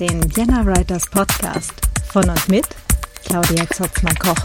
Den 0.00 0.22
Vienna 0.36 0.64
Writers 0.64 1.10
Podcast 1.10 1.72
von 2.12 2.30
und 2.30 2.48
mit 2.48 2.64
Claudia 3.24 3.68
Zotzmann-Koch. 3.68 4.36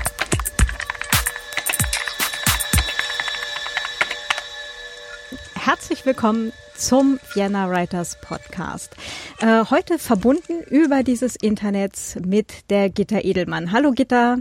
Herzlich 5.53 6.07
willkommen 6.07 6.53
zum 6.75 7.19
Vienna 7.35 7.69
Writers 7.69 8.17
Podcast. 8.19 8.95
Äh, 9.41 9.65
heute 9.69 9.99
verbunden 9.99 10.63
über 10.71 11.03
dieses 11.03 11.35
Internet 11.35 12.17
mit 12.25 12.71
der 12.71 12.89
Gitta 12.89 13.19
Edelmann. 13.19 13.71
Hallo 13.71 13.91
Gitta. 13.91 14.37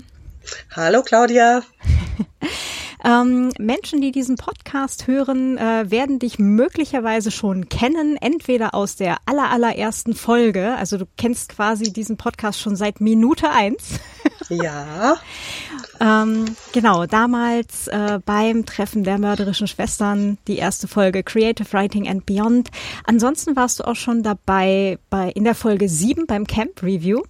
Hallo 0.75 1.03
Claudia. 1.03 1.63
Ähm, 3.05 3.53
Menschen, 3.59 4.01
die 4.01 4.13
diesen 4.13 4.37
Podcast 4.37 5.07
hören, 5.07 5.59
äh, 5.59 5.91
werden 5.91 6.19
dich 6.19 6.39
möglicherweise 6.39 7.31
schon 7.31 7.69
kennen, 7.69 8.17
entweder 8.17 8.75
aus 8.75 8.97
der 8.97 9.17
aller, 9.27 9.51
allerersten 9.51 10.15
Folge, 10.15 10.75
also 10.77 10.99
du 10.99 11.07
kennst 11.17 11.49
quasi 11.49 11.93
diesen 11.93 12.17
Podcast 12.17 12.61
schon 12.61 12.77
seit 12.77 13.01
Minute 13.01 13.51
eins. 13.51 14.01
Ja. 14.49 15.17
ähm, 16.01 16.45
genau, 16.73 17.07
damals 17.07 17.89
äh, 17.89 18.21
beim 18.25 18.67
Treffen 18.67 19.05
der 19.05 19.19
mörderischen 19.19 19.67
Schwestern, 19.67 20.39
die 20.47 20.59
erste 20.59 20.87
Folge 20.87 21.23
Creative 21.23 21.73
Writing 21.73 22.09
and 22.09 22.27
Beyond. 22.27 22.71
Ansonsten 23.05 23.57
warst 23.57 23.81
du 23.81 23.85
auch 23.85 23.97
schon 23.97 24.23
dabei 24.23 24.99
bei 25.11 25.31
in 25.31 25.45
der 25.45 25.55
Folge 25.55 25.89
sieben 25.89 26.27
beim 26.27 26.47
Camp 26.47 26.83
Review 26.83 27.23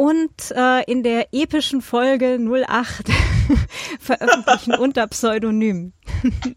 und 0.00 0.50
äh, 0.52 0.82
in 0.90 1.02
der 1.02 1.34
epischen 1.34 1.82
Folge 1.82 2.38
08 2.40 3.06
veröffentlichen 4.00 4.74
unter 4.74 5.06
Pseudonym. 5.08 5.92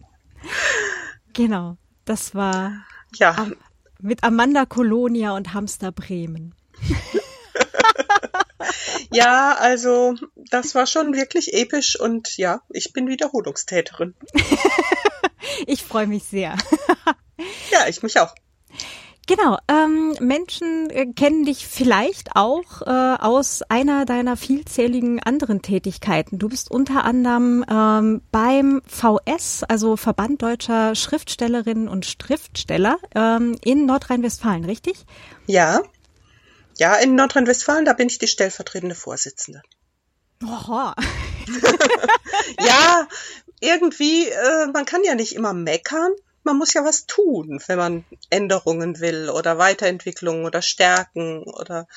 genau, 1.34 1.76
das 2.06 2.36
war 2.36 2.86
ja. 3.16 3.36
Am, 3.36 3.58
mit 4.00 4.24
Amanda 4.24 4.66
Colonia 4.66 5.36
und 5.36 5.54
Hamster 5.54 5.92
Bremen. 5.92 6.56
ja, 9.12 9.58
also 9.60 10.16
das 10.50 10.74
war 10.74 10.88
schon 10.88 11.14
wirklich 11.14 11.54
episch 11.54 12.00
und 12.00 12.38
ja, 12.38 12.62
ich 12.70 12.94
bin 12.94 13.10
Wiederholungstäterin. 13.10 14.16
ich 15.68 15.84
freue 15.84 16.08
mich 16.08 16.24
sehr. 16.24 16.56
ja, 17.72 17.90
ich 17.90 18.04
mich 18.04 18.22
auch. 18.22 18.34
Genau, 19.26 19.58
ähm, 19.70 20.16
Menschen 20.20 20.90
äh, 20.90 21.06
kennen 21.06 21.46
dich 21.46 21.66
vielleicht 21.66 22.36
auch 22.36 22.82
äh, 22.82 22.90
aus 23.22 23.62
einer 23.70 24.04
deiner 24.04 24.36
vielzähligen 24.36 25.22
anderen 25.22 25.62
Tätigkeiten. 25.62 26.40
Du 26.40 26.50
bist 26.50 26.70
unter 26.70 27.06
anderem 27.06 27.64
ähm, 27.70 28.22
beim 28.32 28.82
VS, 28.86 29.64
also 29.64 29.96
Verband 29.96 30.42
deutscher 30.42 30.94
Schriftstellerinnen 30.96 31.88
und 31.88 32.06
Schriftsteller 32.06 32.98
ähm, 33.16 33.56
in 33.64 33.86
Nordrhein-Westfalen, 33.86 34.66
richtig? 34.66 35.06
Ja, 35.48 35.82
ja, 36.78 36.96
in 36.96 37.16
Nordrhein-Westfalen, 37.16 37.86
da 37.86 37.94
bin 37.94 38.08
ich 38.08 38.18
die 38.18 38.28
stellvertretende 38.28 38.96
Vorsitzende. 38.96 39.62
Oha. 40.44 40.96
ja, 42.60 43.08
irgendwie, 43.62 44.28
äh, 44.28 44.68
man 44.74 44.84
kann 44.86 45.04
ja 45.06 45.16
nicht 45.16 45.34
immer 45.34 45.54
meckern 45.54 46.12
man 46.44 46.58
muss 46.58 46.74
ja 46.74 46.84
was 46.84 47.06
tun, 47.06 47.62
wenn 47.68 47.78
man 47.78 48.06
Änderungen 48.30 49.00
will 49.00 49.30
oder 49.30 49.58
Weiterentwicklungen 49.58 50.46
oder 50.46 50.62
Stärken 50.62 51.44
oder 51.44 51.88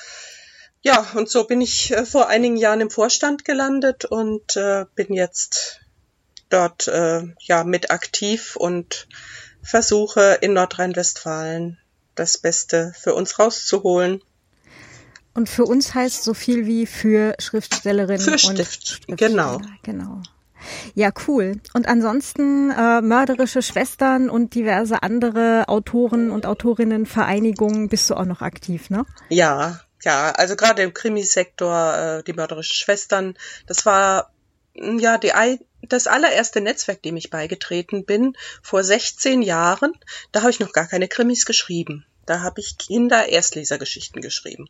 ja, 0.82 1.04
und 1.14 1.28
so 1.28 1.44
bin 1.44 1.60
ich 1.60 1.90
äh, 1.90 2.06
vor 2.06 2.28
einigen 2.28 2.56
Jahren 2.56 2.80
im 2.80 2.90
Vorstand 2.90 3.44
gelandet 3.44 4.04
und 4.04 4.56
äh, 4.56 4.84
bin 4.94 5.12
jetzt 5.12 5.80
dort 6.48 6.86
äh, 6.86 7.22
ja 7.40 7.64
mit 7.64 7.90
aktiv 7.90 8.54
und 8.54 9.08
versuche 9.62 10.38
in 10.40 10.52
Nordrhein-Westfalen 10.52 11.78
das 12.14 12.38
Beste 12.38 12.92
für 12.98 13.14
uns 13.14 13.38
rauszuholen. 13.38 14.22
Und 15.34 15.48
für 15.48 15.64
uns 15.64 15.92
heißt 15.92 16.22
so 16.22 16.34
viel 16.34 16.66
wie 16.66 16.86
für 16.86 17.34
Schriftstellerinnen 17.38 18.20
für 18.20 18.32
und 18.32 18.38
Stift, 18.38 19.06
genau. 19.08 19.60
Genau. 19.82 20.22
Ja, 20.94 21.10
cool. 21.26 21.60
Und 21.74 21.88
ansonsten 21.88 22.70
äh, 22.70 23.00
mörderische 23.00 23.62
Schwestern 23.62 24.30
und 24.30 24.54
diverse 24.54 25.02
andere 25.02 25.68
Autoren 25.68 26.30
und 26.30 26.46
Autorinnenvereinigungen 26.46 27.88
bist 27.88 28.10
du 28.10 28.14
auch 28.14 28.24
noch 28.24 28.42
aktiv, 28.42 28.90
ne? 28.90 29.04
Ja, 29.28 29.80
ja. 30.02 30.32
Also 30.32 30.56
gerade 30.56 30.82
im 30.82 30.94
Krimisektor, 30.94 31.94
äh, 31.96 32.22
die 32.24 32.32
mörderischen 32.32 32.74
Schwestern, 32.74 33.36
das 33.66 33.86
war 33.86 34.32
mm, 34.74 34.98
ja 34.98 35.18
die 35.18 35.32
das 35.82 36.06
allererste 36.06 36.60
Netzwerk, 36.60 37.02
dem 37.02 37.16
ich 37.16 37.30
beigetreten 37.30 38.04
bin, 38.04 38.36
vor 38.62 38.82
16 38.82 39.42
Jahren. 39.42 39.92
Da 40.32 40.40
habe 40.40 40.50
ich 40.50 40.60
noch 40.60 40.72
gar 40.72 40.86
keine 40.86 41.08
Krimis 41.08 41.44
geschrieben. 41.44 42.06
Da 42.26 42.40
habe 42.40 42.60
ich 42.60 42.76
Kinder-Erstlesergeschichten 42.76 44.20
geschrieben. 44.20 44.68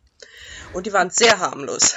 Und 0.73 0.85
die 0.85 0.93
waren 0.93 1.09
sehr 1.09 1.39
harmlos. 1.39 1.95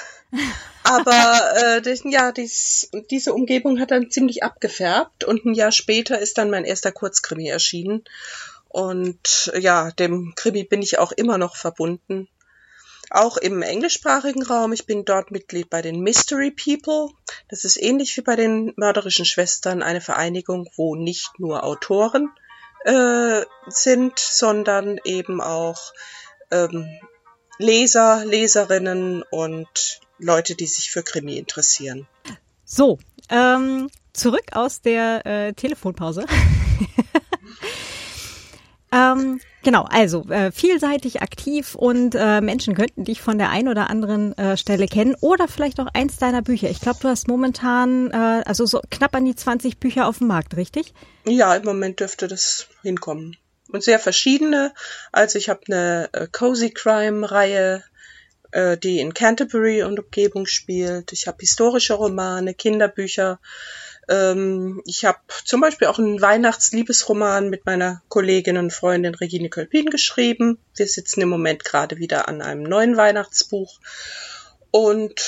Aber 0.83 1.53
äh, 1.57 1.83
das, 1.83 2.03
ja, 2.05 2.33
dies, 2.33 2.91
diese 3.11 3.35
Umgebung 3.35 3.81
hat 3.81 3.91
dann 3.91 4.11
ziemlich 4.11 4.43
abgefärbt 4.43 5.25
und 5.25 5.45
ein 5.45 5.55
Jahr 5.55 5.73
später 5.73 6.19
ist 6.19 6.39
dann 6.39 6.51
mein 6.51 6.65
erster 6.65 6.93
Kurzkrimi 6.93 7.49
erschienen. 7.49 8.05
Und 8.69 9.53
ja, 9.59 9.91
dem 9.91 10.35
Krimi 10.37 10.65
bin 10.65 10.81
ich 10.81 10.99
auch 10.99 11.13
immer 11.13 11.39
noch 11.39 11.57
verbunden. 11.57 12.29
Auch 13.11 13.37
im 13.37 13.63
englischsprachigen 13.63 14.45
Raum. 14.45 14.73
Ich 14.73 14.87
bin 14.87 15.05
dort 15.05 15.33
Mitglied 15.33 15.69
bei 15.69 15.83
den 15.83 16.01
Mystery 16.01 16.53
People. 16.53 17.11
Das 17.49 17.65
ist 17.65 17.77
ähnlich 17.83 18.17
wie 18.17 18.21
bei 18.21 18.37
den 18.37 18.73
mörderischen 18.77 19.25
Schwestern 19.25 19.83
eine 19.83 20.01
Vereinigung, 20.01 20.69
wo 20.77 20.95
nicht 20.95 21.41
nur 21.41 21.65
Autoren 21.65 22.31
äh, 22.85 23.43
sind, 23.67 24.19
sondern 24.21 25.01
eben 25.05 25.41
auch 25.41 25.93
ähm, 26.53 26.89
Leser, 27.59 28.25
Leserinnen 28.25 29.25
und 29.31 30.01
Leute, 30.21 30.55
die 30.55 30.67
sich 30.67 30.91
für 30.91 31.03
Krimi 31.03 31.37
interessieren. 31.37 32.07
So, 32.65 32.99
ähm, 33.29 33.91
zurück 34.13 34.45
aus 34.53 34.81
der 34.81 35.27
äh, 35.27 35.53
Telefonpause. 35.55 36.25
ähm, 38.93 39.41
genau, 39.63 39.85
also 39.85 40.29
äh, 40.29 40.53
vielseitig 40.53 41.23
aktiv 41.23 41.75
und 41.75 42.15
äh, 42.15 42.41
Menschen 42.41 42.75
könnten 42.75 43.05
dich 43.05 43.21
von 43.21 43.39
der 43.39 43.51
einen 43.51 43.69
oder 43.69 43.91
anderen 43.91 44.37
äh, 44.37 44.57
Stelle 44.57 44.87
kennen 44.87 45.17
oder 45.21 45.49
vielleicht 45.49 45.81
auch 45.81 45.89
eins 45.95 46.19
deiner 46.19 46.43
Bücher. 46.43 46.71
Ich 46.71 46.81
glaube, 46.81 46.99
du 47.01 47.09
hast 47.09 47.29
momentan 47.29 48.11
äh, 48.11 48.43
also 48.45 48.67
so 48.67 48.81
knapp 48.91 49.15
an 49.15 49.25
die 49.25 49.35
20 49.35 49.79
Bücher 49.79 50.07
auf 50.07 50.19
dem 50.19 50.27
Markt, 50.29 50.57
richtig? 50.57 50.93
Ja, 51.25 51.55
im 51.55 51.65
Moment 51.65 52.01
dürfte 52.01 52.29
das 52.29 52.69
hinkommen. 52.83 53.37
Und 53.73 53.85
sehr 53.85 54.01
verschiedene. 54.01 54.73
Also 55.13 55.39
ich 55.39 55.49
habe 55.49 55.61
eine 55.69 56.09
äh, 56.13 56.27
Cozy 56.31 56.71
Crime 56.71 57.31
Reihe, 57.31 57.85
äh, 58.53 58.77
die 58.77 59.01
in 59.01 59.15
Canterbury 59.15 59.83
und 59.83 59.99
Umgebung 59.99 60.47
spielt. 60.47 61.13
Ich 61.13 61.27
habe 61.27 61.39
historische 61.41 61.95
Romane, 61.95 62.55
Kinderbücher. 62.55 63.41
Ähm, 64.09 64.83
ich 64.87 65.05
habe 65.05 65.19
zum 65.45 65.61
Beispiel 65.61 65.89
auch 65.89 65.99
einen 65.99 66.21
Weihnachtsliebesroman 66.21 67.49
mit 67.49 67.67
meiner 67.67 68.03
Kollegin 68.09 68.57
und 68.57 68.73
Freundin 68.73 69.15
Regine 69.15 69.49
Kölpin 69.49 69.87
geschrieben. 69.87 70.59
Wir 70.75 70.87
sitzen 70.87 71.21
im 71.21 71.29
Moment 71.29 71.65
gerade 71.65 71.99
wieder 71.99 72.29
an 72.29 72.43
einem 72.43 72.65
neuen 72.65 72.97
Weihnachtsbuch. 72.97 73.79
Und 74.71 75.21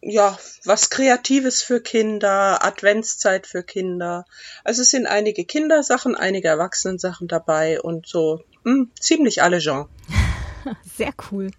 ja, 0.00 0.38
was 0.64 0.90
Kreatives 0.90 1.62
für 1.62 1.80
Kinder, 1.80 2.64
Adventszeit 2.64 3.46
für 3.46 3.62
Kinder. 3.62 4.26
Also 4.62 4.82
es 4.82 4.90
sind 4.90 5.06
einige 5.06 5.44
Kindersachen, 5.44 6.14
einige 6.14 6.48
Erwachsenensachen 6.48 7.26
dabei 7.26 7.80
und 7.80 8.06
so 8.06 8.42
mh, 8.64 8.72
hm, 8.72 8.90
ziemlich 8.98 9.42
alle 9.42 9.60
Genres. 9.60 9.88
Sehr 10.96 11.12
cool. 11.30 11.50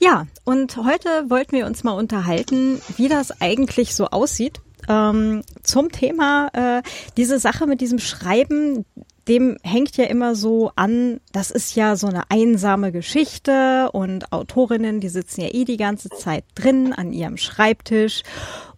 Ja, 0.00 0.26
und 0.44 0.76
heute 0.78 1.30
wollten 1.30 1.52
wir 1.52 1.66
uns 1.66 1.84
mal 1.84 1.92
unterhalten, 1.92 2.80
wie 2.96 3.08
das 3.08 3.40
eigentlich 3.40 3.94
so 3.94 4.06
aussieht. 4.06 4.60
Ähm, 4.88 5.42
zum 5.62 5.92
Thema 5.92 6.48
äh, 6.52 6.82
diese 7.16 7.38
Sache 7.38 7.68
mit 7.68 7.80
diesem 7.80 8.00
Schreiben, 8.00 8.84
dem 9.28 9.56
hängt 9.62 9.96
ja 9.96 10.06
immer 10.06 10.34
so 10.34 10.72
an, 10.74 11.20
das 11.32 11.52
ist 11.52 11.76
ja 11.76 11.94
so 11.94 12.08
eine 12.08 12.30
einsame 12.30 12.90
Geschichte 12.90 13.90
und 13.92 14.32
Autorinnen, 14.32 14.98
die 14.98 15.08
sitzen 15.08 15.42
ja 15.42 15.48
eh 15.52 15.64
die 15.64 15.76
ganze 15.76 16.08
Zeit 16.08 16.44
drin 16.56 16.92
an 16.92 17.12
ihrem 17.12 17.36
Schreibtisch 17.36 18.24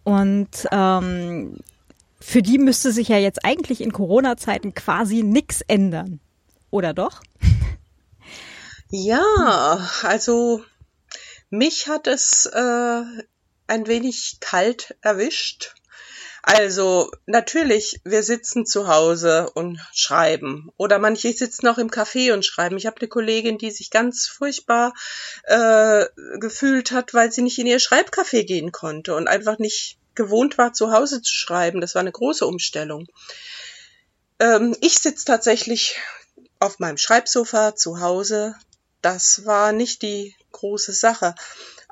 und 0.03 0.67
ähm, 0.71 1.57
für 2.19 2.41
die 2.43 2.59
müsste 2.59 2.91
sich 2.91 3.07
ja 3.07 3.17
jetzt 3.17 3.43
eigentlich 3.43 3.81
in 3.81 3.91
Corona-Zeiten 3.91 4.73
quasi 4.73 5.23
nichts 5.23 5.61
ändern. 5.61 6.19
Oder 6.69 6.93
doch? 6.93 7.21
Ja, 8.91 9.89
also 10.03 10.63
mich 11.49 11.87
hat 11.87 12.07
es 12.07 12.45
äh, 12.45 13.01
ein 13.67 13.87
wenig 13.87 14.37
kalt 14.39 14.95
erwischt. 15.01 15.73
Also 16.43 17.09
natürlich, 17.25 17.99
wir 18.03 18.21
sitzen 18.21 18.67
zu 18.67 18.87
Hause 18.87 19.49
und 19.55 19.79
schreiben. 19.91 20.69
Oder 20.77 20.99
manche 20.99 21.33
sitzen 21.33 21.67
auch 21.67 21.79
im 21.79 21.89
Café 21.89 22.33
und 22.33 22.45
schreiben. 22.45 22.77
Ich 22.77 22.85
habe 22.85 22.97
eine 23.01 23.07
Kollegin, 23.07 23.57
die 23.57 23.71
sich 23.71 23.89
ganz 23.89 24.27
furchtbar 24.27 24.93
äh, 25.45 26.05
gefühlt 26.39 26.91
hat, 26.91 27.15
weil 27.15 27.31
sie 27.31 27.41
nicht 27.41 27.57
in 27.57 27.65
ihr 27.65 27.79
Schreibcafé 27.79 28.43
gehen 28.43 28.71
konnte 28.71 29.15
und 29.15 29.27
einfach 29.27 29.57
nicht 29.57 29.97
gewohnt 30.13 30.59
war, 30.59 30.73
zu 30.73 30.91
Hause 30.91 31.23
zu 31.23 31.33
schreiben. 31.33 31.81
Das 31.81 31.95
war 31.95 32.01
eine 32.01 32.11
große 32.11 32.45
Umstellung. 32.45 33.07
Ähm, 34.39 34.75
ich 34.81 34.99
sitze 34.99 35.25
tatsächlich 35.25 35.97
auf 36.59 36.77
meinem 36.77 36.97
Schreibsofa 36.97 37.75
zu 37.75 37.99
Hause 37.99 38.55
das 39.05 39.45
war 39.45 39.71
nicht 39.71 40.01
die 40.01 40.35
große 40.51 40.91
Sache. 40.91 41.35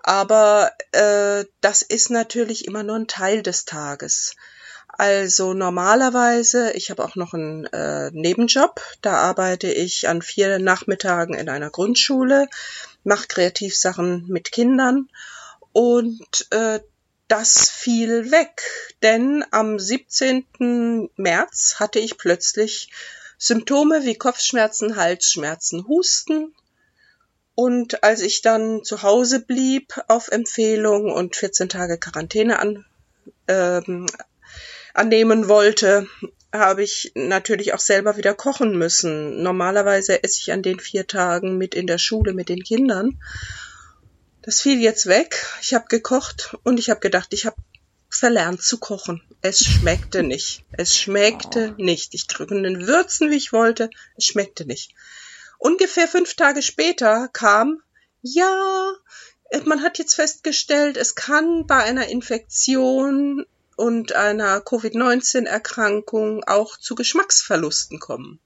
Aber 0.01 0.71
äh, 0.91 1.45
das 1.61 1.83
ist 1.83 2.09
natürlich 2.09 2.65
immer 2.65 2.81
nur 2.81 2.95
ein 2.95 3.07
Teil 3.07 3.43
des 3.43 3.65
Tages. 3.65 4.35
Also 4.87 5.53
normalerweise, 5.53 6.71
ich 6.73 6.89
habe 6.89 7.03
auch 7.03 7.15
noch 7.15 7.33
einen 7.33 7.65
äh, 7.67 8.09
Nebenjob, 8.11 8.81
da 9.01 9.13
arbeite 9.13 9.71
ich 9.71 10.07
an 10.07 10.21
vier 10.21 10.57
Nachmittagen 10.57 11.35
in 11.35 11.49
einer 11.49 11.69
Grundschule, 11.69 12.47
mache 13.03 13.27
Kreativsachen 13.27 14.25
mit 14.27 14.51
Kindern 14.51 15.07
und 15.71 16.47
äh, 16.51 16.79
das 17.27 17.69
fiel 17.69 18.31
weg, 18.31 18.61
denn 19.01 19.45
am 19.51 19.79
17. 19.79 21.09
März 21.15 21.75
hatte 21.79 21.99
ich 21.99 22.17
plötzlich 22.17 22.91
Symptome 23.37 24.05
wie 24.05 24.15
Kopfschmerzen, 24.15 24.95
Halsschmerzen, 24.95 25.87
Husten. 25.87 26.53
Und 27.55 28.03
als 28.03 28.21
ich 28.21 28.41
dann 28.41 28.83
zu 28.83 29.03
Hause 29.03 29.39
blieb 29.39 29.93
auf 30.07 30.29
Empfehlung 30.29 31.11
und 31.11 31.35
14 31.35 31.69
Tage 31.69 31.99
Quarantäne 31.99 32.59
an, 32.59 32.85
ähm, 33.47 34.07
annehmen 34.93 35.47
wollte, 35.47 36.07
habe 36.51 36.83
ich 36.83 37.11
natürlich 37.15 37.73
auch 37.73 37.79
selber 37.79 38.17
wieder 38.17 38.33
kochen 38.33 38.77
müssen. 38.77 39.41
Normalerweise 39.41 40.23
esse 40.23 40.39
ich 40.41 40.51
an 40.51 40.61
den 40.61 40.79
vier 40.79 41.07
Tagen 41.07 41.57
mit 41.57 41.75
in 41.75 41.87
der 41.87 41.97
Schule 41.97 42.33
mit 42.33 42.49
den 42.49 42.63
Kindern. 42.63 43.19
Das 44.41 44.61
fiel 44.61 44.81
jetzt 44.81 45.07
weg. 45.07 45.47
Ich 45.61 45.73
habe 45.73 45.85
gekocht 45.87 46.55
und 46.63 46.79
ich 46.79 46.89
habe 46.89 46.99
gedacht, 46.99 47.33
ich 47.33 47.45
habe 47.45 47.55
verlernt 48.09 48.61
zu 48.61 48.77
kochen. 48.77 49.23
Es 49.41 49.59
schmeckte 49.65 50.21
nicht. 50.21 50.63
Es 50.73 50.95
schmeckte 50.95 51.75
oh. 51.77 51.81
nicht. 51.81 52.13
Ich 52.13 52.27
drücke 52.27 52.61
den 52.61 52.85
Würzen, 52.87 53.31
wie 53.31 53.37
ich 53.37 53.51
wollte. 53.51 53.89
Es 54.15 54.25
schmeckte 54.25 54.65
nicht. 54.65 54.93
Ungefähr 55.63 56.09
fünf 56.09 56.33
Tage 56.33 56.61
später 56.61 57.29
kam, 57.29 57.81
ja, 58.21 58.91
man 59.63 59.81
hat 59.81 59.97
jetzt 59.97 60.15
festgestellt, 60.15 60.97
es 60.97 61.15
kann 61.15 61.65
bei 61.67 61.77
einer 61.77 62.09
Infektion 62.09 63.45
und 63.77 64.11
einer 64.11 64.59
Covid-19-Erkrankung 64.59 66.43
auch 66.43 66.75
zu 66.75 66.95
Geschmacksverlusten 66.95 68.01
kommen. 68.01 68.41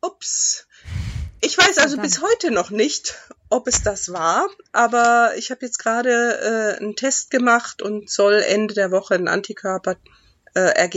Ups. 0.00 0.68
Ich 1.40 1.58
weiß 1.58 1.78
also 1.78 1.96
bis 1.96 2.22
heute 2.22 2.52
noch 2.52 2.70
nicht, 2.70 3.16
ob 3.48 3.66
es 3.66 3.82
das 3.82 4.12
war, 4.12 4.48
aber 4.70 5.32
ich 5.36 5.50
habe 5.50 5.66
jetzt 5.66 5.80
gerade 5.80 6.38
äh, 6.78 6.80
einen 6.80 6.94
Test 6.94 7.32
gemacht 7.32 7.82
und 7.82 8.10
soll 8.10 8.34
Ende 8.34 8.74
der 8.74 8.92
Woche 8.92 9.16
ein 9.16 9.26
Antikörperergebnis 9.26 10.17
äh, 10.54 10.88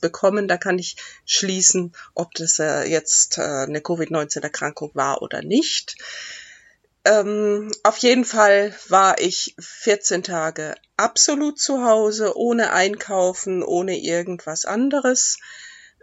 bekommen. 0.00 0.48
Da 0.48 0.56
kann 0.56 0.78
ich 0.78 0.96
schließen, 1.24 1.94
ob 2.14 2.34
das 2.34 2.58
äh, 2.58 2.84
jetzt 2.84 3.38
äh, 3.38 3.42
eine 3.42 3.80
Covid-19-Erkrankung 3.80 4.90
war 4.94 5.22
oder 5.22 5.42
nicht. 5.42 5.96
Ähm, 7.04 7.70
auf 7.84 7.98
jeden 7.98 8.24
Fall 8.24 8.74
war 8.88 9.18
ich 9.18 9.54
14 9.58 10.22
Tage 10.22 10.74
absolut 10.96 11.58
zu 11.58 11.84
Hause, 11.84 12.36
ohne 12.36 12.72
Einkaufen, 12.72 13.62
ohne 13.62 13.98
irgendwas 13.98 14.64
anderes. 14.64 15.38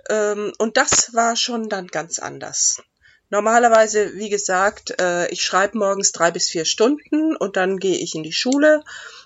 Ähm, 0.09 0.53
und 0.57 0.77
das 0.77 1.13
war 1.13 1.35
schon 1.35 1.69
dann 1.69 1.87
ganz 1.87 2.19
anders. 2.19 2.81
Normalerweise, 3.29 4.15
wie 4.15 4.29
gesagt, 4.29 4.99
äh, 5.01 5.27
ich 5.29 5.43
schreibe 5.43 5.77
morgens 5.77 6.11
drei 6.11 6.31
bis 6.31 6.47
vier 6.47 6.65
Stunden 6.65 7.35
und 7.35 7.57
dann 7.57 7.77
gehe 7.77 7.97
ich 7.97 8.15
in 8.15 8.23
die 8.23 8.33
Schule 8.33 8.83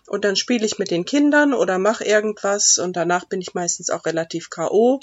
und 0.10 0.26
dann 0.26 0.36
spiele 0.36 0.66
ich 0.66 0.80
mit 0.80 0.92
den 0.92 1.06
Kindern 1.06 1.54
oder 1.54 1.78
mache 1.78 2.04
irgendwas 2.04 2.80
und 2.80 2.96
danach 2.96 3.26
bin 3.26 3.42
ich 3.42 3.54
meistens 3.54 3.90
auch 3.90 4.06
relativ 4.06 4.50
KO. 4.50 5.00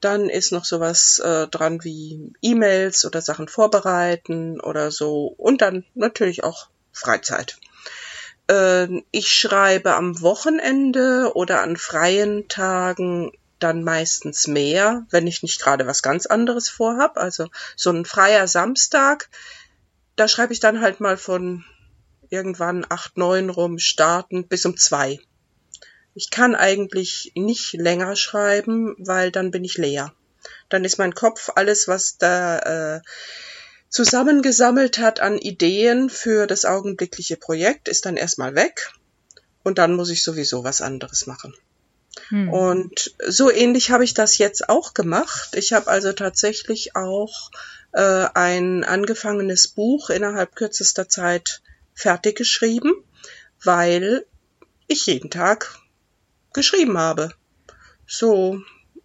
Dann 0.00 0.28
ist 0.28 0.52
noch 0.52 0.64
sowas 0.64 1.18
äh, 1.18 1.48
dran 1.48 1.82
wie 1.82 2.32
E-Mails 2.42 3.04
oder 3.04 3.22
Sachen 3.22 3.48
vorbereiten 3.48 4.60
oder 4.60 4.90
so 4.90 5.34
und 5.36 5.62
dann 5.62 5.84
natürlich 5.94 6.44
auch 6.44 6.68
Freizeit. 6.92 7.58
Äh, 8.48 9.02
ich 9.10 9.32
schreibe 9.32 9.94
am 9.94 10.20
Wochenende 10.20 11.32
oder 11.34 11.62
an 11.62 11.76
freien 11.76 12.48
Tagen 12.48 13.32
dann 13.58 13.82
meistens 13.82 14.46
mehr, 14.46 15.06
wenn 15.10 15.26
ich 15.26 15.42
nicht 15.42 15.60
gerade 15.60 15.86
was 15.86 16.02
ganz 16.02 16.26
anderes 16.26 16.68
vorhab. 16.68 17.16
Also 17.16 17.48
so 17.76 17.90
ein 17.90 18.04
freier 18.04 18.46
Samstag, 18.46 19.30
da 20.16 20.28
schreibe 20.28 20.52
ich 20.52 20.60
dann 20.60 20.80
halt 20.80 21.00
mal 21.00 21.16
von 21.16 21.64
irgendwann 22.30 22.86
acht, 22.88 23.16
neun 23.16 23.50
rum 23.50 23.78
starten 23.78 24.46
bis 24.46 24.64
um 24.64 24.76
zwei. 24.76 25.20
Ich 26.14 26.30
kann 26.30 26.54
eigentlich 26.54 27.32
nicht 27.34 27.72
länger 27.74 28.16
schreiben, 28.16 28.94
weil 28.98 29.30
dann 29.30 29.50
bin 29.50 29.64
ich 29.64 29.76
leer. 29.76 30.12
Dann 30.68 30.84
ist 30.84 30.98
mein 30.98 31.14
Kopf 31.14 31.50
alles, 31.54 31.88
was 31.88 32.18
da 32.18 32.96
äh, 32.96 33.00
zusammengesammelt 33.88 34.98
hat 34.98 35.20
an 35.20 35.38
Ideen 35.38 36.10
für 36.10 36.46
das 36.46 36.64
augenblickliche 36.64 37.36
Projekt, 37.36 37.88
ist 37.88 38.06
dann 38.06 38.16
erstmal 38.16 38.54
weg. 38.54 38.92
Und 39.62 39.78
dann 39.78 39.94
muss 39.94 40.10
ich 40.10 40.22
sowieso 40.22 40.64
was 40.64 40.80
anderes 40.80 41.26
machen. 41.26 41.54
Hm. 42.28 42.48
Und 42.48 43.14
so 43.26 43.50
ähnlich 43.50 43.90
habe 43.90 44.04
ich 44.04 44.14
das 44.14 44.38
jetzt 44.38 44.68
auch 44.68 44.94
gemacht. 44.94 45.50
Ich 45.54 45.72
habe 45.72 45.88
also 45.88 46.12
tatsächlich 46.12 46.96
auch 46.96 47.50
äh, 47.92 48.26
ein 48.34 48.84
angefangenes 48.84 49.68
Buch 49.68 50.10
innerhalb 50.10 50.54
kürzester 50.56 51.08
Zeit 51.08 51.62
fertig 52.00 52.36
geschrieben, 52.36 52.92
weil 53.62 54.26
ich 54.86 55.06
jeden 55.06 55.30
Tag 55.30 55.78
geschrieben 56.52 56.98
habe. 56.98 57.32
So 58.06 58.60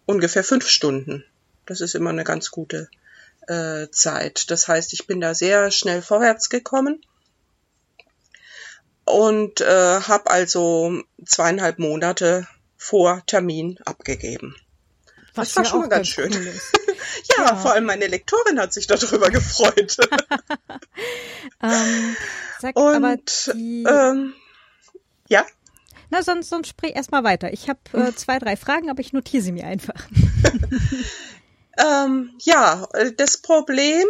ungefähr 0.06 0.42
fünf 0.42 0.68
Stunden. 0.68 1.24
Das 1.66 1.80
ist 1.80 1.94
immer 1.94 2.10
eine 2.10 2.24
ganz 2.24 2.50
gute 2.50 2.88
äh, 3.46 3.88
Zeit. 3.90 4.50
Das 4.50 4.66
heißt, 4.66 4.92
ich 4.92 5.06
bin 5.06 5.20
da 5.20 5.34
sehr 5.34 5.70
schnell 5.70 6.02
vorwärts 6.02 6.48
gekommen 6.48 7.04
und 9.04 9.60
äh, 9.60 10.00
habe 10.00 10.30
also 10.30 11.02
zweieinhalb 11.24 11.78
Monate 11.78 12.48
vor 12.76 13.22
Termin 13.26 13.78
abgegeben. 13.84 14.56
Was 15.36 15.48
das 15.48 15.56
war 15.56 15.64
schon 15.64 15.80
mal 15.80 15.88
ganz 15.88 16.08
schön. 16.08 16.32
Cool 16.32 16.44
ja, 17.36 17.44
ja, 17.44 17.56
vor 17.56 17.72
allem 17.72 17.84
meine 17.84 18.06
Lektorin 18.06 18.58
hat 18.58 18.72
sich 18.72 18.86
darüber 18.86 19.30
gefreut. 19.30 19.96
ähm, 21.62 22.16
sag, 22.58 22.76
Und, 22.76 22.96
aber 22.96 23.16
die, 23.54 23.84
ähm, 23.84 24.34
ja? 25.28 25.44
Na, 26.10 26.22
sonst, 26.22 26.48
sonst 26.48 26.68
sprich 26.68 26.94
erstmal 26.94 27.24
weiter. 27.24 27.52
Ich 27.52 27.68
habe 27.68 27.80
äh, 27.92 28.06
hm. 28.06 28.16
zwei, 28.16 28.38
drei 28.38 28.56
Fragen, 28.56 28.90
aber 28.90 29.00
ich 29.00 29.12
notiere 29.12 29.42
sie 29.42 29.52
mir 29.52 29.66
einfach. 29.66 30.08
ähm, 31.78 32.30
ja, 32.40 32.88
das 33.16 33.38
Problem, 33.38 34.06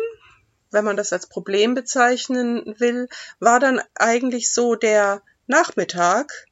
wenn 0.71 0.85
man 0.85 0.97
das 0.97 1.13
als 1.13 1.27
Problem 1.27 1.75
bezeichnen 1.75 2.75
will, 2.79 3.09
war 3.41 3.61
dann 3.61 3.81
eigentlich 3.95 4.53
so 4.53 4.75
der 4.75 5.23
Nachmittag, 5.47 6.47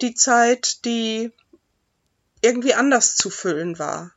die 0.00 0.14
Zeit, 0.14 0.84
die 0.84 1.32
irgendwie 2.40 2.74
anders 2.74 3.16
zu 3.16 3.30
füllen 3.30 3.78
war. 3.78 4.12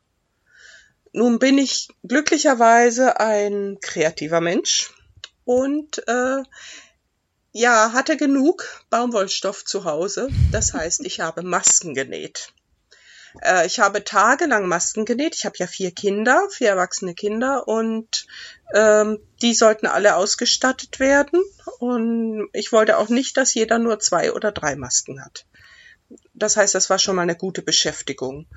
Nun 1.14 1.40
bin 1.40 1.58
ich 1.58 1.90
glücklicherweise 2.04 3.20
ein 3.20 3.80
kreativer 3.82 4.42
Mensch 4.42 4.94
und 5.44 6.08
äh, 6.08 6.44
ja, 7.54 7.92
hatte 7.92 8.16
genug 8.16 8.84
Baumwollstoff 8.90 9.66
zu 9.66 9.84
Hause. 9.84 10.30
Das 10.52 10.74
heißt, 10.74 11.06
ich 11.06 11.20
habe 11.20 11.44
Masken 11.44 11.94
genäht. 11.94 12.54
Äh, 13.42 13.66
ich 13.66 13.80
habe 13.80 14.04
tagelang 14.04 14.68
Masken 14.68 15.06
genäht. 15.06 15.36
Ich 15.36 15.46
habe 15.46 15.58
ja 15.58 15.68
vier 15.68 15.92
Kinder, 15.92 16.48
vier 16.50 16.70
erwachsene 16.70 17.14
Kinder 17.14 17.68
und 17.68 18.26
ähm, 18.74 19.20
die 19.42 19.54
sollten 19.54 19.88
alle 19.88 20.16
ausgestattet 20.16 21.00
werden. 21.00 21.42
Und 21.80 22.50
ich 22.54 22.72
wollte 22.72 22.98
auch 22.98 23.10
nicht, 23.10 23.38
dass 23.38 23.54
jeder 23.54 23.80
nur 23.80 24.00
zwei 24.00 24.32
oder 24.34 24.52
drei 24.52 24.76
Masken 24.76 25.24
hat. 25.24 25.46
Das 26.34 26.58
heißt, 26.58 26.76
das 26.76 26.90
war 26.90 27.00
schon 27.00 27.16
mal 27.16 27.24
eine 27.24 27.36
gute 27.36 27.62
Beschäftigung. 27.62 28.48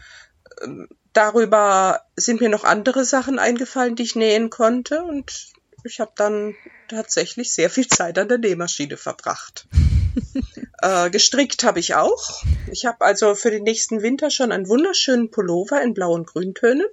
Ähm, 0.62 0.88
darüber 1.12 2.02
sind 2.16 2.40
mir 2.40 2.48
noch 2.48 2.64
andere 2.64 3.04
Sachen 3.04 3.38
eingefallen, 3.38 3.96
die 3.96 4.04
ich 4.04 4.16
nähen 4.16 4.50
konnte 4.50 5.02
und 5.02 5.52
ich 5.84 6.00
habe 6.00 6.12
dann 6.16 6.54
tatsächlich 6.88 7.52
sehr 7.52 7.70
viel 7.70 7.86
Zeit 7.86 8.18
an 8.18 8.28
der 8.28 8.38
Nähmaschine 8.38 8.96
verbracht. 8.96 9.66
äh, 10.82 11.10
gestrickt 11.10 11.64
habe 11.64 11.80
ich 11.80 11.94
auch. 11.94 12.42
Ich 12.70 12.86
habe 12.86 13.04
also 13.04 13.34
für 13.34 13.50
den 13.50 13.64
nächsten 13.64 14.02
Winter 14.02 14.30
schon 14.30 14.52
einen 14.52 14.68
wunderschönen 14.68 15.30
Pullover 15.30 15.82
in 15.82 15.94
blauen 15.94 16.24
Grüntönen. 16.24 16.86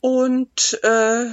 Und 0.00 0.80
äh, 0.82 1.26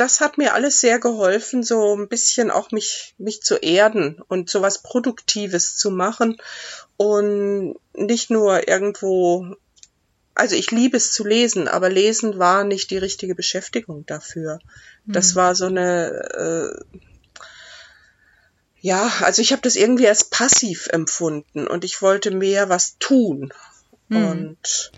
das 0.00 0.20
hat 0.20 0.38
mir 0.38 0.54
alles 0.54 0.80
sehr 0.80 0.98
geholfen, 0.98 1.62
so 1.62 1.94
ein 1.94 2.08
bisschen 2.08 2.50
auch 2.50 2.70
mich, 2.70 3.14
mich 3.18 3.42
zu 3.42 3.56
erden 3.56 4.22
und 4.28 4.48
so 4.48 4.62
was 4.62 4.82
Produktives 4.82 5.76
zu 5.76 5.90
machen 5.90 6.38
und 6.96 7.74
nicht 7.92 8.30
nur 8.30 8.66
irgendwo, 8.66 9.56
also 10.34 10.56
ich 10.56 10.70
liebe 10.70 10.96
es 10.96 11.12
zu 11.12 11.26
lesen, 11.26 11.68
aber 11.68 11.90
lesen 11.90 12.38
war 12.38 12.64
nicht 12.64 12.90
die 12.90 12.96
richtige 12.96 13.34
Beschäftigung 13.34 14.06
dafür. 14.06 14.58
Das 15.04 15.32
mhm. 15.32 15.36
war 15.36 15.54
so 15.54 15.66
eine, 15.66 16.80
äh, 16.88 17.00
ja, 18.80 19.12
also 19.20 19.42
ich 19.42 19.52
habe 19.52 19.60
das 19.60 19.76
irgendwie 19.76 20.08
als 20.08 20.24
passiv 20.24 20.86
empfunden 20.86 21.66
und 21.66 21.84
ich 21.84 22.00
wollte 22.00 22.30
mehr 22.30 22.70
was 22.70 22.96
tun. 22.98 23.52
Mhm. 24.08 24.16
Und 24.16 24.92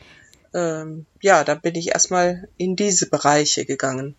ähm, 0.54 1.06
ja, 1.20 1.44
da 1.44 1.54
bin 1.54 1.74
ich 1.74 1.88
erstmal 1.88 2.48
in 2.56 2.76
diese 2.76 3.08
Bereiche 3.08 3.64
gegangen. 3.64 4.14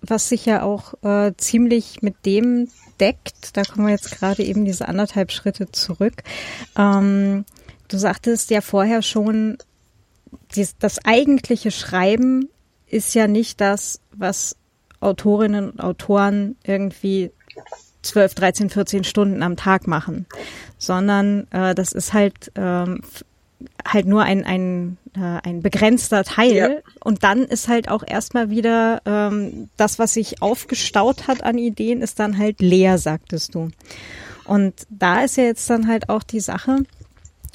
Was 0.00 0.28
sich 0.28 0.46
ja 0.46 0.62
auch 0.62 0.94
äh, 1.02 1.32
ziemlich 1.36 2.02
mit 2.02 2.26
dem 2.26 2.68
deckt, 3.00 3.56
da 3.56 3.62
kommen 3.62 3.86
wir 3.86 3.92
jetzt 3.92 4.10
gerade 4.10 4.42
eben 4.42 4.64
diese 4.64 4.88
anderthalb 4.88 5.32
Schritte 5.32 5.70
zurück. 5.70 6.22
Ähm, 6.76 7.44
du 7.88 7.98
sagtest 7.98 8.50
ja 8.50 8.60
vorher 8.60 9.02
schon, 9.02 9.58
dies, 10.54 10.76
das 10.78 11.04
eigentliche 11.04 11.70
Schreiben 11.70 12.48
ist 12.86 13.14
ja 13.14 13.26
nicht 13.26 13.60
das, 13.60 14.00
was 14.12 14.56
Autorinnen 15.00 15.70
und 15.70 15.80
Autoren 15.80 16.56
irgendwie 16.64 17.30
12, 18.02 18.34
13, 18.34 18.70
14 18.70 19.04
Stunden 19.04 19.42
am 19.42 19.56
Tag 19.56 19.86
machen, 19.86 20.26
sondern 20.78 21.46
äh, 21.50 21.74
das 21.74 21.92
ist 21.92 22.12
halt 22.12 22.52
ähm, 22.54 23.00
halt 23.86 24.06
nur 24.06 24.22
ein, 24.22 24.44
ein, 24.44 24.98
äh, 25.14 25.20
ein 25.20 25.62
begrenzter 25.62 26.24
Teil. 26.24 26.54
Ja. 26.54 26.70
Und 27.02 27.22
dann 27.22 27.44
ist 27.44 27.68
halt 27.68 27.88
auch 27.88 28.02
erstmal 28.06 28.50
wieder 28.50 29.02
ähm, 29.04 29.68
das, 29.76 29.98
was 29.98 30.14
sich 30.14 30.42
aufgestaut 30.42 31.26
hat 31.28 31.42
an 31.42 31.58
Ideen, 31.58 32.02
ist 32.02 32.18
dann 32.18 32.38
halt 32.38 32.60
leer, 32.60 32.98
sagtest 32.98 33.54
du. 33.54 33.70
Und 34.44 34.74
da 34.90 35.22
ist 35.22 35.36
ja 35.36 35.44
jetzt 35.44 35.68
dann 35.70 35.88
halt 35.88 36.08
auch 36.08 36.22
die 36.22 36.40
Sache, 36.40 36.84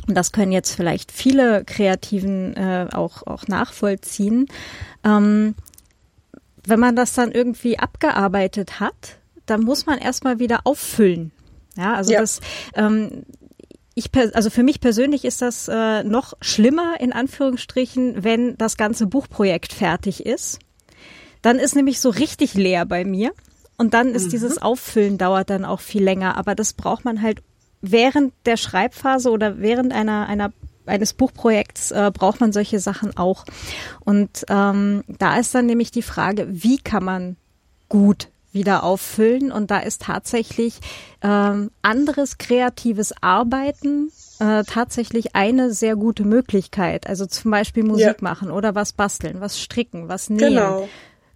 und 0.08 0.16
das 0.16 0.32
können 0.32 0.52
jetzt 0.52 0.76
vielleicht 0.76 1.12
viele 1.12 1.64
Kreativen 1.66 2.56
äh, 2.56 2.88
auch, 2.92 3.28
auch 3.28 3.48
nachvollziehen, 3.48 4.48
ähm, 5.04 5.54
wenn 6.66 6.80
man 6.80 6.96
das 6.96 7.14
dann 7.14 7.32
irgendwie 7.32 7.80
abgearbeitet 7.80 8.80
hat, 8.80 9.18
dann 9.46 9.62
muss 9.62 9.86
man 9.86 9.98
erstmal 10.00 10.40
wieder 10.40 10.62
auffüllen. 10.64 11.32
Ja, 11.76 11.94
also 11.94 12.12
ja. 12.12 12.22
das, 12.22 12.42
ähm, 12.76 13.24
ich, 14.00 14.10
also 14.34 14.50
für 14.50 14.64
mich 14.64 14.80
persönlich 14.80 15.26
ist 15.26 15.42
das 15.42 15.68
äh, 15.68 16.04
noch 16.04 16.34
schlimmer 16.42 16.96
in 17.00 17.14
Anführungsstrichen, 17.14 18.24
wenn 18.24 18.58
das 18.58 18.78
ganze 18.78 19.06
Buchprojekt 19.06 19.74
fertig 19.74 20.26
ist. 20.26 20.60
Dann 21.42 21.60
ist 21.60 21.76
nämlich 21.76 22.00
so 22.00 22.10
richtig 22.10 22.54
leer 22.54 22.86
bei 22.86 23.06
mir. 23.06 23.32
Und 23.78 23.94
dann 23.94 24.10
ist 24.10 24.26
mhm. 24.26 24.30
dieses 24.32 24.62
Auffüllen 24.62 25.18
dauert 25.18 25.50
dann 25.50 25.66
auch 25.66 25.80
viel 25.80 26.04
länger. 26.04 26.38
Aber 26.38 26.56
das 26.56 26.74
braucht 26.74 27.06
man 27.06 27.22
halt 27.22 27.42
während 27.82 28.34
der 28.46 28.58
Schreibphase 28.58 29.30
oder 29.30 29.60
während 29.60 29.94
einer, 29.94 30.28
einer 30.28 30.52
eines 30.86 31.14
Buchprojekts 31.14 31.92
äh, 31.92 32.12
braucht 32.12 32.40
man 32.40 32.52
solche 32.52 32.80
Sachen 32.80 33.16
auch. 33.16 33.46
Und 34.00 34.44
ähm, 34.50 35.04
da 35.08 35.38
ist 35.38 35.54
dann 35.54 35.68
nämlich 35.68 35.92
die 35.92 36.02
Frage, 36.02 36.48
wie 36.50 36.80
kann 36.80 37.04
man 37.04 37.36
gut 37.90 38.30
wieder 38.52 38.84
auffüllen. 38.84 39.52
Und 39.52 39.72
da 39.72 39.80
ist 39.80 40.04
tatsächlich 40.04 40.80
ähm, 41.22 41.72
anderes 41.82 42.38
kreatives 42.38 43.14
Arbeiten 43.22 44.12
äh, 44.40 44.64
tatsächlich 44.64 45.36
eine 45.36 45.74
sehr 45.74 45.96
gute 45.96 46.24
Möglichkeit. 46.24 47.08
Also 47.08 47.26
zum 47.26 47.52
Beispiel 47.52 47.84
Musik 47.84 48.06
ja. 48.06 48.16
machen 48.22 48.52
oder 48.52 48.76
was 48.76 48.94
basteln, 48.94 49.42
was 49.42 49.60
stricken, 49.60 50.08
was 50.08 50.30
nähen, 50.30 50.54
genau. 50.54 50.90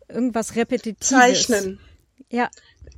irgendwas 0.07 0.55
Repetitives. 0.55 1.09
Zeichnen. 1.09 1.79
Ja. 2.29 2.49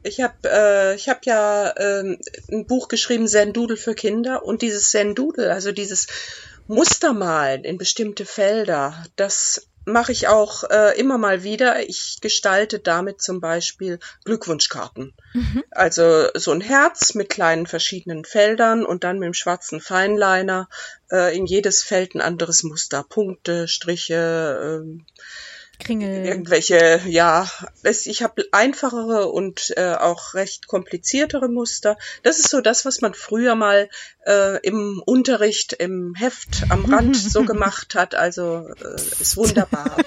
Ich 0.04 0.22
habe 0.22 0.36
äh, 0.44 0.96
ich 0.96 1.10
hab 1.10 1.26
ja 1.26 1.70
äh, 1.70 2.18
ein 2.52 2.68
Buch 2.68 2.88
geschrieben, 2.88 3.28
Doodle 3.54 3.78
für 3.78 3.96
Kinder. 3.96 4.46
Und 4.46 4.62
dieses 4.62 4.92
Doodle, 5.16 5.52
also 5.52 5.72
dieses 5.72 6.08
Mustermalen 6.68 7.64
in 7.64 7.78
bestimmte 7.78 8.26
Felder, 8.26 9.04
das 9.16 9.68
mache 9.86 10.12
ich 10.12 10.27
auch 10.27 10.63
äh, 10.63 11.00
immer 11.00 11.18
mal 11.18 11.44
wieder. 11.44 11.88
Ich 11.88 12.18
gestalte 12.22 12.80
damit 12.80 13.22
zum 13.22 13.39
Beispiel 13.39 14.00
Glückwunschkarten. 14.25 15.13
Mhm. 15.34 15.63
Also 15.72 16.27
so 16.34 16.51
ein 16.51 16.62
Herz 16.62 17.13
mit 17.13 17.30
kleinen 17.30 17.68
verschiedenen 17.68 18.25
Feldern 18.25 18.86
und 18.86 19.04
dann 19.04 19.20
mit 19.20 19.27
dem 19.27 19.34
schwarzen 19.34 19.80
Feinliner 19.80 20.68
äh, 21.12 21.36
in 21.36 21.46
jedes 21.46 21.84
Feld 21.84 22.15
ein 22.15 22.22
anderes 22.22 22.63
Muster. 22.63 23.04
Punkte, 23.08 23.68
Striche, 23.68 24.84
äh, 24.84 25.22
Kringel. 25.79 26.25
Irgendwelche, 26.25 27.01
ja, 27.05 27.48
es, 27.84 28.05
ich 28.05 28.24
habe 28.24 28.46
einfachere 28.51 29.27
und 29.27 29.74
äh, 29.77 29.96
auch 29.96 30.34
recht 30.34 30.67
kompliziertere 30.67 31.48
Muster. 31.50 31.98
Das 32.24 32.39
ist 32.39 32.50
so 32.50 32.62
das, 32.62 32.86
was 32.86 33.01
man 33.01 33.13
früher 33.13 33.55
mal 33.55 33.89
äh, 34.25 34.60
im 34.62 35.01
Unterricht, 35.05 35.74
im 35.74 36.15
Heft 36.15 36.65
am 36.70 36.86
Rand 36.86 37.15
so 37.32 37.44
gemacht 37.44 37.96
hat. 37.96 38.15
Also 38.15 38.67
äh, 38.82 39.22
ist 39.22 39.38
wunderbar. 39.38 39.98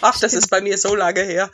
Ach, 0.00 0.20
das 0.20 0.34
ist 0.34 0.50
bei 0.50 0.60
mir 0.60 0.76
so 0.76 0.94
lange 0.94 1.22
her. 1.22 1.50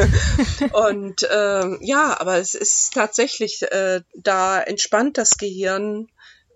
und 0.72 1.22
äh, 1.22 1.84
ja, 1.84 2.18
aber 2.20 2.38
es 2.38 2.54
ist 2.56 2.94
tatsächlich, 2.94 3.62
äh, 3.62 4.00
da 4.14 4.60
entspannt 4.60 5.18
das 5.18 5.38
Gehirn 5.38 6.08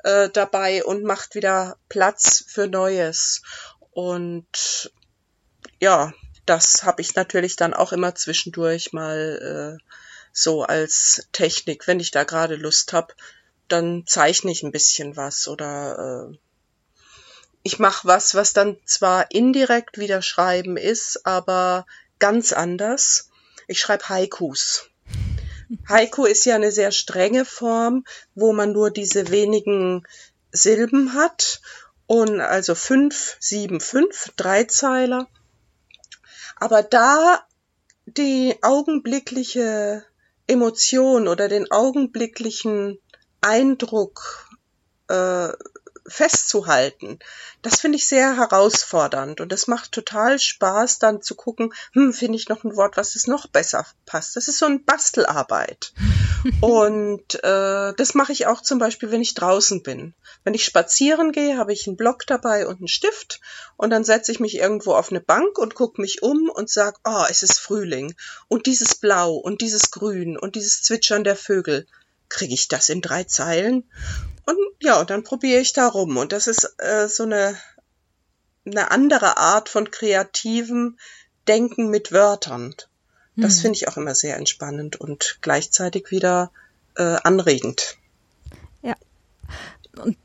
äh, 0.03 0.29
dabei 0.31 0.85
und 0.85 1.05
macht 1.05 1.35
wieder 1.35 1.77
Platz 1.89 2.45
für 2.49 2.67
Neues. 2.67 3.43
Und 3.93 4.93
ja, 5.81 6.13
das 6.47 6.85
habe 6.85 7.03
ich 7.03 7.15
natürlich 7.15 7.57
dann 7.57 7.75
auch 7.75 7.93
immer 7.93 8.15
zwischendurch 8.15 8.93
mal 8.93 9.79
äh, 9.81 9.85
so 10.33 10.63
als 10.63 11.27
Technik, 11.33 11.87
wenn 11.87 12.01
ich 12.01 12.11
da 12.11 12.25
gerade 12.25 12.57
Lust 12.57 12.93
habe, 12.93 13.15
dann 13.69 14.05
zeichne 14.07 14.51
ich 14.51 14.63
ein 14.63 14.73
bisschen 14.73 15.17
was 15.17 15.49
oder 15.49 16.31
äh, 16.31 16.39
ich 17.63 17.79
mache 17.79 18.09
was, 18.09 18.35
was 18.35 18.53
dann 18.53 18.79
zwar 18.85 19.31
indirekt 19.31 19.99
wieder 19.99 20.23
Schreiben 20.23 20.77
ist, 20.77 21.27
aber 21.27 21.87
ganz 22.19 22.53
anders. 22.53 23.31
Ich 23.69 23.81
schreibe 23.81 24.09
Haikus. 24.09 24.87
Haiku 25.89 26.25
ist 26.25 26.47
ja 26.47 26.57
eine 26.57 26.73
sehr 26.73 26.91
strenge 26.91 27.45
Form, 27.45 28.05
wo 28.35 28.53
man 28.53 28.73
nur 28.73 28.91
diese 28.91 29.31
wenigen 29.31 30.05
Silben 30.51 31.15
hat 31.15 31.61
und 32.11 32.41
also 32.41 32.75
fünf, 32.75 33.37
sieben, 33.39 33.79
fünf, 33.81 34.33
Dreizeiler. 34.35 35.29
Aber 36.57 36.83
da 36.83 37.47
die 38.05 38.57
augenblickliche 38.63 40.05
Emotion 40.49 41.29
oder 41.29 41.47
den 41.47 41.71
augenblicklichen 41.71 42.99
Eindruck 43.41 44.49
äh, 45.07 45.51
festzuhalten. 46.11 47.19
Das 47.63 47.81
finde 47.81 47.97
ich 47.97 48.07
sehr 48.07 48.37
herausfordernd 48.37 49.41
und 49.41 49.53
es 49.53 49.67
macht 49.67 49.93
total 49.93 50.39
Spaß, 50.39 50.99
dann 50.99 51.23
zu 51.23 51.35
gucken, 51.35 51.73
hm, 51.93 52.13
finde 52.13 52.37
ich 52.37 52.49
noch 52.49 52.65
ein 52.65 52.77
Wort, 52.77 52.97
was 52.97 53.15
es 53.15 53.27
noch 53.27 53.47
besser 53.47 53.87
passt. 54.07 54.37
Das 54.37 54.49
ist 54.49 54.59
so 54.59 54.67
ein 54.67 54.85
Bastelarbeit. 54.85 55.93
und 56.61 57.35
äh, 57.45 57.93
das 57.95 58.15
mache 58.15 58.33
ich 58.33 58.47
auch 58.47 58.63
zum 58.63 58.79
Beispiel, 58.79 59.11
wenn 59.11 59.21
ich 59.21 59.35
draußen 59.35 59.83
bin. 59.83 60.15
Wenn 60.43 60.55
ich 60.55 60.65
spazieren 60.65 61.33
gehe, 61.33 61.59
habe 61.59 61.73
ich 61.73 61.87
einen 61.87 61.97
Block 61.97 62.27
dabei 62.27 62.67
und 62.67 62.79
einen 62.79 62.89
Stift 62.89 63.41
und 63.77 63.91
dann 63.91 64.05
setze 64.05 64.33
ich 64.33 64.41
mich 64.41 64.57
irgendwo 64.57 64.95
auf 64.95 65.11
eine 65.11 65.21
Bank 65.21 65.59
und 65.59 65.75
gucke 65.75 66.01
mich 66.01 66.23
um 66.23 66.49
und 66.49 66.71
sage, 66.71 66.97
oh, 67.05 67.25
es 67.29 67.43
ist 67.43 67.59
Frühling 67.59 68.15
und 68.49 68.67
dieses 68.67 68.95
Blau 68.95 69.35
und 69.35 69.61
dieses 69.61 69.91
Grün 69.91 70.39
und 70.39 70.55
dieses 70.55 70.83
Zwitschern 70.83 71.25
der 71.25 71.37
Vögel 71.37 71.87
kriege 72.31 72.55
ich 72.55 72.69
das 72.69 72.89
in 72.89 73.03
drei 73.03 73.25
Zeilen? 73.25 73.85
Und 74.47 74.57
ja, 74.81 74.99
und 74.99 75.11
dann 75.11 75.23
probiere 75.23 75.61
ich 75.61 75.75
da 75.75 75.87
rum. 75.87 76.17
Und 76.17 76.33
das 76.33 76.47
ist 76.47 76.75
äh, 76.79 77.09
so 77.09 77.25
eine, 77.25 77.57
eine 78.65 78.91
andere 78.91 79.37
Art 79.37 79.69
von 79.69 79.91
kreativem 79.91 80.99
Denken 81.47 81.91
mit 81.91 82.13
Wörtern. 82.13 82.75
Das 83.37 83.57
hm. 83.57 83.63
finde 83.63 83.77
ich 83.77 83.89
auch 83.89 83.97
immer 83.97 84.15
sehr 84.15 84.37
entspannend 84.37 84.97
und 84.97 85.39
gleichzeitig 85.41 86.11
wieder 86.11 86.51
äh, 86.97 87.17
anregend. 87.23 87.99
Ja. 88.83 88.95
Und 89.97 90.17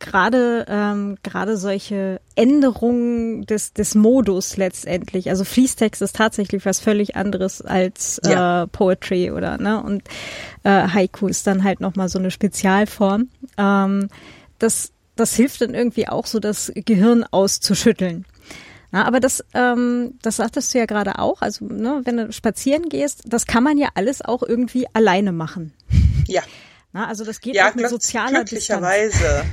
gerade 0.00 0.66
ähm, 0.68 1.18
gerade 1.22 1.56
solche 1.56 2.20
Änderungen 2.34 3.46
des 3.46 3.72
des 3.72 3.94
Modus 3.94 4.56
letztendlich. 4.56 5.30
Also 5.30 5.44
Fließtext 5.44 6.02
ist 6.02 6.16
tatsächlich 6.16 6.66
was 6.66 6.80
völlig 6.80 7.16
anderes 7.16 7.62
als 7.62 8.20
ja. 8.24 8.64
äh, 8.64 8.66
Poetry 8.66 9.30
oder 9.30 9.58
ne 9.58 9.82
und 9.82 10.02
äh, 10.64 10.88
Haiku 10.88 11.28
ist 11.28 11.46
dann 11.46 11.62
halt 11.62 11.80
noch 11.80 11.94
mal 11.94 12.08
so 12.08 12.18
eine 12.18 12.30
Spezialform. 12.30 13.28
Ähm, 13.56 14.08
das 14.58 14.92
das 15.16 15.34
hilft 15.34 15.60
dann 15.60 15.74
irgendwie 15.74 16.08
auch 16.08 16.26
so 16.26 16.40
das 16.40 16.72
Gehirn 16.74 17.24
auszuschütteln. 17.30 18.24
Na, 18.92 19.04
aber 19.06 19.20
das, 19.20 19.44
ähm, 19.54 20.14
das 20.22 20.36
sagtest 20.36 20.74
du 20.74 20.78
ja 20.78 20.86
gerade 20.86 21.18
auch. 21.18 21.42
Also, 21.42 21.64
ne, 21.66 22.00
wenn 22.04 22.16
du 22.16 22.32
spazieren 22.32 22.88
gehst, 22.88 23.22
das 23.26 23.46
kann 23.46 23.62
man 23.62 23.78
ja 23.78 23.90
alles 23.94 24.20
auch 24.22 24.42
irgendwie 24.42 24.86
alleine 24.92 25.32
machen. 25.32 25.72
Ja. 26.26 26.42
Na, 26.92 27.06
also 27.06 27.24
das 27.24 27.40
geht 27.40 27.54
ja, 27.54 27.70
auch 27.70 27.74
mit 27.76 27.88
sozialer 27.88 28.44
glücklicherweise. 28.44 29.44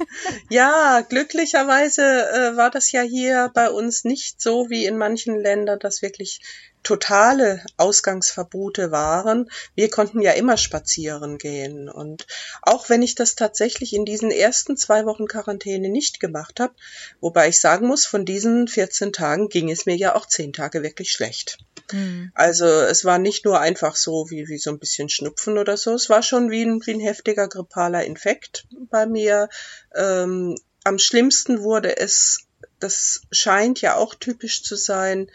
ja, 0.50 1.02
glücklicherweise 1.02 2.02
äh, 2.02 2.56
war 2.56 2.70
das 2.70 2.90
ja 2.90 3.02
hier 3.02 3.50
bei 3.52 3.70
uns 3.70 4.04
nicht 4.04 4.40
so 4.40 4.70
wie 4.70 4.86
in 4.86 4.96
manchen 4.96 5.38
Ländern, 5.38 5.78
dass 5.78 6.00
wirklich 6.00 6.40
totale 6.82 7.62
Ausgangsverbote 7.76 8.92
waren. 8.92 9.50
Wir 9.74 9.90
konnten 9.90 10.20
ja 10.20 10.32
immer 10.32 10.56
spazieren 10.56 11.36
gehen. 11.36 11.90
Und 11.90 12.26
auch 12.62 12.88
wenn 12.88 13.02
ich 13.02 13.14
das 13.14 13.34
tatsächlich 13.34 13.92
in 13.92 14.04
diesen 14.04 14.30
ersten 14.30 14.76
zwei 14.76 15.04
Wochen 15.04 15.26
Quarantäne 15.26 15.90
nicht 15.90 16.20
gemacht 16.20 16.60
habe, 16.60 16.74
wobei 17.20 17.48
ich 17.48 17.60
sagen 17.60 17.88
muss, 17.88 18.06
von 18.06 18.24
diesen 18.24 18.68
14 18.68 19.12
Tagen 19.12 19.48
ging 19.48 19.70
es 19.70 19.84
mir 19.84 19.96
ja 19.96 20.14
auch 20.14 20.26
zehn 20.26 20.52
Tage 20.52 20.82
wirklich 20.82 21.10
schlecht. 21.10 21.58
Mhm. 21.92 22.32
Also 22.34 22.66
es 22.66 23.04
war 23.04 23.18
nicht 23.18 23.44
nur 23.44 23.60
einfach 23.60 23.96
so 23.96 24.26
wie, 24.30 24.48
wie 24.48 24.58
so 24.58 24.70
ein 24.70 24.78
bisschen 24.78 25.08
Schnupfen 25.08 25.58
oder 25.58 25.76
so, 25.76 25.94
es 25.94 26.08
war 26.08 26.22
schon 26.22 26.50
wie 26.50 26.62
ein, 26.62 26.84
wie 26.84 26.92
ein 26.92 27.00
heftiger 27.00 27.48
grippaler 27.48 28.04
Infekt 28.04 28.66
bei 28.90 29.06
mir. 29.06 29.48
Ähm, 29.94 30.56
am 30.84 30.98
schlimmsten 30.98 31.62
wurde 31.62 31.96
es, 31.96 32.46
das 32.78 33.22
scheint 33.30 33.80
ja 33.80 33.96
auch 33.96 34.14
typisch 34.14 34.62
zu 34.62 34.76
sein, 34.76 35.30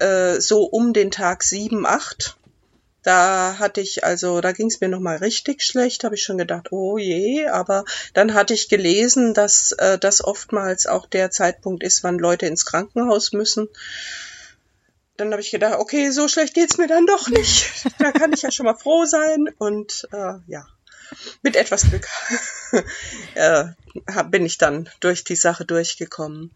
äh, 0.00 0.40
so 0.40 0.64
um 0.64 0.92
den 0.92 1.10
Tag 1.10 1.42
sieben, 1.42 1.86
acht. 1.86 2.36
Da 3.02 3.58
hatte 3.58 3.82
ich 3.82 4.02
also, 4.02 4.40
da 4.40 4.52
ging 4.52 4.68
es 4.68 4.80
mir 4.80 4.88
nochmal 4.88 5.18
richtig 5.18 5.62
schlecht, 5.62 6.04
habe 6.04 6.14
ich 6.14 6.22
schon 6.22 6.38
gedacht, 6.38 6.72
oh 6.72 6.96
je, 6.96 7.46
aber 7.48 7.84
dann 8.14 8.32
hatte 8.32 8.54
ich 8.54 8.70
gelesen, 8.70 9.34
dass 9.34 9.72
äh, 9.72 9.98
das 9.98 10.24
oftmals 10.24 10.86
auch 10.86 11.04
der 11.04 11.30
Zeitpunkt 11.30 11.82
ist, 11.84 12.02
wann 12.02 12.18
Leute 12.18 12.46
ins 12.46 12.64
Krankenhaus 12.64 13.32
müssen. 13.32 13.68
Dann 15.16 15.30
habe 15.30 15.42
ich 15.42 15.50
gedacht, 15.50 15.78
okay, 15.78 16.10
so 16.10 16.26
schlecht 16.28 16.54
geht's 16.54 16.78
mir 16.78 16.88
dann 16.88 17.06
doch 17.06 17.28
nicht. 17.28 17.70
Da 17.98 18.12
kann 18.12 18.32
ich 18.32 18.42
ja 18.42 18.50
schon 18.50 18.66
mal 18.66 18.76
froh 18.76 19.04
sein. 19.04 19.48
Und 19.58 20.08
äh, 20.12 20.34
ja, 20.46 20.66
mit 21.42 21.56
etwas 21.56 21.82
Glück 21.88 22.06
äh, 23.34 23.64
bin 24.30 24.44
ich 24.44 24.58
dann 24.58 24.88
durch 25.00 25.24
die 25.24 25.36
Sache 25.36 25.64
durchgekommen. 25.64 26.50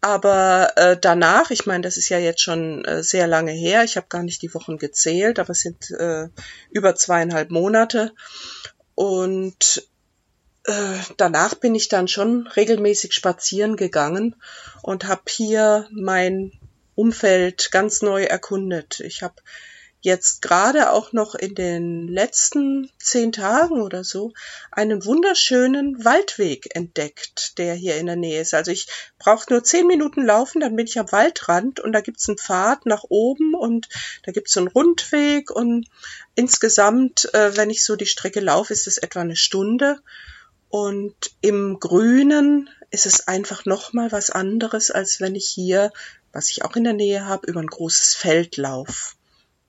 Aber 0.00 0.72
äh, 0.76 0.96
danach, 1.00 1.50
ich 1.50 1.66
meine, 1.66 1.82
das 1.82 1.96
ist 1.96 2.08
ja 2.08 2.18
jetzt 2.18 2.40
schon 2.40 2.84
äh, 2.84 3.02
sehr 3.02 3.26
lange 3.26 3.52
her, 3.52 3.84
ich 3.84 3.96
habe 3.96 4.08
gar 4.08 4.22
nicht 4.22 4.42
die 4.42 4.52
Wochen 4.54 4.78
gezählt, 4.78 5.38
aber 5.38 5.50
es 5.50 5.60
sind 5.60 5.90
äh, 5.92 6.28
über 6.70 6.96
zweieinhalb 6.96 7.50
Monate. 7.50 8.12
Und 8.94 9.88
äh, 10.64 10.98
danach 11.16 11.54
bin 11.54 11.74
ich 11.74 11.88
dann 11.88 12.08
schon 12.08 12.46
regelmäßig 12.46 13.12
spazieren 13.12 13.76
gegangen 13.76 14.36
und 14.82 15.04
habe 15.04 15.22
hier 15.28 15.88
mein 15.92 16.52
Umfeld 16.94 17.70
ganz 17.70 18.02
neu 18.02 18.24
erkundet. 18.24 19.00
Ich 19.00 19.22
habe 19.22 19.36
jetzt 20.02 20.42
gerade 20.42 20.90
auch 20.90 21.12
noch 21.12 21.36
in 21.36 21.54
den 21.54 22.08
letzten 22.08 22.90
zehn 22.98 23.30
Tagen 23.30 23.80
oder 23.80 24.02
so 24.02 24.32
einen 24.72 25.04
wunderschönen 25.04 26.04
Waldweg 26.04 26.74
entdeckt, 26.74 27.56
der 27.58 27.74
hier 27.74 27.96
in 27.96 28.06
der 28.06 28.16
Nähe 28.16 28.40
ist. 28.40 28.52
Also 28.52 28.72
ich 28.72 28.88
brauche 29.18 29.46
nur 29.50 29.62
zehn 29.62 29.86
Minuten 29.86 30.26
laufen, 30.26 30.60
dann 30.60 30.74
bin 30.74 30.86
ich 30.86 30.98
am 30.98 31.10
Waldrand 31.12 31.78
und 31.78 31.92
da 31.92 32.00
gibt's 32.00 32.28
einen 32.28 32.38
Pfad 32.38 32.84
nach 32.84 33.04
oben 33.08 33.54
und 33.54 33.88
da 34.24 34.32
gibt's 34.32 34.56
einen 34.56 34.66
Rundweg 34.66 35.52
und 35.52 35.86
insgesamt, 36.34 37.32
äh, 37.32 37.56
wenn 37.56 37.70
ich 37.70 37.84
so 37.84 37.94
die 37.94 38.06
Strecke 38.06 38.40
laufe, 38.40 38.72
ist 38.72 38.88
es 38.88 38.98
etwa 38.98 39.20
eine 39.20 39.36
Stunde. 39.36 40.00
Und 40.68 41.32
im 41.42 41.78
Grünen 41.80 42.70
ist 42.90 43.04
es 43.04 43.28
einfach 43.28 43.66
noch 43.66 43.92
mal 43.92 44.10
was 44.10 44.30
anderes, 44.30 44.90
als 44.90 45.20
wenn 45.20 45.34
ich 45.34 45.46
hier, 45.46 45.92
was 46.32 46.50
ich 46.50 46.64
auch 46.64 46.76
in 46.76 46.84
der 46.84 46.92
Nähe 46.92 47.26
habe, 47.26 47.46
über 47.46 47.60
ein 47.60 47.66
großes 47.66 48.14
Feld 48.14 48.56
laufe. 48.56 49.14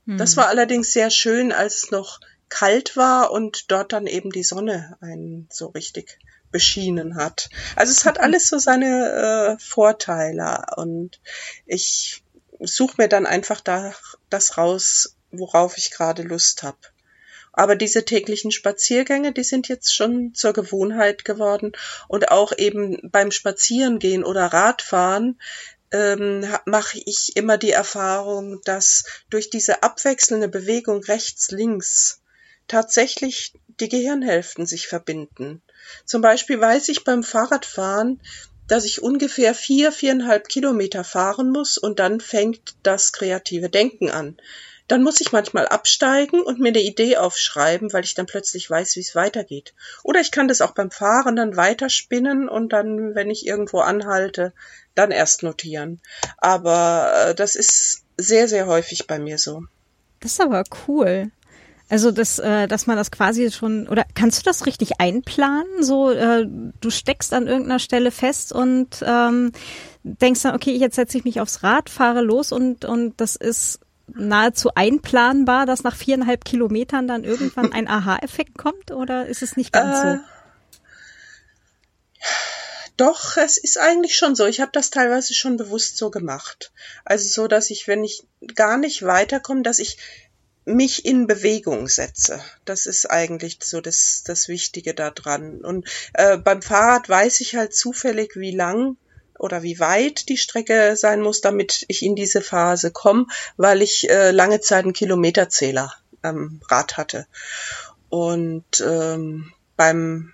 Das 0.06 0.32
hm. 0.32 0.38
war 0.38 0.48
allerdings 0.48 0.92
sehr 0.92 1.10
schön, 1.10 1.52
als 1.52 1.84
es 1.84 1.92
noch 1.92 2.20
kalt 2.50 2.98
war 2.98 3.32
und 3.32 3.72
dort 3.72 3.94
dann 3.94 4.06
eben 4.06 4.32
die 4.32 4.44
Sonne 4.44 4.98
einen 5.02 5.48
so 5.52 5.68
richtig 5.68 6.20
beschienen 6.52 7.16
hat. 7.16 7.50
Also 7.76 7.92
es 7.92 8.06
hat 8.06 8.20
alles 8.22 8.48
so 8.48 8.60
seine 8.60 9.58
äh, 9.58 9.64
Vorteile 9.64 10.66
und 10.76 11.20
ich 11.66 12.24
suche 12.60 12.96
mir 12.98 13.08
dann 13.08 13.26
einfach 13.26 13.62
da 13.62 13.94
das 14.30 14.58
raus, 14.58 15.18
worauf 15.32 15.78
ich 15.78 15.92
gerade 15.92 16.24
Lust 16.24 16.64
habe. 16.64 16.78
Aber 17.56 17.76
diese 17.76 18.04
täglichen 18.04 18.52
Spaziergänge, 18.52 19.32
die 19.32 19.44
sind 19.44 19.68
jetzt 19.68 19.94
schon 19.94 20.34
zur 20.34 20.54
Gewohnheit 20.54 21.24
geworden 21.24 21.74
und 22.08 22.32
auch 22.32 22.52
eben 22.58 23.12
beim 23.12 23.30
Spazierengehen 23.30 24.24
oder 24.24 24.48
Radfahren 24.48 25.40
ähm, 25.94 26.46
mache 26.66 27.00
ich 27.06 27.36
immer 27.36 27.58
die 27.58 27.72
Erfahrung, 27.72 28.60
dass 28.66 29.06
durch 29.30 29.50
diese 29.50 29.84
abwechselnde 29.84 30.50
Bewegung 30.50 31.04
rechts-links 31.04 32.22
tatsächlich 32.68 33.54
die 33.80 33.90
Gehirnhälften 33.90 34.66
sich 34.66 34.88
verbinden. 34.88 35.62
Zum 36.06 36.22
Beispiel 36.22 36.60
weiß 36.60 36.90
ich 36.90 37.04
beim 37.04 37.24
Fahrradfahren, 37.24 38.20
dass 38.68 38.86
ich 38.86 39.02
ungefähr 39.02 39.54
vier, 39.54 39.92
viereinhalb 39.92 40.48
Kilometer 40.48 41.04
fahren 41.04 41.52
muss 41.52 41.78
und 41.78 42.00
dann 42.00 42.20
fängt 42.20 42.76
das 42.82 43.12
kreative 43.12 43.70
Denken 43.70 44.10
an. 44.10 44.38
Dann 44.88 45.04
muss 45.04 45.22
ich 45.22 45.32
manchmal 45.32 45.68
absteigen 45.68 46.42
und 46.42 46.60
mir 46.60 46.70
eine 46.70 46.82
Idee 46.82 47.18
aufschreiben, 47.18 47.94
weil 47.94 48.04
ich 48.04 48.16
dann 48.16 48.26
plötzlich 48.26 48.70
weiß, 48.70 48.96
wie 48.96 49.02
es 49.02 49.16
weitergeht. 49.16 49.74
Oder 50.04 50.20
ich 50.20 50.32
kann 50.32 50.48
das 50.48 50.62
auch 50.62 50.74
beim 50.74 50.92
Fahren 50.92 51.36
dann 51.36 51.56
weiterspinnen 51.56 52.50
und 52.50 52.74
dann, 52.74 53.16
wenn 53.16 53.30
ich 53.30 53.48
irgendwo 53.48 53.80
anhalte, 53.80 54.54
dann 54.96 55.12
erst 55.12 55.44
notieren. 55.44 56.02
Aber 56.38 57.12
äh, 57.16 57.36
das 57.36 57.56
ist 57.56 58.04
sehr, 58.18 58.48
sehr 58.48 58.68
häufig 58.68 59.08
bei 59.08 59.20
mir 59.20 59.38
so. 59.38 59.64
Das 60.20 60.34
ist 60.34 60.42
aber 60.42 60.64
cool. 60.88 61.32
Also 61.90 62.12
dass, 62.12 62.40
äh, 62.40 62.68
dass 62.68 62.88
man 62.88 62.98
das 62.98 63.12
quasi 63.12 63.52
schon 63.52 63.88
oder 63.88 64.06
kannst 64.16 64.40
du 64.40 64.44
das 64.46 64.66
richtig 64.66 65.00
einplanen? 65.00 65.84
So, 65.84 66.12
äh, 66.12 66.48
du 66.48 66.90
steckst 66.90 67.34
an 67.34 67.48
irgendeiner 67.48 67.80
Stelle 67.80 68.10
fest 68.10 68.54
und 68.54 69.04
ähm, 69.06 69.52
denkst 70.04 70.42
dann, 70.42 70.56
okay, 70.56 70.76
jetzt 70.76 70.96
setze 70.96 71.18
ich 71.18 71.26
mich 71.26 71.42
aufs 71.42 71.62
Rad, 71.62 71.90
fahre 71.90 72.22
los 72.22 72.52
und 72.52 72.86
und 72.86 73.20
das 73.22 73.36
ist 73.36 73.80
nahezu 74.08 74.72
einplanbar, 74.76 75.66
dass 75.66 75.84
nach 75.84 75.96
viereinhalb 75.96 76.46
Kilometern 76.46 77.08
dann 77.08 77.24
irgendwann 77.24 77.72
ein 77.72 77.88
Aha-Effekt 77.90 78.58
kommt 78.58 78.92
oder 78.92 79.28
ist 79.28 79.42
es 79.42 79.56
nicht 79.56 79.72
ganz 79.72 79.98
äh, 79.98 80.18
so? 80.18 80.24
Doch, 82.98 83.38
es 83.38 83.58
ist 83.58 83.80
eigentlich 83.80 84.16
schon 84.16 84.36
so. 84.36 84.46
Ich 84.46 84.62
habe 84.62 84.72
das 84.72 84.92
teilweise 84.92 85.34
schon 85.34 85.58
bewusst 85.58 85.98
so 85.98 86.12
gemacht. 86.12 86.72
Also 87.06 87.28
so, 87.28 87.48
dass 87.48 87.72
ich, 87.72 87.88
wenn 87.88 88.04
ich 88.04 88.24
gar 88.56 88.78
nicht 88.78 89.04
weiterkomme, 89.04 89.64
dass 89.64 89.80
ich 89.80 89.98
mich 90.66 91.06
in 91.06 91.28
Bewegung 91.28 91.88
setze. 91.88 92.40
Das 92.66 92.86
ist 92.86 93.10
eigentlich 93.10 93.58
so 93.64 93.82
das, 93.82 94.24
das 94.26 94.48
Wichtige 94.48 94.94
daran. 94.94 95.62
Und 95.62 95.88
äh, 96.14 96.38
beim 96.38 96.62
Fahrrad 96.62 97.10
weiß 97.10 97.42
ich 97.42 97.56
halt 97.56 97.76
zufällig, 97.76 98.36
wie 98.36 98.56
lang 98.56 98.96
oder 99.44 99.62
wie 99.62 99.80
weit 99.80 100.30
die 100.30 100.38
Strecke 100.38 100.96
sein 100.96 101.22
muss, 101.22 101.42
damit 101.42 101.84
ich 101.90 102.02
in 102.02 102.16
diese 102.16 102.42
Phase 102.42 102.92
komme, 102.92 103.28
weil 103.58 103.82
ich 103.82 104.10
äh, 104.10 104.32
lange 104.32 104.62
Zeit 104.62 104.86
einen 104.86 104.94
Kilometerzähler 104.94 105.94
am 106.22 106.62
Rad 106.70 106.96
hatte. 106.96 107.28
Und 108.08 108.80
ähm, 108.80 109.52
beim 109.76 110.34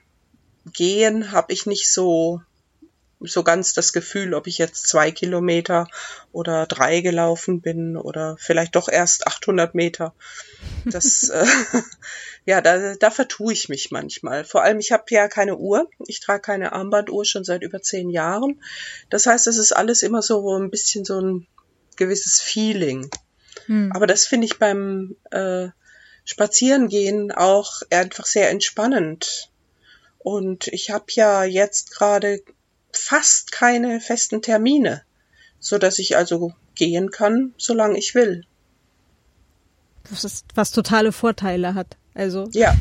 Gehen 0.72 1.32
habe 1.32 1.52
ich 1.54 1.66
nicht 1.66 1.92
so 1.92 2.42
so 3.22 3.44
ganz 3.44 3.74
das 3.74 3.92
Gefühl, 3.92 4.34
ob 4.34 4.48
ich 4.48 4.58
jetzt 4.58 4.88
zwei 4.88 5.12
Kilometer 5.12 5.88
oder 6.32 6.66
drei 6.66 7.02
gelaufen 7.02 7.62
bin 7.62 7.98
oder 7.98 8.38
vielleicht 8.40 8.76
doch 8.76 8.88
erst 8.88 9.28
800 9.28 9.76
Meter. 9.76 10.14
Das, 10.86 11.30
äh, 11.30 11.46
ja, 12.46 12.62
da, 12.62 12.96
da 12.96 13.12
vertue 13.12 13.52
ich 13.54 13.68
mich 13.68 13.92
manchmal. 13.92 14.46
Vor 14.46 14.64
allem, 14.64 14.80
ich 14.80 14.92
habe 14.92 15.04
ja 15.10 15.28
keine 15.28 15.58
Uhr. 15.58 15.90
Ich 16.08 16.22
trage 16.22 16.42
keine 16.42 16.72
Armbanduhr 16.72 17.26
schon 17.26 17.44
seit 17.44 17.62
über 17.62 17.82
zehn 17.82 18.10
Jahren. 18.10 18.62
Das 19.10 19.26
heißt, 19.26 19.48
es 19.48 19.58
ist 19.58 19.74
alles 19.74 20.02
immer 20.02 20.22
so 20.22 20.58
ein 20.58 20.70
bisschen 20.70 21.04
so 21.04 21.20
ein 21.20 21.48
gewisses 21.98 22.40
Feeling. 22.40 23.10
Hm. 23.66 23.92
Aber 23.94 24.08
das 24.08 24.26
finde 24.26 24.46
ich 24.46 24.60
beim 24.60 25.18
äh, 25.32 25.68
Spazierengehen 26.24 27.32
auch 27.34 27.82
einfach 27.90 28.26
sehr 28.26 28.50
entspannend. 28.50 29.52
Und 30.20 30.68
ich 30.68 30.92
habe 30.92 31.06
ja 31.10 31.44
jetzt 31.44 31.92
gerade 31.92 32.42
fast 32.92 33.52
keine 33.52 34.00
festen 34.00 34.42
Termine, 34.42 35.04
so 35.60 35.78
dass 35.78 36.00
ich 36.00 36.18
also 36.18 36.54
gehen 36.76 37.12
kann, 37.12 37.54
solange 37.58 37.98
ich 37.98 38.16
will. 38.16 38.46
Das 40.10 40.24
ist, 40.24 40.46
was 40.56 40.72
totale 40.72 41.12
Vorteile 41.12 41.76
hat. 41.76 41.98
Also. 42.16 42.50
Ja. 42.52 42.76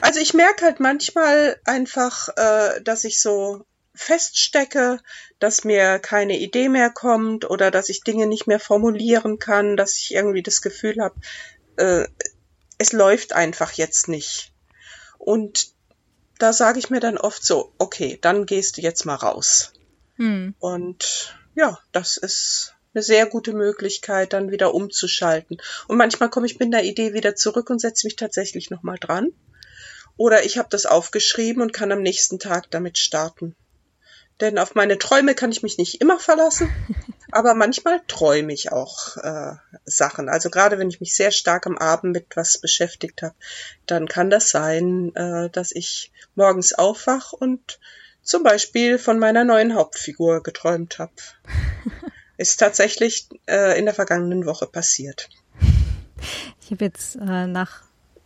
Also 0.00 0.20
ich 0.20 0.34
merke 0.34 0.64
halt 0.64 0.80
manchmal 0.80 1.58
einfach, 1.64 2.28
äh, 2.36 2.80
dass 2.82 3.04
ich 3.04 3.20
so 3.20 3.64
feststecke, 3.94 4.98
dass 5.38 5.64
mir 5.64 5.98
keine 5.98 6.38
Idee 6.38 6.68
mehr 6.68 6.90
kommt 6.90 7.48
oder 7.48 7.70
dass 7.70 7.88
ich 7.88 8.02
Dinge 8.02 8.26
nicht 8.26 8.46
mehr 8.46 8.60
formulieren 8.60 9.38
kann, 9.38 9.76
dass 9.76 9.96
ich 9.98 10.14
irgendwie 10.14 10.42
das 10.42 10.62
Gefühl 10.62 10.96
habe, 11.00 11.14
äh, 11.76 12.08
es 12.78 12.92
läuft 12.92 13.34
einfach 13.34 13.72
jetzt 13.72 14.08
nicht. 14.08 14.52
Und 15.18 15.69
da 16.42 16.52
sage 16.52 16.78
ich 16.78 16.90
mir 16.90 17.00
dann 17.00 17.18
oft 17.18 17.44
so, 17.44 17.72
okay, 17.78 18.18
dann 18.20 18.46
gehst 18.46 18.76
du 18.76 18.80
jetzt 18.80 19.04
mal 19.04 19.14
raus. 19.14 19.72
Hm. 20.16 20.54
Und 20.58 21.36
ja, 21.54 21.78
das 21.92 22.16
ist 22.16 22.74
eine 22.94 23.02
sehr 23.02 23.26
gute 23.26 23.52
Möglichkeit, 23.52 24.32
dann 24.32 24.50
wieder 24.50 24.74
umzuschalten. 24.74 25.58
Und 25.86 25.96
manchmal 25.96 26.30
komme 26.30 26.46
ich 26.46 26.58
mit 26.58 26.74
einer 26.74 26.82
Idee 26.82 27.12
wieder 27.12 27.36
zurück 27.36 27.70
und 27.70 27.80
setze 27.80 28.06
mich 28.06 28.16
tatsächlich 28.16 28.70
nochmal 28.70 28.98
dran. 28.98 29.28
Oder 30.16 30.44
ich 30.44 30.58
habe 30.58 30.68
das 30.70 30.86
aufgeschrieben 30.86 31.62
und 31.62 31.72
kann 31.72 31.92
am 31.92 32.02
nächsten 32.02 32.38
Tag 32.38 32.70
damit 32.70 32.98
starten. 32.98 33.54
Denn 34.40 34.58
auf 34.58 34.74
meine 34.74 34.98
Träume 34.98 35.34
kann 35.34 35.52
ich 35.52 35.62
mich 35.62 35.78
nicht 35.78 36.00
immer 36.00 36.18
verlassen, 36.18 36.68
aber 37.32 37.54
manchmal 37.54 38.00
träume 38.06 38.52
ich 38.52 38.72
auch 38.72 39.16
äh, 39.16 39.52
Sachen. 39.84 40.28
Also 40.28 40.50
gerade 40.50 40.78
wenn 40.78 40.88
ich 40.88 41.00
mich 41.00 41.14
sehr 41.14 41.30
stark 41.30 41.66
am 41.66 41.78
Abend 41.78 42.12
mit 42.12 42.36
was 42.36 42.58
beschäftigt 42.58 43.22
habe, 43.22 43.34
dann 43.86 44.08
kann 44.08 44.30
das 44.30 44.50
sein, 44.50 45.14
äh, 45.14 45.50
dass 45.50 45.72
ich 45.72 46.12
morgens 46.34 46.72
aufwach 46.72 47.32
und 47.32 47.78
zum 48.22 48.42
Beispiel 48.42 48.98
von 48.98 49.18
meiner 49.18 49.44
neuen 49.44 49.74
Hauptfigur 49.74 50.42
geträumt 50.42 50.98
habe. 50.98 51.12
Ist 52.36 52.58
tatsächlich 52.58 53.28
äh, 53.46 53.78
in 53.78 53.84
der 53.84 53.94
vergangenen 53.94 54.46
Woche 54.46 54.66
passiert. 54.66 55.28
Ich 56.62 56.70
habe 56.70 56.84
jetzt 56.84 57.16
äh, 57.16 57.46
nach 57.46 57.82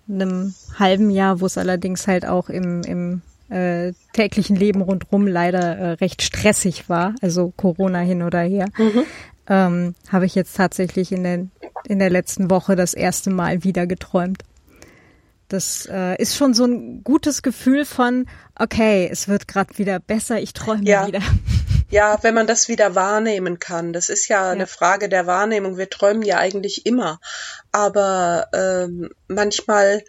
einem 0.09 0.55
halben 0.79 1.11
Jahr, 1.11 1.41
wo 1.41 1.47
es 1.47 1.59
allerdings 1.59 2.07
halt 2.07 2.27
auch 2.27 2.49
im, 2.49 2.83
im 2.83 3.23
äh, 3.55 3.93
täglichen 4.13 4.57
Leben 4.57 4.83
rundrum 4.83 5.27
leider 5.27 5.77
äh, 5.77 5.91
recht 5.93 6.23
stressig 6.23 6.89
war, 6.89 7.15
also 7.23 7.53
Corona 7.57 8.01
hin 8.01 8.23
oder 8.23 8.41
her, 8.41 8.67
mhm. 8.77 9.05
ähm, 9.49 9.95
habe 10.11 10.27
ich 10.27 10.35
jetzt 10.35 10.57
tatsächlich 10.57 11.13
in 11.13 11.23
der, 11.23 11.47
in 11.87 11.99
der 12.01 12.11
letzten 12.11 12.51
Woche 12.51 12.75
das 12.75 12.95
erste 12.95 13.31
Mal 13.31 13.63
wieder 13.63 13.87
geträumt. 13.87 14.43
Das 15.49 15.87
äh, 15.91 16.21
ist 16.21 16.37
schon 16.37 16.53
so 16.53 16.65
ein 16.65 17.05
gutes 17.05 17.43
Gefühl 17.43 17.85
von, 17.85 18.27
okay, 18.59 19.09
es 19.11 19.29
wird 19.29 19.47
gerade 19.47 19.79
wieder 19.79 20.01
besser, 20.01 20.41
ich 20.41 20.53
träume 20.53 20.85
ja. 20.85 21.07
wieder. 21.07 21.21
Ja, 21.91 22.19
wenn 22.23 22.35
man 22.35 22.49
das 22.49 22.69
wieder 22.69 22.97
wahrnehmen 22.97 23.61
kann. 23.61 23.93
Das 23.93 24.09
ist 24.09 24.27
ja, 24.27 24.47
ja, 24.47 24.51
eine 24.51 24.67
Frage 24.67 25.09
der 25.09 25.29
Wahrnehmung. 25.29 25.77
Wir 25.77 25.89
träumen 25.89 26.23
ja 26.23 26.39
eigentlich 26.39 26.87
immer. 26.87 27.21
Aber 27.71 28.49
ähm, 28.53 29.11
manchmal 29.29 30.03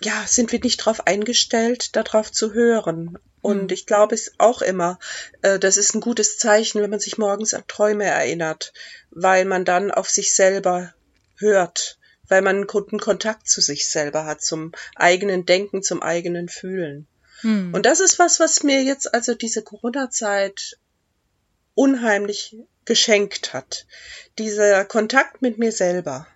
ja, 0.00 0.24
sind 0.26 0.52
wir 0.52 0.60
nicht 0.60 0.80
darauf 0.80 1.06
eingestellt, 1.06 1.96
darauf 1.96 2.30
zu 2.30 2.52
hören. 2.52 3.18
Und 3.40 3.64
mhm. 3.64 3.70
ich 3.70 3.86
glaube 3.86 4.14
es 4.14 4.32
auch 4.38 4.62
immer, 4.62 4.98
äh, 5.42 5.58
das 5.58 5.76
ist 5.76 5.94
ein 5.94 6.00
gutes 6.00 6.38
Zeichen, 6.38 6.80
wenn 6.82 6.90
man 6.90 7.00
sich 7.00 7.18
morgens 7.18 7.54
an 7.54 7.64
Träume 7.66 8.04
erinnert, 8.04 8.72
weil 9.10 9.44
man 9.44 9.64
dann 9.64 9.90
auf 9.90 10.08
sich 10.08 10.34
selber 10.34 10.94
hört, 11.36 11.98
weil 12.28 12.42
man 12.42 12.56
einen 12.56 12.66
guten 12.66 12.98
Kontakt 12.98 13.48
zu 13.48 13.60
sich 13.60 13.88
selber 13.88 14.24
hat, 14.24 14.42
zum 14.42 14.72
eigenen 14.96 15.46
Denken, 15.46 15.82
zum 15.82 16.02
eigenen 16.02 16.48
Fühlen. 16.48 17.06
Mhm. 17.42 17.74
Und 17.74 17.86
das 17.86 18.00
ist 18.00 18.18
was, 18.18 18.40
was 18.40 18.62
mir 18.62 18.82
jetzt 18.82 19.12
also 19.14 19.34
diese 19.34 19.62
Corona-Zeit 19.62 20.78
unheimlich 21.74 22.56
geschenkt 22.84 23.52
hat. 23.52 23.86
Dieser 24.38 24.84
Kontakt 24.84 25.42
mit 25.42 25.58
mir 25.58 25.70
selber 25.70 26.26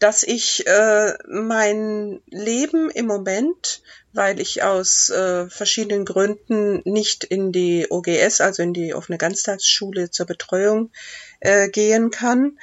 dass 0.00 0.22
ich 0.22 0.66
äh, 0.66 1.12
mein 1.28 2.20
Leben 2.26 2.90
im 2.90 3.06
Moment, 3.06 3.82
weil 4.12 4.40
ich 4.40 4.62
aus 4.62 5.10
äh, 5.10 5.48
verschiedenen 5.50 6.06
Gründen 6.06 6.80
nicht 6.84 7.22
in 7.22 7.52
die 7.52 7.86
OGS, 7.90 8.40
also 8.40 8.62
in 8.62 8.72
die 8.72 8.94
offene 8.94 9.18
Ganztagsschule 9.18 10.10
zur 10.10 10.24
Betreuung 10.24 10.90
äh, 11.40 11.68
gehen 11.68 12.10
kann, 12.10 12.58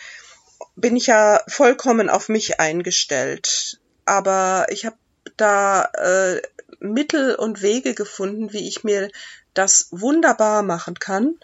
bin 0.76 0.96
ich 0.96 1.08
ja 1.08 1.42
vollkommen 1.48 2.10
auf 2.10 2.28
mich 2.28 2.60
eingestellt. 2.60 3.80
Aber 4.06 4.66
ich 4.70 4.86
habe 4.86 4.98
da 5.38 5.84
äh, 5.94 6.42
Mittel 6.80 7.36
und 7.36 7.62
Wege 7.62 7.94
gefunden, 7.94 8.52
wie 8.52 8.68
ich 8.68 8.84
mir 8.84 9.12
das 9.54 9.90
wunderbar 9.92 10.64
machen 10.64 10.98
kann 10.98 11.36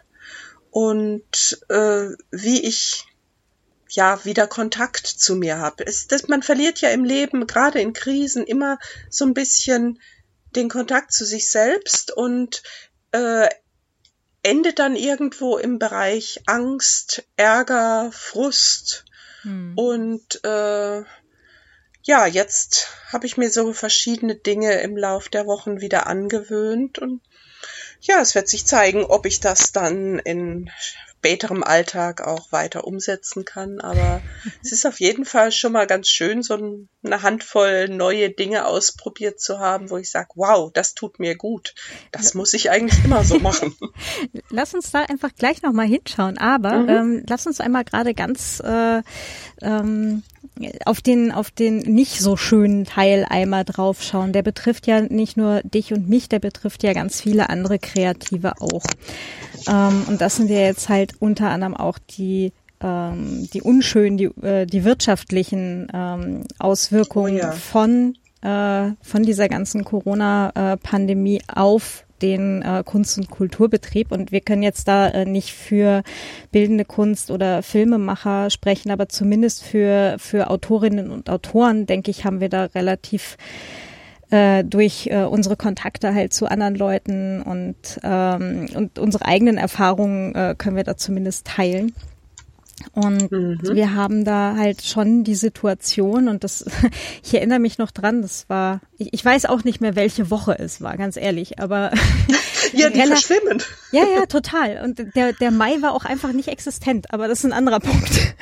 und 0.71 1.63
äh, 1.69 2.09
wie 2.31 2.63
ich 2.63 3.05
ja 3.95 4.23
wieder 4.25 4.47
Kontakt 4.47 5.07
zu 5.07 5.35
mir 5.35 5.59
habe. 5.59 5.85
Es, 5.85 6.07
das, 6.07 6.27
man 6.27 6.43
verliert 6.43 6.81
ja 6.81 6.89
im 6.89 7.03
Leben, 7.03 7.47
gerade 7.47 7.79
in 7.79 7.93
Krisen, 7.93 8.45
immer 8.45 8.79
so 9.09 9.25
ein 9.25 9.33
bisschen 9.33 9.99
den 10.55 10.69
Kontakt 10.69 11.13
zu 11.13 11.25
sich 11.25 11.49
selbst 11.49 12.11
und 12.11 12.63
äh, 13.11 13.47
endet 14.43 14.79
dann 14.79 14.95
irgendwo 14.95 15.57
im 15.57 15.79
Bereich 15.79 16.41
Angst, 16.45 17.23
Ärger, 17.37 18.11
Frust. 18.11 19.05
Hm. 19.41 19.73
Und 19.77 20.43
äh, 20.43 21.03
ja, 22.03 22.25
jetzt 22.25 22.87
habe 23.11 23.25
ich 23.25 23.37
mir 23.37 23.49
so 23.49 23.73
verschiedene 23.73 24.35
Dinge 24.35 24.81
im 24.81 24.97
Lauf 24.97 25.29
der 25.29 25.47
Wochen 25.47 25.81
wieder 25.81 26.07
angewöhnt 26.07 26.99
und 26.99 27.21
ja, 28.01 28.19
es 28.19 28.35
wird 28.35 28.49
sich 28.49 28.65
zeigen, 28.65 29.05
ob 29.05 29.25
ich 29.25 29.39
das 29.39 29.71
dann 29.71 30.19
in 30.19 30.69
späterem 31.23 31.63
Alltag 31.63 32.19
auch 32.19 32.51
weiter 32.51 32.85
umsetzen 32.85 33.45
kann. 33.45 33.79
Aber 33.79 34.21
es 34.61 34.73
ist 34.73 34.85
auf 34.85 34.99
jeden 34.99 35.23
Fall 35.23 35.53
schon 35.53 35.71
mal 35.71 35.87
ganz 35.87 36.09
schön, 36.09 36.43
so 36.43 36.55
eine 37.01 37.21
Handvoll 37.21 37.87
neue 37.87 38.29
Dinge 38.29 38.65
ausprobiert 38.65 39.39
zu 39.39 39.57
haben, 39.57 39.89
wo 39.89 39.95
ich 39.95 40.11
sage, 40.11 40.31
wow, 40.35 40.69
das 40.73 40.95
tut 40.95 41.19
mir 41.19 41.37
gut. 41.37 41.75
Das 42.11 42.33
muss 42.33 42.53
ich 42.53 42.69
eigentlich 42.69 43.05
immer 43.05 43.23
so 43.23 43.39
machen. 43.39 43.73
lass 44.49 44.73
uns 44.73 44.91
da 44.91 45.03
einfach 45.03 45.29
gleich 45.33 45.61
nochmal 45.61 45.87
hinschauen. 45.87 46.37
Aber 46.37 46.73
mhm. 46.79 46.89
ähm, 46.89 47.23
lass 47.29 47.47
uns 47.47 47.61
einmal 47.61 47.85
gerade 47.85 48.13
ganz 48.13 48.59
äh, 48.59 49.01
ähm, 49.61 50.23
auf 50.85 51.01
den, 51.01 51.31
auf 51.31 51.51
den 51.51 51.77
nicht 51.77 52.19
so 52.19 52.37
schönen 52.37 52.85
Teil 52.85 53.25
einmal 53.27 53.65
draufschauen. 53.65 54.33
Der 54.33 54.43
betrifft 54.43 54.87
ja 54.87 55.01
nicht 55.01 55.37
nur 55.37 55.61
dich 55.63 55.93
und 55.93 56.07
mich, 56.07 56.29
der 56.29 56.39
betrifft 56.39 56.83
ja 56.83 56.93
ganz 56.93 57.21
viele 57.21 57.49
andere 57.49 57.79
Kreative 57.79 58.53
auch. 58.61 58.83
Ähm, 59.67 60.05
und 60.07 60.21
das 60.21 60.35
sind 60.35 60.49
ja 60.49 60.59
jetzt 60.59 60.89
halt 60.89 61.13
unter 61.19 61.49
anderem 61.49 61.75
auch 61.75 61.97
die 61.97 62.53
ähm, 62.81 63.47
die 63.53 63.61
unschönen, 63.61 64.17
die, 64.17 64.25
äh, 64.41 64.65
die 64.65 64.83
wirtschaftlichen 64.83 65.87
ähm, 65.93 66.43
Auswirkungen 66.59 67.35
oh 67.35 67.39
ja. 67.39 67.51
von 67.51 68.15
äh, 68.41 68.91
von 69.01 69.23
dieser 69.23 69.47
ganzen 69.47 69.85
Corona-Pandemie 69.85 71.41
auf 71.47 72.05
den 72.23 72.61
äh, 72.61 72.83
Kunst- 72.83 73.17
und 73.17 73.29
Kulturbetrieb. 73.29 74.11
Und 74.11 74.31
wir 74.31 74.41
können 74.41 74.63
jetzt 74.63 74.87
da 74.87 75.09
äh, 75.09 75.25
nicht 75.25 75.53
für 75.53 76.01
bildende 76.51 76.85
Kunst 76.85 77.29
oder 77.29 77.61
Filmemacher 77.61 78.49
sprechen, 78.49 78.89
aber 78.89 79.09
zumindest 79.09 79.63
für, 79.63 80.15
für 80.17 80.49
Autorinnen 80.49 81.11
und 81.11 81.29
Autoren, 81.29 81.85
denke 81.85 82.09
ich, 82.09 82.25
haben 82.25 82.39
wir 82.39 82.49
da 82.49 82.65
relativ 82.65 83.37
äh, 84.31 84.63
durch 84.63 85.07
äh, 85.11 85.23
unsere 85.23 85.57
Kontakte 85.57 86.15
halt 86.15 86.33
zu 86.33 86.47
anderen 86.47 86.75
Leuten 86.75 87.41
und, 87.41 87.75
ähm, 88.03 88.67
und 88.73 88.97
unsere 88.97 89.25
eigenen 89.25 89.57
Erfahrungen 89.57 90.33
äh, 90.33 90.55
können 90.57 90.77
wir 90.77 90.83
da 90.83 90.97
zumindest 90.97 91.45
teilen. 91.45 91.93
Und 92.91 93.31
mhm. 93.31 93.59
wir 93.61 93.93
haben 93.93 94.25
da 94.25 94.55
halt 94.57 94.83
schon 94.83 95.23
die 95.23 95.35
Situation 95.35 96.27
und 96.27 96.43
das, 96.43 96.65
ich 97.23 97.33
erinnere 97.33 97.59
mich 97.59 97.77
noch 97.77 97.91
dran, 97.91 98.21
das 98.21 98.49
war, 98.49 98.81
ich, 98.97 99.13
ich 99.13 99.23
weiß 99.23 99.45
auch 99.45 99.63
nicht 99.63 99.79
mehr, 99.79 99.95
welche 99.95 100.29
Woche 100.29 100.57
es 100.57 100.81
war, 100.81 100.97
ganz 100.97 101.17
ehrlich, 101.17 101.59
aber. 101.59 101.91
ja, 102.73 102.89
die 102.89 103.01
verschwimmen. 103.01 103.61
Ja, 103.91 104.03
ja, 104.03 104.25
total. 104.25 104.81
Und 104.83 105.15
der, 105.15 105.33
der 105.33 105.51
Mai 105.51 105.81
war 105.81 105.93
auch 105.93 106.05
einfach 106.05 106.31
nicht 106.31 106.47
existent, 106.47 107.13
aber 107.13 107.27
das 107.27 107.39
ist 107.39 107.45
ein 107.45 107.53
anderer 107.53 107.79
Punkt. 107.79 108.35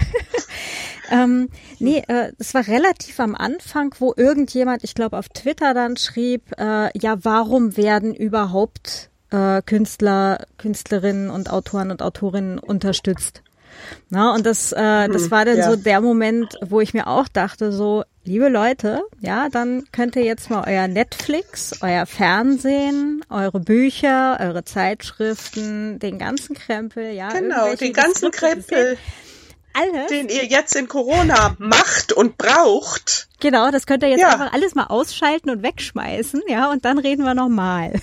Ähm, 1.11 1.49
nee, 1.79 2.01
äh, 2.07 2.31
es 2.39 2.53
war 2.53 2.65
relativ 2.67 3.19
am 3.19 3.35
Anfang, 3.35 3.93
wo 3.99 4.13
irgendjemand, 4.15 4.85
ich 4.85 4.95
glaube 4.95 5.17
auf 5.17 5.27
Twitter 5.27 5.73
dann 5.73 5.97
schrieb, 5.97 6.53
äh, 6.57 6.97
ja, 6.97 7.17
warum 7.23 7.75
werden 7.75 8.15
überhaupt 8.15 9.09
äh, 9.29 9.61
Künstler, 9.61 10.45
Künstlerinnen 10.57 11.29
und 11.29 11.51
Autoren 11.51 11.91
und 11.91 12.01
Autorinnen 12.01 12.59
unterstützt? 12.59 13.43
Na, 14.09 14.33
und 14.33 14.45
das, 14.45 14.71
äh, 14.71 15.07
das 15.07 15.23
hm, 15.23 15.31
war 15.31 15.45
dann 15.45 15.57
ja. 15.57 15.69
so 15.69 15.75
der 15.75 16.01
Moment, 16.01 16.57
wo 16.61 16.81
ich 16.81 16.93
mir 16.93 17.07
auch 17.07 17.27
dachte, 17.27 17.71
so, 17.71 18.03
liebe 18.23 18.49
Leute, 18.49 19.01
ja, 19.19 19.49
dann 19.49 19.83
könnt 19.91 20.15
ihr 20.15 20.23
jetzt 20.23 20.49
mal 20.49 20.63
euer 20.67 20.87
Netflix, 20.87 21.81
euer 21.81 22.05
Fernsehen, 22.05 23.23
eure 23.29 23.59
Bücher, 23.59 24.37
eure 24.39 24.63
Zeitschriften, 24.63 25.99
den 25.99 26.19
ganzen 26.19 26.55
Krempel, 26.55 27.11
ja. 27.11 27.29
Genau, 27.29 27.73
den 27.75 27.93
ganzen 27.93 28.31
Krempel. 28.31 28.95
Sehen 28.95 29.30
alles. 29.73 30.07
Den 30.07 30.29
ihr 30.29 30.45
jetzt 30.45 30.75
in 30.75 30.87
Corona 30.87 31.55
macht 31.59 32.13
und 32.13 32.37
braucht. 32.37 33.27
Genau, 33.39 33.71
das 33.71 33.85
könnt 33.85 34.03
ihr 34.03 34.09
jetzt 34.09 34.21
ja. 34.21 34.29
einfach 34.29 34.53
alles 34.53 34.75
mal 34.75 34.85
ausschalten 34.85 35.49
und 35.49 35.63
wegschmeißen, 35.63 36.41
ja, 36.47 36.71
und 36.71 36.85
dann 36.85 36.99
reden 36.99 37.23
wir 37.23 37.33
nochmal. 37.33 37.93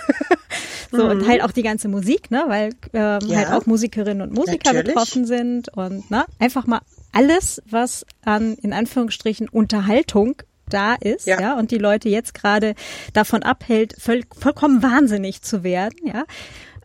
so, 0.90 1.04
mhm. 1.04 1.10
und 1.10 1.28
halt 1.28 1.42
auch 1.42 1.52
die 1.52 1.62
ganze 1.62 1.88
Musik, 1.88 2.30
ne, 2.30 2.44
weil 2.46 2.70
ähm, 2.92 3.20
ja. 3.28 3.36
halt 3.36 3.52
auch 3.52 3.66
Musikerinnen 3.66 4.22
und 4.22 4.34
Musiker 4.34 4.72
Natürlich. 4.72 4.94
betroffen 4.94 5.26
sind 5.26 5.68
und 5.76 6.10
ne, 6.10 6.24
einfach 6.38 6.66
mal 6.66 6.80
alles, 7.12 7.62
was 7.68 8.04
an, 8.24 8.54
in 8.54 8.72
Anführungsstrichen, 8.72 9.48
Unterhaltung 9.48 10.42
da 10.68 10.94
ist, 10.94 11.26
ja, 11.26 11.40
ja 11.40 11.58
und 11.58 11.70
die 11.70 11.78
Leute 11.78 12.08
jetzt 12.08 12.34
gerade 12.34 12.74
davon 13.12 13.42
abhält, 13.42 13.94
voll, 13.98 14.22
vollkommen 14.38 14.82
wahnsinnig 14.82 15.42
zu 15.42 15.62
werden, 15.62 15.96
ja. 16.04 16.24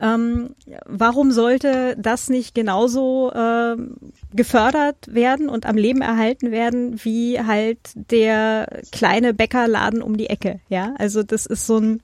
Ähm, 0.01 0.55
warum 0.85 1.31
sollte 1.31 1.95
das 1.97 2.27
nicht 2.27 2.55
genauso 2.55 3.31
äh, 3.31 3.77
gefördert 4.35 4.97
werden 5.07 5.49
und 5.49 5.65
am 5.65 5.75
Leben 5.75 6.01
erhalten 6.01 6.51
werden 6.51 7.03
wie 7.03 7.39
halt 7.39 7.79
der 7.95 8.81
kleine 8.91 9.33
Bäckerladen 9.33 10.01
um 10.01 10.17
die 10.17 10.29
Ecke? 10.29 10.59
Ja, 10.69 10.93
also 10.97 11.23
das 11.23 11.45
ist 11.45 11.65
so 11.65 11.77
ein 11.77 12.01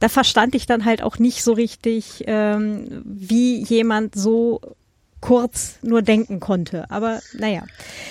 da 0.00 0.08
verstand 0.08 0.54
ich 0.54 0.66
dann 0.66 0.84
halt 0.84 1.02
auch 1.02 1.18
nicht 1.18 1.42
so 1.42 1.52
richtig, 1.52 2.24
ähm, 2.26 3.02
wie 3.04 3.62
jemand 3.62 4.14
so 4.14 4.60
kurz 5.20 5.74
nur 5.82 6.02
denken 6.02 6.40
konnte. 6.40 6.90
Aber 6.90 7.20
naja. 7.34 7.64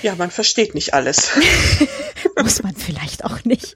Ja, 0.04 0.16
man 0.16 0.32
versteht 0.32 0.76
nicht 0.76 0.94
alles. 0.94 1.32
Muss 2.42 2.64
man 2.64 2.76
vielleicht 2.76 3.26
auch 3.26 3.44
nicht. 3.46 3.76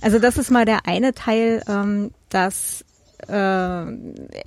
Also 0.00 0.18
das 0.18 0.38
ist 0.38 0.50
mal 0.50 0.64
der 0.64 0.86
eine 0.86 1.14
Teil, 1.14 1.62
ähm, 1.68 2.12
dass 2.28 2.84
äh, 3.28 3.84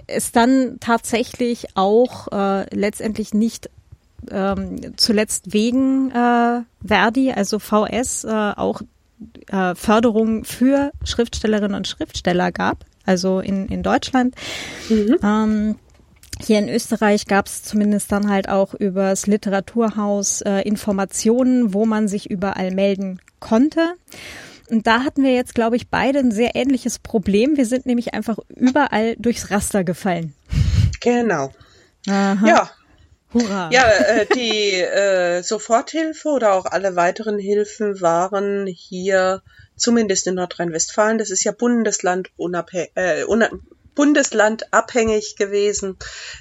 es 0.08 0.32
dann 0.32 0.77
tatsächlich 0.80 1.75
auch 1.75 2.27
äh, 2.32 2.75
letztendlich 2.75 3.34
nicht 3.34 3.69
ähm, 4.32 4.97
zuletzt 4.97 5.53
wegen 5.53 6.12
äh, 6.12 6.62
Verdi, 6.86 7.32
also 7.32 7.60
VS, 7.60 8.23
äh, 8.23 8.30
auch 8.30 8.82
äh, 9.47 9.75
Förderung 9.75 10.43
für 10.43 10.91
Schriftstellerinnen 11.03 11.75
und 11.75 11.88
Schriftsteller 11.88 12.51
gab, 12.51 12.86
also 13.06 13.39
in, 13.39 13.67
in 13.67 13.84
Deutschland. 13.84 14.36
Mhm. 14.89 15.17
Ähm, 15.23 15.75
hier 16.39 16.60
in 16.60 16.69
Österreich 16.69 17.25
gab 17.25 17.47
es 17.47 17.63
zumindest 17.63 18.12
dann 18.12 18.30
halt 18.30 18.47
auch 18.47 18.73
übers 18.75 19.25
Literaturhaus 19.25 20.41
äh, 20.41 20.62
Informationen, 20.62 21.73
wo 21.73 21.86
man 21.86 22.08
sich 22.08 22.30
überall 22.30 22.71
melden 22.71 23.19
konnte. 23.39 23.95
Und 24.69 24.86
da 24.86 25.03
hatten 25.03 25.23
wir 25.23 25.34
jetzt, 25.34 25.56
glaube 25.56 25.77
ich, 25.77 25.89
beide 25.89 26.19
ein 26.19 26.32
sehr 26.32 26.56
ähnliches 26.56 26.99
Problem. 26.99 27.58
Wir 27.58 27.65
sind 27.65 27.86
nämlich 27.86 28.13
einfach 28.13 28.38
überall 28.56 29.15
durchs 29.17 29.49
Raster 29.49 29.84
gefallen. 29.84 30.34
Genau. 30.99 31.51
Aha. 32.08 32.47
Ja, 32.47 32.69
Hurra. 33.38 33.69
Ja, 33.71 33.89
äh, 33.89 34.26
die 34.34 34.73
äh, 34.73 35.41
Soforthilfe 35.41 36.30
oder 36.30 36.54
auch 36.54 36.65
alle 36.65 36.95
weiteren 36.95 37.39
Hilfen 37.39 38.02
waren 38.02 38.67
hier, 38.67 39.41
zumindest 39.76 40.28
in 40.28 40.36
Nordrhein-Westfalen, 40.36 41.17
das 41.17 41.30
ist 41.30 41.43
ja 41.43 41.52
Bundesland 41.52 42.30
äh, 42.95 43.23
Bundeslandabhängig 43.95 45.36
gewesen. 45.38 45.97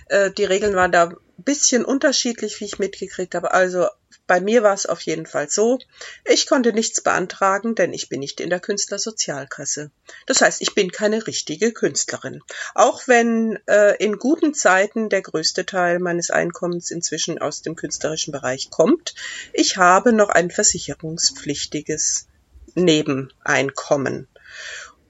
Äh, 0.09 0.31
die 0.31 0.45
Regeln 0.45 0.75
waren 0.75 0.93
da 0.93 1.09
ein 1.09 1.17
bisschen 1.39 1.85
unterschiedlich, 1.85 2.61
wie 2.61 2.67
ich 2.67 2.79
mitgekriegt 2.79 3.35
habe. 3.35 3.53
Also 3.53 3.87
bei 4.27 4.41
mir 4.41 4.63
war 4.63 4.75
es 4.75 4.87
auf 4.87 5.01
jeden 5.03 5.27
Fall 5.27 5.49
so, 5.49 5.79
ich 6.25 6.47
konnte 6.47 6.73
nichts 6.73 7.01
beantragen, 7.01 7.75
denn 7.75 7.93
ich 7.93 8.09
bin 8.09 8.21
nicht 8.21 8.41
in 8.41 8.51
der 8.51 8.61
Künstlersozialkasse. 8.61 9.91
Das 10.27 10.41
heißt, 10.41 10.61
ich 10.63 10.75
bin 10.75 10.91
keine 10.91 11.27
richtige 11.27 11.73
Künstlerin. 11.73 12.43
Auch 12.75 13.07
wenn 13.07 13.59
äh, 13.67 13.97
in 14.03 14.19
guten 14.19 14.55
Zeiten 14.55 15.09
der 15.09 15.23
größte 15.23 15.65
Teil 15.65 15.99
meines 16.01 16.31
Einkommens 16.31 16.91
inzwischen 16.91 17.39
aus 17.39 17.63
dem 17.63 17.77
künstlerischen 17.77 18.33
Bereich 18.33 18.71
kommt, 18.71 19.15
ich 19.53 19.77
habe 19.77 20.13
noch 20.13 20.29
ein 20.29 20.51
versicherungspflichtiges 20.51 22.27
Nebeneinkommen. 22.75 24.29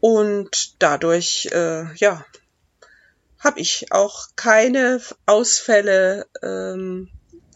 Und 0.00 0.74
dadurch, 0.79 1.48
äh, 1.52 1.92
ja, 1.94 2.24
habe 3.38 3.61
ich 3.61 3.92
auch 3.92 4.29
keine 4.37 5.00
Ausfälle 5.24 6.26
ähm, 6.42 7.09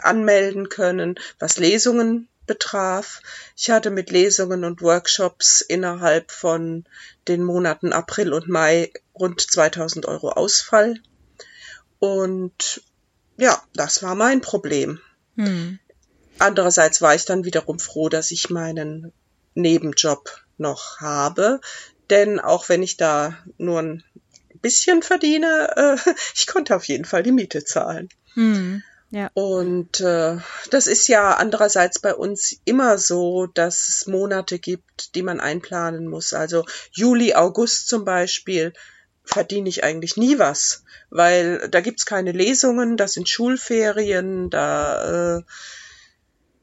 anmelden 0.02 0.68
können, 0.68 1.18
was 1.38 1.58
Lesungen 1.58 2.28
betraf. 2.46 3.22
Ich 3.56 3.70
hatte 3.70 3.90
mit 3.90 4.10
Lesungen 4.10 4.64
und 4.64 4.82
Workshops 4.82 5.60
innerhalb 5.60 6.32
von 6.32 6.84
den 7.28 7.44
Monaten 7.44 7.92
April 7.92 8.32
und 8.32 8.48
Mai 8.48 8.92
rund 9.14 9.40
2000 9.40 10.06
Euro 10.06 10.30
Ausfall. 10.30 11.00
Und 12.00 12.82
ja, 13.36 13.62
das 13.74 14.02
war 14.02 14.14
mein 14.14 14.40
Problem. 14.40 15.00
Hm. 15.36 15.78
Andererseits 16.38 17.00
war 17.02 17.14
ich 17.14 17.24
dann 17.24 17.44
wiederum 17.44 17.78
froh, 17.78 18.08
dass 18.08 18.30
ich 18.30 18.50
meinen 18.50 19.12
Nebenjob 19.54 20.30
noch 20.58 21.00
habe, 21.00 21.60
denn 22.08 22.40
auch 22.40 22.68
wenn 22.68 22.82
ich 22.82 22.96
da 22.96 23.36
nur 23.58 23.80
ein 23.80 24.04
bisschen 24.62 25.02
verdiene, 25.02 25.70
äh, 25.76 26.10
ich 26.34 26.46
konnte 26.46 26.74
auf 26.74 26.84
jeden 26.84 27.04
Fall 27.04 27.22
die 27.22 27.32
Miete 27.32 27.64
zahlen. 27.64 28.08
Hm. 28.34 28.82
Ja. 29.10 29.28
Und 29.34 30.00
äh, 30.00 30.36
das 30.70 30.86
ist 30.86 31.08
ja 31.08 31.34
andererseits 31.34 31.98
bei 31.98 32.14
uns 32.14 32.60
immer 32.64 32.96
so, 32.96 33.46
dass 33.46 33.88
es 33.88 34.06
Monate 34.06 34.60
gibt, 34.60 35.16
die 35.16 35.22
man 35.22 35.40
einplanen 35.40 36.06
muss. 36.06 36.32
Also 36.32 36.64
Juli, 36.92 37.34
August 37.34 37.88
zum 37.88 38.04
Beispiel 38.04 38.72
verdiene 39.24 39.68
ich 39.68 39.82
eigentlich 39.82 40.16
nie 40.16 40.38
was, 40.38 40.84
weil 41.10 41.68
da 41.70 41.80
gibt's 41.80 42.06
keine 42.06 42.32
Lesungen, 42.32 42.96
das 42.96 43.14
sind 43.14 43.28
Schulferien, 43.28 44.48
da 44.48 45.38
äh, 45.38 45.42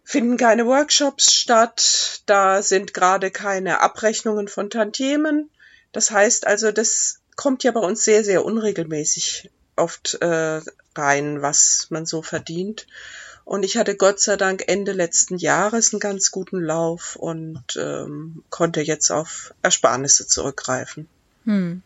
finden 0.03 0.38
keine 0.38 0.65
Workshops 0.65 1.33
statt, 1.33 2.21
da 2.27 2.62
sind 2.62 2.93
gerade 2.93 3.29
keine 3.29 3.81
Abrechnungen 3.81 4.47
von 4.47 4.69
Tantiemen. 4.69 5.49
Das 5.91 6.12
heißt 6.12 6.47
also, 6.47 6.71
das 6.71 7.19
kommt 7.36 7.63
ja 7.63 7.71
bei 7.71 7.81
uns 7.81 8.05
sehr, 8.05 8.23
sehr 8.23 8.45
unregelmäßig 8.45 9.49
oft 9.78 10.22
äh, 10.22 10.62
rein, 10.96 11.42
was 11.42 11.88
man 11.90 12.06
so 12.06 12.22
verdient. 12.22 12.88
Und 13.46 13.63
ich 13.63 13.78
hatte 13.78 13.96
Gott 13.96 14.20
sei 14.20 14.36
Dank 14.36 14.66
Ende 14.68 14.92
letzten 14.92 15.38
Jahres 15.38 15.94
einen 15.94 16.02
ganz 16.02 16.32
guten 16.32 16.60
Lauf 16.60 17.16
und 17.16 17.63
ähm, 17.78 18.44
konnte 18.50 18.82
jetzt 18.82 19.10
auf 19.10 19.54
Ersparnisse 19.62 20.28
zurückgreifen. 20.28 21.08
Hm. 21.46 21.82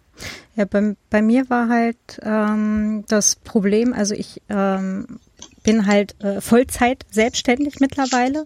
Ja, 0.56 0.66
bei, 0.66 0.96
bei 1.10 1.22
mir 1.22 1.50
war 1.50 1.70
halt 1.70 2.20
ähm, 2.24 3.06
das 3.08 3.36
Problem, 3.36 3.94
also 3.94 4.14
ich 4.14 4.42
ähm, 4.50 5.20
bin 5.64 5.86
halt 5.86 6.16
äh, 6.24 6.42
Vollzeit 6.42 7.06
selbstständig 7.12 7.80
mittlerweile. 7.80 8.46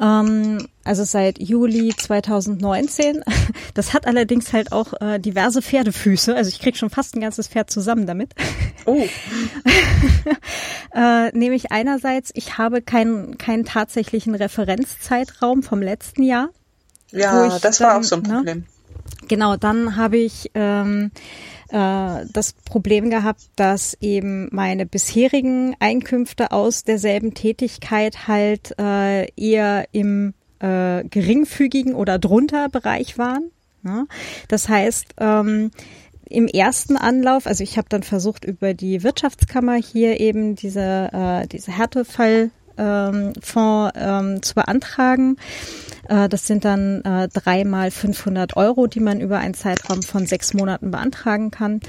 Ähm, 0.00 0.66
also 0.84 1.04
seit 1.04 1.40
Juli 1.40 1.94
2019. 1.96 3.22
Das 3.74 3.94
hat 3.94 4.06
allerdings 4.06 4.52
halt 4.52 4.72
auch 4.72 5.00
äh, 5.00 5.20
diverse 5.20 5.62
Pferdefüße. 5.62 6.34
Also 6.34 6.48
ich 6.48 6.58
krieg 6.60 6.76
schon 6.76 6.90
fast 6.90 7.14
ein 7.14 7.20
ganzes 7.20 7.46
Pferd 7.46 7.70
zusammen 7.70 8.06
damit. 8.06 8.34
Oh. 8.86 9.06
äh, 10.94 11.28
nämlich 11.36 11.70
einerseits, 11.70 12.30
ich 12.34 12.56
habe 12.56 12.80
keinen 12.80 13.36
keinen 13.36 13.66
tatsächlichen 13.66 14.34
Referenzzeitraum 14.34 15.62
vom 15.62 15.82
letzten 15.82 16.22
Jahr. 16.22 16.48
Ja, 17.12 17.58
das 17.58 17.76
dann, 17.78 17.88
war 17.88 17.98
auch 17.98 18.02
so 18.02 18.16
ein 18.16 18.22
ne? 18.22 18.28
Problem. 18.28 18.58
Ne, 18.58 18.64
genau, 19.28 19.56
dann 19.56 19.96
habe 19.96 20.16
ich 20.16 20.50
ähm, 20.54 21.10
äh, 21.70 22.26
das 22.32 22.52
Problem 22.64 23.10
gehabt, 23.10 23.42
dass 23.56 23.96
eben 24.00 24.48
meine 24.52 24.86
bisherigen 24.86 25.74
Einkünfte 25.80 26.52
aus 26.52 26.84
derselben 26.84 27.34
Tätigkeit 27.34 28.28
halt 28.28 28.78
äh, 28.78 29.30
eher 29.34 29.86
im 29.92 30.34
äh, 30.60 31.04
geringfügigen 31.04 31.94
oder 31.94 32.18
drunter 32.18 32.68
Bereich 32.68 33.18
waren. 33.18 33.50
Ja? 33.84 34.04
Das 34.48 34.68
heißt, 34.68 35.14
ähm, 35.18 35.70
im 36.28 36.46
ersten 36.46 36.96
Anlauf, 36.96 37.46
also 37.46 37.64
ich 37.64 37.76
habe 37.76 37.88
dann 37.88 38.04
versucht 38.04 38.44
über 38.44 38.72
die 38.72 39.02
Wirtschaftskammer 39.02 39.74
hier 39.74 40.20
eben 40.20 40.54
diese 40.54 41.10
äh, 41.12 41.48
diese 41.48 41.76
Härtefall 41.76 42.50
ähm, 42.80 43.32
Fonds 43.40 43.92
ähm, 43.96 44.42
zu 44.42 44.54
beantragen. 44.54 45.36
Äh, 46.08 46.28
das 46.28 46.46
sind 46.46 46.64
dann 46.64 47.02
äh, 47.02 47.28
dreimal 47.28 47.90
500 47.90 48.56
Euro, 48.56 48.86
die 48.86 49.00
man 49.00 49.20
über 49.20 49.38
einen 49.38 49.54
Zeitraum 49.54 50.02
von 50.02 50.26
sechs 50.26 50.54
Monaten 50.54 50.90
beantragen 50.90 51.50
kann. 51.50 51.80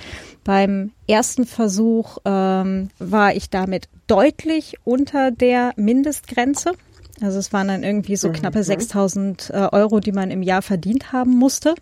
Beim 0.44 0.92
ersten 1.08 1.46
Versuch 1.46 2.18
ähm, 2.26 2.90
war 3.00 3.36
ich 3.36 3.50
damit 3.50 3.90
deutlich 4.08 4.76
unter 4.84 5.32
der 5.32 5.74
Mindestgrenze. 5.76 6.74
Also 7.22 7.40
es 7.40 7.54
waren 7.54 7.68
dann 7.68 7.84
irgendwie 7.84 8.16
so 8.16 8.32
knappe 8.32 8.60
mhm. 8.60 8.64
6000 8.64 9.50
äh, 9.50 9.54
Euro, 9.72 10.00
die 10.00 10.12
man 10.12 10.32
im 10.32 10.44
Jahr 10.44 10.62
verdient 10.62 11.12
haben 11.14 11.32
musste. 11.32 11.76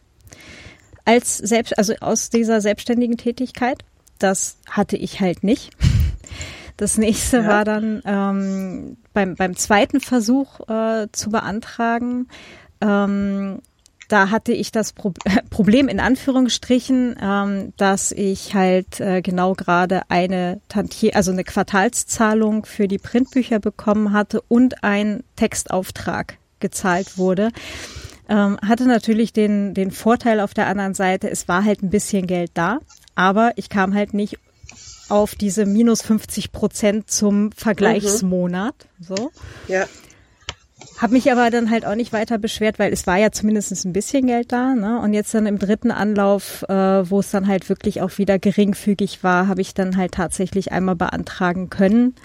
Als 1.05 1.37
selbst, 1.37 1.77
also 1.77 1.93
aus 2.01 2.29
dieser 2.29 2.61
selbstständigen 2.61 3.17
Tätigkeit. 3.17 3.83
Das 4.19 4.57
hatte 4.69 4.97
ich 4.97 5.21
halt 5.21 5.43
nicht. 5.43 5.71
Das 6.79 6.97
nächste 6.97 7.39
ja. 7.39 7.47
war 7.47 7.65
dann 7.65 8.01
ähm, 8.05 8.97
beim, 9.13 9.35
beim 9.35 9.57
zweiten 9.57 9.99
Versuch 9.99 10.61
äh, 10.69 11.07
zu 11.11 11.29
beantragen. 11.29 12.29
Ähm, 12.79 13.59
da 14.07 14.29
hatte 14.29 14.53
ich 14.53 14.71
das 14.71 14.93
Pro 14.93 15.11
Problem 15.49 15.89
in 15.89 15.99
Anführungsstrichen, 15.99 17.17
ähm, 17.21 17.73
dass 17.75 18.13
ich 18.13 18.55
halt 18.55 19.01
äh, 19.01 19.21
genau 19.21 19.55
gerade 19.55 20.03
eine 20.07 20.61
Tantier, 20.69 21.17
also 21.17 21.33
eine 21.33 21.43
Quartalszahlung 21.43 22.65
für 22.65 22.87
die 22.87 22.97
Printbücher 22.97 23.59
bekommen 23.59 24.13
hatte 24.13 24.41
und 24.47 24.81
ein 24.81 25.25
Textauftrag 25.35 26.37
gezahlt 26.61 27.17
wurde. 27.17 27.49
Ähm, 28.29 28.57
hatte 28.65 28.85
natürlich 28.85 29.33
den, 29.33 29.73
den 29.73 29.91
Vorteil 29.91 30.39
auf 30.39 30.53
der 30.53 30.67
anderen 30.67 30.93
Seite, 30.93 31.29
es 31.29 31.49
war 31.49 31.65
halt 31.65 31.83
ein 31.83 31.89
bisschen 31.89 32.25
Geld 32.25 32.51
da, 32.53 32.79
aber 33.15 33.51
ich 33.57 33.67
kam 33.67 33.93
halt 33.93 34.13
nicht 34.13 34.39
auf 35.09 35.35
diese 35.35 35.65
minus 35.65 36.01
50 36.01 36.51
Prozent 36.51 37.09
zum 37.09 37.51
Vergleichsmonat. 37.51 38.75
Mhm. 38.99 39.03
So. 39.03 39.31
Ja. 39.67 39.85
Hab 40.97 41.11
mich 41.11 41.31
aber 41.31 41.49
dann 41.49 41.69
halt 41.69 41.85
auch 41.85 41.95
nicht 41.95 42.13
weiter 42.13 42.37
beschwert, 42.37 42.79
weil 42.79 42.91
es 42.91 43.07
war 43.07 43.17
ja 43.17 43.31
zumindest 43.31 43.85
ein 43.85 43.93
bisschen 43.93 44.27
Geld 44.27 44.51
da. 44.51 44.73
Ne? 44.75 44.99
Und 44.99 45.13
jetzt 45.13 45.33
dann 45.33 45.45
im 45.45 45.59
dritten 45.59 45.91
Anlauf, 45.91 46.63
äh, 46.69 47.09
wo 47.09 47.19
es 47.19 47.31
dann 47.31 47.47
halt 47.47 47.69
wirklich 47.69 48.01
auch 48.01 48.17
wieder 48.17 48.37
geringfügig 48.37 49.23
war, 49.23 49.47
habe 49.47 49.61
ich 49.61 49.73
dann 49.73 49.97
halt 49.97 50.13
tatsächlich 50.13 50.71
einmal 50.71 50.95
beantragen 50.95 51.69
können. 51.69 52.15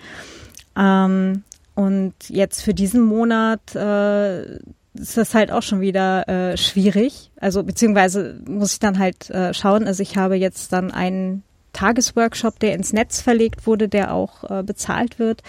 Ähm, 0.77 1.45
und 1.75 2.15
jetzt 2.29 2.63
für 2.63 2.75
diesen 2.75 3.03
Monat 3.03 3.75
äh, 3.75 4.57
ist 4.95 5.17
das 5.17 5.35
halt 5.35 5.51
auch 5.51 5.63
schon 5.63 5.81
wieder 5.81 6.29
äh, 6.29 6.57
schwierig. 6.57 7.31
Also 7.41 7.63
beziehungsweise 7.63 8.41
muss 8.47 8.75
ich 8.75 8.79
dann 8.79 8.99
halt 8.99 9.31
äh, 9.31 9.53
schauen. 9.53 9.87
Also 9.87 10.03
ich 10.03 10.17
habe 10.17 10.37
jetzt 10.37 10.73
dann 10.73 10.91
einen 10.91 11.43
Tagesworkshop, 11.75 12.59
der 12.59 12.75
ins 12.75 12.95
Netz 12.95 13.21
verlegt 13.21 13.67
wurde, 13.67 13.89
der 13.89 14.15
auch 14.15 14.49
äh, 14.51 14.63
bezahlt 14.63 15.19
wird. 15.19 15.43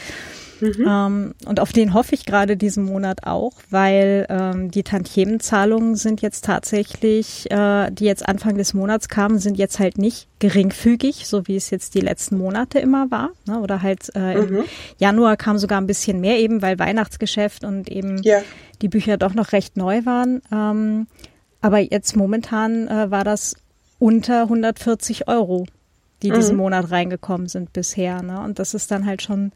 Mhm. 0.61 0.85
Ähm, 0.87 1.35
und 1.45 1.59
auf 1.59 1.73
den 1.73 1.93
hoffe 1.93 2.15
ich 2.15 2.25
gerade 2.25 2.57
diesen 2.57 2.85
Monat 2.85 3.25
auch, 3.25 3.53
weil 3.69 4.25
ähm, 4.29 4.71
die 4.71 4.83
Tantiemenzahlungen 4.83 5.95
sind 5.95 6.21
jetzt 6.21 6.45
tatsächlich, 6.45 7.49
äh, 7.51 7.91
die 7.91 8.05
jetzt 8.05 8.27
Anfang 8.27 8.57
des 8.57 8.73
Monats 8.73 9.09
kamen, 9.09 9.39
sind 9.39 9.57
jetzt 9.57 9.79
halt 9.79 9.97
nicht 9.97 10.27
geringfügig, 10.39 11.27
so 11.27 11.47
wie 11.47 11.55
es 11.55 11.69
jetzt 11.69 11.95
die 11.95 12.01
letzten 12.01 12.37
Monate 12.37 12.79
immer 12.79 13.11
war. 13.11 13.31
Ne? 13.45 13.59
Oder 13.59 13.81
halt 13.81 14.11
äh, 14.15 14.35
mhm. 14.35 14.57
im 14.57 14.63
Januar 14.97 15.37
kam 15.37 15.57
sogar 15.57 15.79
ein 15.79 15.87
bisschen 15.87 16.21
mehr 16.21 16.39
eben, 16.39 16.61
weil 16.61 16.79
Weihnachtsgeschäft 16.79 17.63
und 17.63 17.89
eben 17.89 18.21
ja. 18.23 18.39
die 18.81 18.89
Bücher 18.89 19.17
doch 19.17 19.33
noch 19.33 19.51
recht 19.51 19.77
neu 19.77 20.05
waren. 20.05 20.41
Ähm, 20.51 21.07
aber 21.61 21.79
jetzt 21.79 22.15
momentan 22.15 22.87
äh, 22.87 23.09
war 23.11 23.23
das 23.23 23.55
unter 23.97 24.43
140 24.43 25.27
Euro 25.27 25.65
die 26.23 26.31
mhm. 26.31 26.35
diesen 26.35 26.57
Monat 26.57 26.91
reingekommen 26.91 27.47
sind 27.47 27.73
bisher. 27.73 28.21
Ne? 28.21 28.39
Und 28.39 28.59
das 28.59 28.73
ist 28.73 28.91
dann 28.91 29.05
halt 29.05 29.21
schon 29.21 29.51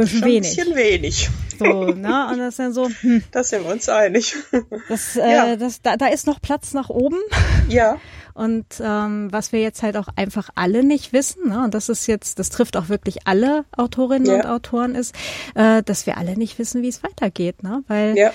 bisschen 0.00 0.24
wenig. 0.24 0.50
Ein 0.50 0.56
bisschen 0.56 0.76
wenig. 0.76 1.30
So, 1.58 1.84
ne? 1.86 2.28
Und 2.30 2.38
das 2.38 2.48
ist 2.50 2.58
dann 2.58 2.72
so, 2.72 2.88
hm. 2.88 3.22
Das 3.32 3.50
sind 3.50 3.64
wir 3.64 3.72
uns 3.72 3.88
einig. 3.88 4.34
Das, 4.88 5.16
äh, 5.16 5.30
ja. 5.30 5.56
das, 5.56 5.82
da, 5.82 5.96
da 5.96 6.06
ist 6.06 6.26
noch 6.26 6.40
Platz 6.40 6.72
nach 6.72 6.90
oben. 6.90 7.18
Ja. 7.68 7.98
Und 8.34 8.66
ähm, 8.82 9.28
was 9.30 9.52
wir 9.52 9.60
jetzt 9.60 9.82
halt 9.82 9.96
auch 9.96 10.08
einfach 10.16 10.50
alle 10.56 10.82
nicht 10.82 11.12
wissen, 11.12 11.50
ne, 11.50 11.62
und 11.62 11.72
das 11.72 11.88
ist 11.88 12.08
jetzt, 12.08 12.40
das 12.40 12.48
trifft 12.48 12.76
auch 12.76 12.88
wirklich 12.88 13.28
alle 13.28 13.64
Autorinnen 13.76 14.26
ja. 14.26 14.34
und 14.36 14.46
Autoren, 14.46 14.94
ist, 14.96 15.14
äh, 15.54 15.82
dass 15.84 16.06
wir 16.06 16.16
alle 16.16 16.36
nicht 16.36 16.58
wissen, 16.58 16.82
wie 16.82 16.88
es 16.88 17.04
weitergeht, 17.04 17.62
ne? 17.62 17.84
Weil 17.86 18.16
ja. 18.16 18.32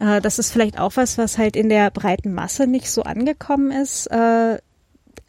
äh, 0.00 0.22
das 0.22 0.38
ist 0.38 0.52
vielleicht 0.52 0.78
auch 0.78 0.92
was, 0.94 1.18
was 1.18 1.36
halt 1.36 1.54
in 1.54 1.68
der 1.68 1.90
breiten 1.90 2.32
Masse 2.32 2.66
nicht 2.66 2.90
so 2.90 3.02
angekommen 3.02 3.70
ist. 3.72 4.06
Äh, 4.06 4.58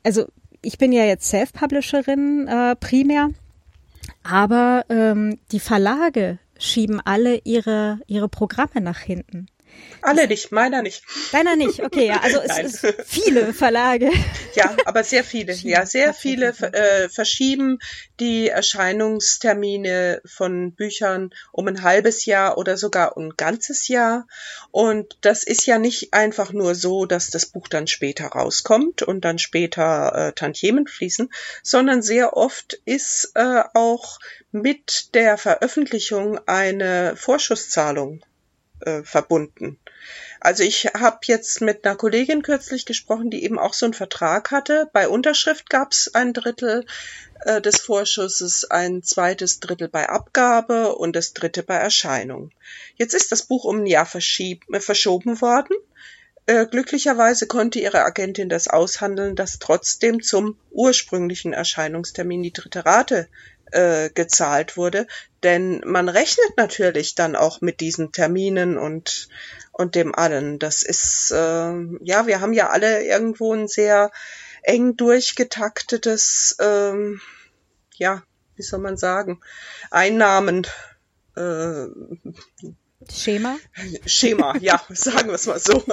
also 0.03 0.27
ich 0.61 0.77
bin 0.77 0.91
ja 0.91 1.05
jetzt 1.05 1.29
Self-Publisherin 1.29 2.47
äh, 2.47 2.75
primär, 2.75 3.29
aber 4.23 4.85
ähm, 4.89 5.39
die 5.51 5.59
Verlage 5.59 6.39
schieben 6.57 7.01
alle 7.03 7.41
ihre, 7.43 7.99
ihre 8.07 8.29
Programme 8.29 8.81
nach 8.81 8.99
hinten. 8.99 9.47
Alle 10.01 10.27
nicht, 10.27 10.51
meiner 10.51 10.81
nicht. 10.81 11.03
Deiner 11.31 11.55
nicht, 11.55 11.81
okay, 11.81 12.07
ja. 12.07 12.21
Also 12.21 12.39
es 12.43 12.83
ist 12.83 12.95
viele 13.05 13.53
Verlage. 13.53 14.11
Ja, 14.55 14.75
aber 14.85 15.03
sehr 15.03 15.23
viele, 15.23 15.53
ja, 15.53 15.85
sehr 15.85 16.13
viele 16.13 16.49
äh, 16.49 17.09
verschieben 17.09 17.79
die 18.19 18.47
Erscheinungstermine 18.47 20.21
von 20.25 20.73
Büchern 20.73 21.31
um 21.51 21.67
ein 21.67 21.83
halbes 21.83 22.25
Jahr 22.25 22.57
oder 22.57 22.77
sogar 22.77 23.17
ein 23.17 23.31
ganzes 23.35 23.87
Jahr. 23.87 24.27
Und 24.71 25.17
das 25.21 25.43
ist 25.43 25.65
ja 25.65 25.77
nicht 25.77 26.13
einfach 26.13 26.53
nur 26.53 26.75
so, 26.75 27.05
dass 27.05 27.29
das 27.29 27.45
Buch 27.45 27.67
dann 27.67 27.87
später 27.87 28.27
rauskommt 28.27 29.01
und 29.03 29.25
dann 29.25 29.39
später 29.39 30.13
äh, 30.15 30.33
Tantiemen 30.33 30.87
fließen, 30.87 31.29
sondern 31.63 32.01
sehr 32.01 32.37
oft 32.37 32.73
ist 32.85 33.31
äh, 33.35 33.63
auch 33.73 34.19
mit 34.51 35.13
der 35.13 35.37
Veröffentlichung 35.37 36.39
eine 36.47 37.15
Vorschusszahlung 37.15 38.21
äh, 38.81 39.03
verbunden. 39.03 39.79
Also 40.39 40.63
ich 40.63 40.85
habe 40.85 41.19
jetzt 41.23 41.61
mit 41.61 41.85
einer 41.85 41.95
Kollegin 41.95 42.41
kürzlich 42.41 42.85
gesprochen, 42.85 43.29
die 43.29 43.43
eben 43.43 43.59
auch 43.59 43.73
so 43.73 43.85
einen 43.85 43.93
Vertrag 43.93 44.51
hatte. 44.51 44.89
Bei 44.93 45.07
Unterschrift 45.07 45.69
gab 45.69 45.91
es 45.91 46.13
ein 46.15 46.33
Drittel 46.33 46.85
äh, 47.45 47.61
des 47.61 47.81
Vorschusses, 47.81 48.69
ein 48.69 49.03
zweites 49.03 49.59
Drittel 49.59 49.89
bei 49.89 50.07
Abgabe 50.07 50.95
und 50.95 51.15
das 51.15 51.33
dritte 51.33 51.63
bei 51.63 51.75
Erscheinung. 51.75 52.51
Jetzt 52.95 53.13
ist 53.13 53.31
das 53.31 53.43
Buch 53.43 53.65
um 53.65 53.79
ein 53.81 53.85
Jahr 53.85 54.07
äh, 54.13 54.79
verschoben 54.79 55.41
worden. 55.41 55.75
Äh, 56.45 56.65
glücklicherweise 56.65 57.45
konnte 57.45 57.79
ihre 57.79 58.03
Agentin 58.03 58.49
das 58.49 58.67
aushandeln, 58.67 59.35
dass 59.35 59.59
trotzdem 59.59 60.23
zum 60.23 60.57
ursprünglichen 60.71 61.53
Erscheinungstermin 61.53 62.41
die 62.41 62.53
dritte 62.53 62.85
Rate 62.85 63.27
äh, 63.71 64.09
gezahlt 64.13 64.77
wurde. 64.77 65.07
Denn 65.43 65.81
man 65.85 66.09
rechnet 66.09 66.57
natürlich 66.57 67.15
dann 67.15 67.35
auch 67.35 67.61
mit 67.61 67.79
diesen 67.79 68.11
Terminen 68.11 68.77
und, 68.77 69.29
und 69.71 69.95
dem 69.95 70.13
allen. 70.13 70.59
Das 70.59 70.83
ist, 70.83 71.31
äh, 71.31 71.73
ja, 72.01 72.27
wir 72.27 72.41
haben 72.41 72.53
ja 72.53 72.69
alle 72.69 73.03
irgendwo 73.03 73.53
ein 73.53 73.67
sehr 73.67 74.11
eng 74.63 74.97
durchgetaktetes, 74.97 76.57
äh, 76.59 76.93
ja, 77.95 78.23
wie 78.55 78.63
soll 78.63 78.79
man 78.79 78.97
sagen, 78.97 79.39
Einnahmen. 79.91 80.67
Äh, 81.35 81.87
Schema? 83.11 83.57
Schema, 84.05 84.55
ja, 84.61 84.81
sagen 84.89 85.27
wir 85.27 85.35
es 85.35 85.45
mal 85.47 85.59
so. 85.59 85.83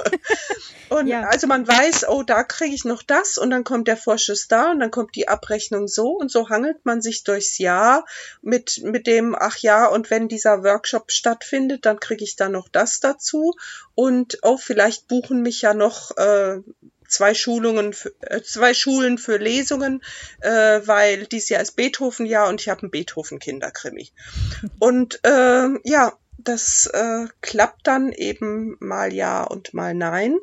Und 0.89 1.07
ja. 1.07 1.23
also 1.23 1.47
man 1.47 1.67
weiß, 1.67 2.07
oh, 2.07 2.23
da 2.23 2.43
kriege 2.43 2.73
ich 2.73 2.85
noch 2.85 3.03
das 3.03 3.37
und 3.37 3.49
dann 3.49 3.63
kommt 3.63 3.87
der 3.87 3.97
Vorschuss 3.97 4.47
da 4.47 4.71
und 4.71 4.79
dann 4.79 4.91
kommt 4.91 5.15
die 5.15 5.27
Abrechnung 5.27 5.87
so 5.87 6.11
und 6.11 6.31
so 6.31 6.49
hangelt 6.49 6.85
man 6.85 7.01
sich 7.01 7.23
durchs 7.23 7.57
Jahr 7.57 8.05
mit, 8.41 8.81
mit 8.83 9.07
dem, 9.07 9.35
ach 9.37 9.57
ja, 9.57 9.87
und 9.87 10.09
wenn 10.09 10.27
dieser 10.27 10.63
Workshop 10.63 11.11
stattfindet, 11.11 11.85
dann 11.85 11.99
kriege 11.99 12.23
ich 12.23 12.35
da 12.35 12.49
noch 12.49 12.69
das 12.69 12.99
dazu 12.99 13.53
und 13.95 14.39
oh, 14.43 14.57
vielleicht 14.57 15.07
buchen 15.07 15.41
mich 15.41 15.61
ja 15.61 15.73
noch 15.73 16.15
äh, 16.17 16.59
zwei 17.07 17.33
Schulungen, 17.33 17.93
für, 17.93 18.13
äh, 18.21 18.41
zwei 18.41 18.73
Schulen 18.73 19.17
für 19.17 19.37
Lesungen, 19.37 20.03
äh, 20.41 20.81
weil 20.85 21.25
dieses 21.25 21.49
Jahr 21.49 21.61
ist 21.61 21.75
Beethoven-Jahr 21.75 22.49
und 22.49 22.61
ich 22.61 22.69
habe 22.69 22.81
einen 22.81 22.91
Beethoven-Kinderkrimi. 22.91 24.11
Und 24.79 25.19
äh, 25.23 25.67
ja, 25.83 26.13
das 26.47 26.87
äh, 26.93 27.25
klappt 27.41 27.87
dann 27.87 28.11
eben 28.11 28.77
mal 28.79 29.13
ja 29.13 29.43
und 29.43 29.73
mal 29.73 29.93
nein. 29.93 30.37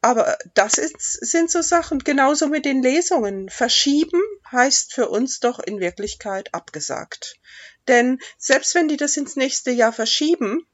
Aber 0.00 0.38
das 0.54 0.78
ist, 0.78 1.00
sind 1.00 1.50
so 1.50 1.62
Sachen, 1.62 1.98
genauso 1.98 2.48
mit 2.48 2.64
den 2.64 2.82
Lesungen. 2.82 3.48
Verschieben 3.48 4.22
heißt 4.52 4.94
für 4.94 5.08
uns 5.08 5.40
doch 5.40 5.58
in 5.58 5.80
Wirklichkeit 5.80 6.54
abgesagt. 6.54 7.40
Denn 7.88 8.20
selbst 8.38 8.74
wenn 8.74 8.88
die 8.88 8.96
das 8.96 9.16
ins 9.16 9.36
nächste 9.36 9.70
Jahr 9.70 9.92
verschieben, 9.92 10.66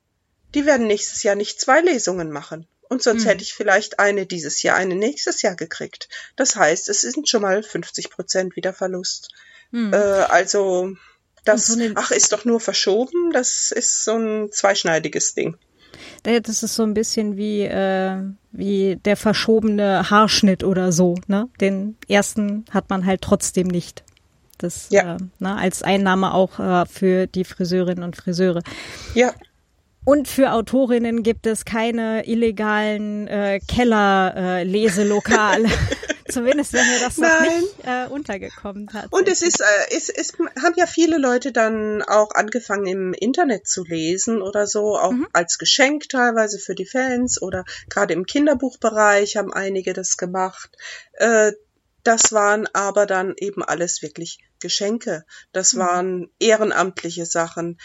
die 0.55 0.67
werden 0.67 0.87
nächstes 0.87 1.23
Jahr 1.23 1.35
nicht 1.35 1.61
zwei 1.61 1.81
Lesungen 1.81 2.31
machen. 2.31 2.67
Und 2.89 3.03
sonst 3.03 3.23
hm. 3.23 3.31
hätte 3.31 3.43
ich 3.43 3.55
vielleicht 3.55 4.01
eine 4.01 4.27
dieses 4.27 4.63
Jahr, 4.63 4.77
eine 4.77 4.95
nächstes 4.95 5.41
Jahr 5.41 5.57
gekriegt. 5.57 6.11
Das 6.37 6.57
heißt, 6.57 6.91
es 6.91 7.01
sind 7.01 7.27
schon 7.27 7.41
mal 7.41 7.63
50 7.63 8.11
Prozent 8.11 8.55
wieder 8.55 8.75
Verlust. 8.75 9.31
Hm. 9.71 9.95
Äh, 9.95 9.97
also 9.97 10.95
das, 11.45 11.67
so 11.67 11.81
ach, 11.95 12.11
ist 12.11 12.33
doch 12.33 12.45
nur 12.45 12.61
verschoben. 12.61 13.33
Das 13.33 13.73
ist 13.73 14.05
so 14.05 14.13
ein 14.13 14.53
zweischneidiges 14.53 15.35
Ding. 15.35 15.57
Das 16.23 16.63
ist 16.63 16.75
so 16.75 16.85
ein 16.85 16.95
bisschen 16.95 17.37
wie, 17.37 17.63
äh, 17.63 18.17
wie 18.53 18.97
der 19.05 19.17
verschobene 19.17 20.09
Haarschnitt 20.09 20.63
oder 20.63 20.93
so. 20.93 21.17
Ne? 21.27 21.49
Den 21.61 21.97
ersten 22.09 22.65
hat 22.71 22.91
man 22.91 23.05
halt 23.07 23.23
trotzdem 23.23 23.67
nicht. 23.67 24.05
Das 24.59 24.87
ja. 24.91 25.17
äh, 25.17 25.19
ne, 25.41 25.57
als 25.57 25.83
Einnahme 25.83 26.33
auch 26.33 26.61
äh, 26.61 26.87
für 26.87 27.27
die 27.27 27.45
Friseurinnen 27.45 28.05
und 28.05 28.15
Friseure. 28.17 28.63
Ja. 29.15 29.33
Und 30.05 30.29
für 30.29 30.53
Autorinnen 30.53 31.23
gibt 31.23 31.47
es 31.47 31.65
keine 31.65 32.27
illegalen 32.27 33.29
äh, 33.29 33.61
Keller-Leselokale. 33.67 35.69
Zumindest 36.29 36.73
wenn 36.73 36.87
mir 36.87 37.01
das 37.01 37.19
noch 37.19 37.41
nicht 37.41 37.75
äh, 37.85 38.07
untergekommen 38.07 38.93
hat. 38.93 39.13
Und 39.13 39.29
es 39.29 39.43
ist, 39.43 39.61
äh, 39.61 39.97
es, 39.97 40.09
es 40.09 40.33
haben 40.63 40.75
ja 40.77 40.87
viele 40.87 41.19
Leute 41.19 41.53
dann 41.53 42.03
auch 42.03 42.31
angefangen 42.35 42.87
im 42.87 43.13
Internet 43.13 43.67
zu 43.67 43.85
lesen 43.85 44.43
oder 44.43 44.67
so, 44.67 44.97
auch 44.97 45.13
mhm. 45.13 45.29
als 45.33 45.59
Geschenk 45.59 46.09
teilweise 46.09 46.59
für 46.59 46.75
die 46.75 46.87
Fans 46.87 47.41
oder 47.41 47.65
gerade 47.89 48.15
im 48.15 48.27
Kinderbuchbereich 48.27 49.37
haben 49.37 49.53
einige 49.53 49.93
das 49.93 50.17
gemacht. 50.17 50.77
Äh, 51.13 51.53
das 52.05 52.33
waren 52.33 52.67
aber 52.73 53.07
dann 53.07 53.35
eben 53.37 53.63
alles 53.63 54.03
wirklich 54.03 54.39
Geschenke. 54.61 55.25
Das 55.53 55.75
mhm. 55.75 55.79
waren 55.79 56.31
ehrenamtliche 56.39 57.27
Sachen 57.27 57.79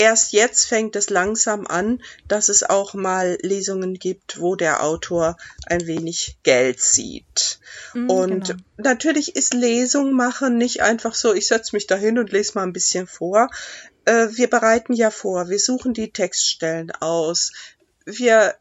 erst 0.00 0.32
jetzt 0.32 0.64
fängt 0.64 0.96
es 0.96 1.10
langsam 1.10 1.66
an, 1.66 2.02
dass 2.26 2.48
es 2.48 2.62
auch 2.62 2.94
mal 2.94 3.36
Lesungen 3.42 3.94
gibt, 3.94 4.40
wo 4.40 4.56
der 4.56 4.82
Autor 4.82 5.36
ein 5.66 5.86
wenig 5.86 6.38
Geld 6.42 6.80
sieht. 6.80 7.60
Mhm, 7.92 8.10
und 8.10 8.46
genau. 8.48 8.62
natürlich 8.78 9.36
ist 9.36 9.52
Lesung 9.52 10.12
machen 10.12 10.56
nicht 10.56 10.80
einfach 10.80 11.14
so, 11.14 11.34
ich 11.34 11.46
setze 11.46 11.76
mich 11.76 11.86
dahin 11.86 12.18
und 12.18 12.32
lese 12.32 12.52
mal 12.54 12.62
ein 12.62 12.72
bisschen 12.72 13.06
vor. 13.06 13.50
Äh, 14.06 14.28
wir 14.32 14.48
bereiten 14.48 14.94
ja 14.94 15.10
vor, 15.10 15.50
wir 15.50 15.58
suchen 15.58 15.92
die 15.92 16.12
Textstellen 16.12 16.90
aus. 16.92 17.52
Wir 18.06 18.54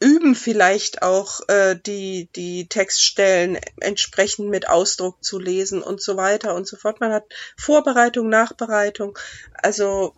üben 0.00 0.34
vielleicht 0.34 1.02
auch 1.02 1.46
äh, 1.46 1.76
die, 1.76 2.28
die 2.34 2.66
Textstellen 2.66 3.56
entsprechend 3.78 4.48
mit 4.48 4.68
Ausdruck 4.68 5.22
zu 5.22 5.38
lesen 5.38 5.80
und 5.80 6.02
so 6.02 6.16
weiter 6.16 6.56
und 6.56 6.66
so 6.66 6.76
fort. 6.76 6.98
Man 6.98 7.12
hat 7.12 7.26
Vorbereitung, 7.56 8.28
Nachbereitung. 8.28 9.16
Also 9.52 10.14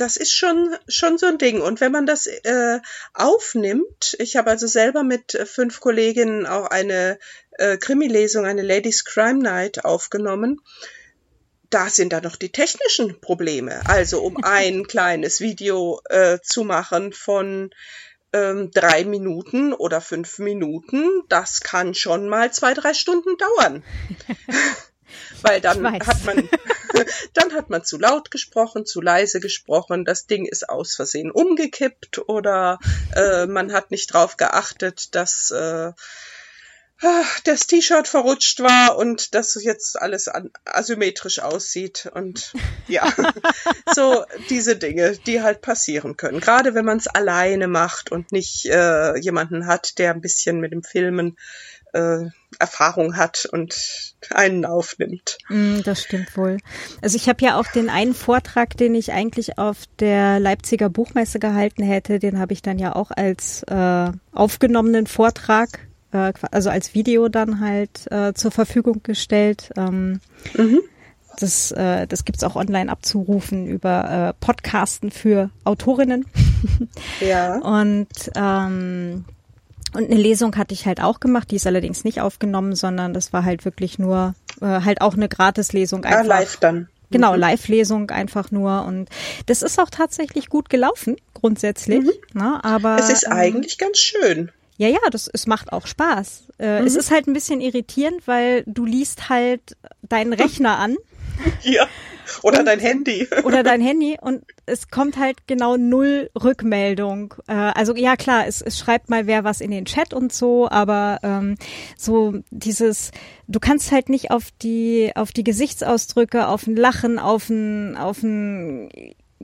das 0.00 0.16
ist 0.16 0.32
schon, 0.32 0.74
schon 0.88 1.18
so 1.18 1.26
ein 1.26 1.38
Ding. 1.38 1.60
Und 1.60 1.80
wenn 1.80 1.92
man 1.92 2.06
das 2.06 2.26
äh, 2.26 2.80
aufnimmt, 3.12 4.16
ich 4.18 4.36
habe 4.36 4.50
also 4.50 4.66
selber 4.66 5.02
mit 5.02 5.32
fünf 5.46 5.80
Kolleginnen 5.80 6.46
auch 6.46 6.66
eine 6.66 7.18
äh, 7.58 7.76
Krimi-Lesung, 7.76 8.46
eine 8.46 8.62
Ladies 8.62 9.04
Crime 9.04 9.42
Night 9.42 9.84
aufgenommen, 9.84 10.60
da 11.68 11.88
sind 11.88 12.12
da 12.12 12.20
noch 12.20 12.36
die 12.36 12.50
technischen 12.50 13.20
Probleme. 13.20 13.82
Also 13.86 14.22
um 14.22 14.36
ein 14.42 14.86
kleines 14.86 15.40
Video 15.40 16.00
äh, 16.08 16.38
zu 16.42 16.64
machen 16.64 17.12
von 17.12 17.70
ähm, 18.32 18.70
drei 18.70 19.04
Minuten 19.04 19.72
oder 19.72 20.00
fünf 20.00 20.38
Minuten, 20.38 21.22
das 21.28 21.60
kann 21.60 21.94
schon 21.94 22.28
mal 22.28 22.52
zwei, 22.52 22.74
drei 22.74 22.94
Stunden 22.94 23.36
dauern. 23.36 23.84
Weil 25.42 25.60
dann 25.60 25.84
hat 25.84 26.24
man, 26.24 26.48
dann 27.34 27.52
hat 27.54 27.70
man 27.70 27.84
zu 27.84 27.98
laut 27.98 28.30
gesprochen, 28.30 28.86
zu 28.86 29.00
leise 29.00 29.40
gesprochen, 29.40 30.04
das 30.04 30.26
Ding 30.26 30.46
ist 30.46 30.68
aus 30.68 30.94
Versehen 30.94 31.30
umgekippt 31.30 32.28
oder 32.28 32.78
äh, 33.14 33.46
man 33.46 33.72
hat 33.72 33.90
nicht 33.90 34.12
drauf 34.12 34.36
geachtet, 34.36 35.14
dass 35.14 35.50
äh, 35.50 35.92
das 37.44 37.66
T-Shirt 37.66 38.06
verrutscht 38.06 38.60
war 38.60 38.96
und 38.96 39.34
dass 39.34 39.54
jetzt 39.62 40.00
alles 40.00 40.28
an, 40.28 40.50
asymmetrisch 40.66 41.38
aussieht 41.38 42.10
und 42.14 42.52
ja, 42.88 43.10
so 43.94 44.24
diese 44.50 44.76
Dinge, 44.76 45.16
die 45.26 45.42
halt 45.42 45.62
passieren 45.62 46.16
können. 46.16 46.40
Gerade 46.40 46.74
wenn 46.74 46.84
man 46.84 46.98
es 46.98 47.06
alleine 47.06 47.68
macht 47.68 48.12
und 48.12 48.32
nicht 48.32 48.66
äh, 48.66 49.16
jemanden 49.18 49.66
hat, 49.66 49.98
der 49.98 50.12
ein 50.12 50.20
bisschen 50.20 50.60
mit 50.60 50.72
dem 50.72 50.82
Filmen 50.82 51.36
äh, 51.92 52.26
Erfahrung 52.58 53.16
hat 53.16 53.46
und 53.50 54.14
einen 54.30 54.64
aufnimmt. 54.64 55.38
Mm, 55.48 55.80
das 55.84 56.02
stimmt 56.02 56.36
wohl. 56.36 56.58
Also 57.00 57.16
ich 57.16 57.28
habe 57.28 57.44
ja 57.44 57.58
auch 57.58 57.66
den 57.66 57.88
einen 57.88 58.14
Vortrag, 58.14 58.76
den 58.76 58.94
ich 58.94 59.12
eigentlich 59.12 59.58
auf 59.58 59.84
der 59.98 60.40
Leipziger 60.40 60.88
Buchmesse 60.90 61.38
gehalten 61.38 61.82
hätte, 61.82 62.18
den 62.18 62.38
habe 62.38 62.52
ich 62.52 62.62
dann 62.62 62.78
ja 62.78 62.94
auch 62.94 63.10
als 63.10 63.62
äh, 63.64 64.10
aufgenommenen 64.32 65.06
Vortrag, 65.06 65.68
äh, 66.12 66.32
also 66.50 66.70
als 66.70 66.94
Video 66.94 67.28
dann 67.28 67.60
halt 67.60 68.10
äh, 68.10 68.34
zur 68.34 68.50
Verfügung 68.50 69.02
gestellt. 69.02 69.70
Ähm, 69.76 70.20
mhm. 70.54 70.80
Das, 71.38 71.72
äh, 71.72 72.06
das 72.06 72.24
gibt's 72.24 72.44
auch 72.44 72.56
online 72.56 72.90
abzurufen 72.90 73.66
über 73.66 74.34
äh, 74.34 74.44
Podcasten 74.44 75.10
für 75.10 75.50
Autorinnen. 75.64 76.26
Ja. 77.20 77.56
Und 77.56 78.08
ähm, 78.36 79.24
und 79.94 80.10
eine 80.10 80.20
Lesung 80.20 80.56
hatte 80.56 80.74
ich 80.74 80.86
halt 80.86 81.00
auch 81.02 81.20
gemacht, 81.20 81.50
die 81.50 81.56
ist 81.56 81.66
allerdings 81.66 82.04
nicht 82.04 82.20
aufgenommen, 82.20 82.74
sondern 82.74 83.14
das 83.14 83.32
war 83.32 83.44
halt 83.44 83.64
wirklich 83.64 83.98
nur 83.98 84.34
äh, 84.60 84.66
halt 84.66 85.00
auch 85.00 85.14
eine 85.14 85.28
Gratislesung. 85.28 86.04
Einfach. 86.04 86.20
Ah, 86.20 86.40
live 86.40 86.56
dann. 86.58 86.88
Genau, 87.10 87.32
mhm. 87.32 87.40
Live-Lesung 87.40 88.10
einfach 88.10 88.50
nur. 88.50 88.84
Und 88.84 89.08
das 89.46 89.62
ist 89.62 89.80
auch 89.80 89.90
tatsächlich 89.90 90.48
gut 90.48 90.70
gelaufen, 90.70 91.16
grundsätzlich. 91.34 92.04
Mhm. 92.04 92.12
Na, 92.34 92.44
ne, 92.44 92.64
aber 92.64 92.98
es 92.98 93.10
ist 93.10 93.26
ähm, 93.26 93.32
eigentlich 93.32 93.78
ganz 93.78 93.98
schön. 93.98 94.52
Ja, 94.76 94.88
ja, 94.88 95.00
das, 95.10 95.28
es 95.32 95.46
macht 95.46 95.72
auch 95.72 95.86
Spaß. 95.86 96.44
Äh, 96.58 96.80
mhm. 96.80 96.86
Es 96.86 96.96
ist 96.96 97.10
halt 97.10 97.26
ein 97.26 97.34
bisschen 97.34 97.60
irritierend, 97.60 98.26
weil 98.26 98.62
du 98.66 98.86
liest 98.86 99.28
halt 99.28 99.76
deinen 100.02 100.32
Rechner 100.40 100.78
an. 100.78 100.96
Ja. 101.62 101.86
Oder 102.42 102.60
und, 102.60 102.66
dein 102.66 102.80
Handy. 102.80 103.28
Oder 103.44 103.62
dein 103.62 103.80
Handy 103.80 104.16
und 104.20 104.44
es 104.66 104.88
kommt 104.88 105.18
halt 105.18 105.46
genau 105.46 105.76
null 105.76 106.30
Rückmeldung. 106.40 107.34
Äh, 107.46 107.52
also 107.52 107.94
ja 107.94 108.16
klar, 108.16 108.46
es, 108.46 108.62
es 108.62 108.78
schreibt 108.78 109.10
mal 109.10 109.26
wer 109.26 109.44
was 109.44 109.60
in 109.60 109.70
den 109.70 109.84
Chat 109.84 110.14
und 110.14 110.32
so, 110.32 110.68
aber 110.68 111.18
ähm, 111.22 111.56
so 111.96 112.34
dieses, 112.50 113.10
du 113.48 113.60
kannst 113.60 113.92
halt 113.92 114.08
nicht 114.08 114.30
auf 114.30 114.44
die 114.62 115.12
auf 115.14 115.32
die 115.32 115.44
Gesichtsausdrücke, 115.44 116.48
auf 116.48 116.66
ein 116.66 116.76
Lachen, 116.76 117.18
auf 117.18 117.48
ein 117.48 117.96
auf 117.96 118.22
ein 118.22 118.90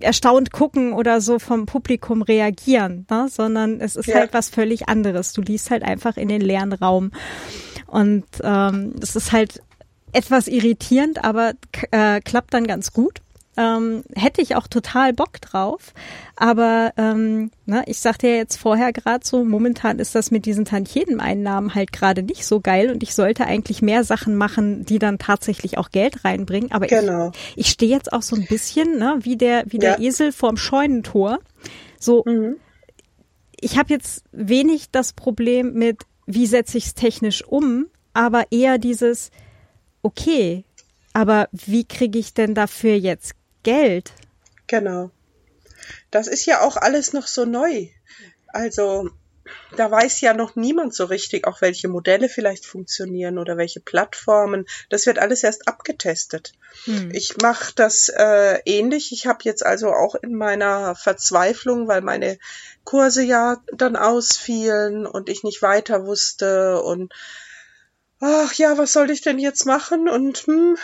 erstaunt 0.00 0.52
gucken 0.52 0.92
oder 0.92 1.20
so 1.20 1.38
vom 1.38 1.66
Publikum 1.66 2.22
reagieren, 2.22 3.06
ne? 3.10 3.28
sondern 3.30 3.80
es 3.80 3.96
ist 3.96 4.06
ja. 4.06 4.16
halt 4.16 4.34
was 4.34 4.50
völlig 4.50 4.88
anderes. 4.88 5.32
Du 5.32 5.40
liest 5.40 5.70
halt 5.70 5.82
einfach 5.82 6.16
in 6.16 6.28
den 6.28 6.42
leeren 6.42 6.72
Raum. 6.72 7.12
Und 7.86 8.26
ähm, 8.42 8.94
es 9.00 9.16
ist 9.16 9.32
halt 9.32 9.62
etwas 10.16 10.48
irritierend, 10.48 11.22
aber 11.22 11.52
äh, 11.90 12.20
klappt 12.22 12.54
dann 12.54 12.66
ganz 12.66 12.92
gut. 12.92 13.20
Ähm, 13.58 14.02
hätte 14.14 14.42
ich 14.42 14.54
auch 14.54 14.66
total 14.66 15.12
Bock 15.12 15.40
drauf. 15.40 15.92
Aber 16.36 16.92
ähm, 16.96 17.50
ne, 17.64 17.84
ich 17.86 18.00
sagte 18.00 18.28
ja 18.28 18.34
jetzt 18.34 18.56
vorher 18.56 18.92
gerade 18.92 19.26
so, 19.26 19.44
momentan 19.44 19.98
ist 19.98 20.14
das 20.14 20.30
mit 20.30 20.46
diesen 20.46 20.64
Tantiemeneinnahmen 20.64 21.74
halt 21.74 21.92
gerade 21.92 22.22
nicht 22.22 22.46
so 22.46 22.60
geil 22.60 22.90
und 22.90 23.02
ich 23.02 23.14
sollte 23.14 23.46
eigentlich 23.46 23.80
mehr 23.80 24.04
Sachen 24.04 24.36
machen, 24.36 24.84
die 24.84 24.98
dann 24.98 25.18
tatsächlich 25.18 25.78
auch 25.78 25.90
Geld 25.90 26.24
reinbringen. 26.24 26.72
Aber 26.72 26.86
genau. 26.86 27.32
ich, 27.54 27.66
ich 27.66 27.68
stehe 27.68 27.92
jetzt 27.92 28.12
auch 28.12 28.22
so 28.22 28.36
ein 28.36 28.46
bisschen 28.46 28.98
ne, 28.98 29.18
wie 29.20 29.36
der, 29.36 29.64
wie 29.68 29.78
der 29.78 30.00
ja. 30.00 30.08
Esel 30.08 30.32
vorm 30.32 30.56
Scheunentor. 30.56 31.38
So, 31.98 32.24
mhm. 32.26 32.56
ich 33.58 33.78
habe 33.78 33.92
jetzt 33.92 34.24
wenig 34.32 34.90
das 34.90 35.12
Problem 35.12 35.74
mit, 35.74 36.02
wie 36.26 36.46
setze 36.46 36.76
ich 36.78 36.86
es 36.86 36.94
technisch 36.94 37.42
um, 37.46 37.86
aber 38.12 38.44
eher 38.50 38.76
dieses, 38.78 39.30
okay, 40.06 40.64
aber 41.12 41.48
wie 41.50 41.84
kriege 41.84 42.18
ich 42.18 42.32
denn 42.32 42.54
dafür 42.54 42.94
jetzt 42.94 43.32
Geld? 43.64 44.12
Genau. 44.68 45.10
Das 46.12 46.28
ist 46.28 46.46
ja 46.46 46.60
auch 46.60 46.76
alles 46.76 47.12
noch 47.12 47.26
so 47.26 47.44
neu. 47.44 47.88
Also 48.48 49.10
da 49.76 49.90
weiß 49.90 50.20
ja 50.20 50.32
noch 50.32 50.54
niemand 50.54 50.94
so 50.94 51.04
richtig, 51.04 51.46
auch 51.46 51.60
welche 51.60 51.88
Modelle 51.88 52.28
vielleicht 52.28 52.66
funktionieren 52.66 53.38
oder 53.38 53.56
welche 53.56 53.80
Plattformen. 53.80 54.66
Das 54.90 55.06
wird 55.06 55.18
alles 55.18 55.42
erst 55.42 55.66
abgetestet. 55.66 56.52
Hm. 56.84 57.10
Ich 57.12 57.36
mache 57.42 57.72
das 57.74 58.08
äh, 58.08 58.60
ähnlich. 58.64 59.10
Ich 59.12 59.26
habe 59.26 59.40
jetzt 59.42 59.66
also 59.66 59.92
auch 59.92 60.14
in 60.14 60.34
meiner 60.34 60.94
Verzweiflung, 60.94 61.88
weil 61.88 62.00
meine 62.00 62.38
Kurse 62.84 63.22
ja 63.22 63.60
dann 63.72 63.96
ausfielen 63.96 65.06
und 65.06 65.28
ich 65.28 65.42
nicht 65.42 65.62
weiter 65.62 66.06
wusste 66.06 66.80
und 66.82 67.12
ach 68.20 68.54
ja, 68.54 68.78
was 68.78 68.92
soll 68.92 69.10
ich 69.10 69.20
denn 69.20 69.38
jetzt 69.38 69.66
machen? 69.66 70.08
Und 70.08 70.38
hm, 70.46 70.76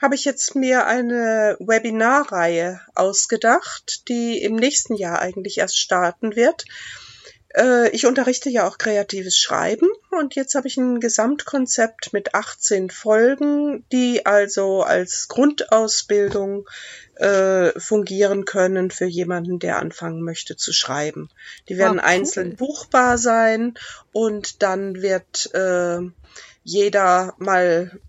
habe 0.00 0.14
ich 0.14 0.24
jetzt 0.24 0.54
mir 0.54 0.86
eine 0.86 1.56
Webinarreihe 1.60 2.80
ausgedacht, 2.94 4.08
die 4.08 4.42
im 4.42 4.56
nächsten 4.56 4.94
Jahr 4.94 5.20
eigentlich 5.20 5.58
erst 5.58 5.78
starten 5.78 6.36
wird. 6.36 6.64
Äh, 7.54 7.90
ich 7.90 8.06
unterrichte 8.06 8.50
ja 8.50 8.66
auch 8.66 8.78
kreatives 8.78 9.36
Schreiben 9.36 9.88
und 10.10 10.34
jetzt 10.34 10.54
habe 10.54 10.68
ich 10.68 10.76
ein 10.76 11.00
Gesamtkonzept 11.00 12.12
mit 12.12 12.34
18 12.34 12.90
Folgen, 12.90 13.84
die 13.92 14.26
also 14.26 14.82
als 14.82 15.28
Grundausbildung 15.28 16.68
äh, 17.16 17.78
fungieren 17.78 18.44
können 18.44 18.90
für 18.90 19.06
jemanden, 19.06 19.60
der 19.60 19.78
anfangen 19.78 20.22
möchte 20.22 20.56
zu 20.56 20.72
schreiben. 20.72 21.30
Die 21.68 21.78
werden 21.78 21.98
oh, 21.98 22.02
cool. 22.02 22.08
einzeln 22.08 22.56
buchbar 22.56 23.18
sein 23.18 23.74
und 24.12 24.62
dann 24.62 25.00
wird 25.00 25.54
äh, 25.54 26.00
jeder 26.64 27.34
mal 27.38 28.00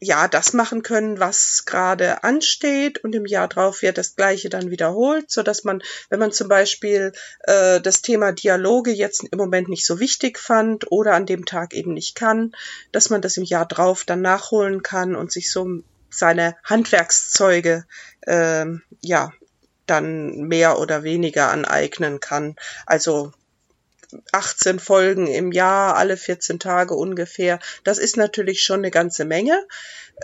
ja 0.00 0.28
das 0.28 0.52
machen 0.52 0.82
können, 0.82 1.20
was 1.20 1.64
gerade 1.66 2.24
ansteht 2.24 3.02
und 3.04 3.14
im 3.14 3.26
Jahr 3.26 3.48
drauf 3.48 3.82
wird 3.82 3.98
das 3.98 4.16
gleiche 4.16 4.48
dann 4.48 4.70
wiederholt, 4.70 5.30
so 5.30 5.42
dass 5.42 5.64
man, 5.64 5.82
wenn 6.10 6.20
man 6.20 6.32
zum 6.32 6.48
Beispiel 6.48 7.12
äh, 7.40 7.80
das 7.80 8.02
Thema 8.02 8.32
Dialoge 8.32 8.90
jetzt 8.90 9.24
im 9.30 9.38
Moment 9.38 9.68
nicht 9.68 9.86
so 9.86 10.00
wichtig 10.00 10.38
fand 10.38 10.90
oder 10.90 11.14
an 11.14 11.26
dem 11.26 11.44
Tag 11.44 11.74
eben 11.74 11.94
nicht 11.94 12.14
kann, 12.14 12.54
dass 12.92 13.10
man 13.10 13.22
das 13.22 13.36
im 13.36 13.44
Jahr 13.44 13.66
drauf 13.66 14.04
dann 14.04 14.22
nachholen 14.22 14.82
kann 14.82 15.16
und 15.16 15.32
sich 15.32 15.50
so 15.50 15.66
seine 16.10 16.56
Handwerkszeuge 16.64 17.84
äh, 18.22 18.66
ja 19.00 19.32
dann 19.86 20.48
mehr 20.48 20.78
oder 20.78 21.02
weniger 21.02 21.50
aneignen 21.50 22.20
kann. 22.20 22.56
Also 22.86 23.32
18 24.32 24.78
Folgen 24.78 25.26
im 25.26 25.52
Jahr, 25.52 25.96
alle 25.96 26.16
14 26.16 26.58
Tage 26.58 26.94
ungefähr. 26.94 27.58
Das 27.84 27.98
ist 27.98 28.16
natürlich 28.16 28.62
schon 28.62 28.80
eine 28.80 28.90
ganze 28.90 29.24
Menge. 29.24 29.66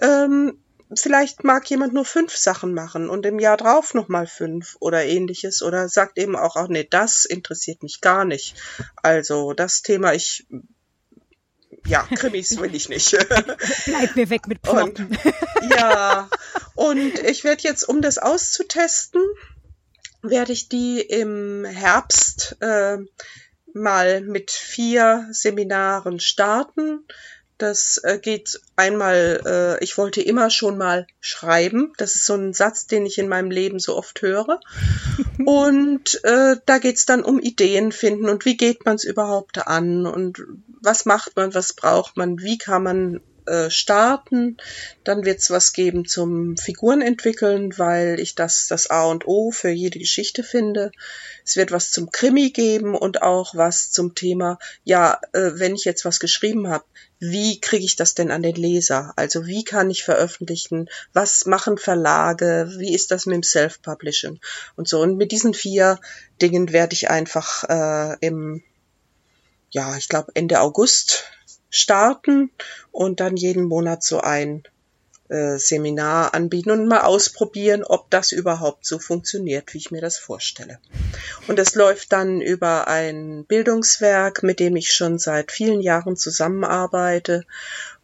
Ähm, 0.01 0.59
vielleicht 0.95 1.45
mag 1.45 1.69
jemand 1.71 1.93
nur 1.93 2.05
fünf 2.05 2.37
Sachen 2.37 2.75
machen 2.75 3.09
und 3.09 3.25
im 3.27 3.39
Jahr 3.39 3.57
drauf 3.57 3.95
nochmal 3.95 4.27
fünf 4.27 4.77
oder 4.81 5.05
ähnliches 5.05 5.63
oder 5.63 5.89
sagt 5.89 6.19
eben 6.19 6.37
auch, 6.37 6.57
auch 6.57 6.69
nee, 6.69 6.87
das 6.89 7.25
interessiert 7.25 7.83
mich 7.83 8.01
gar 8.01 8.25
nicht. 8.25 8.55
Also 8.97 9.53
das 9.53 9.83
Thema, 9.83 10.15
ich 10.15 10.47
ja, 11.87 12.03
Krimis 12.03 12.59
will 12.59 12.75
ich 12.75 12.89
nicht. 12.89 13.11
Bleib 13.87 14.17
mir 14.17 14.29
weg 14.31 14.47
mit 14.49 14.63
Plotten. 14.63 15.07
Und, 15.07 15.71
ja, 15.71 16.29
und 16.75 17.19
ich 17.21 17.45
werde 17.45 17.63
jetzt, 17.63 17.89
um 17.89 18.03
das 18.03 18.19
auszutesten, 18.19 19.23
werde 20.23 20.53
ich 20.53 20.69
die 20.69 21.01
im 21.01 21.65
Herbst 21.65 22.57
äh, 22.61 22.99
mal 23.75 24.21
mit 24.21 24.51
vier 24.51 25.29
Seminaren 25.31 26.21
starten. 26.21 27.07
Das 27.59 28.01
äh, 28.05 28.19
geht 28.19 28.59
einmal, 28.77 29.43
äh, 29.45 29.85
ich 29.85 29.99
wollte 29.99 30.23
immer 30.23 30.49
schon 30.49 30.79
mal 30.79 31.07
schreiben. 31.21 31.93
Das 31.99 32.15
ist 32.15 32.25
so 32.25 32.35
ein 32.35 32.55
Satz, 32.55 32.87
den 32.87 33.05
ich 33.05 33.19
in 33.19 33.29
meinem 33.29 33.51
Leben 33.51 33.79
so 33.79 33.97
oft 33.97 34.23
höre. 34.23 34.61
Und 35.45 36.25
äh, 36.25 36.57
da 36.65 36.79
geht's 36.79 37.05
dann 37.05 37.23
um 37.23 37.39
Ideen 37.39 37.93
finden 37.93 38.29
und 38.29 38.45
wie 38.45 38.57
geht 38.57 38.85
man 38.85 38.97
es 38.97 39.05
überhaupt 39.05 39.67
an 39.67 40.07
und 40.07 40.43
was 40.83 41.07
macht 41.07 41.37
man, 41.37 41.55
was 41.55 41.73
braucht 41.73 42.19
man, 42.19 42.41
wie 42.41 42.59
kann 42.59 42.83
man 42.83 43.21
äh, 43.47 43.71
starten. 43.71 44.57
Dann 45.05 45.25
wird 45.25 45.41
es 45.41 45.51
was 45.51 45.73
geben 45.73 46.07
zum 46.07 46.57
Figuren 46.57 47.03
entwickeln, 47.03 47.77
weil 47.79 48.19
ich 48.21 48.35
das 48.35 48.67
das 48.69 48.91
A 48.91 49.05
und 49.05 49.27
O 49.27 49.51
für 49.51 49.71
jede 49.71 49.99
Geschichte 49.99 50.43
finde. 50.43 50.93
Es 51.45 51.57
wird 51.57 51.73
was 51.73 51.91
zum 51.91 52.11
Krimi 52.11 52.51
geben 52.51 52.95
und 52.95 53.23
auch 53.23 53.55
was 53.55 53.91
zum 53.91 54.15
Thema, 54.15 54.59
ja, 54.85 55.21
äh, 55.33 55.53
wenn 55.55 55.75
ich 55.75 55.85
jetzt 55.85 56.05
was 56.05 56.21
geschrieben 56.21 56.69
habe, 56.69 56.85
wie 57.21 57.61
kriege 57.61 57.85
ich 57.85 57.97
das 57.97 58.15
denn 58.15 58.31
an 58.31 58.43
den 58.43 58.55
Leser? 58.55 59.13
Also 59.17 59.47
wie 59.47 59.63
kann 59.63 59.91
ich 59.91 60.05
veröffentlichen? 60.05 60.89
Was 61.13 61.45
machen 61.45 61.77
Verlage? 61.77 62.73
Wie 62.79 62.95
ist 62.95 63.11
das 63.11 63.27
mit 63.27 63.35
dem 63.35 63.43
Self-Publishing? 63.43 64.41
Und 64.75 64.89
so. 64.89 65.03
Und 65.03 65.19
mit 65.19 65.31
diesen 65.31 65.53
vier 65.53 65.99
Dingen 66.41 66.73
werde 66.73 66.95
ich 66.95 67.11
einfach 67.11 67.65
äh, 67.65 68.17
im, 68.21 68.63
ja, 69.71 69.97
ich 69.99 70.09
glaube 70.09 70.33
Ende 70.35 70.61
August 70.61 71.25
starten 71.71 72.51
und 72.93 73.21
dann 73.21 73.37
jeden 73.37 73.65
Monat 73.65 74.03
so 74.03 74.21
ein 74.21 74.65
äh, 75.31 75.59
Seminar 75.59 76.35
anbieten 76.35 76.73
und 76.73 76.89
mal 76.89 77.03
ausprobieren, 77.03 77.85
ob 77.85 78.11
das 78.11 78.33
überhaupt 78.33 78.85
so 78.85 78.99
funktioniert, 78.99 79.73
wie 79.73 79.79
ich 79.79 79.93
mir 79.93 80.01
das 80.01 80.19
vorstelle. 80.19 80.81
Und 81.47 81.59
es 81.61 81.77
läuft 81.77 82.13
dann 82.13 82.41
über 82.41 82.89
ein 82.89 83.45
Bildungswerk, 83.45 84.43
mit 84.43 84.59
dem 84.59 84.75
ich 84.75 84.93
schon 84.93 85.19
seit 85.19 85.53
vielen 85.53 85.81
Jahren 85.81 86.17
zusammenarbeite 86.17 87.45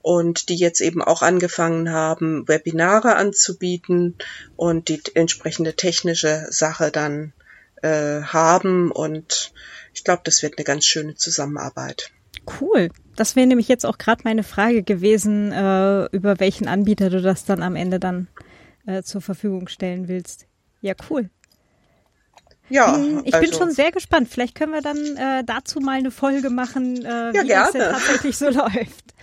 und 0.02 0.50
die 0.50 0.56
jetzt 0.56 0.80
eben 0.80 1.02
auch 1.02 1.22
angefangen 1.22 1.90
haben, 1.90 2.46
Webinare 2.46 3.16
anzubieten 3.16 4.14
und 4.54 4.88
die 4.88 5.02
entsprechende 5.14 5.74
technische 5.74 6.46
Sache 6.50 6.92
dann 6.92 7.32
äh, 7.82 8.22
haben. 8.22 8.92
Und 8.92 9.52
ich 9.94 10.04
glaube, 10.04 10.22
das 10.24 10.44
wird 10.44 10.58
eine 10.58 10.64
ganz 10.64 10.84
schöne 10.84 11.16
Zusammenarbeit. 11.16 12.12
Cool. 12.60 12.90
Das 13.16 13.36
wäre 13.36 13.46
nämlich 13.46 13.68
jetzt 13.68 13.84
auch 13.86 13.98
gerade 13.98 14.22
meine 14.24 14.42
Frage 14.42 14.82
gewesen, 14.82 15.52
äh, 15.52 16.04
über 16.06 16.38
welchen 16.40 16.68
Anbieter 16.68 17.10
du 17.10 17.20
das 17.20 17.44
dann 17.44 17.62
am 17.62 17.76
Ende 17.76 17.98
dann 17.98 18.28
äh, 18.86 19.02
zur 19.02 19.20
Verfügung 19.20 19.68
stellen 19.68 20.08
willst. 20.08 20.46
Ja, 20.80 20.94
cool. 21.10 21.30
Ja, 22.68 22.98
ich 23.24 23.30
bin 23.32 23.34
also- 23.34 23.58
schon 23.58 23.70
sehr 23.70 23.92
gespannt. 23.92 24.28
Vielleicht 24.28 24.54
können 24.56 24.72
wir 24.72 24.82
dann 24.82 24.98
äh, 25.16 25.44
dazu 25.44 25.80
mal 25.80 25.98
eine 25.98 26.10
Folge 26.10 26.50
machen, 26.50 27.04
äh, 27.04 27.32
wie 27.32 27.48
Ja, 27.48 27.62
das 27.64 27.72
denn 27.72 27.80
gerne. 27.80 27.92
tatsächlich 27.98 28.36
so 28.36 28.48
läuft. 28.50 29.14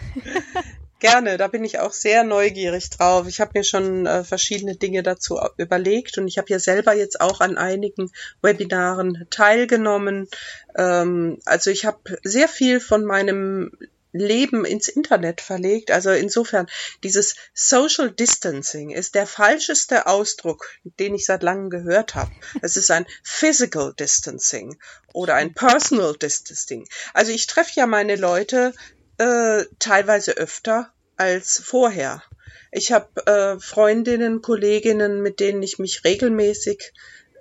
Gerne, 0.99 1.35
da 1.35 1.49
bin 1.49 1.65
ich 1.65 1.79
auch 1.79 1.91
sehr 1.91 2.23
neugierig 2.23 2.89
drauf. 2.89 3.27
Ich 3.27 3.41
habe 3.41 3.51
mir 3.55 3.65
schon 3.65 4.05
äh, 4.05 4.23
verschiedene 4.23 4.77
Dinge 4.77 5.03
dazu 5.03 5.37
überlegt 5.57 6.17
und 6.17 6.29
ich 6.29 6.37
habe 6.37 6.47
ja 6.49 6.59
selber 6.59 6.93
jetzt 6.95 7.19
auch 7.19 7.41
an 7.41 7.57
einigen 7.57 8.09
Webinaren 8.41 9.27
teilgenommen. 9.29 10.29
Ähm, 10.75 11.39
also 11.45 11.69
ich 11.69 11.85
habe 11.85 12.17
sehr 12.23 12.47
viel 12.47 12.79
von 12.79 13.05
meinem 13.05 13.71
Leben 14.13 14.63
ins 14.63 14.87
Internet 14.87 15.41
verlegt. 15.41 15.91
Also 15.91 16.11
insofern, 16.11 16.67
dieses 17.03 17.35
Social 17.53 18.11
Distancing 18.11 18.91
ist 18.91 19.15
der 19.15 19.27
falscheste 19.27 20.05
Ausdruck, 20.05 20.69
den 20.83 21.15
ich 21.15 21.25
seit 21.25 21.43
langem 21.43 21.69
gehört 21.69 22.15
habe. 22.15 22.31
Es 22.61 22.77
ist 22.77 22.91
ein 22.91 23.07
Physical 23.23 23.93
Distancing 23.93 24.79
oder 25.13 25.33
ein 25.35 25.53
Personal 25.53 26.15
Distancing. 26.15 26.87
Also 27.13 27.31
ich 27.31 27.47
treffe 27.47 27.71
ja 27.75 27.87
meine 27.87 28.15
Leute 28.15 28.73
äh, 29.17 29.65
teilweise 29.79 30.37
öfter 30.37 30.93
als 31.17 31.61
vorher. 31.63 32.23
Ich 32.71 32.91
habe 32.91 33.25
äh, 33.25 33.59
Freundinnen, 33.59 34.41
Kolleginnen, 34.41 35.21
mit 35.21 35.39
denen 35.39 35.61
ich 35.61 35.79
mich 35.79 36.03
regelmäßig 36.03 36.93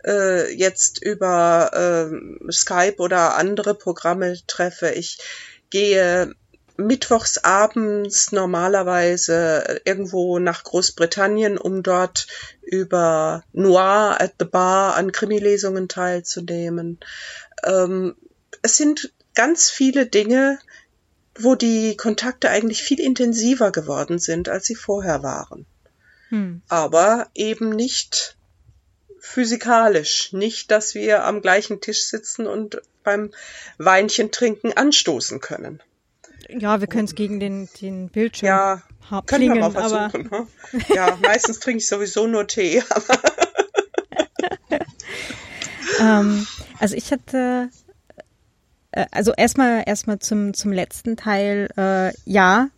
äh, 0.05 0.53
jetzt 0.53 1.03
über 1.03 1.71
äh, 1.73 2.53
Skype 2.53 2.97
oder 2.99 3.37
andere 3.37 3.75
Programme 3.75 4.37
treffe. 4.47 4.91
Ich 4.91 5.19
gehe 5.71 6.35
mittwochs 6.77 7.39
abends 7.39 8.33
normalerweise 8.33 9.81
irgendwo 9.85 10.39
nach 10.39 10.65
Großbritannien, 10.65 11.59
um 11.59 11.83
dort 11.83 12.27
über 12.63 13.45
Noir 13.53 14.17
at 14.19 14.35
the 14.39 14.45
Bar 14.45 14.97
an 14.97 15.13
Krimilesungen 15.13 15.89
teilzunehmen. 15.89 16.99
Ähm, 17.65 18.15
es 18.63 18.77
sind 18.77 19.13
ganz 19.35 19.71
viele 19.71 20.07
Dinge, 20.07 20.59
wo 21.39 21.55
die 21.55 21.97
Kontakte 21.97 22.51
eigentlich 22.51 22.83
viel 22.83 23.01
intensiver 23.01 23.73
geworden 23.73 24.19
sind, 24.19 24.49
als 24.49 24.67
sie 24.67 24.75
vorher 24.75 25.23
waren. 25.23 25.67
Hm. 26.29 26.63
Aber 26.69 27.29
eben 27.35 27.71
nicht 27.71 28.37
physikalisch. 29.23 30.33
Nicht, 30.33 30.71
dass 30.73 30.95
wir 30.95 31.25
am 31.25 31.41
gleichen 31.41 31.81
Tisch 31.81 32.05
sitzen 32.05 32.47
und 32.47 32.83
beim 33.05 33.31
Weinchen 33.79 34.33
trinken 34.33 34.73
anstoßen 34.73 35.41
können. 35.41 35.81
Ja, 36.49 36.81
wir 36.81 36.89
können 36.89 37.05
es 37.05 37.15
gegen 37.15 37.39
den, 37.41 37.69
den 37.81 38.09
Bildschirm 38.09 38.49
Ja, 38.49 38.83
können 39.09 39.21
wir 39.21 39.23
klingen, 39.23 39.61
mal 39.61 39.77
aber 39.77 40.11
versuchen. 40.11 40.29
ne? 40.31 40.47
Ja, 40.95 41.17
meistens 41.23 41.61
trinke 41.61 41.79
ich 41.79 41.89
sowieso 41.89 42.27
nur 42.27 42.49
Tee. 42.49 42.83
ähm, 46.01 46.47
also 46.81 46.97
ich 46.97 47.13
hatte 47.13 47.71
äh, 48.91 49.07
also 49.13 49.33
erstmal 49.35 49.85
erstmal 49.87 50.19
zum 50.19 50.53
zum 50.53 50.73
letzten 50.73 51.17
Teil 51.17 51.69
äh, 51.77 52.13
ja 52.25 52.69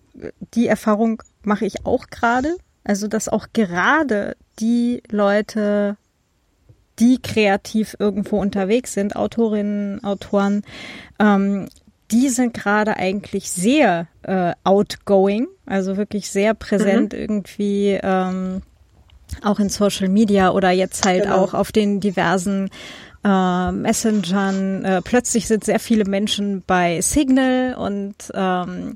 die 0.54 0.66
Erfahrung 0.66 1.22
mache 1.42 1.64
ich 1.64 1.86
auch 1.86 2.08
gerade 2.08 2.54
also 2.84 3.08
dass 3.08 3.30
auch 3.30 3.46
gerade 3.54 4.36
die 4.58 5.02
Leute 5.08 5.96
die 6.98 7.20
kreativ 7.20 7.96
irgendwo 7.98 8.38
unterwegs 8.40 8.92
sind 8.94 9.16
Autorinnen 9.16 10.02
Autoren 10.04 10.62
ähm, 11.18 11.68
die 12.10 12.28
sind 12.28 12.54
gerade 12.54 12.96
eigentlich 12.96 13.50
sehr 13.50 14.06
äh, 14.22 14.52
outgoing 14.64 15.48
also 15.66 15.96
wirklich 15.96 16.30
sehr 16.30 16.54
präsent 16.54 17.14
irgendwie 17.14 17.98
ähm, 18.02 18.62
auch 19.42 19.58
in 19.58 19.68
Social 19.68 20.08
Media 20.08 20.50
oder 20.50 20.70
jetzt 20.70 21.04
halt 21.04 21.24
Genau. 21.24 21.36
auch 21.36 21.54
auf 21.54 21.72
den 21.72 22.00
diversen 22.00 22.70
äh, 23.24 23.72
Messengern. 23.72 24.84
Äh, 24.84 25.02
plötzlich 25.02 25.46
sind 25.48 25.64
sehr 25.64 25.80
viele 25.80 26.04
Menschen 26.04 26.62
bei 26.66 27.00
Signal 27.00 27.74
und 27.74 28.14
ähm, 28.34 28.94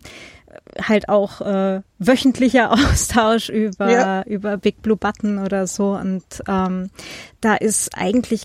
halt 0.81 1.09
auch 1.09 1.41
äh, 1.41 1.83
wöchentlicher 1.99 2.73
Austausch 2.73 3.49
über 3.49 3.91
Ja. 3.91 4.23
über 4.23 4.57
Big 4.57 4.83
Blue 4.83 4.97
Button 4.97 5.39
oder 5.39 5.67
so 5.67 5.93
und 5.93 6.25
ähm, 6.49 6.91
da 7.41 7.55
ist 7.55 7.91
eigentlich 7.97 8.45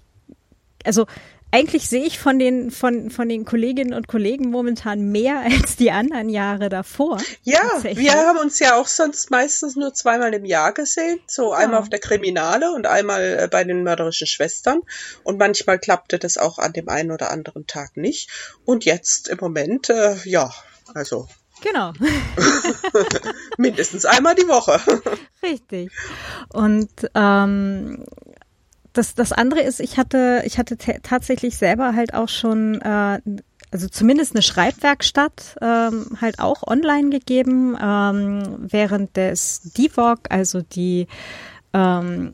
also 0.85 1.05
eigentlich 1.51 1.87
sehe 1.87 2.03
ich 2.03 2.17
von 2.17 2.39
den 2.39 2.71
von 2.71 3.11
von 3.11 3.29
den 3.29 3.45
Kolleginnen 3.45 3.93
und 3.93 4.07
Kollegen 4.07 4.49
momentan 4.49 5.11
mehr 5.11 5.39
als 5.45 5.75
die 5.75 5.91
anderen 5.91 6.29
Jahre 6.29 6.67
davor. 6.67 7.21
Ja, 7.43 7.61
wir 7.83 8.11
haben 8.11 8.39
uns 8.39 8.57
ja 8.57 8.75
auch 8.75 8.87
sonst 8.87 9.29
meistens 9.29 9.75
nur 9.75 9.93
zweimal 9.93 10.33
im 10.33 10.45
Jahr 10.45 10.73
gesehen. 10.73 11.19
So 11.27 11.53
einmal 11.53 11.79
auf 11.79 11.89
der 11.89 11.99
Kriminale 11.99 12.71
und 12.73 12.87
einmal 12.87 13.37
äh, 13.43 13.47
bei 13.47 13.63
den 13.63 13.83
mörderischen 13.83 14.25
Schwestern. 14.25 14.81
Und 15.23 15.37
manchmal 15.37 15.77
klappte 15.77 16.17
das 16.17 16.39
auch 16.39 16.57
an 16.57 16.73
dem 16.73 16.89
einen 16.89 17.11
oder 17.11 17.29
anderen 17.29 17.67
Tag 17.67 17.97
nicht. 17.97 18.31
Und 18.65 18.83
jetzt 18.83 19.27
im 19.27 19.37
Moment, 19.39 19.91
äh, 19.91 20.15
ja, 20.23 20.51
also 20.95 21.27
Genau. 21.63 21.93
mindestens 23.57 24.05
einmal 24.05 24.35
die 24.35 24.47
Woche. 24.47 24.79
Richtig. 25.43 25.91
Und 26.51 26.89
ähm, 27.15 28.03
das, 28.91 29.15
das 29.15 29.31
andere 29.31 29.61
ist, 29.61 29.79
ich 29.79 29.97
hatte, 29.97 30.43
ich 30.45 30.57
hatte 30.57 30.77
ta- 30.77 30.99
tatsächlich 31.01 31.57
selber 31.57 31.95
halt 31.95 32.13
auch 32.13 32.29
schon, 32.29 32.81
äh, 32.81 33.19
also 33.71 33.87
zumindest 33.87 34.33
eine 34.35 34.43
Schreibwerkstatt 34.43 35.55
ähm, 35.61 36.17
halt 36.21 36.39
auch 36.39 36.67
online 36.67 37.09
gegeben, 37.09 37.75
ähm, 37.81 38.57
während 38.59 39.15
des 39.17 39.61
DIVOG, 39.75 40.19
also 40.29 40.61
die 40.61 41.07
ähm, 41.73 42.31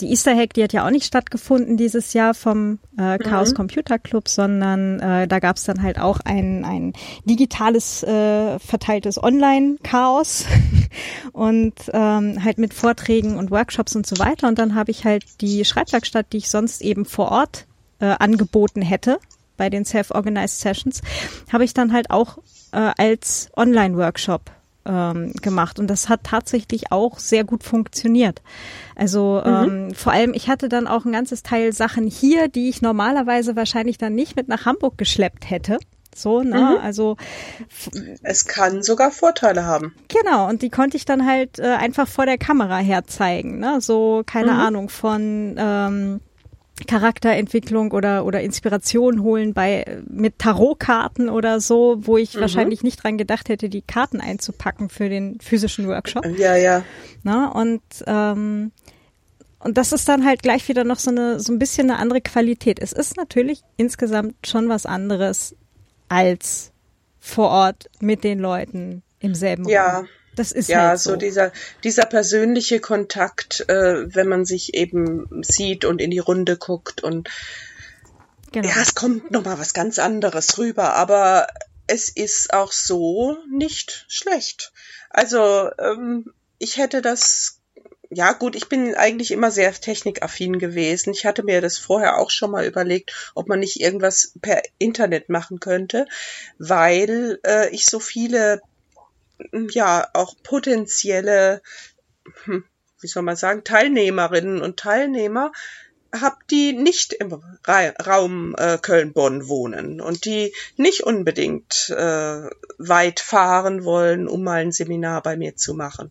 die 0.00 0.10
Easter 0.10 0.36
Hack, 0.36 0.54
die 0.54 0.62
hat 0.62 0.72
ja 0.72 0.86
auch 0.86 0.90
nicht 0.90 1.06
stattgefunden 1.06 1.76
dieses 1.76 2.12
Jahr 2.12 2.34
vom 2.34 2.78
äh, 2.96 3.18
Chaos 3.18 3.54
Computer 3.54 3.98
Club, 3.98 4.28
sondern 4.28 5.00
äh, 5.00 5.26
da 5.26 5.38
gab 5.40 5.56
es 5.56 5.64
dann 5.64 5.82
halt 5.82 5.98
auch 5.98 6.20
ein, 6.24 6.64
ein 6.64 6.92
digitales 7.24 8.02
äh, 8.04 8.58
verteiltes 8.60 9.22
Online-Chaos 9.22 10.46
und 11.32 11.74
ähm, 11.92 12.44
halt 12.44 12.58
mit 12.58 12.74
Vorträgen 12.74 13.36
und 13.36 13.50
Workshops 13.50 13.96
und 13.96 14.06
so 14.06 14.18
weiter. 14.18 14.46
Und 14.46 14.58
dann 14.58 14.74
habe 14.74 14.90
ich 14.90 15.04
halt 15.04 15.24
die 15.40 15.64
Schreibwerkstatt, 15.64 16.32
die 16.32 16.38
ich 16.38 16.50
sonst 16.50 16.80
eben 16.82 17.04
vor 17.04 17.32
Ort 17.32 17.66
äh, 17.98 18.06
angeboten 18.06 18.82
hätte 18.82 19.18
bei 19.56 19.70
den 19.70 19.84
Self-Organized 19.84 20.60
Sessions, 20.60 21.02
habe 21.52 21.64
ich 21.64 21.74
dann 21.74 21.92
halt 21.92 22.10
auch 22.10 22.38
äh, 22.70 22.92
als 22.96 23.50
Online-Workshop 23.56 24.52
ähm, 24.88 25.32
gemacht 25.42 25.78
und 25.78 25.86
das 25.88 26.08
hat 26.08 26.24
tatsächlich 26.24 26.90
auch 26.90 27.18
sehr 27.18 27.44
gut 27.44 27.62
funktioniert. 27.62 28.42
Also 28.96 29.40
ähm, 29.44 29.94
vor 29.94 30.12
allem, 30.12 30.32
ich 30.34 30.48
hatte 30.48 30.68
dann 30.68 30.86
auch 30.88 31.04
ein 31.04 31.12
ganzes 31.12 31.42
Teil 31.42 31.72
Sachen 31.72 32.06
hier, 32.06 32.48
die 32.48 32.68
ich 32.68 32.82
normalerweise 32.82 33.54
wahrscheinlich 33.54 33.98
dann 33.98 34.14
nicht 34.14 34.34
mit 34.34 34.48
nach 34.48 34.64
Hamburg 34.66 34.98
geschleppt 34.98 35.48
hätte. 35.50 35.78
So, 36.14 36.42
ne? 36.42 36.80
Also 36.82 37.16
Es 38.22 38.44
kann 38.46 38.82
sogar 38.82 39.12
Vorteile 39.12 39.64
haben. 39.64 39.94
Genau, 40.08 40.48
und 40.48 40.62
die 40.62 40.70
konnte 40.70 40.96
ich 40.96 41.04
dann 41.04 41.24
halt 41.26 41.60
äh, 41.60 41.66
einfach 41.74 42.08
vor 42.08 42.26
der 42.26 42.38
Kamera 42.38 42.78
herzeigen. 42.78 43.60
Ne? 43.60 43.80
So, 43.80 44.22
keine 44.26 44.52
Mhm. 44.54 44.58
Ahnung, 44.60 44.88
von 44.88 45.54
ähm, 45.56 46.20
Charakterentwicklung 46.86 47.92
oder, 47.92 48.24
oder 48.24 48.40
Inspiration 48.42 49.22
holen 49.22 49.54
bei 49.54 50.02
mit 50.08 50.38
Tarotkarten 50.38 51.28
oder 51.28 51.60
so, 51.60 51.96
wo 52.00 52.16
ich 52.16 52.34
Mhm. 52.34 52.40
wahrscheinlich 52.40 52.82
nicht 52.82 53.02
dran 53.02 53.18
gedacht 53.18 53.48
hätte, 53.48 53.68
die 53.68 53.82
Karten 53.82 54.20
einzupacken 54.20 54.88
für 54.88 55.08
den 55.08 55.40
physischen 55.40 55.88
Workshop. 55.88 56.24
Ja, 56.38 56.56
ja. 56.56 56.84
Ne? 57.22 57.50
Und 57.52 57.82
ähm, 58.06 58.72
und 59.60 59.76
das 59.76 59.92
ist 59.92 60.08
dann 60.08 60.24
halt 60.24 60.42
gleich 60.44 60.68
wieder 60.68 60.84
noch 60.84 61.00
so 61.00 61.10
eine 61.10 61.40
so 61.40 61.52
ein 61.52 61.58
bisschen 61.58 61.90
eine 61.90 61.98
andere 61.98 62.20
Qualität. 62.20 62.78
Es 62.80 62.92
ist 62.92 63.16
natürlich 63.16 63.62
insgesamt 63.76 64.46
schon 64.46 64.68
was 64.68 64.86
anderes 64.86 65.56
als 66.08 66.72
vor 67.18 67.48
Ort 67.50 67.90
mit 68.00 68.22
den 68.24 68.38
Leuten 68.38 69.02
im 69.18 69.34
selben 69.34 69.68
Ja. 69.68 70.04
Das 70.38 70.52
ist 70.52 70.68
Ja, 70.68 70.88
halt 70.88 71.00
so 71.00 71.10
so. 71.10 71.16
dieser, 71.16 71.52
dieser 71.84 72.06
persönliche 72.06 72.80
Kontakt, 72.80 73.68
äh, 73.68 74.14
wenn 74.14 74.28
man 74.28 74.44
sich 74.44 74.74
eben 74.74 75.42
sieht 75.42 75.84
und 75.84 76.00
in 76.00 76.10
die 76.10 76.18
Runde 76.20 76.56
guckt 76.56 77.02
und 77.02 77.28
genau. 78.52 78.68
ja, 78.68 78.74
es 78.82 78.94
kommt 78.94 79.30
nochmal 79.30 79.58
was 79.58 79.74
ganz 79.74 79.98
anderes 79.98 80.58
rüber, 80.58 80.94
aber 80.94 81.46
es 81.86 82.08
ist 82.08 82.52
auch 82.52 82.72
so 82.72 83.36
nicht 83.50 84.04
schlecht. 84.08 84.72
Also, 85.10 85.70
ähm, 85.78 86.32
ich 86.58 86.76
hätte 86.76 87.00
das, 87.02 87.60
ja 88.10 88.32
gut, 88.32 88.56
ich 88.56 88.68
bin 88.68 88.94
eigentlich 88.94 89.30
immer 89.30 89.50
sehr 89.50 89.72
technikaffin 89.72 90.58
gewesen. 90.58 91.12
Ich 91.12 91.24
hatte 91.26 91.42
mir 91.42 91.60
das 91.60 91.78
vorher 91.78 92.18
auch 92.18 92.30
schon 92.30 92.50
mal 92.50 92.66
überlegt, 92.66 93.32
ob 93.34 93.48
man 93.48 93.60
nicht 93.60 93.80
irgendwas 93.80 94.34
per 94.42 94.62
Internet 94.78 95.28
machen 95.30 95.60
könnte, 95.60 96.06
weil 96.58 97.38
äh, 97.46 97.70
ich 97.70 97.86
so 97.86 98.00
viele, 98.00 98.60
ja, 99.70 100.08
auch 100.14 100.34
potenzielle, 100.42 101.62
hm, 102.44 102.64
wie 103.00 103.06
soll 103.06 103.22
man 103.22 103.36
sagen, 103.36 103.64
Teilnehmerinnen 103.64 104.60
und 104.60 104.78
Teilnehmer 104.78 105.52
habe, 106.14 106.36
die 106.50 106.72
nicht 106.72 107.12
im 107.12 107.32
Ra 107.64 107.90
Raum 108.04 108.54
äh, 108.56 108.78
Köln-Bonn 108.78 109.48
wohnen 109.48 110.00
und 110.00 110.24
die 110.24 110.54
nicht 110.76 111.02
unbedingt 111.02 111.90
äh, 111.90 112.48
weit 112.78 113.20
fahren 113.20 113.84
wollen, 113.84 114.26
um 114.26 114.42
mal 114.42 114.60
ein 114.60 114.72
Seminar 114.72 115.22
bei 115.22 115.36
mir 115.36 115.56
zu 115.56 115.74
machen. 115.74 116.10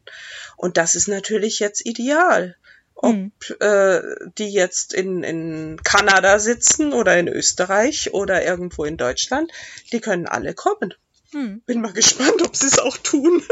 Und 0.55 0.77
das 0.77 0.95
ist 0.95 1.07
natürlich 1.07 1.59
jetzt 1.59 1.85
ideal. 1.85 2.55
Ob 2.99 3.13
hm. 3.13 3.31
äh, 3.59 4.01
die 4.39 4.49
jetzt 4.49 4.93
in, 4.93 5.23
in 5.23 5.79
Kanada 5.83 6.39
sitzen 6.39 6.93
oder 6.93 7.17
in 7.17 7.27
Österreich 7.27 8.13
oder 8.13 8.43
irgendwo 8.43 8.85
in 8.85 8.97
Deutschland, 8.97 9.51
die 9.91 9.99
können 9.99 10.25
alle 10.25 10.55
kommen. 10.55 10.95
Hm. 11.31 11.61
Bin 11.65 11.81
mal 11.81 11.93
gespannt, 11.93 12.41
ob 12.43 12.55
sie 12.55 12.67
es 12.67 12.79
auch 12.79 12.97
tun. 12.97 13.41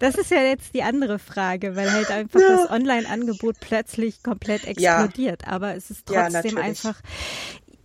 Das 0.00 0.16
ist 0.16 0.30
ja 0.30 0.42
jetzt 0.42 0.74
die 0.74 0.82
andere 0.82 1.18
Frage, 1.18 1.76
weil 1.76 1.90
halt 1.90 2.10
einfach 2.10 2.40
ja. 2.40 2.56
das 2.56 2.70
Online-Angebot 2.70 3.56
plötzlich 3.60 4.22
komplett 4.22 4.66
explodiert. 4.66 5.42
Ja. 5.42 5.48
Aber 5.48 5.74
es 5.74 5.90
ist 5.90 6.04
trotzdem 6.04 6.58
ja, 6.58 6.62
einfach, 6.62 7.00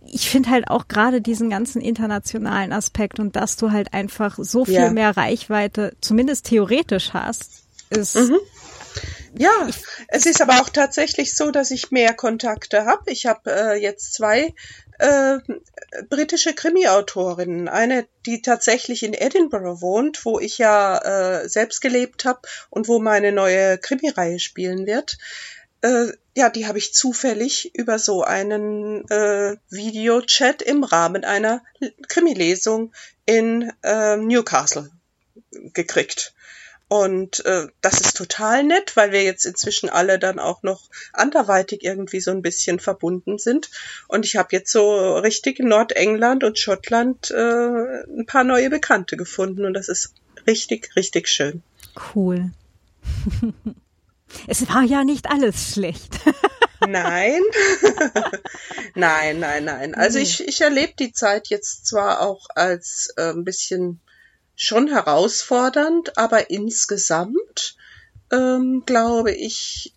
ich 0.06 0.28
finde 0.28 0.50
halt 0.50 0.68
auch 0.68 0.88
gerade 0.88 1.22
diesen 1.22 1.48
ganzen 1.48 1.80
internationalen 1.80 2.72
Aspekt 2.72 3.20
und 3.20 3.36
dass 3.36 3.56
du 3.56 3.70
halt 3.70 3.94
einfach 3.94 4.38
so 4.38 4.64
viel 4.66 4.90
mehr 4.90 5.16
Reichweite, 5.16 5.96
zumindest 6.00 6.46
theoretisch 6.46 7.14
hast, 7.14 7.62
ist. 7.90 8.16
Mhm. 8.16 8.38
Ja, 9.38 9.68
es 10.08 10.26
ist 10.26 10.42
aber 10.42 10.60
auch 10.60 10.68
tatsächlich 10.68 11.34
so, 11.34 11.50
dass 11.50 11.70
ich 11.70 11.90
mehr 11.90 12.14
Kontakte 12.14 12.84
habe. 12.84 13.10
Ich 13.10 13.26
habe 13.26 13.50
äh, 13.50 13.80
jetzt 13.80 14.12
zwei 14.12 14.52
äh, 15.00 15.38
britische 16.08 16.54
Krimi-Autorinnen. 16.54 17.68
Eine, 17.68 18.06
die 18.26 18.42
tatsächlich 18.42 19.02
in 19.02 19.14
Edinburgh 19.14 19.80
wohnt, 19.80 20.24
wo 20.24 20.38
ich 20.38 20.58
ja 20.58 20.98
äh, 20.98 21.48
selbst 21.48 21.80
gelebt 21.80 22.24
habe 22.24 22.40
und 22.68 22.88
wo 22.88 22.98
meine 22.98 23.32
neue 23.32 23.78
Krimireihe 23.78 24.38
spielen 24.38 24.86
wird. 24.86 25.18
Äh, 25.82 26.08
ja, 26.36 26.50
die 26.50 26.66
habe 26.66 26.78
ich 26.78 26.94
zufällig 26.94 27.74
über 27.74 27.98
so 27.98 28.22
einen 28.22 29.08
äh, 29.08 29.56
Videochat 29.70 30.62
im 30.62 30.84
Rahmen 30.84 31.24
einer 31.24 31.62
Krimi-Lesung 32.08 32.92
in 33.24 33.72
äh, 33.82 34.16
Newcastle 34.16 34.90
gekriegt. 35.50 36.34
Und 36.90 37.46
äh, 37.46 37.68
das 37.82 38.00
ist 38.00 38.16
total 38.16 38.64
nett, 38.64 38.96
weil 38.96 39.12
wir 39.12 39.22
jetzt 39.22 39.46
inzwischen 39.46 39.88
alle 39.88 40.18
dann 40.18 40.40
auch 40.40 40.64
noch 40.64 40.90
anderweitig 41.12 41.84
irgendwie 41.84 42.18
so 42.18 42.32
ein 42.32 42.42
bisschen 42.42 42.80
verbunden 42.80 43.38
sind. 43.38 43.70
Und 44.08 44.26
ich 44.26 44.34
habe 44.34 44.48
jetzt 44.50 44.72
so 44.72 45.16
richtig 45.18 45.60
in 45.60 45.68
Nordengland 45.68 46.42
und 46.42 46.58
Schottland 46.58 47.30
äh, 47.30 48.02
ein 48.02 48.26
paar 48.26 48.42
neue 48.42 48.70
Bekannte 48.70 49.16
gefunden. 49.16 49.66
Und 49.66 49.74
das 49.74 49.88
ist 49.88 50.14
richtig, 50.48 50.96
richtig 50.96 51.28
schön. 51.28 51.62
Cool. 52.12 52.50
es 54.48 54.68
war 54.68 54.82
ja 54.82 55.04
nicht 55.04 55.30
alles 55.30 55.74
schlecht. 55.74 56.18
nein. 56.88 57.40
nein, 58.96 59.38
nein, 59.38 59.64
nein. 59.64 59.94
Also 59.94 60.18
ich, 60.18 60.44
ich 60.48 60.60
erlebe 60.60 60.94
die 60.98 61.12
Zeit 61.12 61.50
jetzt 61.50 61.86
zwar 61.86 62.20
auch 62.20 62.48
als 62.56 63.14
äh, 63.16 63.30
ein 63.30 63.44
bisschen 63.44 64.00
schon 64.60 64.88
herausfordernd, 64.88 66.18
aber 66.18 66.50
insgesamt 66.50 67.76
ähm, 68.30 68.82
glaube 68.84 69.32
ich, 69.32 69.94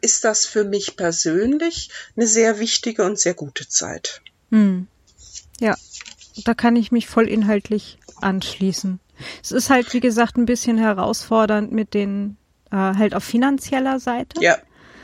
ist 0.00 0.22
das 0.22 0.46
für 0.46 0.62
mich 0.62 0.96
persönlich 0.96 1.90
eine 2.16 2.28
sehr 2.28 2.60
wichtige 2.60 3.02
und 3.02 3.18
sehr 3.18 3.34
gute 3.34 3.68
Zeit. 3.68 4.22
Hm. 4.50 4.86
Ja, 5.58 5.76
da 6.44 6.54
kann 6.54 6.76
ich 6.76 6.92
mich 6.92 7.08
voll 7.08 7.28
inhaltlich 7.28 7.98
anschließen. 8.20 9.00
Es 9.42 9.50
ist 9.50 9.68
halt, 9.68 9.92
wie 9.94 10.00
gesagt, 10.00 10.36
ein 10.36 10.46
bisschen 10.46 10.78
herausfordernd 10.78 11.72
mit 11.72 11.92
den, 11.92 12.36
äh, 12.70 12.76
halt 12.76 13.16
auf 13.16 13.24
finanzieller 13.24 13.98
Seite. 13.98 14.40
Ja, 14.40 14.58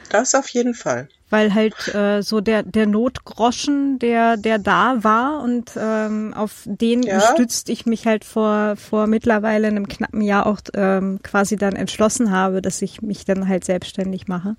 das 0.09 0.37
auf 0.37 0.49
jeden 0.51 0.75
Fall 0.75 1.09
weil 1.29 1.55
halt 1.55 1.95
äh, 1.95 2.23
so 2.23 2.41
der 2.41 2.63
der 2.63 2.87
Notgroschen, 2.87 3.99
der 3.99 4.37
der 4.37 4.59
da 4.59 5.03
war 5.03 5.43
und 5.43 5.73
ähm, 5.77 6.35
auf 6.35 6.63
den 6.65 7.03
ja. 7.03 7.19
gestützt 7.19 7.69
ich 7.69 7.87
mich 7.87 8.07
halt 8.07 8.25
vor 8.25 8.77
vor 8.77 9.07
mittlerweile 9.07 9.67
einem 9.67 9.89
knappen 9.89 10.23
Jahr 10.23 10.47
auch 10.47 10.61
ähm, 10.75 11.21
quasi 11.23 11.57
dann 11.57 11.75
entschlossen 11.75 12.31
habe, 12.31 12.63
dass 12.63 12.83
ich 12.83 13.03
mich 13.03 13.25
dann 13.25 13.49
halt 13.49 13.65
selbstständig 13.65 14.29
mache. 14.29 14.57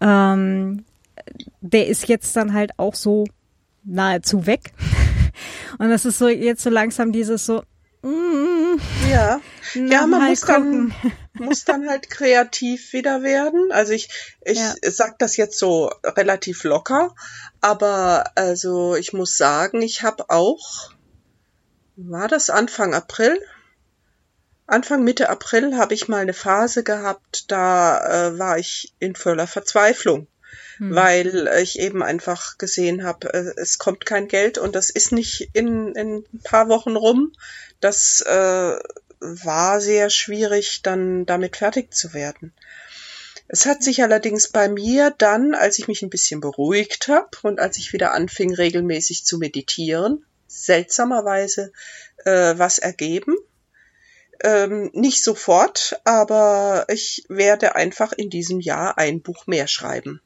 Ähm, 0.00 0.84
der 1.60 1.86
ist 1.88 2.08
jetzt 2.08 2.36
dann 2.36 2.52
halt 2.52 2.78
auch 2.78 2.94
so 2.94 3.24
nahezu 3.84 4.46
weg. 4.46 4.72
Und 5.78 5.88
das 5.88 6.04
ist 6.04 6.18
so 6.18 6.28
jetzt 6.28 6.62
so 6.62 6.70
langsam 6.70 7.12
dieses 7.12 7.46
so, 7.46 7.62
Mm, 8.04 8.78
ja, 9.10 9.40
ja, 9.72 10.06
man 10.06 10.26
muss 10.26 10.42
dann, 10.42 10.94
muss 11.32 11.64
dann 11.64 11.88
halt 11.88 12.10
kreativ 12.10 12.92
wieder 12.92 13.22
werden. 13.22 13.72
Also 13.72 13.94
ich, 13.94 14.10
ich 14.42 14.58
ja. 14.58 14.74
sag 14.82 15.18
das 15.18 15.38
jetzt 15.38 15.58
so 15.58 15.90
relativ 16.04 16.64
locker, 16.64 17.14
aber 17.62 18.30
also 18.34 18.94
ich 18.94 19.14
muss 19.14 19.38
sagen, 19.38 19.80
ich 19.80 20.02
habe 20.02 20.28
auch, 20.28 20.92
war 21.96 22.28
das 22.28 22.50
Anfang 22.50 22.92
April? 22.92 23.40
Anfang 24.66 25.02
Mitte 25.02 25.30
April 25.30 25.78
habe 25.78 25.94
ich 25.94 26.06
mal 26.06 26.20
eine 26.20 26.34
Phase 26.34 26.84
gehabt, 26.84 27.50
da 27.50 28.28
äh, 28.28 28.38
war 28.38 28.58
ich 28.58 28.92
in 28.98 29.14
voller 29.14 29.46
Verzweiflung 29.46 30.26
hm. 30.78 30.94
weil 30.94 31.48
ich 31.60 31.78
eben 31.78 32.02
einfach 32.02 32.58
gesehen 32.58 33.04
habe, 33.04 33.32
äh, 33.32 33.52
es 33.56 33.78
kommt 33.78 34.06
kein 34.06 34.28
Geld 34.28 34.58
und 34.58 34.74
das 34.74 34.90
ist 34.90 35.12
nicht 35.12 35.50
in, 35.52 35.94
in 35.94 36.24
ein 36.32 36.40
paar 36.42 36.68
Wochen 36.68 36.96
rum. 36.96 37.32
Das 37.80 38.20
äh, 38.22 38.78
war 39.20 39.80
sehr 39.80 40.10
schwierig, 40.10 40.82
dann 40.82 41.26
damit 41.26 41.56
fertig 41.56 41.94
zu 41.94 42.12
werden. 42.12 42.52
Es 43.46 43.66
hat 43.66 43.82
sich 43.82 44.02
allerdings 44.02 44.48
bei 44.48 44.68
mir 44.68 45.14
dann, 45.16 45.54
als 45.54 45.78
ich 45.78 45.86
mich 45.86 46.02
ein 46.02 46.10
bisschen 46.10 46.40
beruhigt 46.40 47.08
habe 47.08 47.28
und 47.42 47.60
als 47.60 47.76
ich 47.76 47.92
wieder 47.92 48.12
anfing, 48.12 48.54
regelmäßig 48.54 49.24
zu 49.24 49.38
meditieren, 49.38 50.24
seltsamerweise 50.46 51.72
äh, 52.24 52.54
was 52.56 52.78
ergeben. 52.78 53.36
Ähm, 54.42 54.90
nicht 54.92 55.22
sofort, 55.22 56.00
aber 56.04 56.86
ich 56.88 57.24
werde 57.28 57.76
einfach 57.76 58.12
in 58.12 58.30
diesem 58.30 58.60
Jahr 58.60 58.98
ein 58.98 59.20
Buch 59.20 59.46
mehr 59.46 59.68
schreiben. 59.68 60.20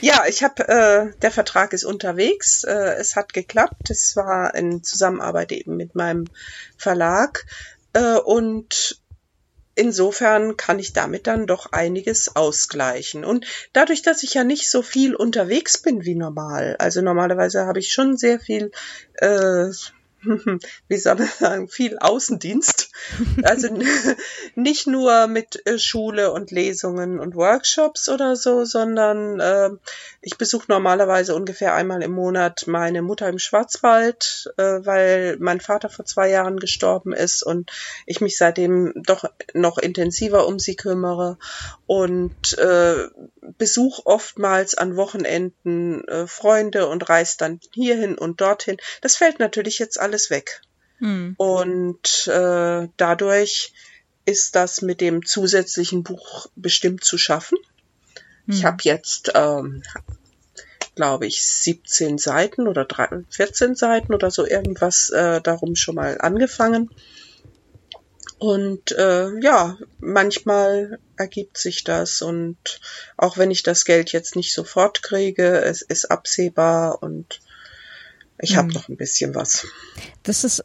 Ja, 0.00 0.24
ich 0.28 0.42
habe, 0.42 0.68
äh, 0.68 1.18
der 1.20 1.30
Vertrag 1.30 1.72
ist 1.72 1.84
unterwegs. 1.84 2.64
Äh, 2.64 2.94
es 2.98 3.16
hat 3.16 3.32
geklappt. 3.32 3.90
Es 3.90 4.16
war 4.16 4.54
in 4.54 4.82
Zusammenarbeit 4.82 5.52
eben 5.52 5.76
mit 5.76 5.94
meinem 5.94 6.24
Verlag. 6.76 7.46
Äh, 7.92 8.16
und 8.18 9.00
insofern 9.76 10.56
kann 10.56 10.78
ich 10.78 10.92
damit 10.92 11.26
dann 11.26 11.46
doch 11.46 11.72
einiges 11.72 12.34
ausgleichen. 12.34 13.24
Und 13.24 13.46
dadurch, 13.72 14.02
dass 14.02 14.22
ich 14.22 14.34
ja 14.34 14.42
nicht 14.42 14.68
so 14.68 14.82
viel 14.82 15.14
unterwegs 15.14 15.78
bin 15.78 16.04
wie 16.04 16.14
normal, 16.14 16.76
also 16.78 17.02
normalerweise 17.02 17.66
habe 17.66 17.78
ich 17.78 17.92
schon 17.92 18.16
sehr 18.16 18.40
viel 18.40 18.72
äh, 19.14 19.68
wie 20.88 20.96
soll 20.96 21.16
man 21.16 21.28
sagen, 21.28 21.68
viel 21.68 21.98
Außendienst. 21.98 22.90
Also 23.42 23.68
nicht 24.54 24.86
nur 24.86 25.26
mit 25.26 25.66
äh, 25.66 25.78
Schule 25.78 26.32
und 26.32 26.50
Lesungen 26.50 27.20
und 27.20 27.34
Workshops 27.34 28.08
oder 28.08 28.36
so, 28.36 28.64
sondern 28.64 29.40
äh, 29.40 29.70
ich 30.20 30.38
besuche 30.38 30.66
normalerweise 30.68 31.34
ungefähr 31.34 31.74
einmal 31.74 32.02
im 32.02 32.12
Monat 32.12 32.66
meine 32.66 33.02
Mutter 33.02 33.28
im 33.28 33.38
Schwarzwald, 33.38 34.52
äh, 34.56 34.62
weil 34.62 35.36
mein 35.38 35.60
Vater 35.60 35.88
vor 35.88 36.04
zwei 36.04 36.30
Jahren 36.30 36.58
gestorben 36.58 37.12
ist 37.12 37.42
und 37.42 37.70
ich 38.06 38.20
mich 38.20 38.36
seitdem 38.36 38.92
doch 38.96 39.24
noch 39.54 39.78
intensiver 39.78 40.46
um 40.46 40.58
sie 40.58 40.76
kümmere 40.76 41.38
und 41.86 42.58
äh, 42.58 43.08
besuche 43.58 44.04
oftmals 44.06 44.74
an 44.74 44.96
Wochenenden 44.96 46.06
äh, 46.08 46.26
Freunde 46.26 46.88
und 46.88 47.08
reise 47.08 47.36
dann 47.38 47.60
hierhin 47.72 48.16
und 48.16 48.40
dorthin. 48.40 48.76
Das 49.00 49.16
fällt 49.16 49.38
natürlich 49.38 49.78
jetzt 49.78 49.98
alles 49.98 50.30
weg. 50.30 50.62
Hm. 50.98 51.34
Und 51.36 52.26
äh, 52.28 52.88
dadurch 52.96 53.72
ist 54.24 54.56
das 54.56 54.82
mit 54.82 55.00
dem 55.00 55.24
zusätzlichen 55.24 56.02
Buch 56.02 56.46
bestimmt 56.56 57.04
zu 57.04 57.18
schaffen. 57.18 57.58
Hm. 58.46 58.54
Ich 58.54 58.64
habe 58.64 58.78
jetzt, 58.82 59.32
ähm, 59.34 59.82
glaube 60.94 61.26
ich, 61.26 61.46
17 61.46 62.18
Seiten 62.18 62.66
oder 62.66 62.84
3, 62.84 63.24
14 63.28 63.74
Seiten 63.74 64.14
oder 64.14 64.30
so 64.30 64.46
irgendwas 64.46 65.10
äh, 65.10 65.40
darum 65.40 65.76
schon 65.76 65.94
mal 65.94 66.20
angefangen. 66.20 66.90
Und 68.38 68.92
äh, 68.92 69.30
ja, 69.40 69.78
manchmal 69.98 70.98
ergibt 71.16 71.56
sich 71.56 71.84
das 71.84 72.20
und 72.20 72.80
auch 73.16 73.38
wenn 73.38 73.50
ich 73.50 73.62
das 73.62 73.86
Geld 73.86 74.12
jetzt 74.12 74.36
nicht 74.36 74.52
sofort 74.52 75.02
kriege, 75.02 75.62
es 75.62 75.80
ist 75.80 76.10
absehbar 76.10 77.02
und 77.02 77.40
ich 78.38 78.50
hm. 78.50 78.56
habe 78.58 78.72
noch 78.74 78.88
ein 78.88 78.98
bisschen 78.98 79.34
was. 79.34 79.66
Das 80.22 80.44
ist 80.44 80.64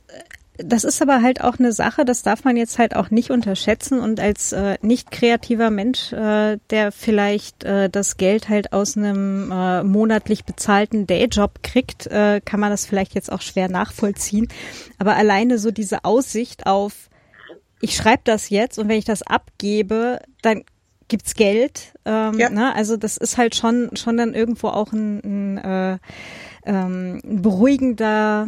das 0.63 0.83
ist 0.83 1.01
aber 1.01 1.21
halt 1.21 1.41
auch 1.41 1.59
eine 1.59 1.71
Sache, 1.71 2.05
das 2.05 2.23
darf 2.23 2.43
man 2.43 2.57
jetzt 2.57 2.77
halt 2.77 2.95
auch 2.95 3.09
nicht 3.09 3.31
unterschätzen 3.31 3.99
und 3.99 4.19
als 4.19 4.51
äh, 4.51 4.77
nicht 4.81 5.11
kreativer 5.11 5.69
Mensch, 5.69 6.11
äh, 6.13 6.57
der 6.69 6.91
vielleicht 6.91 7.63
äh, 7.63 7.89
das 7.89 8.17
Geld 8.17 8.49
halt 8.49 8.73
aus 8.73 8.97
einem 8.97 9.51
äh, 9.51 9.83
monatlich 9.83 10.43
bezahlten 10.43 11.07
Dayjob 11.07 11.63
kriegt, 11.63 12.07
äh, 12.07 12.41
kann 12.43 12.59
man 12.59 12.69
das 12.69 12.85
vielleicht 12.85 13.15
jetzt 13.15 13.31
auch 13.31 13.41
schwer 13.41 13.69
nachvollziehen. 13.69 14.49
Aber 14.99 15.15
alleine 15.15 15.57
so 15.57 15.71
diese 15.71 16.03
Aussicht 16.03 16.65
auf 16.65 17.09
ich 17.81 17.95
schreibe 17.95 18.21
das 18.23 18.49
jetzt 18.49 18.79
und 18.79 18.87
wenn 18.87 18.97
ich 18.97 19.05
das 19.05 19.23
abgebe, 19.23 20.19
dann 20.41 20.63
gibt's 21.07 21.35
Geld. 21.35 21.93
Ähm, 22.05 22.39
ja. 22.39 22.49
ne? 22.49 22.73
Also 22.73 22.95
das 22.97 23.17
ist 23.17 23.37
halt 23.37 23.55
schon 23.55 23.89
schon 23.95 24.17
dann 24.17 24.33
irgendwo 24.33 24.69
auch 24.69 24.93
ein, 24.93 25.19
ein, 25.23 25.57
äh, 25.57 25.97
ähm, 26.65 27.21
ein 27.23 27.41
beruhigender 27.41 28.47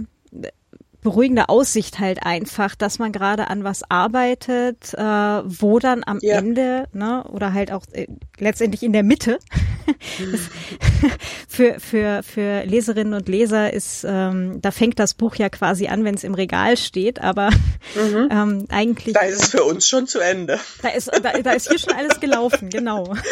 beruhigende 1.04 1.50
Aussicht 1.50 2.00
halt 2.00 2.26
einfach, 2.26 2.76
dass 2.76 2.98
man 2.98 3.12
gerade 3.12 3.48
an 3.50 3.64
was 3.64 3.84
arbeitet, 3.90 4.94
äh, 4.94 5.02
wo 5.02 5.80
dann 5.80 6.04
am 6.06 6.20
ja. 6.22 6.38
Ende, 6.38 6.86
ne, 6.94 7.24
oder 7.30 7.54
halt 7.54 7.72
auch 7.72 7.84
äh, 7.92 8.08
letztendlich 8.40 8.84
in 8.84 8.94
der 8.94 9.04
Mitte, 9.04 9.38
für, 11.48 11.80
für, 11.80 12.24
für 12.24 12.64
Leserinnen 12.64 13.14
und 13.14 13.28
Leser 13.28 13.74
ist, 13.74 14.06
ähm, 14.08 14.62
da 14.62 14.72
fängt 14.72 14.98
das 15.00 15.14
Buch 15.14 15.36
ja 15.36 15.50
quasi 15.50 15.88
an, 15.88 16.04
wenn 16.04 16.16
es 16.16 16.24
im 16.24 16.34
Regal 16.34 16.78
steht, 16.78 17.22
aber 17.22 17.50
mhm. 17.96 18.28
ähm, 18.32 18.66
eigentlich. 18.70 19.14
Da 19.14 19.22
ist 19.22 19.44
es 19.44 19.50
für 19.50 19.64
uns 19.64 19.88
schon 19.88 20.08
zu 20.08 20.20
Ende. 20.20 20.60
Da 20.82 20.90
ist, 20.90 21.12
da, 21.12 21.34
da 21.42 21.52
ist 21.52 21.70
hier 21.70 21.80
schon 21.80 21.94
alles 21.94 22.20
gelaufen, 22.20 22.70
genau. 22.70 23.14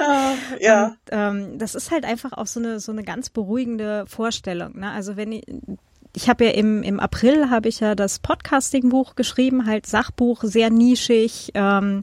Ah, 0.00 0.34
ja. 0.60 0.86
Und, 0.86 0.96
ähm, 1.10 1.58
das 1.58 1.74
ist 1.74 1.90
halt 1.90 2.04
einfach 2.04 2.32
auch 2.32 2.46
so 2.46 2.60
eine, 2.60 2.78
so 2.78 2.92
eine 2.92 3.02
ganz 3.02 3.30
beruhigende 3.30 4.04
Vorstellung. 4.06 4.78
Ne? 4.78 4.92
Also 4.92 5.16
wenn 5.16 5.32
ich, 5.32 5.44
ich 6.14 6.28
habe 6.28 6.46
ja 6.46 6.50
im, 6.52 6.82
im 6.82 7.00
April 7.00 7.50
habe 7.50 7.68
ich 7.68 7.80
ja 7.80 7.94
das 7.94 8.18
Podcasting-Buch 8.18 9.14
geschrieben, 9.14 9.66
halt 9.66 9.86
Sachbuch, 9.86 10.42
sehr 10.42 10.70
nischig, 10.70 11.50
ähm, 11.54 12.02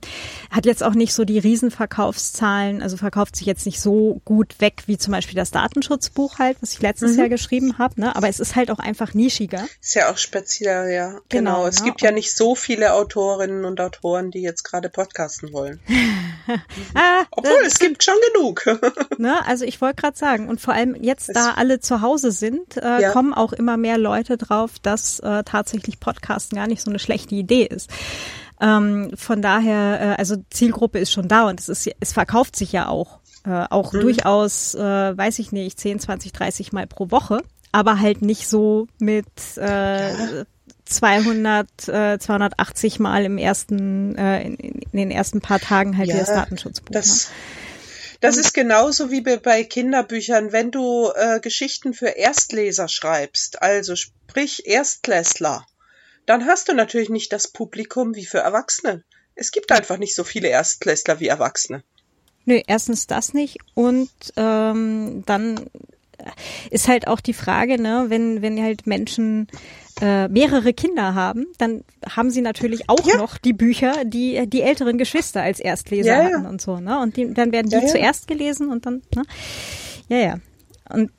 hat 0.52 0.66
jetzt 0.66 0.84
auch 0.84 0.94
nicht 0.94 1.14
so 1.14 1.26
die 1.26 1.40
Riesenverkaufszahlen, 1.40 2.82
also 2.82 2.98
verkauft 2.98 3.36
sich 3.36 3.48
jetzt 3.48 3.66
nicht 3.66 3.82
so 3.82 4.22
gut 4.26 4.60
weg 4.60 4.84
wie 4.86 4.98
zum 4.98 5.12
Beispiel 5.12 5.36
das 5.36 5.52
Datenschutzbuch 5.52 6.40
halt, 6.40 6.58
was 6.62 6.74
ich 6.74 6.82
letztes 6.82 7.14
mhm. 7.14 7.20
Jahr 7.20 7.30
geschrieben 7.30 7.78
habe, 7.78 8.00
ne? 8.00 8.16
Aber 8.16 8.30
es 8.30 8.40
ist 8.40 8.56
halt 8.56 8.72
auch 8.72 8.80
einfach 8.80 9.14
nischiger. 9.14 9.66
Ist 9.82 9.96
ja 9.96 10.12
auch 10.12 10.18
speziell, 10.18 10.94
ja. 10.94 11.10
Genau. 11.10 11.56
genau. 11.56 11.68
Es 11.68 11.80
ne? 11.80 11.88
gibt 11.88 12.02
ja 12.02 12.12
nicht 12.12 12.34
so 12.34 12.56
viele 12.56 12.94
Autorinnen 12.94 13.66
und 13.66 13.82
Autoren, 13.82 14.32
die 14.32 14.42
jetzt 14.42 14.64
gerade 14.64 14.90
podcasten 14.90 15.52
wollen. 15.54 15.80
ah, 16.94 17.24
Obwohl, 17.32 17.64
es 17.66 17.80
gibt 17.80 18.04
schon 18.04 18.16
genug. 18.34 18.66
ne? 19.18 19.46
Also 19.46 19.66
ich 19.66 19.82
wollte 19.82 20.02
gerade 20.02 20.18
sagen, 20.18 20.48
und 20.50 20.62
vor 20.62 20.74
allem 20.74 20.96
jetzt, 20.96 21.36
da 21.36 21.52
alle 21.56 21.80
zu 21.80 22.02
Hause 22.02 22.32
sind, 22.32 22.78
äh, 22.78 23.02
ja. 23.02 23.12
kommen 23.12 23.34
auch 23.34 23.54
immer 23.54 23.78
mehr 23.78 23.95
Leute 23.98 24.38
drauf, 24.38 24.80
dass 24.82 25.20
äh, 25.20 25.44
tatsächlich 25.44 26.00
Podcasten 26.00 26.58
gar 26.58 26.68
nicht 26.68 26.82
so 26.82 26.90
eine 26.90 27.00
schlechte 27.00 27.36
Idee 27.36 27.66
ist. 27.66 27.90
Ähm, 28.62 29.12
von 29.16 29.42
daher, 29.42 30.00
äh, 30.02 30.16
also 30.20 30.38
Zielgruppe 30.50 31.00
ist 31.00 31.12
schon 31.12 31.28
da 31.28 31.48
und 31.48 31.60
es 31.60 31.70
ist, 31.70 31.90
es 32.00 32.14
verkauft 32.14 32.56
sich 32.56 32.72
ja 32.72 32.88
auch, 32.88 33.20
äh, 33.46 33.66
auch 33.70 33.92
mhm. 33.92 34.02
durchaus, 34.02 34.76
äh, 34.76 34.80
weiß 35.18 35.40
ich 35.40 35.52
nicht, 35.52 35.80
10, 35.80 36.00
20, 36.00 36.32
30 36.32 36.72
Mal 36.72 36.88
pro 36.88 37.12
Woche, 37.12 37.42
aber 37.72 38.00
halt 38.00 38.22
nicht 38.22 38.48
so 38.48 38.88
mit 39.00 39.26
äh, 39.58 40.46
200, 40.86 41.88
äh, 41.90 42.18
280 42.20 43.00
Mal 43.00 43.26
im 43.26 43.38
ersten, 43.38 44.16
äh, 44.16 44.44
in, 44.44 44.56
in 44.56 44.98
den 44.98 45.12
ersten 45.12 45.42
paar 45.42 45.60
Tagen 45.60 45.98
halt 45.98 46.08
ja, 46.08 46.16
wie 46.16 46.20
das 46.20 46.30
Datenschutzbuch. 46.30 46.94
Das, 46.94 47.30
ne? 47.30 47.36
Das 48.22 48.38
ist 48.38 48.54
genauso 48.54 49.12
wie 49.12 49.22
bei 49.22 49.64
Kinderbüchern, 49.64 50.52
wenn 50.52 50.72
du 50.72 51.12
äh, 51.16 51.40
Geschichten 51.40 51.94
für 51.94 52.08
Erstleser 52.08 52.88
schreibst, 52.88 53.62
also 53.62 53.96
sprich 53.96 54.66
Erstklässler, 54.66 55.66
dann 56.26 56.46
hast 56.46 56.70
du 56.70 56.74
natürlich 56.74 57.10
nicht 57.10 57.32
das 57.34 57.48
Publikum 57.48 58.16
wie 58.16 58.26
für 58.26 58.40
Erwachsene. 58.40 59.04
Es 59.36 59.52
gibt 59.52 59.72
einfach 59.72 59.98
nicht 59.98 60.16
so 60.16 60.24
viele 60.24 60.48
Erstklässler 60.48 61.20
wie 61.20 61.28
Erwachsene. 61.28 61.84
Nö, 62.46 62.62
erstens 62.68 63.08
das 63.08 63.34
nicht 63.34 63.58
und 63.74 64.10
ähm, 64.38 65.24
dann 65.26 65.70
ist 66.70 66.88
halt 66.88 67.08
auch 67.08 67.20
die 67.20 67.34
Frage, 67.34 67.82
ne, 67.82 68.06
wenn 68.08 68.42
wenn 68.42 68.62
halt 68.62 68.88
Menschen 68.88 69.48
äh, 70.02 70.28
mehrere 70.28 70.74
Kinder 70.74 71.16
haben, 71.16 71.46
dann 71.58 71.84
haben 72.10 72.30
sie 72.30 72.42
natürlich 72.42 72.90
auch 72.90 73.06
ja. 73.06 73.18
noch 73.18 73.38
die 73.38 73.54
Bücher, 73.54 74.04
die 74.06 74.48
die 74.48 74.62
älteren 74.62 74.98
Geschwister 74.98 75.42
als 75.42 75.60
Erstleser 75.60 76.18
ja, 76.18 76.24
hatten 76.26 76.46
und 76.46 76.62
so, 76.62 76.80
ne? 76.80 77.00
Und 77.00 77.16
die, 77.18 77.34
dann 77.34 77.52
werden 77.52 77.70
die 77.70 77.86
zuerst 77.88 78.28
gelesen 78.28 78.70
und 78.70 78.86
dann, 78.86 79.02
ne? 79.16 79.24
Ja, 80.10 80.18
ja. 80.18 80.36
Und 80.90 81.12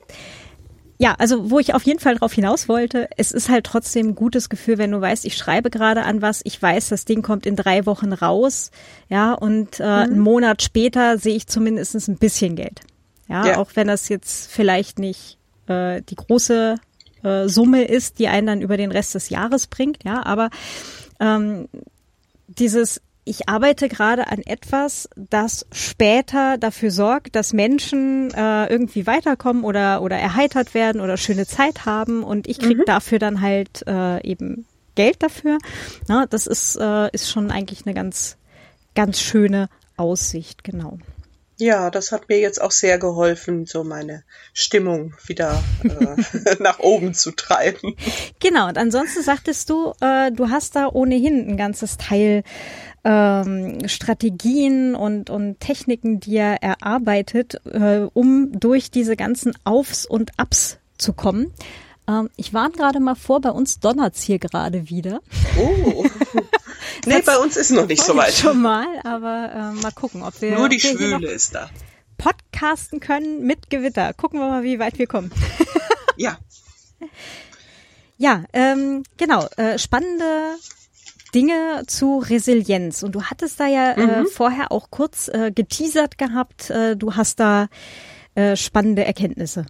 ja, 0.99 1.15
also 1.19 1.51
wo 1.51 1.59
ich 1.59 1.75
auf 1.75 1.83
jeden 1.83 1.99
Fall 1.99 2.15
drauf 2.15 2.33
hinaus 2.33 2.67
wollte, 2.67 3.07
es 3.17 3.31
ist 3.31 3.49
halt 3.49 3.65
trotzdem 3.65 4.09
ein 4.09 4.15
gutes 4.15 4.49
Gefühl, 4.49 4.79
wenn 4.79 4.91
du 4.91 4.99
weißt, 4.99 5.25
ich 5.25 5.37
schreibe 5.37 5.69
gerade 5.69 6.03
an 6.03 6.21
was, 6.23 6.41
ich 6.43 6.59
weiß, 6.59 6.89
das 6.89 7.05
Ding 7.05 7.21
kommt 7.21 7.45
in 7.45 7.55
drei 7.55 7.85
Wochen 7.85 8.13
raus, 8.13 8.71
ja, 9.07 9.33
und 9.33 9.79
äh, 9.79 9.83
mhm. 9.83 9.89
einen 9.89 10.19
Monat 10.19 10.63
später 10.63 11.19
sehe 11.19 11.35
ich 11.35 11.47
zumindest 11.47 11.95
ein 12.07 12.17
bisschen 12.17 12.55
Geld. 12.55 12.81
Ja, 13.27 13.45
ja, 13.45 13.57
auch 13.57 13.71
wenn 13.75 13.87
das 13.87 14.09
jetzt 14.09 14.51
vielleicht 14.51 14.97
nicht 14.97 15.37
äh, 15.67 16.01
die 16.01 16.15
große 16.15 16.77
äh, 17.27 17.49
Summe 17.49 17.85
ist, 17.85 18.19
die 18.19 18.27
einen 18.27 18.47
dann 18.47 18.61
über 18.61 18.77
den 18.77 18.91
Rest 18.91 19.15
des 19.15 19.29
Jahres 19.29 19.67
bringt, 19.67 20.03
ja, 20.03 20.25
aber 20.25 20.49
ähm, 21.19 21.67
dieses 22.47 23.01
ich 23.27 23.49
arbeite 23.49 23.89
gerade 23.89 24.27
an 24.27 24.39
etwas, 24.39 25.09
das 25.17 25.67
später 25.73 26.57
dafür 26.57 26.91
sorgt, 26.91 27.35
dass 27.35 27.51
Menschen 27.51 28.31
äh, 28.31 28.67
irgendwie 28.67 29.05
weiterkommen 29.05 29.65
oder 29.65 30.01
oder 30.01 30.15
erheitert 30.15 30.73
werden 30.73 31.01
oder 31.01 31.17
schöne 31.17 31.45
Zeit 31.45 31.85
haben 31.85 32.23
und 32.23 32.47
ich 32.47 32.57
krieg 32.57 32.77
mhm. 32.77 32.85
dafür 32.85 33.19
dann 33.19 33.41
halt 33.41 33.85
äh, 33.85 34.25
eben 34.25 34.65
Geld 34.95 35.21
dafür. 35.21 35.57
Na, 36.07 36.25
das 36.25 36.47
ist 36.47 36.77
äh, 36.77 37.09
ist 37.11 37.29
schon 37.29 37.51
eigentlich 37.51 37.85
eine 37.85 37.93
ganz 37.93 38.37
ganz 38.95 39.19
schöne 39.19 39.67
Aussicht, 39.97 40.63
genau. 40.63 40.97
Ja, 41.59 41.89
das 41.89 42.11
hat 42.11 42.29
mir 42.29 42.39
jetzt 42.39 42.61
auch 42.61 42.71
sehr 42.71 42.99
geholfen, 42.99 43.65
so 43.65 43.83
meine 43.83 44.23
Stimmung 44.53 45.15
wieder 45.25 45.63
äh, 45.83 46.55
nach 46.59 46.79
oben 46.79 47.15
zu 47.15 47.31
treiben. 47.31 47.95
Genau, 48.39 48.67
und 48.67 48.77
ansonsten 48.77 49.23
sagtest 49.23 49.69
du, 49.71 49.93
äh, 49.99 50.31
du 50.31 50.49
hast 50.49 50.75
da 50.75 50.87
ohnehin 50.87 51.49
ein 51.49 51.57
ganzes 51.57 51.97
Teil 51.97 52.43
ähm, 53.03 53.87
Strategien 53.87 54.93
und, 54.93 55.31
und 55.31 55.59
Techniken 55.59 56.19
dir 56.19 56.57
erarbeitet, 56.61 57.59
äh, 57.65 58.07
um 58.13 58.51
durch 58.59 58.91
diese 58.91 59.15
ganzen 59.15 59.53
Aufs 59.63 60.05
und 60.05 60.31
Abs 60.37 60.77
zu 60.99 61.13
kommen. 61.13 61.53
Ähm, 62.07 62.29
ich 62.35 62.53
warne 62.53 62.73
gerade 62.73 62.99
mal 62.99 63.15
vor, 63.15 63.41
bei 63.41 63.49
uns 63.49 63.79
donnert's 63.79 64.21
hier 64.21 64.37
gerade 64.39 64.89
wieder. 64.89 65.21
Oh. 65.59 66.05
nee, 67.05 67.21
bei 67.21 67.37
uns 67.37 67.57
ist 67.57 67.71
noch 67.71 67.87
nicht 67.87 68.03
so 68.03 68.15
weit. 68.15 68.33
Schon 68.33 68.61
mal, 68.61 68.87
aber 69.03 69.73
äh, 69.77 69.81
mal 69.81 69.91
gucken, 69.91 70.23
ob 70.23 70.39
wir. 70.41 70.57
Nur 70.57 70.69
die 70.69 70.79
Schwüle 70.79 71.29
ist 71.29 71.55
da. 71.55 71.69
Podcasten 72.17 72.99
können 72.99 73.45
mit 73.45 73.69
Gewitter. 73.69 74.13
Gucken 74.13 74.39
wir 74.39 74.47
mal, 74.47 74.63
wie 74.63 74.79
weit 74.79 74.97
wir 74.97 75.07
kommen. 75.07 75.31
ja. 76.17 76.37
Ja, 78.17 78.45
ähm, 78.53 79.03
genau. 79.17 79.47
Äh, 79.57 79.77
spannende 79.77 80.55
Dinge 81.35 81.83
zu 81.87 82.19
Resilienz. 82.19 83.03
Und 83.03 83.13
du 83.13 83.23
hattest 83.23 83.59
da 83.59 83.67
ja 83.67 83.91
äh, 83.91 84.01
mhm. 84.01 84.09
äh, 84.09 84.25
vorher 84.25 84.71
auch 84.71 84.89
kurz 84.89 85.27
äh, 85.27 85.51
geteasert 85.53 86.17
gehabt. 86.17 86.69
Äh, 86.69 86.95
du 86.95 87.15
hast 87.15 87.39
da 87.39 87.67
äh, 88.35 88.55
spannende 88.55 89.05
Erkenntnisse. 89.05 89.65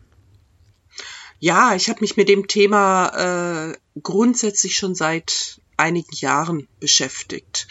Ja, 1.40 1.76
ich 1.76 1.90
habe 1.90 2.02
mich 2.02 2.18
mit 2.18 2.30
dem 2.30 2.48
Thema 2.48 3.72
äh, 3.72 3.78
grundsätzlich 4.02 4.76
schon 4.76 4.96
seit 4.96 5.62
einigen 5.78 6.16
Jahren 6.16 6.68
beschäftigt. 6.80 7.68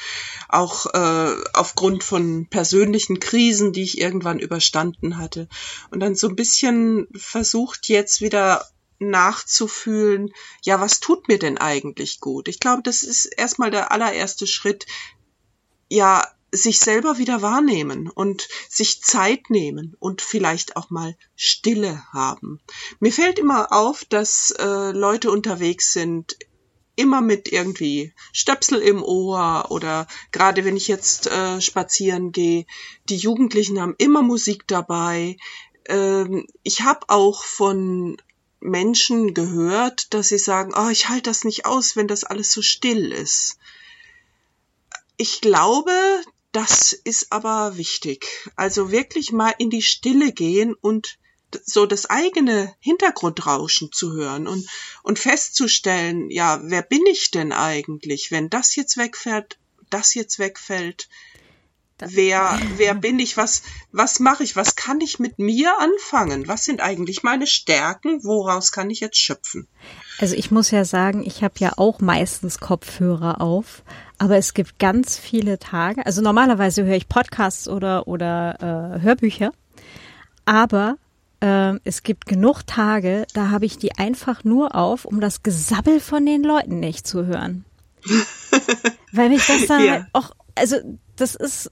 Auch 0.49 0.87
äh, 0.87 1.37
aufgrund 1.53 2.05
von 2.05 2.47
persönlichen 2.49 3.21
Krisen, 3.21 3.73
die 3.73 3.83
ich 3.83 4.01
irgendwann 4.01 4.39
überstanden 4.39 5.19
hatte. 5.19 5.49
Und 5.91 6.01
dann 6.01 6.15
so 6.15 6.29
ein 6.29 6.37
bisschen 6.37 7.09
versucht 7.15 7.89
jetzt 7.89 8.21
wieder 8.21 8.65
nachzufühlen, 8.99 10.33
ja, 10.63 10.81
was 10.81 11.01
tut 11.01 11.29
mir 11.29 11.39
denn 11.39 11.59
eigentlich 11.59 12.21
gut? 12.21 12.49
Ich 12.49 12.61
glaube, 12.61 12.83
das 12.83 13.03
ist 13.03 13.27
erstmal 13.27 13.71
der 13.71 13.93
allererste 13.93 14.47
Schritt, 14.47 14.87
ja, 15.89 16.27
sich 16.53 16.79
selber 16.79 17.19
wieder 17.19 17.43
wahrnehmen 17.43 18.09
und 18.09 18.49
sich 18.69 19.03
Zeit 19.03 19.51
nehmen 19.51 19.97
und 19.99 20.23
vielleicht 20.23 20.77
auch 20.77 20.91
mal 20.91 21.17
Stille 21.35 22.03
haben. 22.13 22.61
Mir 23.01 23.13
fällt 23.13 23.39
immer 23.39 23.73
auf, 23.73 24.05
dass 24.05 24.53
äh, 24.53 24.93
Leute 24.93 25.31
unterwegs 25.31 25.93
sind, 25.93 26.37
immer 26.97 27.20
mit 27.20 27.53
irgendwie 27.53 28.12
Stöpsel 28.32 28.80
im 28.80 29.03
Ohr 29.03 29.66
oder 29.70 30.07
gerade 30.32 30.64
wenn 30.64 30.76
ich 30.76 30.88
jetzt 30.88 31.26
äh, 31.28 31.61
spazieren 31.61 32.32
gehe, 32.32 32.66
die 33.09 33.16
Jugendlichen 33.16 33.80
haben 33.80 33.94
immer 33.99 34.22
Musik 34.22 34.66
dabei. 34.66 35.36
Ähm, 35.88 36.47
ich 36.62 36.82
habe 36.82 37.09
auch 37.09 37.44
von 37.44 38.16
Menschen 38.61 39.34
gehört, 39.34 40.12
dass 40.14 40.28
sie 40.28 40.38
sagen, 40.38 40.72
oh, 40.76 40.88
ich 40.88 41.09
halte 41.09 41.30
das 41.30 41.44
nicht 41.44 41.66
aus, 41.66 41.97
wenn 41.97 42.09
das 42.09 42.24
alles 42.24 42.53
so 42.53 42.62
still 42.62 43.12
ist. 43.12 43.59
Ich 45.16 45.40
glaube, 45.40 45.92
das 46.53 46.92
ist 46.92 47.32
aber 47.32 47.76
wichtig. 47.76 48.26
Also 48.57 48.90
wirklich 48.90 49.32
mal 49.32 49.55
in 49.59 49.70
die 49.70 49.82
Stille 49.82 50.32
gehen 50.32 50.74
und 50.74 51.18
so 51.64 51.86
das 51.86 52.07
eigene 52.07 52.74
Hintergrundrauschen 52.80 53.92
zu 53.92 54.12
hören 54.12 54.47
und, 54.47 54.66
und 55.03 55.18
festzustellen, 55.18 56.30
ja, 56.30 56.61
wer 56.62 56.82
bin 56.82 57.05
ich 57.07 57.30
denn 57.30 57.53
eigentlich, 57.53 58.30
wenn 58.30 58.51
das 58.51 58.76
jetzt 58.76 58.97
wegfährt, 58.97 59.59
das 59.90 60.14
jetzt 60.14 60.38
wegfällt. 60.38 61.09
wer, 61.99 62.59
wer 62.76 62.94
bin 62.94 63.18
ich, 63.18 63.36
was, 63.36 63.62
was 63.92 64.18
mache 64.18 64.42
ich, 64.42 64.57
was 64.57 64.76
kann 64.76 65.01
ich 65.01 65.18
mit 65.18 65.38
mir 65.38 65.72
anfangen, 65.78 66.49
was 66.49 66.64
sind 66.64 66.80
eigentlich 66.80 67.22
meine 67.22 67.47
Stärken, 67.47 68.24
woraus 68.24 68.72
kann 68.72 68.90
ich 68.90 69.01
jetzt 69.01 69.18
schöpfen? 69.18 69.68
Also 70.18 70.34
ich 70.34 70.51
muss 70.51 70.70
ja 70.70 70.84
sagen, 70.84 71.22
ich 71.24 71.42
habe 71.42 71.55
ja 71.59 71.72
auch 71.76 72.01
meistens 72.01 72.59
Kopfhörer 72.59 73.40
auf, 73.40 73.82
aber 74.18 74.36
es 74.36 74.55
gibt 74.55 74.78
ganz 74.78 75.16
viele 75.18 75.59
Tage, 75.59 76.05
also 76.05 76.22
normalerweise 76.22 76.84
höre 76.84 76.97
ich 76.97 77.09
Podcasts 77.09 77.68
oder, 77.68 78.09
oder 78.09 78.97
äh, 78.97 79.03
Hörbücher, 79.03 79.53
aber 80.44 80.97
äh, 81.47 81.78
es 81.84 82.03
gibt 82.03 82.26
genug 82.26 82.66
Tage, 82.66 83.26
da 83.34 83.51
habe 83.51 83.66
ich 83.66 83.78
die 83.78 83.97
einfach 83.97 84.44
nur 84.44 84.74
auf, 84.74 85.05
um 85.05 85.20
das 85.20 85.42
Gesabbel 85.42 86.01
von 86.01 86.26
den 86.26 86.42
Leuten 86.42 86.80
nicht 86.80 87.07
zu 87.07 87.26
hören. 87.26 87.64
Weil 89.12 89.28
mich 89.28 89.47
das 89.47 89.66
dann 89.66 89.84
ja. 89.84 89.92
halt 89.92 90.07
auch, 90.12 90.32
also 90.55 90.76
das 91.16 91.34
ist 91.34 91.70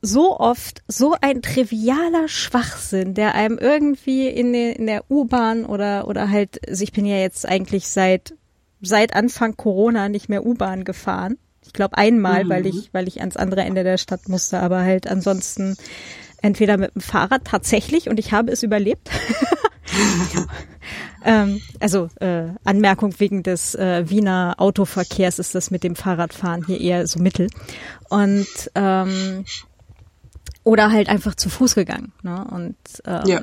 so 0.00 0.38
oft 0.38 0.82
so 0.86 1.16
ein 1.20 1.42
trivialer 1.42 2.28
Schwachsinn, 2.28 3.14
der 3.14 3.34
einem 3.34 3.58
irgendwie 3.58 4.28
in, 4.28 4.52
der, 4.52 4.76
in 4.76 4.86
der 4.86 5.10
U-Bahn 5.10 5.64
oder, 5.64 6.06
oder 6.06 6.30
halt, 6.30 6.68
also 6.68 6.84
ich 6.84 6.92
bin 6.92 7.04
ja 7.04 7.16
jetzt 7.16 7.46
eigentlich 7.46 7.88
seit, 7.88 8.34
seit 8.80 9.14
Anfang 9.14 9.56
Corona 9.56 10.08
nicht 10.08 10.28
mehr 10.28 10.46
U-Bahn 10.46 10.84
gefahren. 10.84 11.36
Ich 11.66 11.72
glaube 11.72 11.98
einmal, 11.98 12.44
mhm. 12.44 12.48
weil 12.48 12.66
ich, 12.66 12.94
weil 12.94 13.08
ich 13.08 13.20
ans 13.20 13.36
andere 13.36 13.62
Ende 13.62 13.82
der 13.82 13.98
Stadt 13.98 14.28
musste, 14.28 14.60
aber 14.60 14.82
halt 14.82 15.08
ansonsten 15.08 15.76
entweder 16.42 16.76
mit 16.76 16.94
dem 16.94 17.02
Fahrrad 17.02 17.44
tatsächlich 17.44 18.08
und 18.08 18.18
ich 18.18 18.32
habe 18.32 18.52
es 18.52 18.62
überlebt. 18.62 19.10
ähm, 21.24 21.60
also 21.80 22.08
äh, 22.20 22.48
Anmerkung 22.64 23.14
wegen 23.18 23.42
des 23.42 23.74
äh, 23.74 24.08
Wiener 24.08 24.54
Autoverkehrs 24.58 25.38
ist 25.38 25.54
das 25.54 25.70
mit 25.70 25.84
dem 25.84 25.96
Fahrradfahren 25.96 26.64
hier 26.66 26.80
eher 26.80 27.06
so 27.06 27.20
mittel. 27.20 27.48
Und 28.08 28.46
ähm, 28.74 29.44
oder 30.64 30.90
halt 30.90 31.08
einfach 31.08 31.34
zu 31.34 31.48
Fuß 31.48 31.74
gegangen. 31.74 32.12
Ne? 32.22 32.46
Und 32.50 32.76
ähm, 33.06 33.22
ja. 33.26 33.40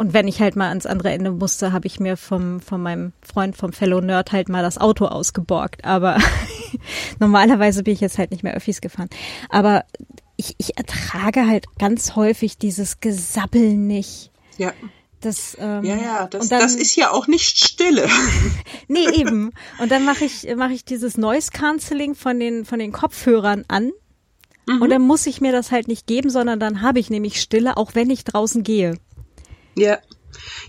Und 0.00 0.14
wenn 0.14 0.28
ich 0.28 0.40
halt 0.40 0.56
mal 0.56 0.70
ans 0.70 0.86
andere 0.86 1.10
Ende 1.10 1.30
musste, 1.30 1.72
habe 1.72 1.86
ich 1.86 2.00
mir 2.00 2.16
vom, 2.16 2.60
von 2.60 2.82
meinem 2.82 3.12
Freund 3.20 3.54
vom 3.54 3.74
Fellow 3.74 4.00
Nerd 4.00 4.32
halt 4.32 4.48
mal 4.48 4.62
das 4.62 4.78
Auto 4.78 5.04
ausgeborgt. 5.04 5.84
Aber 5.84 6.16
normalerweise 7.18 7.82
bin 7.82 7.92
ich 7.92 8.00
jetzt 8.00 8.16
halt 8.16 8.30
nicht 8.30 8.42
mehr 8.42 8.54
Öffis 8.54 8.80
gefahren. 8.80 9.10
Aber 9.50 9.84
ich, 10.40 10.54
ich 10.56 10.78
ertrage 10.78 11.46
halt 11.46 11.66
ganz 11.78 12.16
häufig 12.16 12.56
dieses 12.56 13.00
Gesabbel 13.00 13.74
nicht. 13.74 14.30
Ja. 14.56 14.72
Das, 15.20 15.54
ähm, 15.60 15.84
ja, 15.84 15.96
ja, 15.96 16.26
das, 16.28 16.48
dann, 16.48 16.60
das 16.60 16.74
ist 16.74 16.96
ja 16.96 17.10
auch 17.10 17.26
nicht 17.26 17.58
Stille. 17.58 18.08
nee, 18.88 19.06
eben. 19.14 19.52
Und 19.78 19.90
dann 19.90 20.06
mache 20.06 20.24
ich, 20.24 20.48
mache 20.56 20.72
ich 20.72 20.86
dieses 20.86 21.18
Noise 21.18 21.50
Cancelling 21.52 22.14
von 22.14 22.40
den, 22.40 22.64
von 22.64 22.78
den 22.78 22.90
Kopfhörern 22.90 23.66
an. 23.68 23.92
Mhm. 24.66 24.80
Und 24.80 24.88
dann 24.88 25.02
muss 25.02 25.26
ich 25.26 25.42
mir 25.42 25.52
das 25.52 25.70
halt 25.70 25.88
nicht 25.88 26.06
geben, 26.06 26.30
sondern 26.30 26.58
dann 26.58 26.80
habe 26.80 27.00
ich 27.00 27.10
nämlich 27.10 27.38
Stille, 27.38 27.76
auch 27.76 27.94
wenn 27.94 28.08
ich 28.08 28.24
draußen 28.24 28.62
gehe. 28.62 28.96
Ja. 29.76 29.98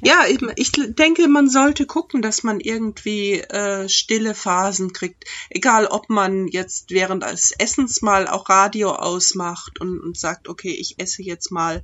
Ja, 0.01 0.25
eben, 0.27 0.51
ich 0.55 0.71
denke, 0.71 1.27
man 1.27 1.49
sollte 1.49 1.85
gucken, 1.85 2.21
dass 2.21 2.43
man 2.43 2.59
irgendwie 2.59 3.39
äh, 3.39 3.87
stille 3.89 4.35
Phasen 4.35 4.93
kriegt. 4.93 5.25
Egal, 5.49 5.87
ob 5.87 6.09
man 6.09 6.47
jetzt 6.47 6.91
während 6.91 7.23
des 7.23 7.51
Essens 7.51 8.01
mal 8.01 8.27
auch 8.27 8.49
Radio 8.49 8.91
ausmacht 8.91 9.79
und, 9.79 9.99
und 9.99 10.17
sagt, 10.17 10.47
okay, 10.47 10.71
ich 10.71 10.99
esse 10.99 11.23
jetzt 11.23 11.51
mal 11.51 11.83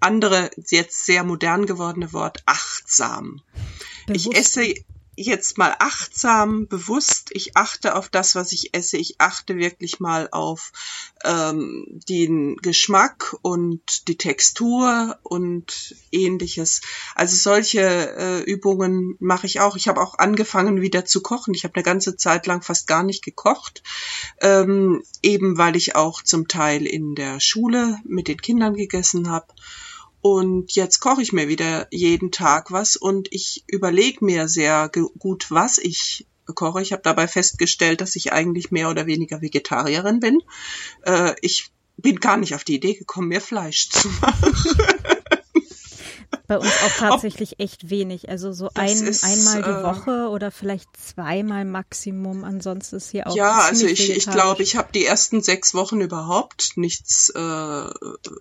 andere, 0.00 0.50
jetzt 0.68 1.06
sehr 1.06 1.24
modern 1.24 1.66
gewordene 1.66 2.12
Wort, 2.12 2.42
achtsam. 2.46 3.40
Bewusst. 4.06 4.26
Ich 4.26 4.36
esse 4.36 4.74
jetzt 5.16 5.58
mal 5.58 5.74
achtsam, 5.78 6.66
bewusst, 6.66 7.30
ich 7.32 7.56
achte 7.56 7.94
auf 7.94 8.08
das, 8.08 8.34
was 8.34 8.52
ich 8.52 8.74
esse, 8.74 8.96
ich 8.96 9.20
achte 9.20 9.56
wirklich 9.56 10.00
mal 10.00 10.28
auf 10.30 10.72
ähm, 11.24 11.86
den 12.08 12.56
Geschmack 12.56 13.36
und 13.42 14.08
die 14.08 14.16
Textur 14.16 15.18
und 15.22 15.96
ähnliches. 16.10 16.80
Also 17.14 17.36
solche 17.36 17.80
äh, 17.80 18.42
Übungen 18.42 19.16
mache 19.20 19.46
ich 19.46 19.60
auch. 19.60 19.76
Ich 19.76 19.88
habe 19.88 20.00
auch 20.00 20.18
angefangen 20.18 20.80
wieder 20.80 21.04
zu 21.04 21.20
kochen. 21.22 21.54
Ich 21.54 21.64
habe 21.64 21.74
eine 21.74 21.84
ganze 21.84 22.16
Zeit 22.16 22.46
lang 22.46 22.62
fast 22.62 22.86
gar 22.86 23.02
nicht 23.02 23.24
gekocht, 23.24 23.82
ähm, 24.40 25.02
eben 25.22 25.58
weil 25.58 25.76
ich 25.76 25.96
auch 25.96 26.22
zum 26.22 26.48
Teil 26.48 26.86
in 26.86 27.14
der 27.14 27.40
Schule 27.40 27.98
mit 28.04 28.28
den 28.28 28.40
Kindern 28.40 28.74
gegessen 28.74 29.30
habe. 29.30 29.46
Und 30.26 30.74
jetzt 30.74 31.00
koche 31.00 31.20
ich 31.20 31.34
mir 31.34 31.48
wieder 31.48 31.86
jeden 31.90 32.32
Tag 32.32 32.72
was 32.72 32.96
und 32.96 33.28
ich 33.30 33.62
überlege 33.66 34.24
mir 34.24 34.48
sehr 34.48 34.90
gut, 35.18 35.50
was 35.50 35.76
ich 35.76 36.26
koche. 36.54 36.80
Ich 36.80 36.92
habe 36.92 37.02
dabei 37.02 37.28
festgestellt, 37.28 38.00
dass 38.00 38.16
ich 38.16 38.32
eigentlich 38.32 38.70
mehr 38.70 38.88
oder 38.88 39.04
weniger 39.04 39.42
Vegetarierin 39.42 40.20
bin. 40.20 40.40
Äh, 41.02 41.34
ich 41.42 41.66
bin 41.98 42.20
gar 42.20 42.38
nicht 42.38 42.54
auf 42.54 42.64
die 42.64 42.76
Idee 42.76 42.94
gekommen, 42.94 43.28
mir 43.28 43.42
Fleisch 43.42 43.88
zu 43.90 44.08
machen. 44.22 44.54
Bei 46.46 46.58
uns 46.58 46.72
auch 46.82 46.92
tatsächlich 46.98 47.52
Ob, 47.52 47.60
echt 47.60 47.88
wenig. 47.88 48.28
Also 48.28 48.52
so 48.52 48.68
ein, 48.74 49.06
ist, 49.06 49.24
einmal 49.24 49.62
die 49.62 49.70
äh, 49.70 49.82
Woche 49.82 50.28
oder 50.28 50.50
vielleicht 50.50 50.88
zweimal 50.94 51.64
Maximum. 51.64 52.44
Ansonsten 52.44 52.96
ist 52.96 53.10
hier 53.10 53.26
auch. 53.26 53.34
Ja, 53.34 53.60
also 53.60 53.86
ich, 53.86 54.10
ich 54.10 54.26
glaube, 54.26 54.62
ich 54.62 54.76
habe 54.76 54.92
die 54.92 55.06
ersten 55.06 55.40
sechs 55.40 55.72
Wochen 55.72 56.02
überhaupt 56.02 56.76
nichts 56.76 57.30
äh, 57.30 57.84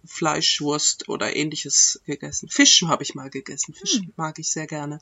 Fleisch, 0.06 0.60
Wurst 0.60 1.08
oder 1.08 1.34
ähnliches 1.34 2.02
gegessen. 2.06 2.50
Fisch 2.50 2.84
habe 2.84 3.04
ich 3.04 3.16
mal 3.16 3.30
gegessen. 3.30 3.74
Fisch 3.74 4.00
hm. 4.00 4.12
mag 4.18 4.38
ich 4.38 4.52
sehr 4.52 4.68
gerne. 4.68 5.00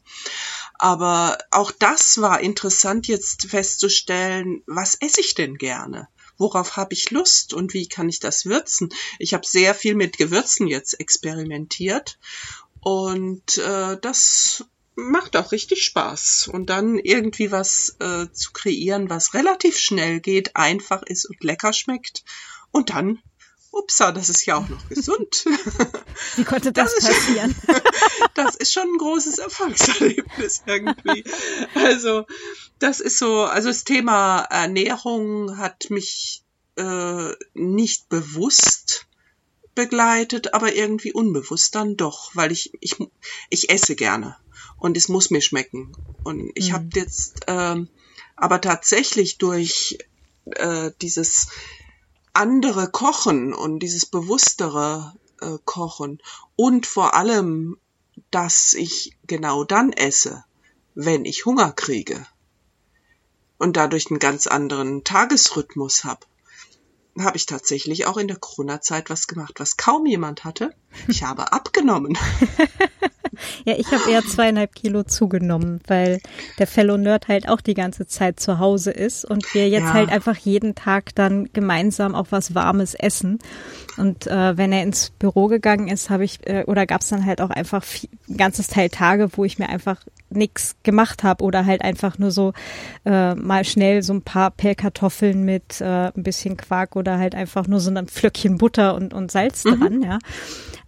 Aber 0.76 1.40
auch 1.50 1.72
das 1.72 2.22
war 2.22 2.40
interessant 2.40 3.08
jetzt 3.08 3.48
festzustellen, 3.48 4.62
was 4.68 4.94
esse 4.94 5.22
ich 5.22 5.34
denn 5.34 5.58
gerne? 5.58 6.08
worauf 6.38 6.76
habe 6.76 6.96
ich 6.96 7.12
Lust 7.12 7.54
und 7.54 7.76
wie 7.76 7.88
kann 7.88 8.10
ich 8.10 8.20
das 8.20 8.46
würzen? 8.46 8.90
Ich 9.20 9.36
habe 9.36 9.46
sehr 9.46 9.76
viel 9.76 9.94
mit 9.94 10.18
Gewürzen 10.18 10.66
jetzt 10.66 11.00
experimentiert 11.00 12.18
und 12.82 13.58
äh, 13.58 13.98
das 14.02 14.66
macht 14.96 15.36
auch 15.38 15.52
richtig 15.52 15.84
Spaß. 15.84 16.50
Und 16.52 16.70
dann 16.70 16.98
irgendwie 16.98 17.52
was 17.52 17.96
äh, 18.00 18.28
zu 18.32 18.52
kreieren, 18.52 19.10
was 19.10 19.34
relativ 19.34 19.78
schnell 19.78 20.20
geht, 20.20 20.56
einfach 20.56 21.04
ist 21.04 21.26
und 21.26 21.44
lecker 21.44 21.74
schmeckt. 21.74 22.24
Und 22.72 22.90
dann, 22.90 23.20
upsa, 23.72 24.12
das 24.12 24.30
ist 24.30 24.46
ja 24.46 24.58
auch 24.58 24.68
noch 24.68 24.90
gesund. 24.90 25.46
Wie 26.36 26.44
konnte 26.44 26.72
das, 26.72 26.96
das 26.96 27.06
passieren? 27.06 27.56
das 28.36 28.56
ist 28.56 28.74
schon 28.74 28.88
ein 28.88 28.98
großes 28.98 29.38
Erfolgserlebnis 29.38 30.64
irgendwie. 30.66 31.24
Also, 31.76 32.26
das 32.80 33.00
ist 33.00 33.18
so, 33.18 33.44
also 33.44 33.70
das 33.70 33.84
Thema 33.84 34.42
Ernährung 34.50 35.58
hat 35.58 35.90
mich 35.90 36.44
äh, 36.78 37.32
nicht 37.54 38.10
bewusst 38.10 39.08
begleitet, 39.76 40.54
aber 40.54 40.74
irgendwie 40.74 41.14
unbewusst 41.14 41.76
dann 41.76 41.98
doch, 41.98 42.32
weil 42.36 42.52
ich, 42.52 42.72
ich, 42.80 42.96
ich 43.50 43.70
esse 43.70 43.96
gerne 43.96 44.36
und 44.78 44.98
es 44.98 45.08
muss 45.08 45.30
mir 45.30 45.42
schmecken. 45.42 45.94
Und 46.24 46.52
ich 46.56 46.70
mhm. 46.70 46.74
habe 46.74 46.90
jetzt 46.96 47.42
ähm, 47.48 47.88
aber 48.36 48.60
tatsächlich 48.60 49.38
durch 49.38 50.00
äh, 50.46 50.92
dieses 51.02 51.48
andere 52.34 52.90
Kochen 52.90 53.54
und 53.54 53.80
dieses 53.80 54.06
bewusstere 54.06 55.14
äh, 55.42 55.58
Kochen 55.66 56.22
und 56.56 56.86
vor 56.86 57.14
allem, 57.14 57.78
dass 58.32 58.74
ich 58.74 59.16
genau 59.28 59.64
dann 59.64 59.94
esse, 59.94 60.44
wenn 60.96 61.26
ich 61.26 61.46
Hunger 61.46 61.72
kriege 61.72 62.26
und 63.58 63.78
dadurch 63.78 64.10
einen 64.10 64.20
ganz 64.20 64.48
anderen 64.48 65.04
Tagesrhythmus 65.04 66.04
habe 66.04 66.26
habe 67.20 67.38
ich 67.38 67.46
tatsächlich 67.46 68.06
auch 68.06 68.18
in 68.18 68.28
der 68.28 68.38
Corona-Zeit 68.38 69.10
was 69.10 69.28
gemacht, 69.28 69.56
was 69.58 69.78
kaum 69.78 70.06
jemand 70.06 70.44
hatte. 70.44 70.74
Ich 71.08 71.24
habe 71.24 71.52
abgenommen. 71.52 72.18
ja, 73.66 73.76
ich 73.78 73.88
habe 73.88 74.10
eher 74.10 74.24
zweieinhalb 74.24 74.76
Kilo 74.76 75.04
zugenommen, 75.04 75.82
weil 75.88 76.20
der 76.60 76.68
Fellow 76.68 76.98
Nerd 76.98 77.28
halt 77.28 77.50
auch 77.50 77.62
die 77.62 77.74
ganze 77.74 78.08
Zeit 78.08 78.40
zu 78.40 78.60
Hause 78.60 78.92
ist 78.92 79.26
und 79.26 79.54
wir 79.54 79.70
jetzt 79.70 79.86
ja. 79.86 79.94
halt 79.94 80.10
einfach 80.10 80.38
jeden 80.38 80.76
Tag 80.76 81.16
dann 81.16 81.50
gemeinsam 81.54 82.16
auch 82.16 82.28
was 82.30 82.56
Warmes 82.56 82.94
essen. 82.94 83.40
Und 83.98 84.28
äh, 84.28 84.58
wenn 84.58 84.72
er 84.72 84.84
ins 84.84 85.12
Büro 85.12 85.48
gegangen 85.48 85.88
ist, 85.88 86.10
habe 86.10 86.24
ich, 86.24 86.46
äh, 86.48 86.64
oder 86.66 86.86
gab 86.86 87.02
es 87.02 87.10
dann 87.10 87.26
halt 87.26 87.42
auch 87.42 87.50
einfach 87.50 87.84
viel, 87.84 88.10
ein 88.30 88.38
ganzes 88.38 88.68
Teil 88.68 88.90
Tage, 88.90 89.30
wo 89.34 89.46
ich 89.46 89.60
mir 89.60 89.70
einfach 89.70 89.98
nichts 90.30 90.76
gemacht 90.84 91.24
habe 91.24 91.44
oder 91.44 91.66
halt 91.66 91.82
einfach 91.82 92.18
nur 92.18 92.32
so 92.32 92.54
äh, 93.06 93.36
mal 93.36 93.66
schnell 93.66 94.02
so 94.02 94.14
ein 94.14 94.22
paar 94.22 94.52
Pellkartoffeln 94.52 95.44
mit 95.44 95.82
äh, 95.82 96.12
ein 96.16 96.24
bisschen 96.24 96.58
Quark 96.58 96.96
oder 96.96 97.18
halt 97.18 97.36
einfach 97.36 97.68
nur 97.68 97.80
so 97.80 97.92
ein 97.92 98.08
Pflöckchen 98.08 98.58
Butter 98.58 98.96
und, 98.96 99.14
und 99.14 99.32
Salz 99.32 99.66
mhm. 99.66 99.80
dran, 99.80 100.02
ja. 100.02 100.20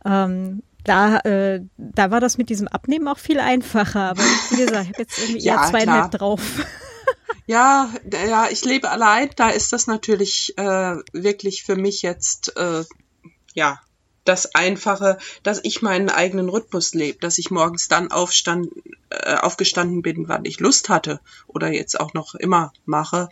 Ähm, 0.05 0.63
da, 0.83 1.19
äh, 1.19 1.61
da 1.77 2.11
war 2.11 2.19
das 2.19 2.37
mit 2.37 2.49
diesem 2.49 2.67
Abnehmen 2.67 3.07
auch 3.07 3.19
viel 3.19 3.39
einfacher. 3.39 4.09
Aber 4.11 4.23
wie 4.49 4.57
gesagt, 4.57 4.83
ich 4.83 4.93
habe 4.93 5.01
jetzt 5.01 5.19
irgendwie 5.19 5.39
ja, 5.43 5.61
eher 5.61 5.69
zweieinhalb 5.69 6.09
klar. 6.09 6.09
drauf. 6.09 6.41
Ja, 7.45 7.93
ja, 8.09 8.47
ich 8.49 8.63
lebe 8.63 8.89
allein. 8.89 9.29
Da 9.35 9.49
ist 9.49 9.73
das 9.73 9.85
natürlich 9.85 10.57
äh, 10.57 10.95
wirklich 11.11 11.63
für 11.63 11.75
mich 11.75 12.01
jetzt 12.01 12.55
äh, 12.55 12.85
ja 13.53 13.81
das 14.23 14.55
Einfache, 14.55 15.17
dass 15.43 15.59
ich 15.63 15.81
meinen 15.81 16.09
eigenen 16.09 16.49
Rhythmus 16.49 16.93
lebe, 16.93 17.19
dass 17.19 17.37
ich 17.37 17.51
morgens 17.51 17.89
dann 17.89 18.11
aufstand, 18.11 18.69
äh, 19.09 19.35
aufgestanden 19.35 20.01
bin, 20.01 20.27
wann 20.29 20.45
ich 20.45 20.59
Lust 20.59 20.89
hatte 20.89 21.19
oder 21.47 21.71
jetzt 21.71 21.99
auch 21.99 22.13
noch 22.13 22.35
immer 22.35 22.71
mache. 22.85 23.29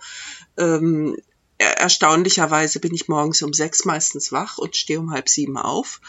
Ähm, 0.58 1.16
erstaunlicherweise 1.58 2.80
bin 2.80 2.94
ich 2.94 3.08
morgens 3.08 3.42
um 3.44 3.54
sechs 3.54 3.86
meistens 3.86 4.32
wach 4.32 4.58
und 4.58 4.76
stehe 4.76 5.00
um 5.00 5.12
halb 5.12 5.30
sieben 5.30 5.58
auf. 5.58 6.02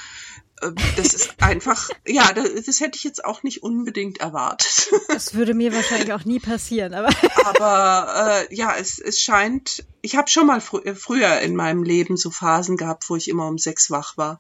Äh, 0.63 0.73
das 0.97 1.15
ist 1.15 1.43
einfach, 1.43 1.91
ja, 2.07 2.33
das, 2.33 2.65
das, 2.65 2.81
hätte 2.81 2.97
ich 2.97 3.05
jetzt 3.05 3.25
auch 3.25 3.43
nicht 3.43 3.63
unbedingt 3.63 4.19
erwartet. 4.19 4.91
Das 5.09 5.35
würde 5.35 5.55
mir 5.55 5.75
wahrscheinlich 5.75 6.13
auch 6.13 6.25
nie 6.25 6.41
passieren, 6.41 6.95
aber. 6.95 7.11
Aber 7.45 8.47
äh, 8.49 8.55
ja, 8.55 8.75
es, 8.77 8.99
es 8.99 9.21
scheint, 9.21 9.85
ich 10.01 10.17
habe 10.17 10.29
schon 10.29 10.47
mal 10.47 10.61
fr 10.61 10.85
äh, 10.87 10.95
früher 10.95 11.41
in 11.41 11.55
meinem 11.55 11.83
Leben 11.83 12.17
so 12.17 12.31
Phasen 12.31 12.77
gehabt, 12.77 13.09
wo 13.11 13.17
ich 13.17 13.29
immer 13.29 13.47
um 13.47 13.59
sechs 13.59 13.91
wach 13.91 14.17
war. 14.17 14.39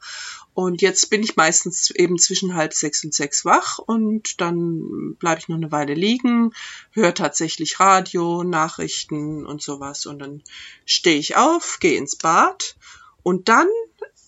Und 0.54 0.82
jetzt 0.82 1.08
bin 1.10 1.22
ich 1.22 1.36
meistens 1.36 1.90
eben 1.90 2.18
zwischen 2.18 2.54
halb 2.54 2.74
sechs 2.74 3.04
und 3.04 3.14
sechs 3.14 3.44
wach 3.44 3.78
und 3.78 4.40
dann 4.40 5.16
bleibe 5.18 5.40
ich 5.40 5.48
noch 5.48 5.56
eine 5.56 5.72
Weile 5.72 5.94
liegen, 5.94 6.52
höre 6.90 7.14
tatsächlich 7.14 7.80
Radio, 7.80 8.44
Nachrichten 8.44 9.46
und 9.46 9.62
sowas 9.62 10.04
und 10.06 10.18
dann 10.18 10.42
stehe 10.84 11.18
ich 11.18 11.36
auf, 11.36 11.78
gehe 11.80 11.96
ins 11.96 12.16
Bad 12.16 12.76
und 13.22 13.48
dann 13.48 13.68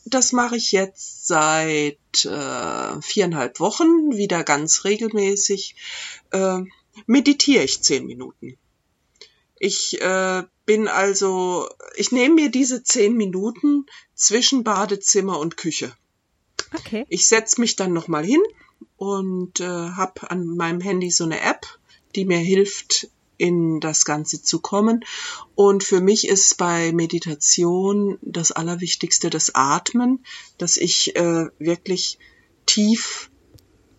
das 0.05 0.33
mache 0.33 0.57
ich 0.57 0.73
jetzt 0.73 1.27
seit 1.27 2.25
äh, 2.25 3.03
viereinhalb 3.03 3.61
Wochen 3.61 4.17
wieder 4.17 4.45
ganz 4.45 4.85
regelmäßig. 4.85 5.77
Äh, 6.31 6.61
meditiere 7.07 7.65
ich 7.65 7.83
zehn 7.83 8.07
Minuten. 8.07 8.57
Ich 9.59 10.01
äh, 10.01 10.43
bin 10.67 10.89
also, 10.89 11.69
ich 11.97 12.13
nehme 12.13 12.35
mir 12.35 12.51
diese 12.51 12.83
zehn 12.83 13.17
Minuten 13.17 13.87
zwischen 14.15 14.65
Badezimmer 14.65 15.39
und 15.39 15.57
Küche. 15.57 15.95
Okay. 16.75 17.07
Ich 17.09 17.29
setze 17.29 17.61
mich 17.61 17.77
dann 17.77 17.93
nochmal 17.93 18.25
hin 18.25 18.43
und 18.97 19.61
äh, 19.61 19.65
habe 19.67 20.31
an 20.31 20.47
meinem 20.47 20.81
Handy 20.81 21.11
so 21.11 21.25
eine 21.25 21.41
App, 21.41 21.67
die 22.15 22.25
mir 22.25 22.39
hilft, 22.39 23.09
in 23.37 23.81
das 23.81 24.05
Ganze 24.05 24.43
zu 24.43 24.61
kommen. 24.61 25.05
Und 25.55 25.85
für 25.85 26.01
mich 26.01 26.29
ist 26.29 26.57
bei 26.57 26.93
Meditation 26.93 28.19
das 28.23 28.53
Allerwichtigste 28.53 29.31
das 29.31 29.55
Atmen, 29.55 30.25
dass 30.59 30.77
ich 30.77 31.17
äh, 31.17 31.47
wirklich 31.59 32.19
tief 32.67 33.31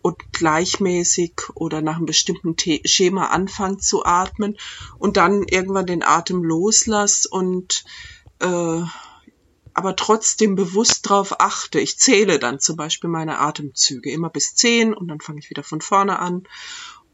und 0.02 0.32
gleichmäßig 0.32 1.32
oder 1.54 1.82
nach 1.82 1.96
einem 1.96 2.06
bestimmten 2.06 2.54
Schema 2.84 3.26
anfange 3.26 3.78
zu 3.78 4.04
atmen 4.04 4.56
und 4.98 5.16
dann 5.16 5.42
irgendwann 5.42 5.86
den 5.86 6.04
Atem 6.04 6.44
loslasse 6.44 7.28
und 7.28 7.84
äh, 8.38 8.82
aber 9.74 9.94
trotzdem 9.94 10.54
bewusst 10.54 11.04
darauf 11.10 11.40
achte. 11.40 11.80
Ich 11.80 11.98
zähle 11.98 12.38
dann 12.38 12.60
zum 12.60 12.76
Beispiel 12.76 13.10
meine 13.10 13.40
Atemzüge 13.40 14.10
immer 14.10 14.30
bis 14.30 14.54
zehn 14.54 14.94
und 14.94 15.08
dann 15.08 15.20
fange 15.20 15.40
ich 15.40 15.50
wieder 15.50 15.62
von 15.62 15.82
vorne 15.82 16.18
an 16.18 16.44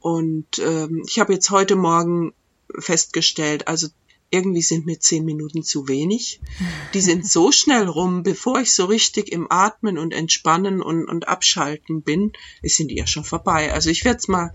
und 0.03 0.59
ähm, 0.59 1.03
ich 1.07 1.19
habe 1.19 1.33
jetzt 1.33 1.51
heute 1.51 1.77
Morgen 1.77 2.33
festgestellt, 2.79 3.69
also 3.69 3.89
irgendwie 4.31 4.63
sind 4.63 4.87
mir 4.87 4.99
zehn 4.99 5.25
Minuten 5.25 5.63
zu 5.63 5.89
wenig. 5.89 6.41
Die 6.95 7.01
sind 7.01 7.27
so 7.27 7.53
schnell 7.53 7.87
rum, 7.87 8.23
bevor 8.23 8.61
ich 8.61 8.73
so 8.73 8.87
richtig 8.87 9.31
im 9.31 9.47
Atmen 9.51 9.99
und 9.99 10.13
Entspannen 10.13 10.81
und, 10.83 11.05
und 11.05 11.29
Abschalten 11.29 12.03
bin, 12.03 12.33
sind 12.63 12.89
die 12.89 12.97
ja 12.97 13.07
schon 13.07 13.25
vorbei. 13.25 13.73
Also 13.73 13.91
ich 13.91 14.05
werde 14.05 14.19
es 14.19 14.29
mal 14.29 14.53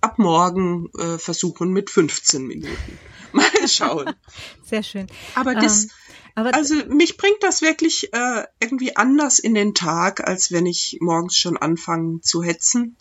ab 0.00 0.18
morgen 0.18 0.90
äh, 0.98 1.18
versuchen 1.18 1.70
mit 1.70 1.90
15 1.90 2.42
Minuten. 2.42 2.98
Mal 3.32 3.50
schauen. 3.66 4.14
Sehr 4.62 4.84
schön. 4.84 5.08
Aber 5.34 5.54
das, 5.54 5.84
ähm, 5.84 5.90
aber 6.36 6.54
also 6.54 6.74
mich 6.88 7.16
bringt 7.16 7.42
das 7.42 7.62
wirklich 7.62 8.12
äh, 8.12 8.44
irgendwie 8.60 8.96
anders 8.96 9.40
in 9.40 9.54
den 9.54 9.74
Tag, 9.74 10.24
als 10.28 10.52
wenn 10.52 10.66
ich 10.66 10.98
morgens 11.00 11.36
schon 11.36 11.56
anfange 11.56 12.20
zu 12.20 12.44
hetzen. 12.44 12.96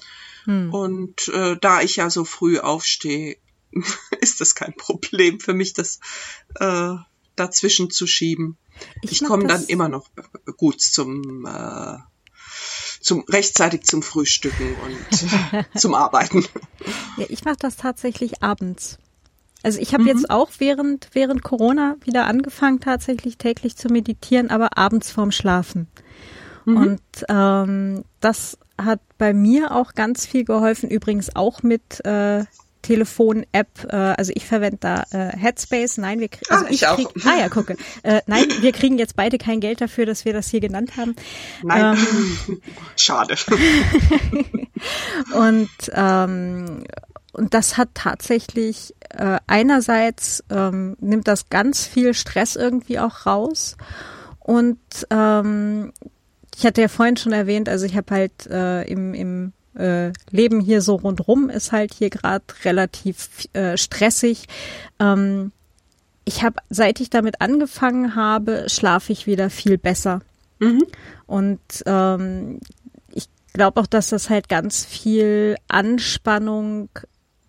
Hm. 0.45 0.73
Und 0.73 1.27
äh, 1.29 1.57
da 1.59 1.81
ich 1.81 1.97
ja 1.97 2.09
so 2.09 2.25
früh 2.25 2.59
aufstehe, 2.59 3.37
ist 4.21 4.41
das 4.41 4.55
kein 4.55 4.73
Problem 4.75 5.39
für 5.39 5.53
mich, 5.53 5.73
das 5.73 5.99
äh, 6.55 6.95
dazwischen 7.35 7.89
zu 7.89 8.07
schieben. 8.07 8.57
Ich, 9.01 9.13
ich 9.13 9.23
komme 9.23 9.47
dann 9.47 9.63
immer 9.65 9.89
noch 9.89 10.09
gut 10.57 10.81
zum 10.81 11.45
äh, 11.45 11.97
zum 12.99 13.23
rechtzeitig 13.27 13.83
zum 13.83 14.01
Frühstücken 14.01 14.75
und 14.75 15.65
zum 15.79 15.93
Arbeiten. 15.93 16.45
Ja, 17.17 17.25
ich 17.29 17.43
mache 17.43 17.57
das 17.59 17.75
tatsächlich 17.75 18.41
abends. 18.41 18.97
Also 19.61 19.79
ich 19.79 19.93
habe 19.93 20.03
mhm. 20.03 20.09
jetzt 20.09 20.29
auch 20.29 20.51
während 20.57 21.09
während 21.13 21.43
Corona 21.43 21.95
wieder 22.03 22.25
angefangen 22.25 22.79
tatsächlich 22.79 23.37
täglich 23.37 23.75
zu 23.75 23.87
meditieren, 23.89 24.49
aber 24.49 24.77
abends 24.77 25.11
vorm 25.11 25.31
Schlafen. 25.31 25.87
Mhm. 26.65 26.77
Und 26.77 27.01
ähm, 27.29 28.03
das 28.19 28.57
hat 28.81 28.99
bei 29.17 29.33
mir 29.33 29.71
auch 29.71 29.93
ganz 29.93 30.25
viel 30.25 30.45
geholfen, 30.45 30.89
übrigens 30.89 31.35
auch 31.35 31.63
mit 31.63 32.03
äh, 32.05 32.45
Telefon-App, 32.83 33.87
äh, 33.89 33.95
also 33.95 34.31
ich 34.35 34.45
verwende 34.45 34.77
da 34.79 35.03
äh, 35.11 35.35
Headspace. 35.35 35.97
Nein, 35.97 36.19
wir 36.19 36.27
kriegen, 36.27 36.51
also 36.51 36.65
ah, 36.65 36.69
ich, 36.69 36.81
ich 36.83 36.87
krieg, 36.87 37.25
ah 37.25 37.39
ja, 37.39 37.49
gucke. 37.49 37.75
Äh, 38.03 38.21
nein, 38.27 38.45
wir 38.59 38.71
kriegen 38.71 38.99
jetzt 38.99 39.15
beide 39.15 39.39
kein 39.39 39.59
Geld 39.59 39.81
dafür, 39.81 40.05
dass 40.05 40.25
wir 40.25 40.33
das 40.33 40.49
hier 40.49 40.59
genannt 40.59 40.97
haben. 40.97 41.15
Nein, 41.63 41.97
ähm, 42.47 42.61
schade. 42.95 43.35
und 45.33 45.69
ähm, 45.93 46.83
und 47.35 47.55
das 47.55 47.77
hat 47.77 47.89
tatsächlich 47.95 48.93
äh, 49.09 49.39
einerseits 49.47 50.43
ähm, 50.51 50.95
nimmt 50.99 51.27
das 51.27 51.49
ganz 51.49 51.87
viel 51.87 52.13
Stress 52.13 52.55
irgendwie 52.55 52.99
auch 52.99 53.25
raus 53.25 53.75
und 54.39 54.77
ähm, 55.09 55.93
ich 56.55 56.65
hatte 56.65 56.81
ja 56.81 56.87
vorhin 56.87 57.17
schon 57.17 57.33
erwähnt, 57.33 57.69
also 57.69 57.85
ich 57.85 57.95
habe 57.95 58.13
halt 58.13 58.47
äh, 58.47 58.83
im, 58.83 59.13
im 59.13 59.53
äh, 59.75 60.11
Leben 60.29 60.59
hier 60.59 60.81
so 60.81 60.95
rundrum 60.95 61.49
ist 61.49 61.71
halt 61.71 61.93
hier 61.93 62.09
gerade 62.09 62.43
relativ 62.63 63.47
äh, 63.53 63.77
stressig. 63.77 64.45
Ähm, 64.99 65.51
ich 66.25 66.43
habe, 66.43 66.57
seit 66.69 66.99
ich 66.99 67.09
damit 67.09 67.41
angefangen 67.41 68.15
habe, 68.15 68.65
schlafe 68.67 69.11
ich 69.11 69.27
wieder 69.27 69.49
viel 69.49 69.77
besser. 69.77 70.21
Mhm. 70.59 70.85
Und 71.25 71.59
ähm, 71.85 72.59
ich 73.09 73.27
glaube 73.53 73.81
auch, 73.81 73.87
dass 73.87 74.09
das 74.09 74.29
halt 74.29 74.47
ganz 74.47 74.85
viel 74.85 75.55
Anspannung 75.67 76.89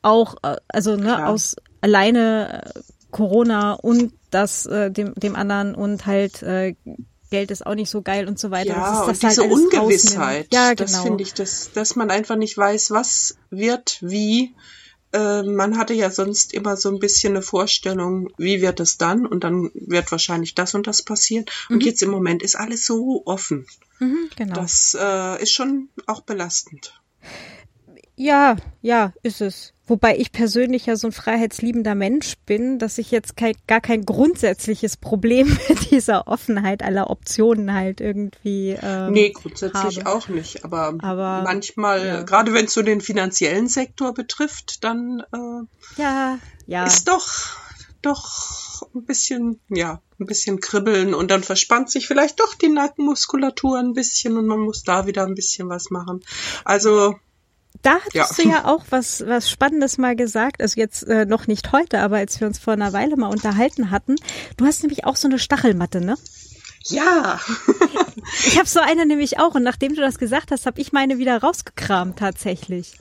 auch, 0.03 0.37
äh, 0.43 0.57
also 0.69 0.97
ne, 0.97 1.03
Klar. 1.03 1.29
aus 1.29 1.57
alleine 1.81 2.65
äh, 2.75 2.81
Corona 3.11 3.75
und 3.75 4.13
das 4.31 4.67
äh, 4.67 4.91
dem, 4.91 5.15
dem 5.15 5.37
anderen 5.37 5.75
und 5.75 6.07
halt 6.07 6.43
äh, 6.43 6.75
Geld 7.35 7.51
ist 7.51 7.67
auch 7.67 7.75
nicht 7.75 7.91
so 7.91 8.01
geil 8.01 8.29
und 8.29 8.39
so 8.39 8.53
weiter. 8.53 8.77
Ja, 8.77 9.07
das 9.07 9.17
ist, 9.17 9.25
das 9.25 9.39
und 9.39 9.45
halt 9.45 9.51
diese 9.51 9.79
Ungewissheit, 9.81 10.55
ja, 10.55 10.69
genau. 10.69 10.77
das 10.77 11.01
finde 11.01 11.25
ich, 11.25 11.35
dass, 11.35 11.73
dass 11.73 11.97
man 11.97 12.13
einfach 12.13 12.37
nicht 12.37 12.57
weiß, 12.57 12.93
was 12.93 13.37
wird, 13.51 13.99
wie. 14.03 14.55
Äh, 15.13 15.43
man 15.43 15.77
hatte 15.77 15.95
ja 15.95 16.11
sonst 16.11 16.55
immer 16.55 16.77
so 16.77 16.91
ein 16.91 17.01
bisschen 17.01 17.33
eine 17.33 17.43
Vorstellung, 17.43 18.31
wie 18.39 18.63
wird 18.63 18.79
es 18.79 18.99
dann 18.99 19.27
und 19.27 19.43
dann 19.43 19.73
wird 19.75 20.13
wahrscheinlich 20.13 20.55
das 20.55 20.75
und 20.75 20.87
das 20.87 21.03
passieren. 21.03 21.45
Und 21.69 21.79
mhm. 21.79 21.83
jetzt 21.83 22.03
im 22.03 22.11
Moment 22.11 22.41
ist 22.41 22.55
alles 22.55 22.87
so 22.87 23.23
offen. 23.27 23.67
Mhm, 23.99 24.31
genau. 24.37 24.55
Das 24.55 24.97
äh, 24.97 25.43
ist 25.43 25.51
schon 25.51 25.89
auch 26.07 26.21
belastend. 26.21 27.01
Ja, 28.15 28.55
ja, 28.81 29.13
ist 29.25 29.41
es. 29.41 29.74
Wobei 29.87 30.17
ich 30.17 30.33
persönlich 30.33 30.87
ja 30.87 30.97
so 30.97 31.09
ein 31.09 31.13
freiheitsliebender 31.13 31.95
Mensch 31.95 32.35
bin, 32.47 32.79
dass 32.79 32.97
ich 32.97 33.11
jetzt 33.11 33.37
kein, 33.37 33.55
gar 33.67 33.83
kein 33.83 34.07
grundsätzliches 34.07 34.97
Problem 34.97 35.47
mit 35.69 35.91
dieser 35.91 36.27
Offenheit 36.27 36.83
aller 36.83 37.11
Optionen 37.11 37.75
halt 37.75 38.01
irgendwie. 38.01 38.77
Ähm, 38.81 39.13
nee, 39.13 39.31
grundsätzlich 39.31 39.99
habe. 39.99 40.11
auch 40.11 40.29
nicht. 40.29 40.65
Aber, 40.65 40.95
aber 41.01 41.43
manchmal, 41.43 42.07
ja. 42.07 42.23
gerade 42.23 42.55
wenn 42.55 42.65
es 42.65 42.73
so 42.73 42.83
den 42.83 43.03
finanziellen 43.03 43.69
Sektor 43.69 44.15
betrifft, 44.15 44.85
dann 44.85 45.23
äh, 45.33 46.01
ja, 46.01 46.39
ja. 46.67 46.87
ist 46.87 47.07
doch 47.09 47.29
doch 48.05 48.87
ein 48.95 49.05
bisschen, 49.05 49.61
ja, 49.69 50.01
ein 50.19 50.27
bisschen 50.27 50.61
kribbeln 50.61 51.15
und 51.15 51.31
dann 51.31 51.43
verspannt 51.43 51.91
sich 51.91 52.07
vielleicht 52.07 52.41
doch 52.41 52.55
die 52.55 52.69
Nackenmuskulatur 52.69 53.79
ein 53.79 53.95
bisschen 53.95 54.37
und 54.37 54.47
man 54.47 54.61
muss 54.61 54.83
da 54.83 55.07
wieder 55.07 55.25
ein 55.27 55.35
bisschen 55.35 55.69
was 55.69 55.91
machen. 55.91 56.23
Also 56.65 57.17
da 57.85 57.97
hattest 58.01 58.39
ja. 58.39 58.45
du 58.45 58.49
ja 58.49 58.65
auch 58.65 58.85
was, 58.91 59.25
was 59.27 59.51
Spannendes 59.51 59.99
mal 59.99 60.17
gesagt, 60.17 60.63
also 60.63 60.81
jetzt 60.81 61.05
äh, 61.05 61.27
noch 61.27 61.47
nicht 61.47 61.73
heute, 61.73 62.01
aber 62.01 62.17
als 62.17 62.41
wir 62.41 62.47
uns 62.47 62.59
vor 62.59 62.73
einer 62.73 62.93
Weile 62.93 63.17
mal 63.17 63.29
unterhalten 63.29 63.91
hatten. 63.91 64.17
Du 64.57 64.65
hast 64.65 64.83
nämlich 64.83 65.05
auch 65.05 65.17
so 65.17 65.29
eine 65.29 65.39
Stachelmatte, 65.39 66.01
ne? 66.01 66.17
Ja. 66.85 67.41
ich 68.47 68.59
habe 68.59 68.69
so 68.69 68.81
eine 68.81 69.07
nämlich 69.07 69.39
auch 69.39 69.55
und 69.55 69.63
nachdem 69.63 69.95
du 69.95 70.01
das 70.01 70.19
gesagt 70.19 70.51
hast, 70.51 70.67
habe 70.67 70.81
ich 70.81 70.93
meine 70.93 71.19
wieder 71.19 71.39
rausgekramt 71.39 72.19
tatsächlich. 72.19 72.95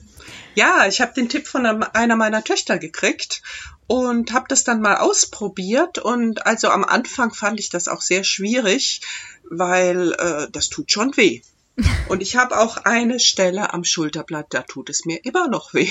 Ja, 0.54 0.86
ich 0.86 1.00
habe 1.00 1.14
den 1.14 1.28
Tipp 1.28 1.46
von 1.46 1.66
einer 1.66 2.16
meiner 2.16 2.44
Töchter 2.44 2.78
gekriegt 2.78 3.42
und 3.86 4.32
habe 4.32 4.46
das 4.48 4.64
dann 4.64 4.80
mal 4.80 4.96
ausprobiert 4.96 5.98
und 5.98 6.46
also 6.46 6.68
am 6.68 6.84
Anfang 6.84 7.32
fand 7.32 7.60
ich 7.60 7.68
das 7.70 7.88
auch 7.88 8.00
sehr 8.00 8.24
schwierig, 8.24 9.00
weil 9.50 10.12
äh, 10.12 10.46
das 10.50 10.68
tut 10.68 10.90
schon 10.90 11.16
weh. 11.16 11.42
Und 12.08 12.22
ich 12.22 12.36
habe 12.36 12.58
auch 12.58 12.76
eine 12.76 13.18
Stelle 13.18 13.72
am 13.72 13.82
Schulterblatt, 13.82 14.46
da 14.50 14.62
tut 14.62 14.90
es 14.90 15.04
mir 15.04 15.24
immer 15.24 15.48
noch 15.48 15.74
weh. 15.74 15.90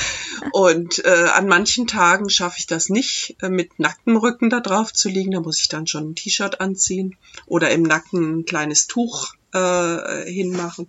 Und 0.52 1.04
äh, 1.04 1.28
an 1.32 1.46
manchen 1.46 1.86
Tagen 1.86 2.28
schaffe 2.28 2.56
ich 2.58 2.66
das 2.66 2.88
nicht, 2.88 3.36
äh, 3.40 3.48
mit 3.48 3.78
nacktem 3.78 4.16
Rücken 4.16 4.50
da 4.50 4.60
drauf 4.60 4.92
zu 4.92 5.08
liegen. 5.08 5.30
Da 5.30 5.40
muss 5.40 5.60
ich 5.60 5.68
dann 5.68 5.86
schon 5.86 6.10
ein 6.10 6.14
T-Shirt 6.14 6.60
anziehen 6.60 7.16
oder 7.46 7.70
im 7.70 7.82
Nacken 7.82 8.40
ein 8.40 8.44
kleines 8.44 8.86
Tuch 8.86 9.34
äh, 9.52 10.30
hinmachen. 10.30 10.88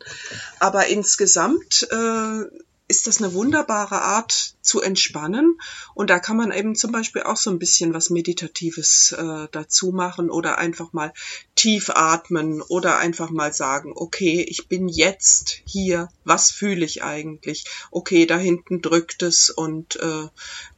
Aber 0.59 0.87
insgesamt 0.87 1.87
äh, 1.91 2.43
ist 2.87 3.07
das 3.07 3.19
eine 3.21 3.33
wunderbare 3.33 4.01
Art 4.01 4.55
zu 4.61 4.81
entspannen. 4.81 5.59
Und 5.93 6.09
da 6.09 6.19
kann 6.19 6.37
man 6.37 6.51
eben 6.51 6.75
zum 6.75 6.91
Beispiel 6.91 7.23
auch 7.23 7.37
so 7.37 7.49
ein 7.49 7.59
bisschen 7.59 7.93
was 7.93 8.09
Meditatives 8.09 9.13
äh, 9.13 9.47
dazu 9.51 9.91
machen 9.91 10.29
oder 10.29 10.57
einfach 10.57 10.93
mal 10.93 11.13
tief 11.55 11.91
atmen 11.91 12.61
oder 12.61 12.97
einfach 12.97 13.29
mal 13.29 13.53
sagen, 13.53 13.93
okay, 13.95 14.45
ich 14.47 14.67
bin 14.67 14.87
jetzt 14.87 15.61
hier, 15.65 16.09
was 16.23 16.49
fühle 16.49 16.83
ich 16.83 17.03
eigentlich? 17.03 17.65
Okay, 17.91 18.25
da 18.25 18.37
hinten 18.37 18.81
drückt 18.81 19.21
es 19.21 19.49
und 19.49 19.97
äh, 19.97 20.27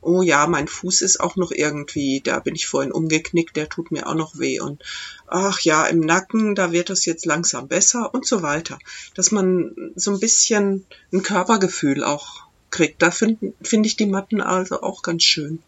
oh 0.02 0.22
ja, 0.22 0.48
mein 0.48 0.68
Fuß 0.68 1.02
ist 1.02 1.20
auch 1.22 1.38
noch 1.38 1.52
irgendwie, 1.52 2.22
da 2.22 2.40
bin 2.40 2.56
ich 2.56 2.68
vorhin 2.68 2.92
umgeknickt, 2.92 3.56
der 3.56 3.70
tut 3.70 3.92
mir 3.92 4.08
auch 4.08 4.16
noch 4.16 4.38
weh 4.38 4.60
und 4.60 4.84
ach 5.28 5.62
ja, 5.62 5.86
im 5.86 6.02
Nacken, 6.02 6.56
da 6.56 6.72
wird 6.72 6.90
es 6.90 7.06
jetzt 7.06 7.26
langsam 7.26 7.68
besser 7.68 8.14
und 8.14 8.28
so 8.28 8.42
weiter. 8.42 8.78
Dass 9.14 9.32
man 9.32 9.94
so 9.96 10.12
ein 10.12 10.20
bisschen 10.20 10.86
ein 11.14 11.24
Körpergefühl 11.24 12.04
auch 12.04 12.46
kriegt. 12.70 13.02
Da 13.02 13.12
finde 13.12 13.54
find 13.62 13.86
ich 13.86 13.96
die 13.96 14.06
Matten 14.06 14.42
also 14.42 14.82
auch 14.82 15.02
ganz 15.02 15.24
schön. 15.24 15.64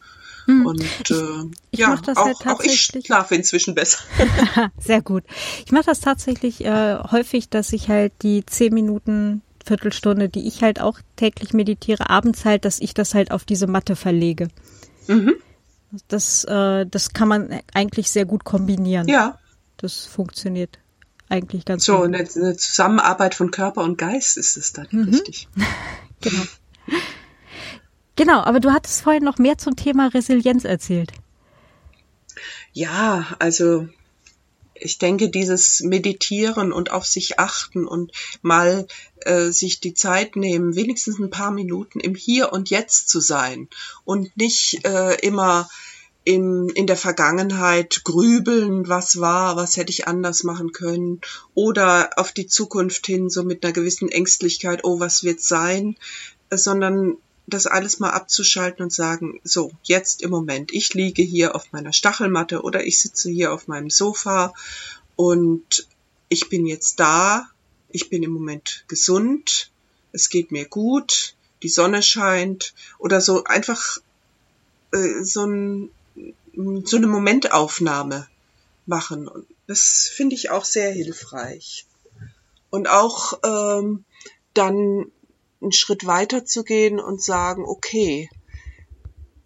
Hm. 0.48 0.66
Und 0.66 0.82
äh, 0.82 0.86
ich 1.72 1.80
ja, 1.80 1.94
auch, 1.94 2.08
halt 2.08 2.48
auch 2.48 2.62
ich 2.62 2.82
schlafe 2.82 3.36
inzwischen 3.36 3.76
besser. 3.76 4.00
Sehr 4.80 5.02
gut. 5.02 5.24
Ich 5.66 5.72
mache 5.72 5.86
das 5.86 6.00
tatsächlich 6.00 6.64
äh, 6.64 6.98
häufig, 7.12 7.50
dass 7.50 7.74
ich 7.74 7.90
halt 7.90 8.14
die 8.22 8.46
zehn 8.46 8.74
Minuten, 8.74 9.42
Viertelstunde, 9.66 10.30
die 10.30 10.48
ich 10.48 10.64
halt 10.64 10.80
auch 10.80 11.00
täglich 11.18 11.54
meditiere, 11.54 12.10
abends 12.10 12.46
halt, 12.46 12.64
dass 12.64 12.80
ich 12.80 12.94
das 12.94 13.14
halt 13.14 13.32
auf 13.32 13.44
diese 13.44 13.68
Matte 13.68 13.98
verlege. 13.98 14.48
Mhm. 15.08 15.36
Das, 16.08 16.46
äh, 16.46 16.86
das 16.86 17.12
kann 17.12 17.28
man 17.28 17.60
eigentlich 17.74 18.10
sehr 18.10 18.26
gut 18.26 18.46
kombinieren. 18.46 19.08
Ja. 19.08 19.38
Das 19.76 20.06
funktioniert 20.06 20.80
eigentlich 21.28 21.66
ganz 21.66 21.84
so, 21.84 21.98
gut. 21.98 22.04
So, 22.04 22.08
eine, 22.08 22.18
eine, 22.18 22.58
Zusammenarbeit 22.58 23.36
von 23.36 23.52
Körper 23.52 23.82
und 23.82 23.98
Geist 23.98 24.38
ist 24.38 24.56
es 24.56 24.72
dann, 24.72 24.88
mhm. 24.92 25.10
richtig. 25.10 25.50
genau. 26.22 26.44
Genau, 28.18 28.42
aber 28.42 28.60
du 28.60 28.74
hattest 28.74 29.02
vorhin 29.02 29.24
noch 29.24 29.38
mehr 29.38 29.58
zum 29.58 29.76
Thema 29.76 30.08
Resilienz 30.08 30.66
erzählt. 30.66 31.12
Ja, 32.74 33.28
also 33.40 33.88
ich 34.74 34.98
denke, 34.98 35.30
dieses 35.30 35.82
Meditieren 35.82 36.72
und 36.72 36.92
auf 36.92 37.06
sich 37.06 37.40
achten 37.40 37.88
und 37.88 38.12
mal 38.42 38.88
äh, 39.22 39.52
sich 39.52 39.80
die 39.80 39.94
Zeit 39.94 40.36
nehmen, 40.36 40.76
wenigstens 40.76 41.20
ein 41.20 41.30
paar 41.30 41.52
Minuten 41.52 42.00
im 42.00 42.16
Hier 42.16 42.52
und 42.54 42.70
Jetzt 42.70 43.10
zu 43.10 43.20
sein 43.20 43.70
und 44.04 44.36
nicht 44.36 44.86
äh, 44.86 45.16
immer 45.22 45.70
in, 46.24 46.70
in 46.70 46.88
der 46.88 46.98
Vergangenheit 46.98 48.02
grübeln, 48.04 48.90
was 48.90 49.20
war, 49.20 49.56
was 49.56 49.78
hätte 49.78 49.92
ich 49.92 50.08
anders 50.08 50.44
machen 50.44 50.72
können 50.72 51.22
oder 51.54 52.10
auf 52.18 52.32
die 52.32 52.48
Zukunft 52.48 53.06
hin 53.06 53.30
so 53.30 53.44
mit 53.44 53.64
einer 53.64 53.74
gewissen 53.74 54.10
Ängstlichkeit, 54.10 54.84
oh, 54.84 55.00
was 55.00 55.24
wird 55.24 55.42
sein, 55.42 55.96
sondern 56.52 57.18
das 57.48 57.66
alles 57.66 58.00
mal 58.00 58.12
abzuschalten 58.12 58.84
und 58.84 58.94
sagen, 58.94 59.40
so, 59.44 59.72
jetzt 59.84 60.22
im 60.22 60.30
Moment, 60.30 60.74
ich 60.74 60.94
liege 60.94 61.24
hier 61.24 61.56
auf 61.56 61.72
meiner 61.72 61.94
Stachelmatte 61.94 62.62
oder 62.62 62.86
ich 62.86 63.00
sitze 63.00 63.30
hier 63.30 63.54
auf 63.54 63.68
meinem 63.68 63.90
Sofa 63.90 64.54
und 65.16 65.88
ich 66.30 66.50
bin 66.50 66.66
jetzt 66.66 67.00
da, 67.00 67.50
ich 67.90 68.10
bin 68.10 68.22
im 68.22 68.32
Moment 68.32 68.84
gesund, 68.90 69.72
es 70.12 70.30
geht 70.30 70.52
mir 70.52 70.66
gut, 70.66 71.36
die 71.64 71.70
Sonne 71.70 72.04
scheint 72.04 72.74
oder 73.00 73.22
so 73.22 73.46
einfach 73.46 73.98
äh, 74.92 75.24
so, 75.24 75.46
ein, 75.46 75.90
so 76.84 76.98
eine 76.98 77.08
Momentaufnahme 77.08 78.28
machen. 78.86 79.28
Und 79.28 79.48
das 79.68 80.12
finde 80.14 80.36
ich 80.36 80.50
auch 80.50 80.66
sehr 80.66 80.92
hilfreich. 80.92 81.86
Und 82.70 82.90
auch 82.90 83.40
ähm, 83.44 84.04
dann 84.54 85.12
einen 85.62 85.72
Schritt 85.72 86.06
weiter 86.06 86.46
zu 86.46 86.64
gehen 86.64 87.00
und 87.00 87.22
sagen, 87.22 87.66
okay, 87.66 88.30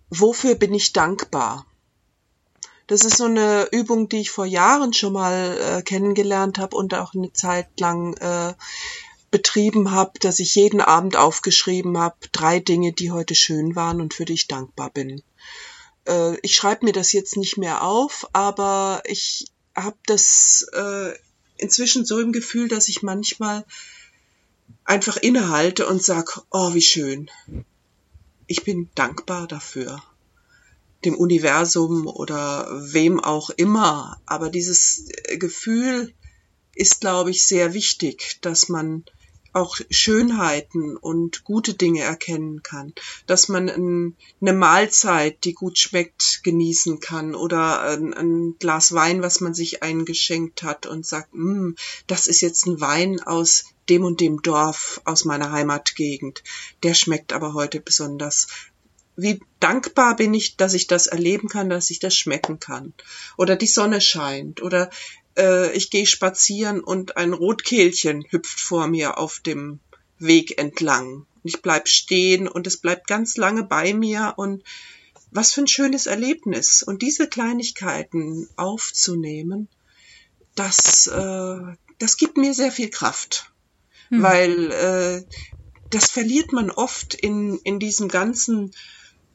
wofür 0.10 0.56
bin 0.56 0.74
ich 0.74 0.94
dankbar? 0.94 1.66
Das 2.88 3.06
ist 3.06 3.18
so 3.18 3.26
eine 3.26 3.70
Übung, 3.72 4.10
die 4.10 4.20
ich 4.20 4.32
vor 4.32 4.46
Jahren 4.46 4.92
schon 4.92 5.14
mal 5.14 5.58
äh, 5.58 5.82
kennengelernt 5.82 6.58
habe 6.58 6.76
und 6.76 6.94
auch 6.94 7.14
eine 7.14 7.32
Zeit 7.32 7.80
lang 7.80 8.16
äh, 8.18 8.54
betrieben 9.32 9.92
habe, 9.92 10.20
dass 10.20 10.40
ich 10.40 10.56
jeden 10.56 10.82
Abend 10.82 11.16
aufgeschrieben 11.16 11.98
habe, 11.98 12.18
drei 12.34 12.60
Dinge, 12.60 12.92
die 12.92 13.12
heute 13.12 13.34
schön 13.34 13.78
waren 13.78 14.02
und 14.02 14.14
für 14.14 14.26
die 14.26 14.34
ich 14.34 14.48
dankbar 14.50 14.90
bin. 14.90 15.24
Äh, 16.06 16.38
ich 16.42 16.54
schreibe 16.54 16.86
mir 16.86 16.92
das 16.92 17.14
jetzt 17.14 17.38
nicht 17.38 17.58
mehr 17.58 17.84
auf, 17.84 18.28
aber 18.34 19.02
ich 19.06 19.48
habe 19.74 19.98
das 20.06 20.68
äh, 20.74 21.14
inzwischen 21.58 22.04
so 22.04 22.20
im 22.20 22.34
Gefühl, 22.34 22.68
dass 22.68 22.90
ich 22.90 23.04
manchmal 23.04 23.64
einfach 24.84 25.18
innehalte 25.18 25.88
und 25.88 26.04
sag, 26.04 26.42
oh, 26.50 26.74
wie 26.74 26.82
schön. 26.82 27.30
Ich 28.48 28.64
bin 28.64 28.90
dankbar 28.96 29.48
dafür. 29.48 30.02
Dem 31.06 31.16
Universum 31.16 32.08
oder 32.08 32.68
wem 32.94 33.20
auch 33.20 33.50
immer. 33.50 34.22
Aber 34.26 34.50
dieses 34.50 35.08
Gefühl 35.38 36.14
ist, 36.76 37.02
glaube 37.02 37.32
ich, 37.32 37.46
sehr 37.46 37.74
wichtig, 37.74 38.40
dass 38.42 38.70
man 38.70 39.06
auch 39.54 39.78
Schönheiten 39.90 40.98
und 40.98 41.44
gute 41.44 41.74
Dinge 41.74 42.02
erkennen 42.02 42.64
kann, 42.64 42.94
dass 43.26 43.50
man 43.50 43.70
ein, 43.70 44.16
eine 44.40 44.54
Mahlzeit, 44.54 45.44
die 45.44 45.54
gut 45.54 45.78
schmeckt, 45.78 46.42
genießen 46.44 47.00
kann 47.00 47.36
oder 47.36 47.82
ein, 47.82 48.56
Glas 48.60 48.94
Wein, 48.94 49.22
was 49.22 49.42
man 49.42 49.54
sich 49.54 49.84
eingeschenkt 49.84 50.64
hat 50.64 50.86
und 50.86 51.06
sagt, 51.06 51.34
mm, 51.34 51.72
das 52.08 52.28
ist 52.28 52.42
jetzt 52.42 52.66
ein 52.66 52.80
Wein 52.80 53.22
aus 53.22 53.66
dem 53.90 54.06
und 54.06 54.22
dem 54.22 54.42
Dorf 54.42 55.02
aus 55.06 55.26
meiner 55.26 55.52
Heimatgegend. 55.52 56.44
Der 56.84 56.94
schmeckt 56.94 57.34
aber 57.34 57.54
heute 57.54 57.82
besonders. 57.82 58.48
Wie 59.18 59.42
dankbar 59.60 60.16
bin 60.16 60.34
ich, 60.34 60.56
dass 60.56 60.74
ich 60.74 60.88
das 60.88 61.08
erleben 61.08 61.50
kann, 61.50 61.70
dass 61.70 61.90
ich 61.90 62.00
das 62.00 62.16
schmecken 62.16 62.60
kann. 62.60 62.94
Oder 63.38 63.56
die 63.56 63.68
Sonne 63.68 64.00
scheint. 64.00 64.62
Oder 64.62 64.90
äh, 65.38 65.72
ich 65.74 65.90
gehe 65.90 66.06
spazieren 66.06 66.82
und 66.82 67.18
ein 67.18 67.34
Rotkehlchen 67.34 68.26
hüpft 68.30 68.60
vor 68.60 68.88
mir 68.88 69.18
auf 69.18 69.40
dem 69.40 69.80
Weg 70.20 70.58
entlang. 70.58 71.26
Ich 71.44 71.62
bleib 71.62 71.88
stehen 71.88 72.48
und 72.48 72.68
es 72.68 72.78
bleibt 72.78 73.08
ganz 73.08 73.38
lange 73.38 73.64
bei 73.64 73.94
mir 73.94 74.34
und 74.38 74.64
was 75.32 75.54
für 75.54 75.62
ein 75.62 75.68
schönes 75.68 76.06
Erlebnis. 76.06 76.84
Und 76.84 77.02
diese 77.02 77.28
Kleinigkeiten 77.28 78.48
aufzunehmen, 78.58 79.68
das, 80.56 81.08
äh, 81.08 81.76
das 82.00 82.18
gibt 82.18 82.38
mir 82.38 82.54
sehr 82.54 82.72
viel 82.72 82.90
Kraft. 82.90 83.52
Hm. 84.10 84.22
Weil 84.22 84.72
äh, 84.72 85.24
das 85.90 86.10
verliert 86.10 86.52
man 86.52 86.70
oft 86.70 87.14
in, 87.14 87.58
in 87.64 87.80
diesem 87.80 88.08
ganzen 88.08 88.72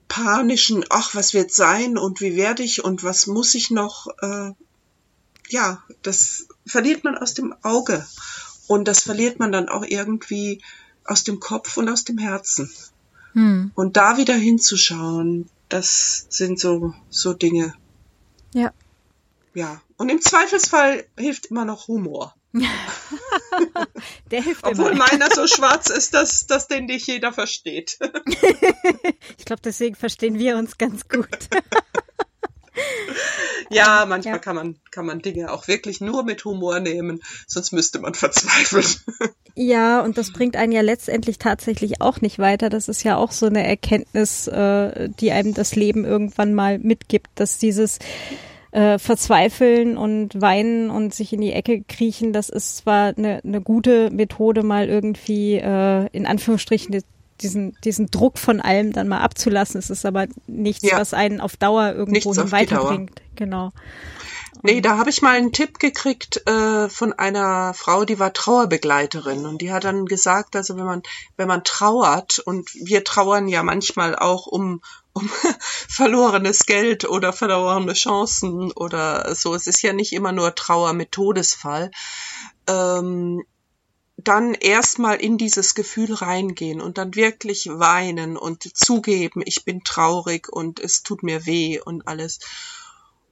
panischen, 0.09 0.85
ach, 0.91 1.15
was 1.15 1.35
wird 1.35 1.53
sein 1.53 1.99
und 1.99 2.21
wie 2.21 2.37
werde 2.37 2.63
ich 2.63 2.85
und 2.85 3.03
was 3.03 3.27
muss 3.27 3.55
ich 3.55 3.71
noch, 3.71 4.07
äh, 4.21 4.53
ja, 5.49 5.83
das 6.03 6.49
verliert 6.67 7.05
man 7.05 7.17
aus 7.17 7.35
dem 7.35 7.55
Auge. 7.63 8.07
Und 8.67 8.89
das 8.89 9.01
verliert 9.01 9.39
man 9.39 9.53
dann 9.53 9.69
auch 9.69 9.85
irgendwie 9.85 10.63
aus 11.05 11.25
dem 11.25 11.41
Kopf 11.41 11.77
und 11.77 11.89
aus 11.89 12.05
dem 12.05 12.19
Herzen. 12.19 12.71
Hm. 13.33 13.71
Und 13.75 13.97
da 13.97 14.17
wieder 14.17 14.35
hinzuschauen, 14.35 15.49
das 15.69 16.27
sind 16.31 16.59
so, 16.59 16.95
so 17.11 17.33
Dinge. 17.33 17.75
Ja. 18.55 18.73
Ja. 19.55 19.81
Und 19.97 20.09
im 20.09 20.21
Zweifelsfall 20.21 21.07
hilft 21.17 21.47
immer 21.47 21.65
noch 21.65 21.89
Humor. 21.89 22.35
Der 24.31 24.43
hilft 24.43 24.65
Obwohl 24.65 24.93
immer. 24.93 25.07
meiner 25.11 25.31
so 25.31 25.47
schwarz 25.47 25.91
ist, 25.91 26.15
dass, 26.15 26.47
dass 26.47 26.69
den 26.69 26.87
nicht 26.87 27.07
jeder 27.07 27.33
versteht. 27.33 27.99
ich 29.39 29.45
glaube, 29.45 29.63
deswegen 29.63 29.95
verstehen 29.95 30.39
wir 30.39 30.57
uns 30.57 30.79
ganz 30.79 31.09
gut. 31.09 31.29
ja, 33.71 34.07
manchmal 34.07 34.35
ja. 34.35 34.39
kann 34.41 34.57
man, 34.57 34.77
kann 34.91 35.07
man 35.07 35.21
Dinge 35.21 35.53
auch 35.53 35.69
wirklich 35.69 36.01
nur 36.01 36.25
mit 36.25 36.45
Humor 36.45 36.81
nehmen, 36.81 37.23
sonst 37.47 37.73
müsste 37.73 37.99
man 37.99 38.15
verzweifeln. 38.15 38.87
Ja, 39.59 40.03
und 40.03 40.19
das 40.19 40.33
bringt 40.33 40.55
einen 40.55 40.73
ja 40.73 40.83
letztendlich 40.83 41.39
tatsächlich 41.39 42.03
auch 42.03 42.21
nicht 42.21 42.39
weiter. 42.39 42.69
Das 42.69 42.91
ist 42.91 43.03
ja 43.05 43.17
auch 43.17 43.33
so 43.33 43.47
eine 43.47 43.67
Erkenntnis, 43.67 44.47
äh, 44.49 45.09
die 45.09 45.33
einem 45.33 45.55
das 45.55 45.75
Leben 45.75 46.05
irgendwann 46.05 46.53
mal 46.53 46.79
mitgibt, 46.79 47.29
dass 47.37 47.57
dieses 47.57 47.99
äh, 48.73 48.99
verzweifeln 48.99 49.97
und 49.97 50.39
weinen 50.39 50.91
und 50.91 51.15
sich 51.15 51.33
in 51.33 51.41
die 51.41 51.55
Ecke 51.55 51.83
kriechen, 51.89 52.35
das 52.35 52.51
ist 52.51 52.77
zwar 52.77 53.17
eine, 53.17 53.41
eine 53.43 53.63
gute 53.63 54.11
Methode, 54.11 54.63
mal 54.63 54.91
irgendwie 54.91 55.55
äh, 55.55 56.07
in 56.13 56.27
Anführungsstrichen 56.27 56.93
diesen, 57.43 57.77
diesen 57.85 58.11
Druck 58.11 58.39
von 58.39 58.61
allem 58.61 58.93
dann 58.93 59.09
mal 59.09 59.21
abzulassen. 59.21 59.79
Es 59.79 59.91
ist 59.91 60.07
aber 60.07 60.27
nichts, 60.47 60.89
ja. 60.89 60.99
was 60.99 61.15
einen 61.15 61.41
auf 61.41 61.57
Dauer 61.57 61.93
irgendwo 61.93 62.35
hin 62.35 62.53
weiterbringt. 62.53 63.23
Genau. 63.35 63.73
Nee, 64.63 64.81
da 64.81 64.97
habe 64.97 65.11
ich 65.11 65.23
mal 65.23 65.37
einen 65.37 65.53
Tipp 65.53 65.79
gekriegt 65.79 66.47
äh, 66.49 66.89
von 66.89 67.13
einer 67.13 67.75
Frau, 67.75 68.05
die 68.05 68.19
war 68.19 68.33
Trauerbegleiterin 68.33 69.47
und 69.47 69.61
die 69.61 69.71
hat 69.71 69.85
dann 69.85 70.07
gesagt, 70.07 70.57
also 70.57 70.77
wenn 70.77 70.87
man 70.87 71.03
wenn 71.37 71.47
man 71.47 71.63
trauert 71.63 72.39
und 72.39 72.75
wir 72.75 73.05
trauern 73.05 73.49
ja 73.49 73.63
manchmal 73.63 74.17
auch 74.17 74.47
um 74.47 74.81
um 75.13 75.31
verlorenes 75.89 76.67
Geld 76.67 77.09
oder 77.09 77.33
verlorene 77.33 77.93
Chancen 77.93 78.73
oder 78.73 79.35
so. 79.35 79.55
Es 79.55 79.67
ist 79.67 79.83
ja 79.83 79.93
nicht 79.93 80.13
immer 80.13 80.33
nur 80.33 80.55
Trauer 80.55 80.93
mit 80.93 81.13
Todesfall. 81.13 81.91
Ähm, 82.67 83.45
dann 84.17 84.55
erstmal 84.55 85.21
in 85.21 85.39
dieses 85.39 85.75
Gefühl 85.75 86.15
reingehen 86.15 86.81
und 86.81 86.99
dann 86.99 87.15
wirklich 87.15 87.69
weinen 87.69 88.37
und 88.37 88.77
zugeben, 88.77 89.43
ich 89.45 89.65
bin 89.65 89.85
traurig 89.85 90.49
und 90.49 90.81
es 90.81 91.03
tut 91.03 91.23
mir 91.23 91.47
weh 91.47 91.81
und 91.81 92.09
alles. 92.09 92.41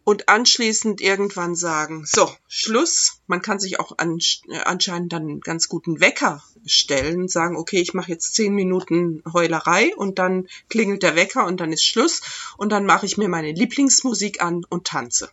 Und 0.05 0.29
anschließend 0.29 1.01
irgendwann 1.01 1.55
sagen, 1.55 2.05
so, 2.05 2.31
Schluss. 2.47 3.23
Man 3.27 3.41
kann 3.41 3.59
sich 3.59 3.81
auch 3.81 3.97
an, 3.97 4.19
anscheinend 4.65 5.15
dann 5.15 5.23
einen 5.23 5.41
ganz 5.41 5.69
guten 5.69 5.99
Wecker 6.01 6.45
stellen, 6.67 7.27
sagen, 7.27 7.57
okay, 7.57 7.81
ich 7.81 7.95
mache 7.95 8.11
jetzt 8.11 8.35
zehn 8.35 8.55
Minuten 8.55 9.23
Heulerei 9.33 9.97
und 9.97 10.19
dann 10.19 10.47
klingelt 10.69 11.03
der 11.03 11.17
Wecker 11.17 11.47
und 11.47 11.61
dann 11.61 11.73
ist 11.73 11.85
Schluss 11.85 12.21
und 12.59 12.71
dann 12.71 12.85
mache 12.85 13.07
ich 13.07 13.17
mir 13.17 13.31
meine 13.31 13.53
Lieblingsmusik 13.53 14.43
an 14.43 14.67
und 14.69 14.87
tanze. 14.87 15.31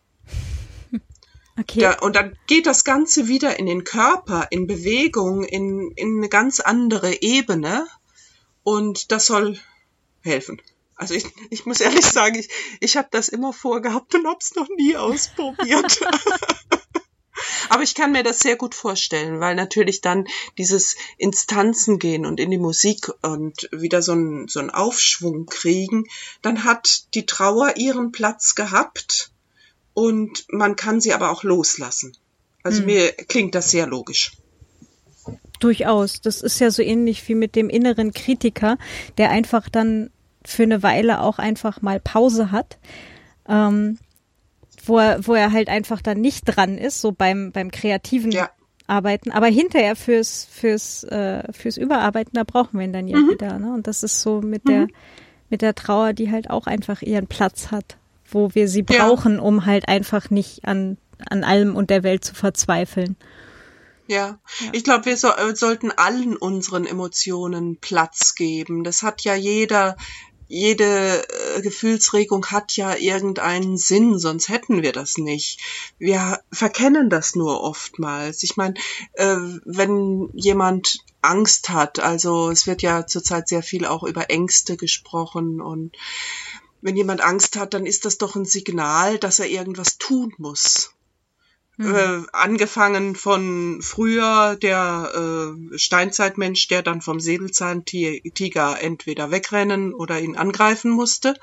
Okay. 1.62 1.82
Da, 1.82 2.00
und 2.00 2.16
dann 2.16 2.36
geht 2.48 2.66
das 2.66 2.84
Ganze 2.84 3.28
wieder 3.28 3.60
in 3.60 3.68
den 3.68 3.84
Körper, 3.84 4.48
in 4.50 4.66
Bewegung, 4.66 5.44
in, 5.44 5.92
in 5.96 6.18
eine 6.18 6.30
ganz 6.30 6.60
andere 6.60 7.22
Ebene. 7.22 7.88
Und 8.64 9.12
das 9.12 9.28
soll 9.28 9.60
helfen. 10.22 10.62
Also 10.96 11.14
ich, 11.14 11.26
ich 11.50 11.66
muss 11.66 11.82
ehrlich 11.82 12.06
sagen, 12.06 12.36
ich, 12.36 12.50
ich 12.80 12.98
habe 12.98 13.10
das 13.12 13.30
immer 13.30 13.54
vorgehabt 13.54 14.14
und 14.16 14.28
habe 14.28 14.40
es 14.40 14.56
noch 14.56 14.70
nie 14.76 14.96
ausprobiert. 14.96 16.00
Aber 17.70 17.84
ich 17.84 17.96
kann 17.96 18.12
mir 18.12 18.24
das 18.24 18.40
sehr 18.40 18.56
gut 18.56 18.76
vorstellen, 18.76 19.40
weil 19.40 19.56
natürlich 19.56 20.02
dann 20.02 20.28
dieses 20.58 20.96
Instanzen 21.18 22.00
gehen 22.00 22.26
und 22.26 22.40
in 22.40 22.52
die 22.52 22.58
Musik 22.58 23.12
und 23.22 23.70
wieder 23.72 24.02
so 24.02 24.12
einen, 24.12 24.48
so 24.48 24.60
einen 24.60 24.70
Aufschwung 24.72 25.46
kriegen, 25.46 26.08
dann 26.42 26.64
hat 26.64 27.14
die 27.14 27.26
Trauer 27.26 27.78
ihren 27.78 28.12
Platz 28.12 28.56
gehabt 28.56 29.31
und 29.94 30.46
man 30.50 30.76
kann 30.76 31.02
sie 31.02 31.14
aber 31.14 31.32
auch 31.32 31.44
loslassen. 31.44 32.14
Also 32.64 32.80
hm. 32.80 32.86
mir 32.86 33.12
klingt 33.12 33.56
das 33.56 33.72
sehr 33.72 33.88
logisch. 33.88 34.34
Durchaus. 35.60 36.22
Das 36.22 36.42
ist 36.42 36.60
ja 36.60 36.72
so 36.72 36.82
ähnlich 36.82 37.28
wie 37.28 37.36
mit 37.36 37.56
dem 37.56 37.70
inneren 37.70 38.14
Kritiker, 38.14 38.78
der 39.18 39.30
einfach 39.30 39.70
dann 39.70 40.10
für 40.44 40.64
eine 40.64 40.82
Weile 40.82 41.22
auch 41.22 41.38
einfach 41.38 41.82
mal 41.82 42.00
Pause 42.00 42.52
hat. 42.52 42.78
Ähm, 43.48 43.98
wo 44.84 44.98
er, 44.98 45.28
wo 45.28 45.36
er 45.36 45.52
halt 45.52 45.70
einfach 45.70 46.02
dann 46.02 46.22
nicht 46.22 46.46
dran 46.46 46.80
ist, 46.80 47.02
so 47.02 47.12
beim, 47.12 47.52
beim 47.52 47.70
kreativen 47.70 48.32
ja. 48.32 48.50
Arbeiten. 48.88 49.32
Aber 49.32 49.46
hinterher 49.46 49.96
fürs, 49.96 50.48
fürs, 50.50 51.04
äh, 51.04 51.44
fürs 51.54 51.78
Überarbeiten, 51.78 52.32
da 52.34 52.44
brauchen 52.44 52.80
wir 52.80 52.86
ihn 52.86 52.94
dann 52.94 53.08
ja 53.08 53.18
mhm. 53.18 53.30
wieder. 53.30 53.60
Ne? 53.60 53.72
Und 53.74 53.86
das 53.86 54.02
ist 54.02 54.22
so 54.22 54.42
mit 54.42 54.66
mhm. 54.66 54.70
der, 54.70 54.88
mit 55.52 55.62
der 55.62 55.76
Trauer, 55.76 56.14
die 56.14 56.32
halt 56.32 56.50
auch 56.50 56.66
einfach 56.66 57.04
ihren 57.04 57.28
Platz 57.28 57.70
hat 57.70 57.98
wo 58.32 58.54
wir 58.54 58.68
sie 58.68 58.84
brauchen, 58.84 59.36
ja. 59.36 59.42
um 59.42 59.66
halt 59.66 59.88
einfach 59.88 60.30
nicht 60.30 60.66
an, 60.66 60.98
an 61.30 61.44
allem 61.44 61.76
und 61.76 61.90
der 61.90 62.04
Welt 62.04 62.26
zu 62.26 62.34
verzweifeln. 62.34 63.16
Ja, 64.08 64.40
ja. 64.60 64.70
ich 64.74 64.84
glaube, 64.84 65.06
wir 65.06 65.18
so, 65.18 65.30
äh, 65.30 65.56
sollten 65.56 65.92
allen 65.92 66.36
unseren 66.36 66.86
Emotionen 66.86 67.78
Platz 67.78 68.36
geben. 68.36 68.84
Das 68.84 69.04
hat 69.04 69.22
ja 69.24 69.36
jeder, 69.36 69.96
jede 70.48 71.24
äh, 71.56 71.62
Gefühlsregung 71.62 72.48
hat 72.48 72.76
ja 72.76 72.96
irgendeinen 72.96 73.78
Sinn, 73.78 74.20
sonst 74.20 74.50
hätten 74.50 74.82
wir 74.82 74.92
das 74.92 75.18
nicht. 75.18 75.62
Wir 75.98 76.42
verkennen 76.52 77.10
das 77.10 77.36
nur 77.36 77.64
oftmals. 77.64 78.44
Ich 78.44 78.58
meine, 78.58 78.74
äh, 79.14 79.38
wenn 79.64 80.30
jemand 80.34 80.98
Angst 81.22 81.70
hat, 81.70 82.00
also 82.00 82.50
es 82.50 82.68
wird 82.68 82.82
ja 82.82 83.08
zurzeit 83.08 83.48
sehr 83.48 83.64
viel 83.64 83.86
auch 83.86 84.04
über 84.04 84.30
Ängste 84.30 84.76
gesprochen 84.76 85.62
und 85.62 85.96
wenn 86.82 86.96
jemand 86.96 87.22
Angst 87.22 87.58
hat, 87.58 87.74
dann 87.74 87.86
ist 87.86 88.06
das 88.06 88.18
doch 88.18 88.36
ein 88.36 88.46
Signal, 88.46 89.18
dass 89.18 89.40
er 89.40 89.48
irgendwas 89.48 89.98
tun 89.98 90.34
muss. 90.38 90.94
Mhm. 91.78 91.96
Äh, 91.96 92.22
angefangen 92.34 93.16
von 93.16 93.82
früher 93.82 94.56
der 94.56 95.56
äh, 95.74 95.78
Steinzeitmensch, 95.78 96.68
der 96.68 96.84
dann 96.84 97.02
vom 97.02 97.20
Säbelzahntiger 97.20 98.82
entweder 98.82 99.32
wegrennen 99.32 99.94
oder 99.94 100.20
ihn 100.20 100.36
angreifen 100.36 100.92
musste, 100.92 101.36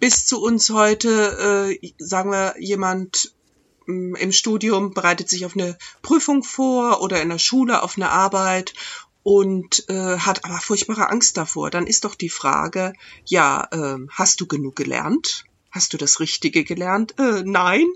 bis 0.00 0.26
zu 0.26 0.42
uns 0.42 0.70
heute, 0.70 1.68
äh, 1.80 1.92
sagen 1.98 2.30
wir, 2.30 2.54
jemand 2.58 3.32
mm, 3.86 4.14
im 4.14 4.32
Studium 4.32 4.94
bereitet 4.94 5.28
sich 5.28 5.44
auf 5.44 5.54
eine 5.54 5.76
Prüfung 6.00 6.42
vor 6.42 7.02
oder 7.02 7.20
in 7.20 7.28
der 7.28 7.38
Schule 7.38 7.82
auf 7.82 7.96
eine 7.96 8.10
Arbeit 8.10 8.72
und 9.22 9.88
äh, 9.88 10.18
hat 10.18 10.44
aber 10.44 10.58
furchtbare 10.58 11.08
Angst 11.10 11.36
davor, 11.36 11.70
dann 11.70 11.86
ist 11.86 12.04
doch 12.04 12.14
die 12.14 12.30
Frage, 12.30 12.92
ja, 13.24 13.68
äh, 13.70 13.98
hast 14.10 14.40
du 14.40 14.46
genug 14.46 14.76
gelernt? 14.76 15.44
Hast 15.70 15.92
du 15.92 15.98
das 15.98 16.18
Richtige 16.18 16.64
gelernt? 16.64 17.14
Äh, 17.18 17.42
nein. 17.44 17.86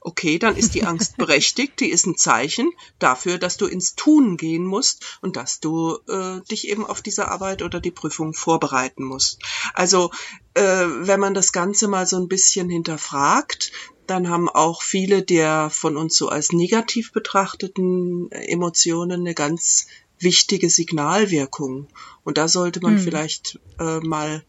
Okay, 0.00 0.38
dann 0.38 0.56
ist 0.56 0.74
die 0.74 0.84
Angst 0.84 1.16
berechtigt, 1.18 1.80
die 1.80 1.90
ist 1.90 2.06
ein 2.06 2.16
Zeichen 2.16 2.70
dafür, 2.98 3.36
dass 3.36 3.56
du 3.56 3.66
ins 3.66 3.96
Tun 3.96 4.36
gehen 4.36 4.64
musst 4.64 5.18
und 5.20 5.36
dass 5.36 5.60
du 5.60 5.98
äh, 6.08 6.40
dich 6.50 6.68
eben 6.68 6.86
auf 6.86 7.02
diese 7.02 7.28
Arbeit 7.28 7.62
oder 7.62 7.80
die 7.80 7.90
Prüfung 7.90 8.32
vorbereiten 8.32 9.04
musst. 9.04 9.40
Also 9.74 10.10
äh, 10.54 10.62
wenn 10.62 11.20
man 11.20 11.34
das 11.34 11.52
Ganze 11.52 11.88
mal 11.88 12.06
so 12.06 12.16
ein 12.16 12.28
bisschen 12.28 12.70
hinterfragt, 12.70 13.72
dann 14.06 14.30
haben 14.30 14.48
auch 14.48 14.82
viele 14.82 15.22
der 15.22 15.68
von 15.68 15.96
uns 15.98 16.16
so 16.16 16.28
als 16.28 16.52
negativ 16.52 17.12
betrachteten 17.12 18.30
Emotionen 18.30 19.20
eine 19.20 19.34
ganz 19.34 19.86
wichtige 20.20 20.70
Signalwirkung. 20.70 21.88
Und 22.24 22.38
da 22.38 22.48
sollte 22.48 22.80
man 22.80 22.96
hm. 22.96 23.02
vielleicht 23.02 23.58
äh, 23.78 24.00
mal 24.00 24.44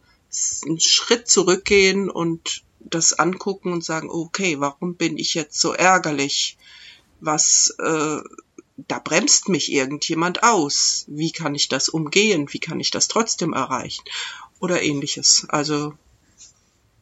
einen 0.65 0.79
Schritt 0.79 1.27
zurückgehen 1.27 2.09
und 2.09 2.63
das 2.79 3.13
angucken 3.13 3.73
und 3.73 3.83
sagen, 3.83 4.09
okay, 4.09 4.59
warum 4.59 4.95
bin 4.95 5.17
ich 5.17 5.33
jetzt 5.33 5.59
so 5.59 5.73
ärgerlich? 5.73 6.57
Was, 7.19 7.75
äh, 7.79 8.19
da 8.87 8.99
bremst 8.99 9.49
mich 9.49 9.71
irgendjemand 9.71 10.43
aus. 10.43 11.05
Wie 11.07 11.31
kann 11.31 11.55
ich 11.55 11.67
das 11.67 11.89
umgehen? 11.89 12.47
Wie 12.51 12.59
kann 12.59 12.79
ich 12.79 12.91
das 12.91 13.07
trotzdem 13.07 13.53
erreichen? 13.53 14.03
Oder 14.59 14.81
ähnliches. 14.81 15.45
Also, 15.49 15.93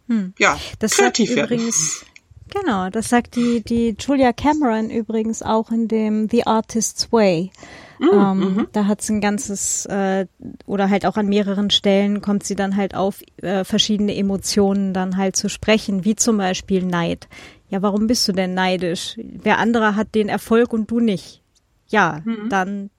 hm. 0.07 0.33
ja, 0.39 0.59
das 0.79 0.93
kreativ 0.93 1.35
werden. 1.35 1.59
Übrigens, 1.59 2.05
genau, 2.49 2.89
das 2.89 3.09
sagt 3.09 3.35
die, 3.35 3.61
die 3.61 3.95
Julia 3.99 4.33
Cameron 4.33 4.89
übrigens 4.89 5.41
auch 5.41 5.71
in 5.71 5.87
dem 5.87 6.29
The 6.29 6.45
Artist's 6.45 7.11
Way. 7.11 7.51
Mhm, 7.99 8.09
ähm, 8.11 8.39
mhm. 8.39 8.67
Da 8.73 8.85
hat 8.85 9.01
sie 9.01 9.13
ein 9.13 9.21
ganzes, 9.21 9.85
äh, 9.87 10.27
oder 10.65 10.89
halt 10.89 11.05
auch 11.05 11.17
an 11.17 11.27
mehreren 11.27 11.69
Stellen 11.69 12.21
kommt 12.21 12.43
sie 12.43 12.55
dann 12.55 12.75
halt 12.75 12.95
auf 12.95 13.21
äh, 13.41 13.63
verschiedene 13.63 14.15
Emotionen 14.15 14.93
dann 14.93 15.17
halt 15.17 15.35
zu 15.35 15.49
sprechen, 15.49 16.05
wie 16.05 16.15
zum 16.15 16.37
Beispiel 16.37 16.83
Neid. 16.83 17.27
Ja, 17.69 17.81
warum 17.81 18.07
bist 18.07 18.27
du 18.27 18.33
denn 18.33 18.53
neidisch? 18.53 19.15
Wer 19.17 19.57
andere 19.57 19.95
hat 19.95 20.15
den 20.15 20.29
Erfolg 20.29 20.73
und 20.73 20.89
du 20.89 20.99
nicht. 20.99 21.41
Ja, 21.87 22.21
mhm. 22.23 22.49
dann 22.49 22.89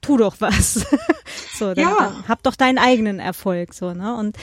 tu 0.00 0.16
doch 0.16 0.36
was. 0.40 0.86
so, 1.54 1.74
dann, 1.74 1.84
ja. 1.84 1.96
dann 1.98 2.28
hab 2.28 2.42
doch 2.42 2.56
deinen 2.56 2.78
eigenen 2.78 3.20
Erfolg, 3.20 3.72
so, 3.72 3.94
ne? 3.94 4.14
Und 4.16 4.36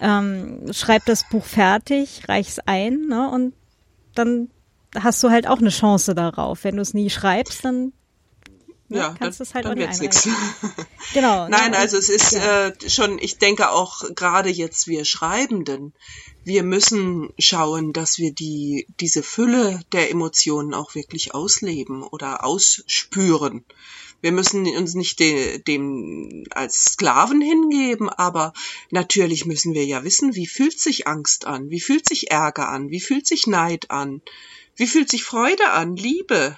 ähm, 0.00 0.72
schreib 0.72 1.04
das 1.06 1.28
Buch 1.28 1.44
fertig, 1.44 2.22
reich's 2.28 2.60
ein, 2.64 3.06
ne? 3.08 3.28
Und 3.30 3.54
dann 4.18 4.50
hast 4.98 5.22
du 5.22 5.30
halt 5.30 5.46
auch 5.46 5.58
eine 5.58 5.70
Chance 5.70 6.14
darauf. 6.14 6.64
Wenn 6.64 6.76
du 6.76 6.82
es 6.82 6.94
nie 6.94 7.10
schreibst, 7.10 7.64
dann 7.64 7.92
Ne? 8.88 8.98
Ja, 8.98 9.14
kannst 9.18 9.40
dann, 9.40 9.48
halt 9.52 9.64
dann 9.64 9.78
wird's 9.78 10.00
nichts. 10.00 10.28
genau. 11.12 11.48
Nein, 11.48 11.72
ja, 11.72 11.78
also 11.78 11.96
es 11.96 12.08
ist 12.08 12.32
ja. 12.32 12.68
äh, 12.68 12.88
schon, 12.88 13.18
ich 13.18 13.38
denke 13.38 13.70
auch 13.70 14.02
gerade 14.14 14.48
jetzt 14.48 14.86
wir 14.86 15.04
Schreibenden, 15.04 15.92
wir 16.44 16.62
müssen 16.62 17.32
schauen, 17.38 17.92
dass 17.92 18.18
wir 18.18 18.32
die 18.32 18.86
diese 19.00 19.24
Fülle 19.24 19.80
der 19.90 20.10
Emotionen 20.10 20.72
auch 20.72 20.94
wirklich 20.94 21.34
ausleben 21.34 22.04
oder 22.04 22.44
ausspüren. 22.44 23.64
Wir 24.26 24.32
müssen 24.32 24.66
uns 24.66 24.94
nicht 24.94 25.20
de, 25.20 25.58
dem 25.58 26.42
als 26.50 26.84
Sklaven 26.84 27.40
hingeben, 27.40 28.08
aber 28.10 28.52
natürlich 28.90 29.46
müssen 29.46 29.72
wir 29.72 29.84
ja 29.84 30.02
wissen, 30.02 30.34
wie 30.34 30.48
fühlt 30.48 30.80
sich 30.80 31.06
Angst 31.06 31.46
an, 31.46 31.70
wie 31.70 31.80
fühlt 31.80 32.08
sich 32.08 32.32
Ärger 32.32 32.68
an, 32.68 32.90
wie 32.90 33.00
fühlt 33.00 33.24
sich 33.24 33.46
Neid 33.46 33.92
an, 33.92 34.22
wie 34.74 34.88
fühlt 34.88 35.10
sich 35.10 35.22
Freude 35.22 35.70
an, 35.70 35.94
Liebe, 35.94 36.56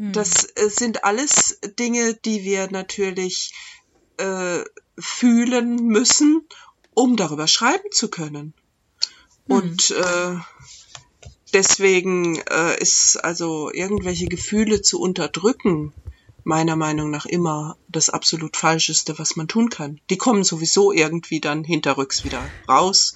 hm. 0.00 0.12
Das 0.14 0.44
äh, 0.56 0.70
sind 0.70 1.04
alles 1.04 1.58
Dinge, 1.78 2.14
die 2.14 2.42
wir 2.42 2.70
natürlich 2.70 3.52
äh, 4.16 4.60
fühlen 4.98 5.86
müssen, 5.86 6.48
um 6.94 7.16
darüber 7.16 7.46
schreiben 7.46 7.90
zu 7.92 8.08
können. 8.08 8.54
Hm. 9.46 9.56
Und 9.56 9.90
äh, 9.90 10.36
deswegen 11.52 12.36
äh, 12.36 12.80
ist 12.80 13.16
also 13.18 13.70
irgendwelche 13.70 14.26
Gefühle 14.26 14.80
zu 14.80 14.98
unterdrücken, 15.00 15.92
meiner 16.44 16.76
Meinung 16.76 17.10
nach 17.10 17.26
immer 17.26 17.76
das 17.88 18.10
absolut 18.10 18.56
Falscheste, 18.56 19.18
was 19.18 19.36
man 19.36 19.48
tun 19.48 19.70
kann. 19.70 20.00
Die 20.10 20.16
kommen 20.16 20.44
sowieso 20.44 20.92
irgendwie 20.92 21.40
dann 21.40 21.64
hinterrücks 21.64 22.24
wieder 22.24 22.42
raus, 22.68 23.14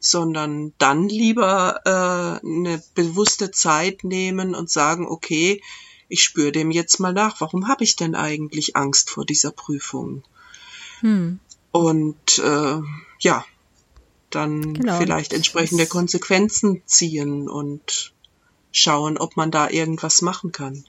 sondern 0.00 0.72
dann 0.78 1.08
lieber 1.08 1.80
äh, 1.84 2.46
eine 2.46 2.82
bewusste 2.94 3.50
Zeit 3.50 4.04
nehmen 4.04 4.54
und 4.54 4.70
sagen, 4.70 5.06
okay, 5.06 5.62
ich 6.08 6.22
spüre 6.22 6.52
dem 6.52 6.70
jetzt 6.70 7.00
mal 7.00 7.12
nach, 7.12 7.40
warum 7.40 7.68
habe 7.68 7.84
ich 7.84 7.96
denn 7.96 8.14
eigentlich 8.14 8.76
Angst 8.76 9.10
vor 9.10 9.24
dieser 9.24 9.50
Prüfung? 9.50 10.22
Hm. 11.00 11.40
Und 11.70 12.38
äh, 12.38 12.80
ja, 13.20 13.44
dann 14.28 14.74
genau. 14.74 14.98
vielleicht 14.98 15.32
entsprechende 15.32 15.86
Konsequenzen 15.86 16.82
ziehen 16.86 17.48
und 17.48 18.12
schauen, 18.72 19.18
ob 19.18 19.36
man 19.36 19.50
da 19.50 19.70
irgendwas 19.70 20.22
machen 20.22 20.52
kann. 20.52 20.84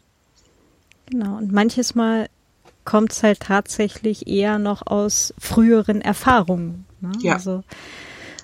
Genau, 1.10 1.38
und 1.38 1.52
manches 1.52 1.96
Mal 1.96 2.30
kommt 2.86 3.12
es 3.14 3.24
halt 3.24 3.40
tatsächlich 3.42 4.28
eher 4.28 4.60
noch 4.60 4.86
aus 4.88 5.34
früheren 5.40 6.02
Erfahrungen. 6.02 6.86
Ne? 7.02 7.12
Ja. 7.20 7.34
Also, 7.34 7.64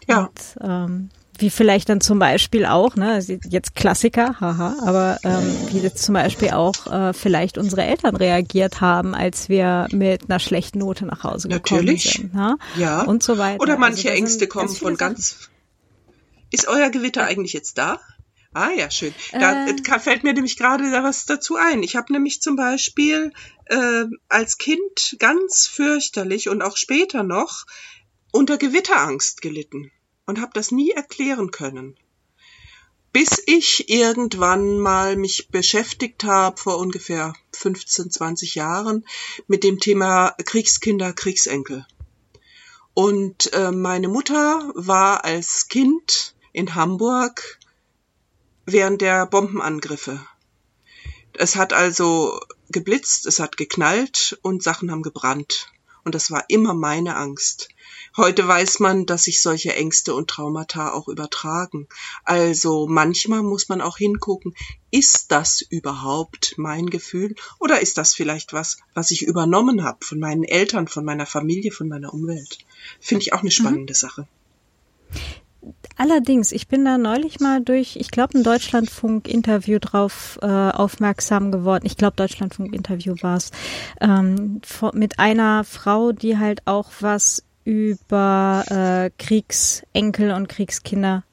Ja. 0.08 0.26
Und, 0.26 0.58
ähm, 0.62 1.10
wie 1.38 1.50
vielleicht 1.50 1.88
dann 1.88 2.02
zum 2.02 2.20
Beispiel 2.20 2.66
auch, 2.66 2.96
ne, 2.98 3.14
also 3.14 3.34
jetzt 3.48 3.74
Klassiker, 3.74 4.42
haha, 4.42 4.76
aber 4.86 5.20
ähm, 5.24 5.56
wie 5.72 5.80
jetzt 5.80 6.04
zum 6.04 6.14
Beispiel 6.14 6.50
auch 6.50 6.86
äh, 6.92 7.14
vielleicht 7.14 7.58
unsere 7.58 7.84
Eltern 7.84 8.18
reagiert 8.18 8.82
haben, 8.82 9.16
als 9.16 9.48
wir 9.48 9.88
mit 9.92 10.30
einer 10.30 10.40
schlechten 10.40 10.80
Note 10.80 11.06
nach 11.06 11.24
Hause 11.24 11.48
gekommen 11.48 11.86
Natürlich. 11.86 12.12
sind. 12.12 12.34
Ne? 12.34 12.58
Ja. 12.76 13.04
Und 13.04 13.24
so 13.24 13.38
weiter. 13.38 13.62
Oder 13.62 13.78
manche 13.78 13.96
Also 13.96 14.04
da 14.10 14.16
sind 14.16 14.18
Ängste 14.18 14.48
kommen 14.48 14.68
von 14.68 14.98
ganz. 14.98 15.50
Ist 16.52 16.68
euer 16.68 16.90
Gewitter 16.90 17.24
eigentlich 17.24 17.54
jetzt 17.54 17.78
da? 17.78 18.00
Ah 18.54 18.72
ja, 18.72 18.90
schön. 18.90 19.14
Da 19.32 19.68
Äh. 19.68 20.00
fällt 20.00 20.24
mir 20.24 20.34
nämlich 20.34 20.58
gerade 20.58 20.90
da 20.92 21.04
was 21.04 21.26
dazu 21.26 21.56
ein. 21.56 21.84
Ich 21.84 21.96
habe 21.96 22.12
nämlich 22.12 22.42
zum 22.42 22.56
Beispiel 22.56 23.32
äh, 23.66 24.06
als 24.28 24.58
Kind 24.58 25.16
ganz 25.20 25.68
fürchterlich 25.68 26.50
und 26.50 26.62
auch 26.64 26.76
später 26.76 27.22
noch 27.24 27.66
unter 28.32 28.58
Gewitterangst 28.58 29.42
gelitten 29.42 29.92
und 30.26 30.42
habe 30.42 30.52
das 30.54 30.72
nie 30.72 30.90
erklären 30.92 31.52
können. 31.52 31.96
Bis 33.12 33.42
ich 33.46 33.90
irgendwann 33.90 34.80
mal 34.80 35.16
mich 35.16 35.50
beschäftigt 35.50 36.24
habe, 36.24 36.58
vor 36.60 36.78
ungefähr 36.78 37.34
15, 37.56 38.12
20 38.12 38.56
Jahren, 38.56 39.06
mit 39.48 39.64
dem 39.64 39.80
Thema 39.80 40.36
Kriegskinder, 40.46 41.14
Kriegsenkel. 41.14 41.86
Und 42.94 43.52
äh, 43.54 43.72
meine 43.72 44.08
Mutter 44.08 44.72
war 44.76 45.24
als 45.24 45.68
Kind 45.70 46.36
in 46.52 46.76
Hamburg 46.76 47.59
während 48.72 49.02
der 49.02 49.26
Bombenangriffe. 49.26 50.20
Es 51.34 51.56
hat 51.56 51.74
also 51.74 52.40
geblitzt, 52.70 53.26
es 53.26 53.40
hat 53.40 53.58
geknallt 53.58 54.38
und 54.42 54.64
Sachen 54.64 54.92
haben 54.92 55.04
gebrannt. 55.04 55.72
Und 56.04 56.16
das 56.16 56.32
war 56.32 56.46
immer 56.48 56.74
meine 56.74 57.16
Angst. 57.16 57.70
Heute 58.18 58.48
weiß 58.48 58.80
man, 58.80 59.06
dass 59.06 59.24
sich 59.24 59.42
solche 59.42 59.76
Ängste 59.76 60.16
und 60.16 60.30
Traumata 60.30 60.92
auch 60.94 61.08
übertragen. 61.08 61.88
Also 62.24 62.88
manchmal 62.88 63.44
muss 63.44 63.70
man 63.70 63.82
auch 63.82 63.98
hingucken, 63.98 64.56
ist 64.92 65.32
das 65.32 65.62
überhaupt 65.62 66.56
mein 66.58 66.90
Gefühl 66.90 67.36
oder 67.60 67.82
ist 67.82 67.98
das 67.98 68.16
vielleicht 68.16 68.52
was, 68.54 68.78
was 68.94 69.12
ich 69.12 69.22
übernommen 69.22 69.84
habe 69.84 70.04
von 70.04 70.20
meinen 70.20 70.44
Eltern, 70.44 70.88
von 70.88 71.06
meiner 71.06 71.26
Familie, 71.26 71.72
von 71.72 71.88
meiner 71.88 72.14
Umwelt? 72.14 72.58
Finde 73.00 73.22
ich 73.22 73.34
auch 73.34 73.42
eine 73.42 73.52
spannende 73.52 73.94
Sache. 73.94 74.28
Allerdings, 76.00 76.54
ich 76.54 76.70
bin 76.70 76.86
da 76.86 76.98
neulich 76.98 77.42
mal 77.42 77.60
durch, 77.60 77.98
ich 77.98 78.10
glaube, 78.10 78.38
ein 78.38 78.44
Deutschlandfunk-Interview 78.44 79.80
drauf 79.80 80.40
äh, 80.42 80.46
aufmerksam 80.48 81.52
geworden. 81.52 81.86
Ich 81.86 81.98
glaube, 81.98 82.16
Deutschlandfunk-Interview 82.16 83.16
war 83.22 83.36
es. 83.36 83.52
Ähm, 84.00 84.62
mit 84.94 85.20
einer 85.20 85.66
Frau, 85.66 86.14
die 86.14 86.38
halt 86.38 86.62
auch 86.66 86.90
was 87.02 87.44
über 87.66 88.64
äh, 88.70 89.12
Kriegsenkel 89.22 90.32
und 90.32 90.48
Kriegskinder 90.48 91.24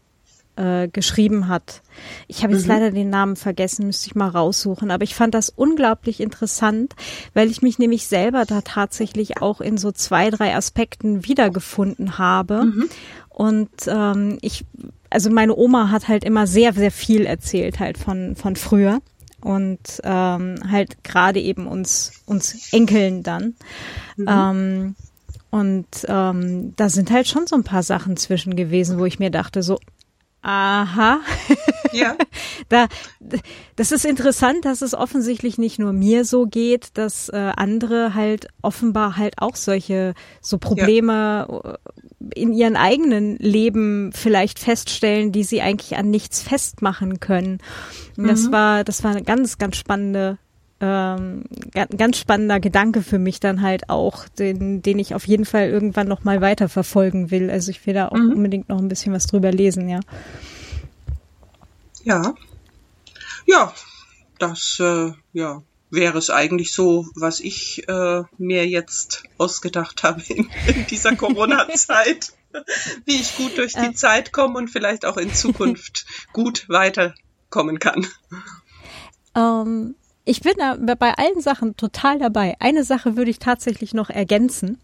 äh, 0.57 0.89
geschrieben 0.89 1.47
hat. 1.47 1.83
Ich 2.27 2.43
habe 2.43 2.55
jetzt 2.55 2.65
Mhm. 2.65 2.73
leider 2.73 2.91
den 2.91 3.09
Namen 3.11 3.37
vergessen, 3.37 3.87
müsste 3.87 4.09
ich 4.09 4.15
mal 4.17 4.29
raussuchen. 4.29 4.91
Aber 4.91 5.05
ich 5.05 5.15
fand 5.15 5.35
das 5.35 5.49
unglaublich 5.49 6.21
interessant, 6.21 6.95
weil 7.35 7.51
ich 7.51 7.63
mich 7.63 7.79
nämlich 7.79 8.07
selber 8.09 8.45
da 8.47 8.63
tatsächlich 8.63 9.41
auch 9.41 9.61
in 9.61 9.77
so 9.79 9.93
zwei, 9.93 10.31
drei 10.31 10.57
Aspekten 10.57 11.25
wiedergefunden 11.25 12.19
habe. 12.19 12.65
Mhm. 12.65 12.89
Und 13.37 13.69
ähm, 13.87 14.39
ich, 14.41 14.65
also 15.11 15.29
meine 15.29 15.55
Oma 15.55 15.91
hat 15.91 16.09
halt 16.09 16.25
immer 16.25 16.47
sehr, 16.47 16.73
sehr 16.73 16.91
viel 16.91 17.27
erzählt 17.27 17.81
halt 17.81 17.99
von, 17.99 18.35
von 18.35 18.57
früher. 18.57 19.03
Und 19.43 20.01
ähm, 20.05 20.55
halt 20.71 21.05
gerade 21.05 21.39
eben 21.39 21.67
uns, 21.67 22.23
uns 22.25 22.73
Enkeln 22.73 23.23
dann. 23.23 23.55
Ähm, 24.27 24.97
und 25.51 25.87
ähm, 26.09 26.73
da 26.77 26.89
sind 26.89 27.11
halt 27.11 27.29
schon 27.29 27.47
so 27.47 27.57
ein 27.57 27.63
paar 27.63 27.83
Sachen 27.83 28.17
zwischen 28.17 28.57
gewesen, 28.57 28.99
wo 28.99 29.05
ich 29.05 29.19
mir 29.19 29.31
dachte, 29.31 29.63
so, 29.63 29.79
aha, 30.41 31.21
Ja, 31.97 32.17
da, 32.69 32.87
das 33.77 33.93
ist 33.93 34.05
interessant, 34.05 34.65
dass 34.65 34.83
es 34.83 34.95
offensichtlich 34.95 35.59
nicht 35.59 35.79
nur 35.79 35.93
mir 35.93 36.25
so 36.25 36.47
geht, 36.47 36.91
dass 36.95 37.29
äh, 37.29 37.37
andere 37.57 38.15
halt 38.15 38.49
offenbar 38.63 39.17
halt 39.17 39.35
auch 39.39 39.57
solche 39.57 40.15
so 40.41 40.59
Probleme 40.59 41.79
äh, 42.31 42.41
in 42.41 42.53
ihren 42.53 42.77
eigenen 42.77 43.37
Leben 43.37 44.11
vielleicht 44.15 44.59
feststellen, 44.59 45.33
die 45.33 45.45
sie 45.45 45.61
eigentlich 45.63 45.97
an 45.97 46.11
nichts 46.11 46.43
festmachen 46.43 47.21
können. 47.21 47.59
Und 48.17 48.27
das 48.27 48.51
war, 48.53 48.85
das 48.85 49.05
war 49.05 49.11
eine 49.13 49.23
ganz, 49.23 49.59
ganz 49.59 49.77
spannende 49.77 50.39
ähm, 50.79 51.45
ga- 51.73 51.87
ganz 51.87 52.19
spannender 52.19 52.61
Gedanke 52.61 53.01
für 53.03 53.19
mich 53.19 53.41
dann 53.41 53.63
halt 53.63 53.89
auch, 53.89 54.29
den, 54.29 54.83
den 54.83 54.99
ich 54.99 55.15
auf 55.15 55.27
jeden 55.27 55.47
Fall 55.47 55.69
irgendwann 55.69 56.07
noch 56.09 56.23
mal 56.25 56.43
weiterverfolgen 56.43 57.31
will. 57.31 57.49
Also 57.51 57.71
ich 57.71 57.87
will 57.87 57.95
da 57.95 58.09
auch 58.09 58.13
unbedingt 58.33 58.69
noch 58.69 58.79
ein 58.79 58.89
bisschen 58.89 59.15
was 59.15 59.27
drüber 59.27 59.53
lesen, 59.53 59.89
ja. 59.89 60.01
Ja. 62.07 62.35
Ja, 63.47 63.73
das 64.39 64.79
äh, 64.81 65.13
ja, 65.33 65.63
wäre 65.91 66.19
es 66.19 66.31
eigentlich 66.31 66.73
so, 66.73 67.07
was 67.15 67.41
ich 67.41 67.89
äh, 67.89 68.23
mir 68.39 68.67
jetzt 68.67 69.25
ausgedacht 69.39 70.03
habe 70.03 70.23
in, 70.29 70.49
in 70.67 70.87
dieser 70.87 71.15
Corona-Zeit. 71.17 72.33
Wie 73.05 73.17
ich 73.17 73.37
gut 73.37 73.59
durch 73.59 73.75
die 73.75 73.93
Zeit 73.93 74.33
komme 74.33 74.57
und 74.57 74.69
vielleicht 74.69 75.05
auch 75.05 75.19
in 75.19 75.35
Zukunft 75.35 76.07
gut 76.33 76.67
weiterkommen 76.71 77.79
kann. 77.79 78.07
Ähm, 79.35 79.95
ich 80.25 80.41
bin 80.41 80.55
da 80.57 80.75
bei 80.95 81.13
allen 81.13 81.43
Sachen 81.43 81.77
total 81.77 82.19
dabei. 82.19 82.57
Eine 82.59 82.83
Sache 82.83 83.17
würde 83.17 83.31
ich 83.31 83.41
tatsächlich 83.41 83.93
noch 83.93 84.09
ergänzen. 84.09 84.79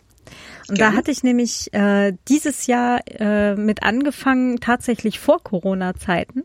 Und 0.69 0.79
da 0.79 0.87
Gerne. 0.87 0.97
hatte 0.97 1.11
ich 1.11 1.23
nämlich 1.23 1.73
äh, 1.73 2.13
dieses 2.29 2.67
Jahr 2.67 3.01
äh, 3.07 3.57
mit 3.57 3.83
angefangen, 3.83 4.61
tatsächlich 4.61 5.19
vor 5.19 5.43
Corona-Zeiten, 5.43 6.45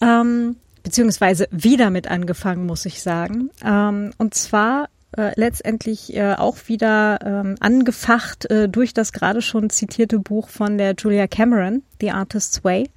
ähm, 0.00 0.56
beziehungsweise 0.82 1.48
wieder 1.50 1.90
mit 1.90 2.08
angefangen, 2.08 2.66
muss 2.66 2.86
ich 2.86 3.02
sagen. 3.02 3.50
Ähm, 3.64 4.12
und 4.18 4.34
zwar 4.34 4.88
äh, 5.16 5.32
letztendlich 5.36 6.14
äh, 6.14 6.34
auch 6.34 6.56
wieder 6.66 7.18
ähm, 7.24 7.54
angefacht 7.60 8.50
äh, 8.50 8.68
durch 8.68 8.92
das 8.92 9.12
gerade 9.12 9.40
schon 9.40 9.70
zitierte 9.70 10.18
Buch 10.18 10.48
von 10.48 10.76
der 10.76 10.94
Julia 10.98 11.26
Cameron, 11.26 11.82
The 12.00 12.10
Artist's 12.10 12.62
Way, 12.62 12.90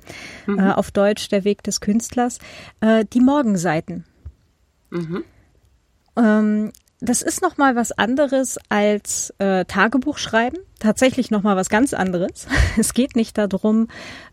äh, 0.47 0.61
auf 0.61 0.91
Deutsch 0.91 1.29
Der 1.29 1.45
Weg 1.45 1.63
des 1.63 1.79
Künstlers, 1.79 2.39
äh, 2.81 3.05
die 3.13 3.21
Morgenseiten. 3.21 4.05
Ähm, 6.17 6.71
das 7.01 7.23
ist 7.23 7.41
noch 7.41 7.57
mal 7.57 7.75
was 7.75 7.91
anderes 7.91 8.59
als 8.69 9.33
äh, 9.39 9.65
Tagebuch 9.65 10.19
schreiben. 10.19 10.57
Tatsächlich 10.79 11.31
noch 11.31 11.41
mal 11.41 11.55
was 11.55 11.69
ganz 11.69 11.93
anderes. 11.93 12.47
Es 12.77 12.93
geht 12.93 13.15
nicht 13.15 13.37
darum, 13.37 13.87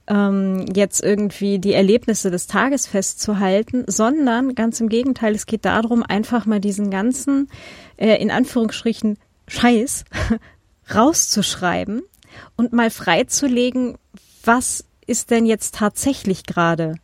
ähm, 0.07 0.67
jetzt 0.75 1.03
irgendwie 1.03 1.59
die 1.59 1.73
Erlebnisse 1.73 2.31
des 2.31 2.47
Tages 2.47 2.87
festzuhalten, 2.87 3.85
sondern 3.87 4.55
ganz 4.55 4.81
im 4.81 4.89
Gegenteil, 4.89 5.35
es 5.35 5.47
geht 5.47 5.65
darum, 5.65 6.03
einfach 6.03 6.47
mal 6.47 6.61
diesen 6.61 6.91
ganzen, 6.91 7.49
äh, 7.97 8.17
in 8.17 8.31
Anführungsstrichen, 8.31 9.19
Scheiß 9.49 10.05
rauszuschreiben 10.95 12.03
und 12.57 12.73
mal 12.73 12.91
freizulegen, 12.91 13.97
was 14.45 14.85
ist 15.07 15.31
denn 15.31 15.47
jetzt 15.47 15.75
tatsächlich 15.75 16.45
gerade 16.45 16.97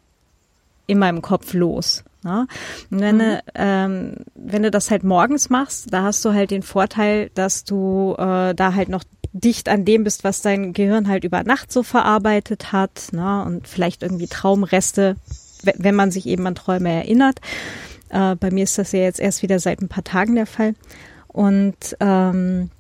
in 0.87 0.99
meinem 0.99 1.23
Kopf 1.23 1.55
los. 1.55 2.05
Ne? 2.25 2.47
Und 2.91 3.01
wenn, 3.01 3.19
du, 3.21 3.43
ähm, 3.55 4.17
wenn 4.35 4.63
du 4.65 4.71
das 4.71 4.91
halt 4.91 5.05
morgens 5.05 5.51
machst, 5.51 5.93
da 5.93 6.03
hast 6.03 6.25
du 6.25 6.33
halt 6.33 6.51
den 6.51 6.63
Vorteil, 6.63 7.31
dass 7.35 7.65
du 7.65 8.15
äh, 8.19 8.55
da 8.55 8.75
halt 8.75 8.89
noch 8.89 9.05
dicht 9.33 9.69
an 9.69 9.85
dem 9.85 10.05
bist, 10.05 10.25
was 10.25 10.43
dein 10.43 10.73
Gehirn 10.73 11.07
halt 11.09 11.25
über 11.25 11.43
Nacht 11.45 11.71
so 11.73 11.83
verarbeitet 11.83 12.73
hat 12.73 13.09
ne? 13.13 13.45
und 13.45 13.69
vielleicht 13.69 14.03
irgendwie 14.03 14.27
Traumreste, 14.29 15.17
we- 15.63 15.75
wenn 15.77 15.95
man 15.95 16.11
sich 16.11 16.27
eben 16.27 16.47
an 16.47 16.55
Träume 16.55 16.91
erinnert. 16.91 17.41
Äh, 18.11 18.37
bei 18.37 18.51
mir 18.51 18.65
ist 18.65 18.79
das 18.79 18.93
ja 18.93 19.01
jetzt 19.01 19.21
erst 19.21 19.43
wieder 19.43 19.59
seit 19.59 19.81
ein 19.83 19.89
paar 19.89 20.05
Tagen 20.05 20.35
der 20.35 20.47
Fall. 20.47 20.75
Und 21.29 21.97
ähm, 22.01 22.71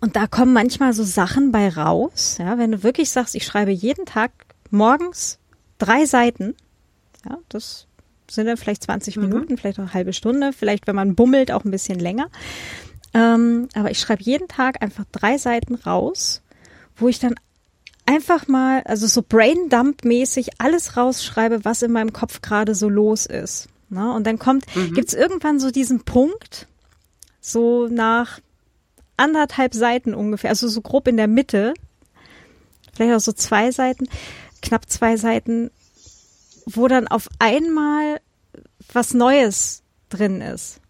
und 0.00 0.14
da 0.14 0.28
kommen 0.28 0.52
manchmal 0.52 0.92
so 0.92 1.02
Sachen 1.02 1.50
bei 1.50 1.68
raus, 1.68 2.36
ja, 2.38 2.56
wenn 2.56 2.70
du 2.70 2.82
wirklich 2.84 3.10
sagst, 3.10 3.34
ich 3.34 3.44
schreibe 3.44 3.72
jeden 3.72 4.06
Tag 4.06 4.30
morgens 4.70 5.38
drei 5.78 6.04
Seiten, 6.04 6.54
ja, 7.28 7.38
das 7.48 7.87
sind 8.30 8.46
dann 8.46 8.56
vielleicht 8.56 8.84
20 8.84 9.16
Minuten, 9.16 9.56
vielleicht 9.56 9.78
auch 9.78 9.84
eine 9.84 9.94
halbe 9.94 10.12
Stunde, 10.12 10.52
vielleicht, 10.52 10.86
wenn 10.86 10.96
man 10.96 11.14
bummelt, 11.14 11.50
auch 11.50 11.64
ein 11.64 11.70
bisschen 11.70 11.98
länger. 11.98 12.28
Ähm, 13.14 13.68
aber 13.74 13.90
ich 13.90 13.98
schreibe 13.98 14.22
jeden 14.22 14.48
Tag 14.48 14.82
einfach 14.82 15.04
drei 15.12 15.38
Seiten 15.38 15.74
raus, 15.74 16.42
wo 16.96 17.08
ich 17.08 17.18
dann 17.18 17.34
einfach 18.06 18.48
mal, 18.48 18.82
also 18.84 19.06
so 19.06 19.22
Braindump-mäßig 19.22 20.48
alles 20.58 20.96
rausschreibe, 20.96 21.64
was 21.64 21.82
in 21.82 21.92
meinem 21.92 22.12
Kopf 22.12 22.42
gerade 22.42 22.74
so 22.74 22.88
los 22.88 23.26
ist. 23.26 23.68
Ne? 23.90 24.12
Und 24.12 24.26
dann 24.26 24.38
kommt, 24.38 24.66
gibt's 24.94 25.14
irgendwann 25.14 25.60
so 25.60 25.70
diesen 25.70 26.04
Punkt, 26.04 26.66
so 27.40 27.86
nach 27.88 28.40
anderthalb 29.16 29.74
Seiten 29.74 30.14
ungefähr, 30.14 30.50
also 30.50 30.68
so 30.68 30.80
grob 30.80 31.08
in 31.08 31.16
der 31.16 31.28
Mitte, 31.28 31.74
vielleicht 32.94 33.14
auch 33.14 33.20
so 33.20 33.32
zwei 33.32 33.70
Seiten, 33.70 34.08
knapp 34.62 34.88
zwei 34.88 35.16
Seiten, 35.16 35.70
wo 36.70 36.88
dann 36.88 37.08
auf 37.08 37.28
einmal 37.38 38.20
was 38.92 39.14
Neues 39.14 39.82
drin 40.08 40.40
ist. 40.40 40.80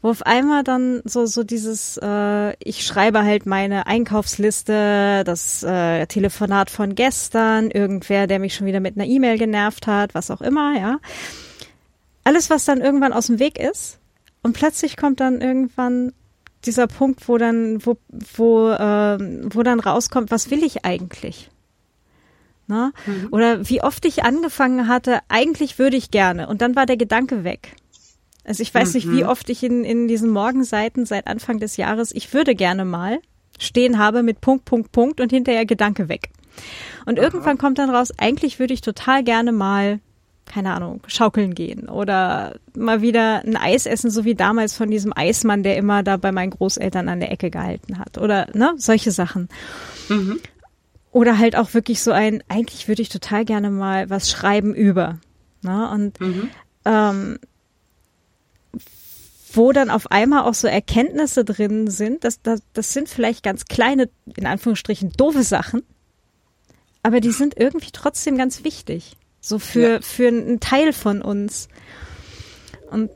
wo 0.00 0.10
auf 0.10 0.22
einmal 0.22 0.62
dann 0.62 1.02
so 1.04 1.26
so 1.26 1.42
dieses, 1.42 1.98
äh, 2.00 2.54
ich 2.62 2.86
schreibe 2.86 3.24
halt 3.24 3.46
meine 3.46 3.86
Einkaufsliste, 3.86 5.24
das 5.24 5.62
äh, 5.64 6.06
Telefonat 6.06 6.70
von 6.70 6.94
gestern, 6.94 7.70
irgendwer, 7.70 8.26
der 8.26 8.38
mich 8.38 8.54
schon 8.54 8.66
wieder 8.66 8.80
mit 8.80 8.96
einer 8.96 9.06
E-Mail 9.06 9.38
genervt 9.38 9.86
hat, 9.86 10.14
was 10.14 10.30
auch 10.30 10.40
immer, 10.40 10.78
ja. 10.78 10.98
Alles, 12.24 12.48
was 12.50 12.64
dann 12.64 12.80
irgendwann 12.80 13.12
aus 13.12 13.26
dem 13.26 13.38
Weg 13.40 13.58
ist 13.58 13.98
und 14.42 14.52
plötzlich 14.52 14.96
kommt 14.96 15.20
dann 15.20 15.40
irgendwann 15.40 16.12
dieser 16.64 16.86
Punkt, 16.86 17.28
wo 17.28 17.38
dann, 17.38 17.84
wo, 17.84 17.96
wo, 18.08 18.70
äh, 18.70 19.18
wo 19.52 19.62
dann 19.62 19.80
rauskommt, 19.80 20.30
was 20.30 20.50
will 20.50 20.62
ich 20.62 20.84
eigentlich? 20.84 21.50
Ne? 22.68 22.92
Mhm. 23.06 23.28
Oder 23.30 23.68
wie 23.68 23.82
oft 23.82 24.04
ich 24.04 24.24
angefangen 24.24 24.88
hatte, 24.88 25.20
eigentlich 25.28 25.78
würde 25.78 25.96
ich 25.96 26.10
gerne. 26.10 26.48
Und 26.48 26.62
dann 26.62 26.76
war 26.76 26.86
der 26.86 26.96
Gedanke 26.96 27.42
weg. 27.42 27.74
Also 28.44 28.62
ich 28.62 28.72
weiß 28.72 28.90
mhm. 28.90 28.94
nicht, 28.94 29.10
wie 29.10 29.22
mhm. 29.24 29.28
oft 29.28 29.50
ich 29.50 29.62
in, 29.62 29.84
in 29.84 30.06
diesen 30.06 30.30
Morgenseiten 30.30 31.06
seit 31.06 31.26
Anfang 31.26 31.58
des 31.58 31.76
Jahres, 31.76 32.12
ich 32.12 32.32
würde 32.32 32.54
gerne 32.54 32.84
mal 32.84 33.18
stehen 33.58 33.98
habe 33.98 34.22
mit 34.22 34.40
Punkt, 34.40 34.64
Punkt, 34.64 34.92
Punkt 34.92 35.20
und 35.20 35.30
hinterher 35.30 35.66
Gedanke 35.66 36.08
weg. 36.08 36.30
Und 37.06 37.18
Aha. 37.18 37.26
irgendwann 37.26 37.58
kommt 37.58 37.78
dann 37.78 37.90
raus, 37.90 38.12
eigentlich 38.16 38.58
würde 38.58 38.74
ich 38.74 38.80
total 38.80 39.24
gerne 39.24 39.52
mal 39.52 40.00
keine 40.48 40.72
Ahnung, 40.72 41.02
schaukeln 41.06 41.54
gehen 41.54 41.88
oder 41.88 42.56
mal 42.74 43.02
wieder 43.02 43.44
ein 43.44 43.56
Eis 43.56 43.86
essen, 43.86 44.10
so 44.10 44.24
wie 44.24 44.34
damals 44.34 44.74
von 44.74 44.90
diesem 44.90 45.12
Eismann, 45.14 45.62
der 45.62 45.76
immer 45.76 46.02
da 46.02 46.16
bei 46.16 46.32
meinen 46.32 46.50
Großeltern 46.50 47.08
an 47.08 47.20
der 47.20 47.30
Ecke 47.30 47.50
gehalten 47.50 47.98
hat 47.98 48.18
oder 48.18 48.48
ne, 48.54 48.72
solche 48.76 49.12
Sachen. 49.12 49.48
Mhm. 50.08 50.40
Oder 51.10 51.38
halt 51.38 51.56
auch 51.56 51.74
wirklich 51.74 52.02
so 52.02 52.12
ein, 52.12 52.42
eigentlich 52.48 52.88
würde 52.88 53.02
ich 53.02 53.08
total 53.08 53.44
gerne 53.44 53.70
mal 53.70 54.10
was 54.10 54.30
schreiben 54.30 54.74
über. 54.74 55.18
Ne? 55.62 55.90
Und 55.90 56.20
mhm. 56.20 56.50
ähm, 56.84 57.38
wo 59.52 59.72
dann 59.72 59.90
auf 59.90 60.10
einmal 60.10 60.42
auch 60.42 60.54
so 60.54 60.68
Erkenntnisse 60.68 61.44
drin 61.44 61.88
sind, 61.88 62.24
dass 62.24 62.42
das, 62.42 62.60
das 62.74 62.92
sind 62.92 63.08
vielleicht 63.08 63.42
ganz 63.42 63.64
kleine, 63.64 64.10
in 64.36 64.46
Anführungsstrichen, 64.46 65.12
doofe 65.16 65.42
Sachen, 65.42 65.82
aber 67.02 67.20
die 67.20 67.32
sind 67.32 67.56
irgendwie 67.56 67.90
trotzdem 67.92 68.36
ganz 68.36 68.64
wichtig. 68.64 69.16
So 69.40 69.58
für, 69.58 69.92
ja. 69.92 70.00
für 70.00 70.28
einen 70.28 70.60
Teil 70.60 70.92
von 70.92 71.22
uns. 71.22 71.68
Und 72.90 73.10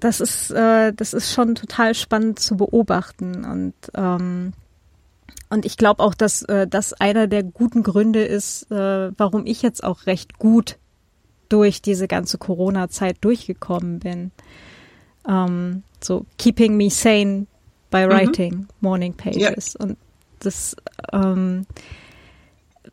das 0.00 0.20
ist, 0.20 0.50
äh, 0.50 0.92
das 0.92 1.12
ist 1.12 1.32
schon 1.32 1.54
total 1.54 1.94
spannend 1.94 2.38
zu 2.38 2.56
beobachten. 2.56 3.44
Und, 3.44 3.74
ähm, 3.94 4.52
und 5.50 5.64
ich 5.64 5.76
glaube 5.76 6.02
auch, 6.02 6.14
dass 6.14 6.42
äh, 6.42 6.66
das 6.66 6.94
einer 6.94 7.26
der 7.26 7.42
guten 7.42 7.82
Gründe 7.82 8.24
ist, 8.24 8.70
äh, 8.70 9.12
warum 9.16 9.46
ich 9.46 9.62
jetzt 9.62 9.84
auch 9.84 10.06
recht 10.06 10.38
gut 10.38 10.78
durch 11.48 11.82
diese 11.82 12.08
ganze 12.08 12.38
Corona-Zeit 12.38 13.18
durchgekommen 13.20 14.00
bin. 14.00 14.32
Ähm, 15.28 15.82
so 16.02 16.26
keeping 16.38 16.76
me 16.76 16.90
sane 16.90 17.46
by 17.90 18.06
mhm. 18.06 18.10
writing 18.10 18.54
mhm. 18.54 18.68
morning 18.80 19.14
pages. 19.14 19.76
Ja. 19.78 19.86
Und 19.86 19.98
das 20.40 20.76
ähm, 21.12 21.66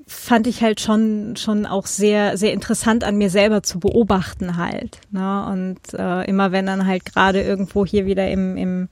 fand 0.05 0.47
ich 0.47 0.61
halt 0.61 0.81
schon 0.81 1.35
schon 1.37 1.65
auch 1.65 1.85
sehr 1.85 2.37
sehr 2.37 2.53
interessant 2.53 3.03
an 3.03 3.17
mir 3.17 3.29
selber 3.29 3.63
zu 3.63 3.79
beobachten 3.79 4.57
halt. 4.57 4.99
Ne? 5.11 5.45
Und 5.47 5.93
äh, 5.93 6.25
immer 6.29 6.51
wenn 6.51 6.65
dann 6.65 6.85
halt 6.85 7.05
gerade 7.05 7.41
irgendwo 7.41 7.85
hier 7.85 8.05
wieder 8.05 8.29
im 8.29 8.57
im 8.57 8.89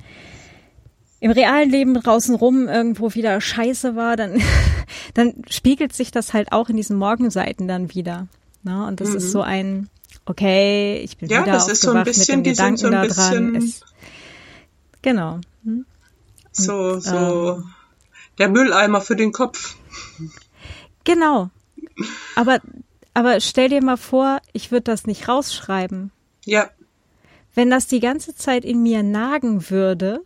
im 1.19 1.31
realen 1.31 1.69
Leben 1.69 1.93
draußen 1.93 2.35
rum 2.35 2.67
irgendwo 2.67 3.13
wieder 3.13 3.39
Scheiße 3.41 3.95
war, 3.95 4.15
dann 4.15 4.41
dann 5.13 5.33
spiegelt 5.49 5.93
sich 5.93 6.11
das 6.11 6.33
halt 6.33 6.51
auch 6.51 6.69
in 6.69 6.77
diesen 6.77 6.97
Morgenseiten 6.97 7.67
dann 7.67 7.93
wieder. 7.93 8.27
Ne? 8.63 8.85
Und 8.85 9.01
das 9.01 9.09
mhm. 9.09 9.17
ist 9.17 9.31
so 9.31 9.41
ein 9.41 9.89
okay, 10.25 11.01
ich 11.03 11.17
bin 11.17 11.29
ja, 11.29 11.41
wieder 11.41 11.53
das 11.53 11.63
aufgewacht 11.63 11.73
ist 11.73 11.81
so 11.81 11.91
ein 11.91 12.03
bisschen, 12.03 12.37
mit 12.37 12.45
dem 12.45 12.51
Gedanken 12.51 12.77
so 12.77 12.89
da 12.89 13.07
dran. 13.07 13.55
Es, 13.55 13.81
genau. 15.01 15.39
Hm? 15.63 15.85
Und, 15.85 15.85
so 16.51 16.99
so 16.99 17.57
ähm, 17.57 17.73
der 18.37 18.49
Mülleimer 18.49 19.01
für 19.01 19.15
den 19.15 19.31
Kopf. 19.31 19.75
Genau. 21.03 21.49
Aber, 22.35 22.59
aber 23.13 23.39
stell 23.41 23.69
dir 23.69 23.83
mal 23.83 23.97
vor, 23.97 24.39
ich 24.53 24.71
würde 24.71 24.83
das 24.83 25.05
nicht 25.05 25.27
rausschreiben. 25.27 26.11
Ja. 26.45 26.69
Wenn 27.53 27.69
das 27.69 27.87
die 27.87 27.99
ganze 27.99 28.35
Zeit 28.35 28.63
in 28.63 28.83
mir 28.83 29.03
nagen 29.03 29.69
würde, 29.69 30.23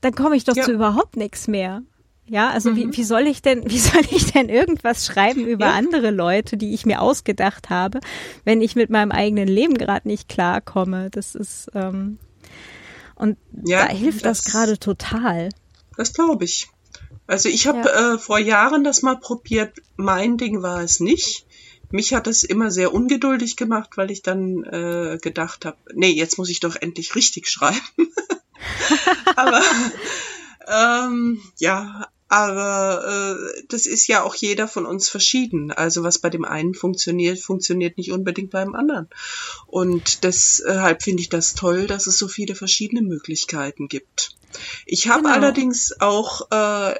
dann 0.00 0.14
komme 0.14 0.36
ich 0.36 0.44
doch 0.44 0.56
ja. 0.56 0.64
zu 0.64 0.72
überhaupt 0.72 1.16
nichts 1.16 1.48
mehr. 1.48 1.82
Ja, 2.26 2.50
also 2.50 2.70
mhm. 2.70 2.76
wie, 2.76 2.96
wie 2.98 3.04
soll 3.04 3.26
ich 3.26 3.42
denn, 3.42 3.64
wie 3.70 3.78
soll 3.78 4.02
ich 4.10 4.32
denn 4.32 4.48
irgendwas 4.48 5.06
schreiben 5.06 5.46
über 5.46 5.66
ja. 5.66 5.72
andere 5.72 6.10
Leute, 6.10 6.56
die 6.56 6.74
ich 6.74 6.86
mir 6.86 7.00
ausgedacht 7.00 7.70
habe, 7.70 8.00
wenn 8.44 8.60
ich 8.60 8.76
mit 8.76 8.90
meinem 8.90 9.12
eigenen 9.12 9.48
Leben 9.48 9.74
gerade 9.74 10.06
nicht 10.06 10.28
klarkomme? 10.28 11.10
Das 11.10 11.34
ist 11.34 11.70
ähm, 11.74 12.18
und 13.14 13.36
ja, 13.64 13.86
da 13.86 13.92
hilft 13.92 14.24
das, 14.24 14.42
das 14.42 14.52
gerade 14.52 14.78
total. 14.78 15.48
Das 15.96 16.12
glaube 16.12 16.44
ich. 16.44 16.68
Also 17.26 17.48
ich 17.48 17.66
habe 17.66 17.80
ja. 17.80 18.14
äh, 18.14 18.18
vor 18.18 18.38
Jahren 18.38 18.84
das 18.84 19.02
mal 19.02 19.16
probiert. 19.16 19.76
Mein 19.96 20.38
Ding 20.38 20.62
war 20.62 20.82
es 20.82 21.00
nicht. 21.00 21.46
Mich 21.90 22.14
hat 22.14 22.26
es 22.26 22.44
immer 22.44 22.70
sehr 22.70 22.94
ungeduldig 22.94 23.56
gemacht, 23.56 23.96
weil 23.96 24.10
ich 24.10 24.22
dann 24.22 24.62
äh, 24.64 25.18
gedacht 25.20 25.64
habe, 25.64 25.78
nee, 25.94 26.10
jetzt 26.10 26.38
muss 26.38 26.50
ich 26.50 26.60
doch 26.60 26.76
endlich 26.76 27.14
richtig 27.14 27.48
schreiben. 27.50 28.12
aber 29.36 29.62
ähm, 30.66 31.40
ja, 31.58 32.08
aber 32.28 33.38
äh, 33.38 33.62
das 33.68 33.86
ist 33.86 34.06
ja 34.06 34.22
auch 34.22 34.34
jeder 34.34 34.68
von 34.68 34.84
uns 34.84 35.08
verschieden. 35.08 35.72
Also 35.72 36.02
was 36.02 36.18
bei 36.18 36.28
dem 36.28 36.44
einen 36.44 36.74
funktioniert, 36.74 37.38
funktioniert 37.38 37.96
nicht 37.96 38.12
unbedingt 38.12 38.50
beim 38.50 38.74
anderen. 38.74 39.08
Und 39.66 40.24
deshalb 40.24 41.02
finde 41.02 41.22
ich 41.22 41.30
das 41.30 41.54
toll, 41.54 41.86
dass 41.86 42.06
es 42.06 42.18
so 42.18 42.28
viele 42.28 42.54
verschiedene 42.54 43.00
Möglichkeiten 43.00 43.88
gibt. 43.88 44.36
Ich 44.84 45.08
habe 45.08 45.22
genau. 45.22 45.34
allerdings 45.34 45.98
auch 46.00 46.50
äh, 46.50 46.94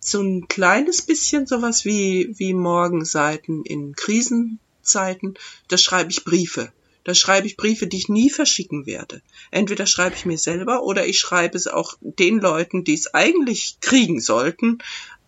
so 0.00 0.22
ein 0.22 0.48
kleines 0.48 1.02
bisschen 1.02 1.46
sowas 1.46 1.84
wie, 1.84 2.34
wie 2.38 2.54
Morgenseiten 2.54 3.64
in 3.64 3.94
Krisenzeiten. 3.94 5.34
Da 5.68 5.76
schreibe 5.76 6.10
ich 6.10 6.24
Briefe. 6.24 6.72
Da 7.04 7.14
schreibe 7.14 7.46
ich 7.46 7.56
Briefe, 7.56 7.86
die 7.86 7.96
ich 7.96 8.08
nie 8.08 8.30
verschicken 8.30 8.86
werde. 8.86 9.22
Entweder 9.50 9.86
schreibe 9.86 10.14
ich 10.14 10.26
mir 10.26 10.38
selber 10.38 10.82
oder 10.82 11.06
ich 11.06 11.18
schreibe 11.18 11.56
es 11.56 11.66
auch 11.66 11.94
den 12.00 12.38
Leuten, 12.38 12.84
die 12.84 12.94
es 12.94 13.14
eigentlich 13.14 13.78
kriegen 13.80 14.20
sollten. 14.20 14.78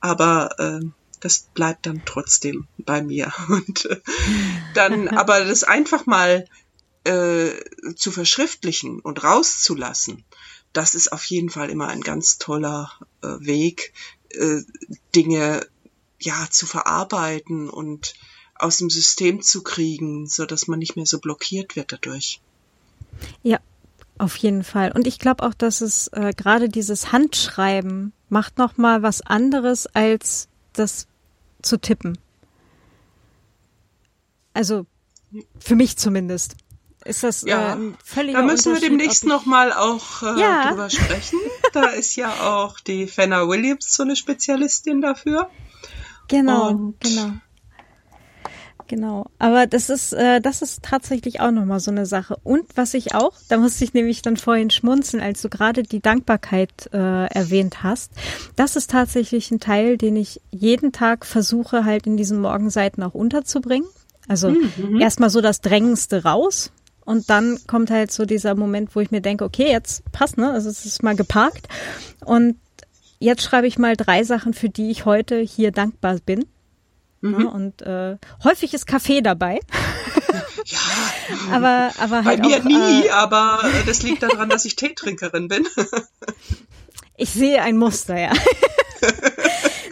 Aber 0.00 0.58
äh, 0.58 0.86
das 1.20 1.48
bleibt 1.54 1.86
dann 1.86 2.02
trotzdem 2.04 2.66
bei 2.78 3.02
mir. 3.02 3.32
Und 3.48 3.86
äh, 3.86 4.00
dann, 4.74 5.08
aber 5.16 5.44
das 5.44 5.64
einfach 5.64 6.06
mal 6.06 6.46
äh, 7.04 7.50
zu 7.96 8.10
verschriftlichen 8.10 9.00
und 9.00 9.24
rauszulassen, 9.24 10.24
das 10.72 10.94
ist 10.94 11.12
auf 11.12 11.24
jeden 11.24 11.50
Fall 11.50 11.70
immer 11.70 11.88
ein 11.88 12.02
ganz 12.02 12.38
toller 12.38 12.92
äh, 13.22 13.28
Weg, 13.40 13.92
äh, 14.30 14.60
Dinge 15.14 15.66
ja 16.18 16.46
zu 16.50 16.66
verarbeiten 16.66 17.70
und 17.70 18.14
aus 18.62 18.78
dem 18.78 18.90
System 18.90 19.42
zu 19.42 19.62
kriegen, 19.62 20.26
so 20.26 20.46
dass 20.46 20.68
man 20.68 20.78
nicht 20.78 20.96
mehr 20.96 21.06
so 21.06 21.18
blockiert 21.18 21.76
wird 21.76 21.92
dadurch. 21.92 22.40
Ja, 23.42 23.58
auf 24.18 24.36
jeden 24.36 24.64
Fall. 24.64 24.92
Und 24.92 25.06
ich 25.06 25.18
glaube 25.18 25.44
auch, 25.44 25.54
dass 25.54 25.80
es 25.80 26.08
äh, 26.08 26.32
gerade 26.36 26.68
dieses 26.68 27.12
Handschreiben 27.12 28.12
macht 28.28 28.58
noch 28.58 28.76
mal 28.76 29.02
was 29.02 29.22
anderes 29.22 29.86
als 29.86 30.48
das 30.72 31.06
zu 31.62 31.78
tippen. 31.78 32.18
Also 34.52 34.86
für 35.58 35.76
mich 35.76 35.96
zumindest 35.96 36.56
ist 37.04 37.22
das 37.22 37.42
ja. 37.42 37.74
äh, 37.74 37.92
völlig 38.04 38.34
Da 38.34 38.42
müssen 38.42 38.74
wir 38.74 38.80
demnächst 38.80 39.24
nochmal 39.24 39.72
auch 39.72 40.22
äh, 40.22 40.40
ja. 40.40 40.68
drüber 40.68 40.90
sprechen. 40.90 41.38
Da 41.72 41.86
ist 41.86 42.16
ja 42.16 42.32
auch 42.32 42.80
die 42.80 43.06
Fenna 43.06 43.46
Williams 43.46 43.94
so 43.94 44.02
eine 44.02 44.16
Spezialistin 44.16 45.00
dafür. 45.00 45.48
Genau, 46.26 46.68
Und 46.68 47.00
genau. 47.00 47.32
Genau, 48.90 49.26
aber 49.38 49.68
das 49.68 49.88
ist 49.88 50.12
äh, 50.12 50.40
das 50.40 50.62
ist 50.62 50.82
tatsächlich 50.82 51.40
auch 51.40 51.52
nochmal 51.52 51.78
so 51.78 51.92
eine 51.92 52.06
Sache. 52.06 52.36
Und 52.42 52.64
was 52.74 52.92
ich 52.94 53.14
auch, 53.14 53.34
da 53.48 53.56
musste 53.56 53.84
ich 53.84 53.94
nämlich 53.94 54.20
dann 54.20 54.36
vorhin 54.36 54.68
schmunzeln, 54.70 55.22
als 55.22 55.42
du 55.42 55.48
gerade 55.48 55.84
die 55.84 56.00
Dankbarkeit 56.00 56.90
äh, 56.92 57.26
erwähnt 57.26 57.84
hast. 57.84 58.10
Das 58.56 58.74
ist 58.74 58.90
tatsächlich 58.90 59.52
ein 59.52 59.60
Teil, 59.60 59.96
den 59.96 60.16
ich 60.16 60.40
jeden 60.50 60.90
Tag 60.90 61.24
versuche 61.24 61.84
halt 61.84 62.08
in 62.08 62.16
diesen 62.16 62.40
Morgenseiten 62.40 63.04
auch 63.04 63.14
unterzubringen. 63.14 63.88
Also 64.26 64.50
mhm. 64.50 65.00
erstmal 65.00 65.30
so 65.30 65.40
das 65.40 65.60
Drängendste 65.60 66.24
raus, 66.24 66.72
und 67.04 67.30
dann 67.30 67.60
kommt 67.68 67.92
halt 67.92 68.10
so 68.10 68.24
dieser 68.24 68.56
Moment, 68.56 68.96
wo 68.96 69.00
ich 69.00 69.12
mir 69.12 69.20
denke, 69.20 69.44
okay, 69.44 69.70
jetzt 69.70 70.02
passt, 70.10 70.36
ne? 70.36 70.50
Also 70.50 70.68
es 70.68 70.84
ist 70.84 71.04
mal 71.04 71.14
geparkt. 71.14 71.68
Und 72.24 72.56
jetzt 73.20 73.42
schreibe 73.42 73.68
ich 73.68 73.78
mal 73.78 73.96
drei 73.96 74.24
Sachen, 74.24 74.52
für 74.52 74.68
die 74.68 74.90
ich 74.90 75.04
heute 75.04 75.38
hier 75.38 75.70
dankbar 75.70 76.18
bin. 76.26 76.44
Mhm. 77.20 77.40
Ja, 77.40 77.48
und 77.48 77.82
äh, 77.82 78.16
häufig 78.44 78.74
ist 78.74 78.86
Kaffee 78.86 79.20
dabei. 79.20 79.60
Ja, 80.66 80.78
aber 81.52 81.90
aber 81.98 82.24
halt 82.24 82.42
bei 82.42 82.48
mir 82.48 82.58
auch, 82.58 82.64
nie, 82.64 83.06
äh, 83.06 83.10
aber 83.10 83.60
das 83.86 84.02
liegt 84.02 84.22
daran, 84.22 84.48
dass 84.48 84.64
ich 84.64 84.76
Teetrinkerin 84.76 85.48
bin. 85.48 85.66
ich 87.16 87.30
sehe 87.30 87.62
ein 87.62 87.76
Muster, 87.76 88.18
ja. 88.18 88.32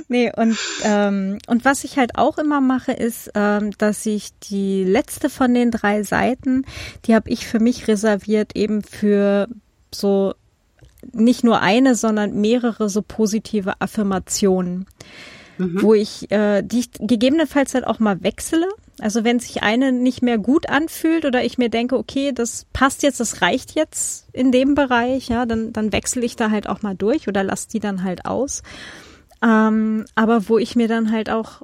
Nee, 0.08 0.32
und, 0.34 0.58
ähm, 0.84 1.38
und 1.46 1.64
was 1.64 1.84
ich 1.84 1.98
halt 1.98 2.16
auch 2.16 2.38
immer 2.38 2.60
mache, 2.60 2.92
ist, 2.92 3.30
ähm, 3.34 3.72
dass 3.76 4.06
ich 4.06 4.30
die 4.38 4.84
letzte 4.84 5.28
von 5.28 5.52
den 5.52 5.70
drei 5.70 6.02
Seiten, 6.02 6.64
die 7.04 7.14
habe 7.14 7.28
ich 7.28 7.46
für 7.46 7.60
mich 7.60 7.88
reserviert, 7.88 8.56
eben 8.56 8.82
für 8.82 9.48
so 9.94 10.34
nicht 11.12 11.44
nur 11.44 11.60
eine, 11.60 11.94
sondern 11.94 12.40
mehrere 12.40 12.88
so 12.88 13.02
positive 13.02 13.80
Affirmationen, 13.80 14.86
mhm. 15.58 15.82
wo 15.82 15.94
ich, 15.94 16.30
äh, 16.30 16.62
die 16.62 16.80
ich 16.80 16.90
gegebenenfalls 16.92 17.74
halt 17.74 17.86
auch 17.86 17.98
mal 17.98 18.22
wechsle. 18.22 18.66
Also 19.00 19.22
wenn 19.24 19.38
sich 19.38 19.62
eine 19.62 19.92
nicht 19.92 20.22
mehr 20.22 20.38
gut 20.38 20.68
anfühlt 20.68 21.24
oder 21.24 21.44
ich 21.44 21.58
mir 21.58 21.68
denke, 21.68 21.96
okay, 21.96 22.32
das 22.32 22.66
passt 22.72 23.02
jetzt, 23.02 23.20
das 23.20 23.42
reicht 23.42 23.74
jetzt 23.74 24.26
in 24.32 24.50
dem 24.50 24.74
Bereich, 24.74 25.28
ja, 25.28 25.46
dann, 25.46 25.72
dann 25.72 25.92
wechsle 25.92 26.24
ich 26.24 26.36
da 26.36 26.50
halt 26.50 26.68
auch 26.68 26.82
mal 26.82 26.96
durch 26.96 27.28
oder 27.28 27.44
lasse 27.44 27.68
die 27.68 27.80
dann 27.80 28.02
halt 28.02 28.24
aus. 28.24 28.62
Ähm, 29.42 30.04
aber 30.14 30.48
wo 30.48 30.58
ich 30.58 30.74
mir 30.74 30.88
dann 30.88 31.12
halt 31.12 31.30
auch 31.30 31.62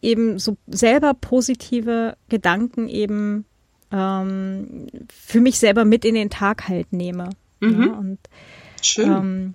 eben 0.00 0.38
so 0.38 0.56
selber 0.66 1.12
positive 1.12 2.16
Gedanken 2.28 2.88
eben 2.88 3.44
ähm, 3.92 4.86
für 5.12 5.40
mich 5.40 5.58
selber 5.58 5.84
mit 5.84 6.04
in 6.04 6.14
den 6.14 6.30
Tag 6.30 6.68
halt 6.68 6.92
nehme. 6.92 7.30
Mhm. 7.60 7.82
Ja, 7.82 7.92
und 7.92 8.18
Schön. 8.82 9.10
Ähm, 9.10 9.54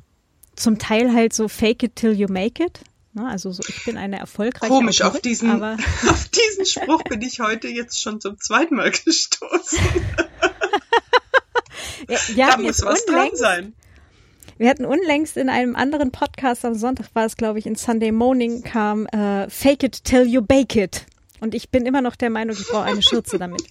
zum 0.56 0.78
Teil 0.80 1.14
halt 1.14 1.34
so 1.34 1.48
fake 1.48 1.84
it 1.84 1.96
till 1.96 2.14
you 2.14 2.28
make 2.30 2.64
it. 2.64 2.82
Ne? 3.16 3.28
Also 3.28 3.52
so, 3.52 3.64
ich 3.68 3.86
bin 3.86 3.98
eine 3.98 4.20
erfolgreiche 4.20 4.72
Komisch, 4.72 5.02
Autorin, 5.02 5.16
auf 5.16 5.22
diesen, 5.22 5.50
aber 5.50 5.78
auf 6.10 6.28
diesen 6.28 6.66
Spruch 6.66 7.02
bin 7.04 7.22
ich 7.22 7.40
heute 7.40 7.70
jetzt 7.70 8.02
schon 8.02 8.20
zum 8.20 8.38
zweiten 8.40 8.76
Mal 8.76 8.92
gestoßen. 8.92 9.80
ja, 12.10 12.18
ja, 12.36 12.52
da 12.52 12.58
muss 12.58 12.84
was 12.84 13.06
dran 13.06 13.30
sein. 13.34 13.74
Wir 14.58 14.70
hatten 14.70 14.86
unlängst 14.86 15.38
in 15.38 15.50
einem 15.50 15.78
anderen 15.78 16.12
Podcast 16.12 16.66
am 16.66 16.76
Sonntag 16.76 17.08
war 17.14 17.26
es, 17.26 17.38
glaube 17.38 17.60
ich, 17.60 17.66
in 17.66 17.76
Sunday 17.76 18.12
Morning 18.12 18.64
kam 18.64 19.06
äh, 19.08 19.50
Fake 19.50 19.84
it 19.84 20.04
till 20.04 20.26
you 20.28 20.42
bake 20.42 20.82
it. 20.82 21.06
Und 21.40 21.56
ich 21.56 21.70
bin 21.70 21.86
immer 21.86 22.02
noch 22.02 22.18
der 22.18 22.30
Meinung, 22.30 22.58
ich 22.60 22.68
brauche 22.68 22.84
eine 22.84 23.02
Schürze 23.02 23.38
damit. 23.38 23.64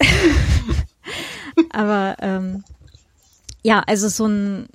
Aber 1.70 2.16
ähm, 2.20 2.64
ja, 3.62 3.80
also 3.86 4.08
so 4.08 4.26
ein 4.26 4.68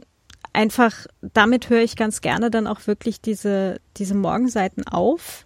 einfach, 0.54 1.08
damit 1.22 1.70
höre 1.70 1.82
ich 1.82 1.96
ganz 1.96 2.22
gerne 2.22 2.50
dann 2.52 2.68
auch 2.68 2.88
wirklich 2.88 3.22
diese, 3.22 3.80
diese 3.98 4.16
Morgenseiten 4.16 4.88
auf 4.88 5.46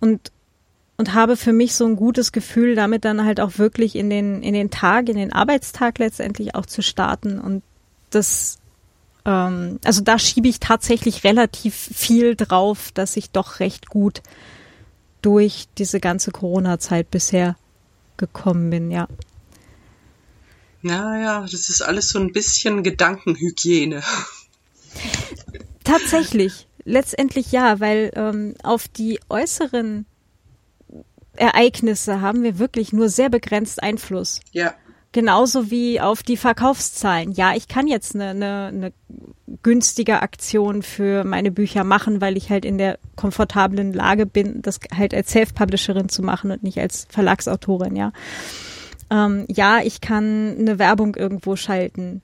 und, 0.00 0.32
und 0.96 1.14
habe 1.14 1.36
für 1.36 1.52
mich 1.52 1.74
so 1.74 1.86
ein 1.86 1.96
gutes 1.96 2.32
Gefühl, 2.32 2.74
damit 2.74 3.04
dann 3.04 3.24
halt 3.24 3.40
auch 3.40 3.58
wirklich 3.58 3.96
in 3.96 4.10
den, 4.10 4.42
in 4.42 4.54
den 4.54 4.70
Tag, 4.70 5.08
in 5.08 5.16
den 5.16 5.32
Arbeitstag 5.32 5.98
letztendlich 5.98 6.54
auch 6.54 6.66
zu 6.66 6.82
starten 6.82 7.38
und 7.38 7.62
das, 8.10 8.58
ähm, 9.24 9.78
also 9.84 10.02
da 10.02 10.18
schiebe 10.18 10.48
ich 10.48 10.60
tatsächlich 10.60 11.24
relativ 11.24 11.74
viel 11.74 12.36
drauf, 12.36 12.90
dass 12.94 13.16
ich 13.16 13.30
doch 13.30 13.60
recht 13.60 13.88
gut 13.88 14.22
durch 15.22 15.66
diese 15.78 16.00
ganze 16.00 16.30
Corona-Zeit 16.30 17.10
bisher 17.10 17.56
gekommen 18.16 18.70
bin, 18.70 18.90
ja. 18.90 19.08
Ja, 20.82 21.18
ja, 21.18 21.40
das 21.40 21.68
ist 21.68 21.82
alles 21.82 22.10
so 22.10 22.18
ein 22.18 22.32
bisschen 22.32 22.82
Gedankenhygiene. 22.82 24.02
Tatsächlich, 25.84 26.66
letztendlich 26.84 27.50
ja, 27.52 27.80
weil 27.80 28.12
ähm, 28.14 28.54
auf 28.62 28.88
die 28.88 29.18
äußeren 29.28 30.06
Ereignisse 31.34 32.20
haben 32.20 32.42
wir 32.42 32.58
wirklich 32.58 32.92
nur 32.92 33.08
sehr 33.08 33.30
begrenzt 33.30 33.82
Einfluss. 33.82 34.40
Ja. 34.52 34.74
Genauso 35.12 35.70
wie 35.70 36.00
auf 36.00 36.22
die 36.22 36.36
Verkaufszahlen. 36.36 37.32
Ja, 37.32 37.54
ich 37.54 37.66
kann 37.66 37.86
jetzt 37.86 38.14
eine, 38.14 38.30
eine, 38.30 38.66
eine 38.66 38.92
günstige 39.62 40.20
Aktion 40.20 40.82
für 40.82 41.24
meine 41.24 41.50
Bücher 41.50 41.82
machen, 41.82 42.20
weil 42.20 42.36
ich 42.36 42.50
halt 42.50 42.66
in 42.66 42.76
der 42.76 42.98
komfortablen 43.16 43.94
Lage 43.94 44.26
bin, 44.26 44.60
das 44.60 44.78
halt 44.94 45.14
als 45.14 45.30
Self-Publisherin 45.30 46.10
zu 46.10 46.22
machen 46.22 46.50
und 46.50 46.62
nicht 46.62 46.78
als 46.78 47.06
Verlagsautorin, 47.08 47.96
ja. 47.96 48.12
Ähm, 49.10 49.46
ja, 49.48 49.80
ich 49.82 50.00
kann 50.00 50.56
eine 50.58 50.78
Werbung 50.78 51.14
irgendwo 51.14 51.56
schalten, 51.56 52.22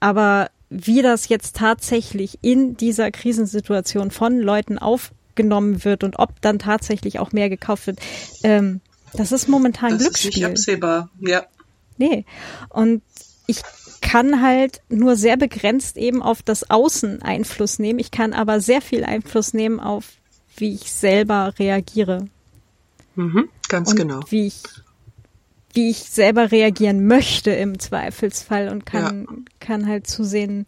aber 0.00 0.50
wie 0.70 1.02
das 1.02 1.28
jetzt 1.28 1.56
tatsächlich 1.56 2.38
in 2.42 2.76
dieser 2.76 3.10
Krisensituation 3.10 4.10
von 4.10 4.38
Leuten 4.38 4.78
aufgenommen 4.78 5.84
wird 5.84 6.02
und 6.02 6.18
ob 6.18 6.40
dann 6.40 6.58
tatsächlich 6.58 7.20
auch 7.20 7.32
mehr 7.32 7.48
gekauft 7.48 7.86
wird, 7.86 8.00
ähm, 8.42 8.80
das 9.12 9.30
ist 9.30 9.48
momentan 9.48 9.90
das 9.90 10.00
Glücksspiel. 10.00 10.30
Das 10.30 10.36
ist 10.36 10.40
nicht 10.40 10.50
absehbar, 10.50 11.10
ja. 11.20 11.44
Nee. 11.98 12.24
Und 12.68 13.02
ich 13.46 13.62
kann 14.00 14.42
halt 14.42 14.80
nur 14.88 15.16
sehr 15.16 15.36
begrenzt 15.36 15.96
eben 15.96 16.22
auf 16.22 16.42
das 16.42 16.70
Außen 16.70 17.22
Einfluss 17.22 17.78
nehmen. 17.78 17.98
Ich 17.98 18.10
kann 18.10 18.32
aber 18.32 18.60
sehr 18.60 18.80
viel 18.80 19.04
Einfluss 19.04 19.54
nehmen 19.54 19.80
auf, 19.80 20.12
wie 20.56 20.74
ich 20.74 20.92
selber 20.92 21.54
reagiere. 21.58 22.28
Mhm, 23.14 23.48
ganz 23.68 23.90
und 23.90 23.96
genau. 23.96 24.20
Wie 24.28 24.48
ich 24.48 24.62
wie 25.74 25.90
ich 25.90 25.98
selber 25.98 26.52
reagieren 26.52 27.06
möchte 27.06 27.50
im 27.50 27.78
Zweifelsfall 27.78 28.68
und 28.68 28.86
kann, 28.86 29.26
ja. 29.28 29.36
kann 29.60 29.88
halt 29.88 30.06
zusehen, 30.06 30.66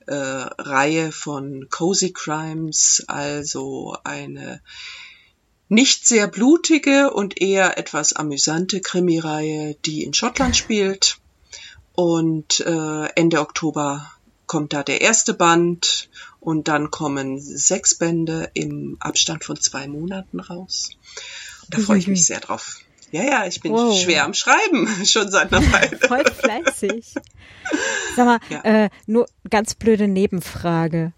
äh, 0.07 0.13
Reihe 0.15 1.11
von 1.11 1.67
Cozy 1.69 2.13
Crimes, 2.13 3.03
also 3.07 3.97
eine 4.03 4.61
nicht 5.67 6.07
sehr 6.07 6.27
blutige 6.27 7.11
und 7.11 7.41
eher 7.41 7.77
etwas 7.77 8.13
amüsante 8.13 8.81
Krimireihe, 8.81 9.75
die 9.85 10.03
in 10.03 10.13
Schottland 10.13 10.55
spielt. 10.55 11.19
Und 11.93 12.59
äh, 12.59 13.05
Ende 13.15 13.39
Oktober 13.39 14.11
kommt 14.47 14.73
da 14.73 14.83
der 14.83 15.01
erste 15.01 15.33
Band 15.33 16.09
und 16.45 16.67
dann 16.67 16.91
kommen 16.91 17.39
sechs 17.39 17.95
Bände 17.95 18.51
im 18.53 18.97
Abstand 18.99 19.43
von 19.43 19.59
zwei 19.59 19.87
Monaten 19.87 20.39
raus. 20.39 20.91
Und 21.63 21.73
da 21.73 21.79
freue 21.79 21.97
ich 21.97 22.07
mich 22.07 22.27
sehr 22.27 22.39
drauf. 22.39 22.81
Ja, 23.09 23.23
ja, 23.23 23.47
ich 23.47 23.61
bin 23.61 23.71
wow. 23.71 23.99
schwer 23.99 24.25
am 24.25 24.35
Schreiben, 24.35 24.87
schon 25.05 25.31
seit 25.31 25.51
einer 25.51 25.65
Weile. 25.73 25.97
Voll 26.07 26.23
fleißig. 26.23 27.15
Sag 28.15 28.25
mal, 28.27 28.39
ja. 28.51 28.61
äh, 28.61 28.89
nur 29.07 29.25
ganz 29.49 29.73
blöde 29.73 30.07
Nebenfrage. 30.07 31.13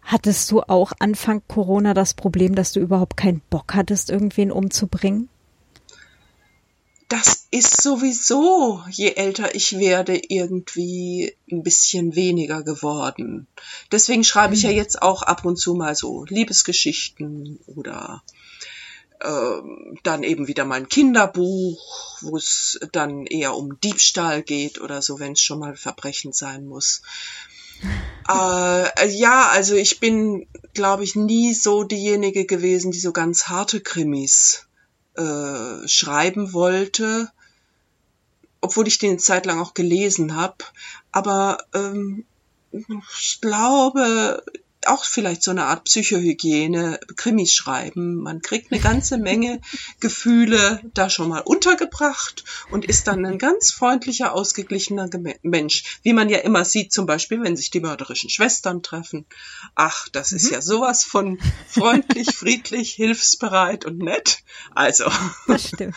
Hattest 0.00 0.48
du 0.52 0.62
auch 0.62 0.92
Anfang 1.00 1.42
Corona 1.48 1.92
das 1.92 2.14
Problem, 2.14 2.54
dass 2.54 2.70
du 2.70 2.78
überhaupt 2.78 3.16
keinen 3.16 3.40
Bock 3.50 3.74
hattest, 3.74 4.10
irgendwen 4.10 4.52
umzubringen? 4.52 5.28
Das 7.08 7.46
ist 7.50 7.82
sowieso, 7.82 8.84
je 8.90 9.14
älter 9.14 9.54
ich 9.54 9.78
werde, 9.78 10.20
irgendwie 10.28 11.34
ein 11.50 11.62
bisschen 11.62 12.14
weniger 12.14 12.62
geworden. 12.62 13.46
Deswegen 13.90 14.24
schreibe 14.24 14.54
ich 14.54 14.62
ja 14.62 14.70
mhm. 14.70 14.76
jetzt 14.76 15.00
auch 15.00 15.22
ab 15.22 15.46
und 15.46 15.56
zu 15.56 15.74
mal 15.74 15.94
so 15.94 16.24
Liebesgeschichten 16.26 17.60
oder 17.66 18.22
ähm, 19.24 19.98
dann 20.02 20.22
eben 20.22 20.48
wieder 20.48 20.66
mal 20.66 20.74
ein 20.76 20.88
Kinderbuch, 20.88 22.18
wo 22.20 22.36
es 22.36 22.78
dann 22.92 23.24
eher 23.24 23.56
um 23.56 23.80
Diebstahl 23.80 24.42
geht 24.42 24.78
oder 24.80 25.00
so, 25.00 25.18
wenn 25.18 25.32
es 25.32 25.40
schon 25.40 25.60
mal 25.60 25.76
Verbrechen 25.76 26.32
sein 26.32 26.66
muss. 26.66 27.02
Äh, 28.30 29.08
ja, 29.08 29.48
also 29.48 29.74
ich 29.74 30.00
bin, 30.00 30.46
glaube 30.74 31.02
ich, 31.02 31.16
nie 31.16 31.54
so 31.54 31.84
diejenige 31.84 32.44
gewesen, 32.44 32.90
die 32.90 33.00
so 33.00 33.10
ganz 33.10 33.44
harte 33.44 33.80
Krimis 33.80 34.67
äh, 35.18 35.88
schreiben 35.88 36.52
wollte, 36.52 37.30
obwohl 38.60 38.88
ich 38.88 38.98
den 38.98 39.18
Zeit 39.18 39.46
lang 39.46 39.60
auch 39.60 39.74
gelesen 39.74 40.36
habe. 40.36 40.56
Aber 41.12 41.58
ähm, 41.74 42.24
ich 42.72 43.40
glaube, 43.40 44.42
auch 44.86 45.04
vielleicht 45.04 45.42
so 45.42 45.50
eine 45.50 45.64
Art 45.64 45.84
Psychohygiene, 45.84 47.00
Krimis 47.16 47.52
schreiben. 47.52 48.16
Man 48.16 48.40
kriegt 48.42 48.72
eine 48.72 48.80
ganze 48.80 49.18
Menge 49.18 49.60
Gefühle 50.00 50.80
da 50.94 51.10
schon 51.10 51.28
mal 51.28 51.40
untergebracht 51.40 52.44
und 52.70 52.84
ist 52.84 53.06
dann 53.06 53.24
ein 53.26 53.38
ganz 53.38 53.72
freundlicher, 53.72 54.32
ausgeglichener 54.32 55.08
Mensch. 55.42 55.98
Wie 56.02 56.12
man 56.12 56.28
ja 56.28 56.38
immer 56.38 56.64
sieht, 56.64 56.92
zum 56.92 57.06
Beispiel, 57.06 57.42
wenn 57.42 57.56
sich 57.56 57.70
die 57.70 57.80
mörderischen 57.80 58.30
Schwestern 58.30 58.82
treffen. 58.82 59.26
Ach, 59.74 60.08
das 60.08 60.32
ist 60.32 60.46
mhm. 60.46 60.52
ja 60.52 60.62
sowas 60.62 61.04
von 61.04 61.38
freundlich, 61.68 62.28
friedlich, 62.34 62.92
hilfsbereit 62.92 63.84
und 63.84 63.98
nett. 63.98 64.38
Also. 64.74 65.10
Das 65.46 65.68
stimmt. 65.68 65.96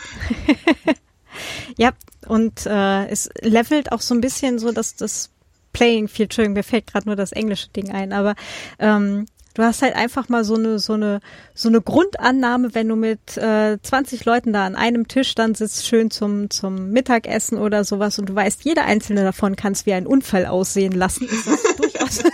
ja, 1.76 1.92
und 2.26 2.66
äh, 2.66 3.06
es 3.08 3.28
levelt 3.40 3.92
auch 3.92 4.00
so 4.00 4.14
ein 4.14 4.20
bisschen 4.20 4.58
so, 4.58 4.72
dass 4.72 4.96
das 4.96 5.31
Playing 5.72 6.08
Field, 6.08 6.26
Entschuldigung, 6.30 6.54
mir 6.54 6.62
fällt 6.62 6.86
gerade 6.86 7.06
nur 7.06 7.16
das 7.16 7.32
englische 7.32 7.68
Ding 7.68 7.90
ein, 7.90 8.12
aber 8.12 8.34
ähm, 8.78 9.26
du 9.54 9.62
hast 9.62 9.82
halt 9.82 9.94
einfach 9.94 10.28
mal 10.28 10.44
so 10.44 10.54
eine 10.54 10.78
so 10.78 10.94
eine 10.94 11.20
so 11.54 11.68
eine 11.68 11.80
Grundannahme, 11.80 12.74
wenn 12.74 12.88
du 12.88 12.96
mit 12.96 13.36
äh, 13.36 13.78
20 13.80 14.24
Leuten 14.24 14.52
da 14.52 14.66
an 14.66 14.76
einem 14.76 15.08
Tisch 15.08 15.34
dann 15.34 15.54
sitzt, 15.54 15.86
schön 15.86 16.10
zum 16.10 16.50
zum 16.50 16.90
Mittagessen 16.90 17.58
oder 17.58 17.84
sowas 17.84 18.18
und 18.18 18.28
du 18.28 18.34
weißt, 18.34 18.64
jeder 18.64 18.84
einzelne 18.84 19.22
davon 19.22 19.56
kann 19.56 19.72
es 19.72 19.86
wie 19.86 19.92
ein 19.92 20.06
Unfall 20.06 20.46
aussehen 20.46 20.92
lassen, 20.92 21.28
ist 21.28 21.46
das 21.46 21.62
durchaus 21.76 22.22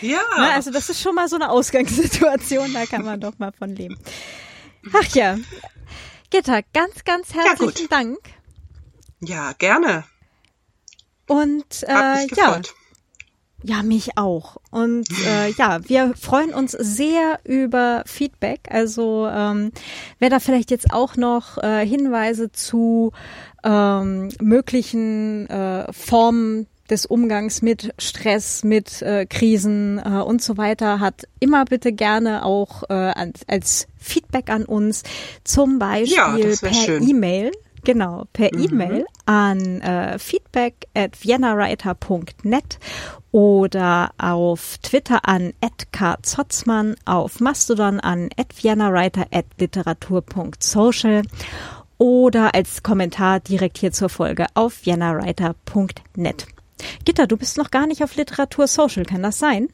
Ja. 0.00 0.20
Na, 0.36 0.50
also 0.50 0.70
das 0.70 0.90
ist 0.90 1.00
schon 1.00 1.14
mal 1.14 1.28
so 1.28 1.36
eine 1.36 1.48
Ausgangssituation, 1.50 2.74
da 2.74 2.84
kann 2.84 3.04
man 3.04 3.20
doch 3.20 3.38
mal 3.38 3.52
von 3.52 3.74
leben. 3.74 3.96
Ach 4.92 5.14
ja. 5.14 5.38
Gitta, 6.28 6.60
ganz, 6.74 7.04
ganz 7.04 7.32
herzlichen 7.32 7.88
ja, 7.90 7.96
Dank. 7.96 8.18
Ja, 9.20 9.52
gerne. 9.52 10.04
Und 11.26 11.82
äh, 11.82 12.26
ja. 12.36 12.60
Ja, 13.66 13.82
mich 13.82 14.18
auch. 14.18 14.58
Und 14.70 15.08
äh, 15.26 15.50
ja, 15.52 15.78
wir 15.88 16.12
freuen 16.20 16.52
uns 16.52 16.72
sehr 16.72 17.38
über 17.44 18.02
Feedback. 18.04 18.60
Also 18.68 19.26
ähm, 19.26 19.72
wer 20.18 20.28
da 20.28 20.38
vielleicht 20.38 20.70
jetzt 20.70 20.92
auch 20.92 21.16
noch 21.16 21.56
äh, 21.56 21.86
Hinweise 21.86 22.52
zu 22.52 23.12
ähm, 23.64 24.28
möglichen 24.38 25.48
äh, 25.48 25.90
Formen 25.94 26.66
des 26.90 27.06
Umgangs 27.06 27.62
mit 27.62 27.94
Stress, 27.98 28.64
mit 28.64 29.00
äh, 29.00 29.24
Krisen 29.24 29.98
äh, 29.98 30.20
und 30.20 30.42
so 30.42 30.58
weiter 30.58 31.00
hat, 31.00 31.22
immer 31.40 31.64
bitte 31.64 31.92
gerne 31.92 32.44
auch 32.44 32.82
äh, 32.90 32.92
als, 32.92 33.86
Feedback 33.98 34.50
an 34.50 34.66
uns, 34.66 35.02
zum 35.44 35.78
Beispiel 35.78 36.14
ja, 36.14 36.36
per 36.60 37.00
E-Mail 37.00 37.52
Genau, 37.84 38.24
per 38.32 38.50
mhm. 38.52 38.64
E-Mail 38.64 39.06
an 39.26 39.80
äh, 39.80 40.18
feedback 40.18 40.88
at 40.94 41.14
viennawriter.net 41.16 42.80
oder 43.30 44.10
auf 44.18 44.78
Twitter 44.78 45.28
an 45.28 45.52
@kzotzmann, 45.92 46.96
auf 47.04 47.38
Mastodon 47.40 48.00
an 48.00 48.30
@viennawriter@literatur.social 48.54 51.22
oder 51.98 52.54
als 52.54 52.82
Kommentar 52.82 53.40
direkt 53.40 53.76
hier 53.78 53.92
zur 53.92 54.08
Folge 54.08 54.46
auf 54.54 54.84
viennawriter.net. 54.84 56.46
Gitter, 57.04 57.26
du 57.26 57.36
bist 57.36 57.58
noch 57.58 57.70
gar 57.70 57.86
nicht 57.86 58.02
auf 58.02 58.16
Literatur 58.16 58.66
Social, 58.66 59.04
kann 59.04 59.22
das 59.22 59.38
sein? 59.38 59.68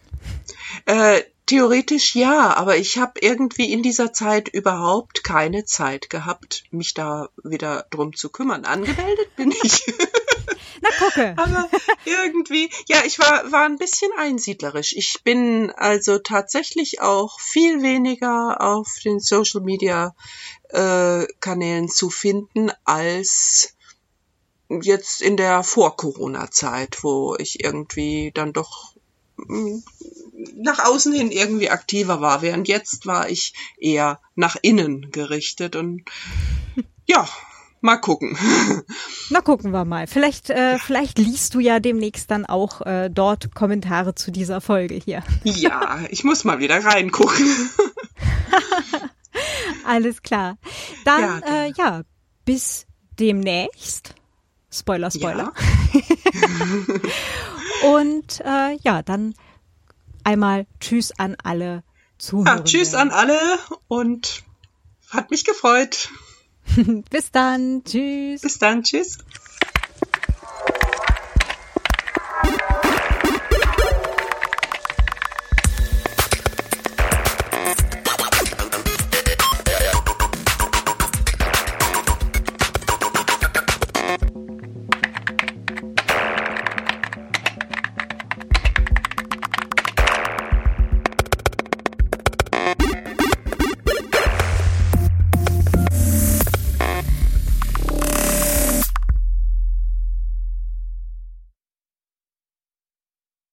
Äh, 0.86 1.20
Theoretisch 1.50 2.14
ja, 2.14 2.54
aber 2.54 2.76
ich 2.76 2.96
habe 2.98 3.14
irgendwie 3.20 3.72
in 3.72 3.82
dieser 3.82 4.12
Zeit 4.12 4.48
überhaupt 4.48 5.24
keine 5.24 5.64
Zeit 5.64 6.08
gehabt, 6.08 6.62
mich 6.70 6.94
da 6.94 7.28
wieder 7.42 7.88
drum 7.90 8.14
zu 8.14 8.28
kümmern. 8.28 8.64
Angemeldet 8.64 9.34
bin 9.34 9.52
ich. 9.64 9.84
Na 10.80 10.90
gucke. 10.96 11.34
aber 11.36 11.68
irgendwie, 12.04 12.70
ja, 12.86 12.98
ich 13.04 13.18
war, 13.18 13.50
war 13.50 13.64
ein 13.64 13.78
bisschen 13.78 14.12
einsiedlerisch. 14.16 14.92
Ich 14.92 15.22
bin 15.24 15.72
also 15.72 16.20
tatsächlich 16.20 17.00
auch 17.00 17.40
viel 17.40 17.82
weniger 17.82 18.60
auf 18.60 18.86
den 19.04 19.18
Social 19.18 19.62
Media 19.62 20.14
äh, 20.68 21.26
Kanälen 21.40 21.88
zu 21.88 22.10
finden 22.10 22.70
als 22.84 23.74
jetzt 24.68 25.20
in 25.20 25.36
der 25.36 25.64
Vor-Corona-Zeit, 25.64 27.02
wo 27.02 27.34
ich 27.36 27.64
irgendwie 27.64 28.30
dann 28.32 28.52
doch 28.52 28.89
nach 30.56 30.84
außen 30.84 31.12
hin 31.12 31.30
irgendwie 31.30 31.70
aktiver 31.70 32.20
war, 32.20 32.42
während 32.42 32.68
jetzt 32.68 33.06
war 33.06 33.28
ich 33.28 33.54
eher 33.78 34.20
nach 34.34 34.56
innen 34.62 35.10
gerichtet 35.10 35.76
und 35.76 36.02
ja, 37.06 37.28
mal 37.80 37.96
gucken. 37.96 38.36
Na 39.30 39.40
gucken 39.40 39.72
wir 39.72 39.84
mal. 39.84 40.06
Vielleicht, 40.06 40.50
äh, 40.50 40.78
vielleicht 40.78 41.18
liest 41.18 41.54
du 41.54 41.60
ja 41.60 41.80
demnächst 41.80 42.30
dann 42.30 42.46
auch 42.46 42.82
äh, 42.82 43.10
dort 43.10 43.54
Kommentare 43.54 44.14
zu 44.14 44.30
dieser 44.30 44.60
Folge 44.60 44.94
hier. 44.94 45.22
Ja, 45.44 46.00
ich 46.10 46.24
muss 46.24 46.44
mal 46.44 46.58
wieder 46.58 46.84
reingucken. 46.84 47.44
Alles 49.84 50.22
klar. 50.22 50.58
Dann 51.04 51.22
ja, 51.22 51.64
äh, 51.64 51.72
ja, 51.76 52.02
bis 52.44 52.86
demnächst. 53.18 54.14
Spoiler, 54.70 55.10
Spoiler. 55.10 55.52
Ja. 55.92 56.00
Und 57.82 58.40
äh, 58.44 58.76
ja, 58.82 59.02
dann 59.02 59.34
einmal 60.24 60.66
Tschüss 60.80 61.12
an 61.18 61.36
alle 61.42 61.82
Zuhörer. 62.18 62.58
Ja, 62.58 62.64
tschüss 62.64 62.94
an 62.94 63.10
alle 63.10 63.38
und 63.88 64.42
hat 65.08 65.30
mich 65.30 65.44
gefreut. 65.44 66.10
Bis 67.10 67.30
dann. 67.30 67.82
Tschüss. 67.84 68.42
Bis 68.42 68.58
dann. 68.58 68.82
Tschüss. 68.82 69.18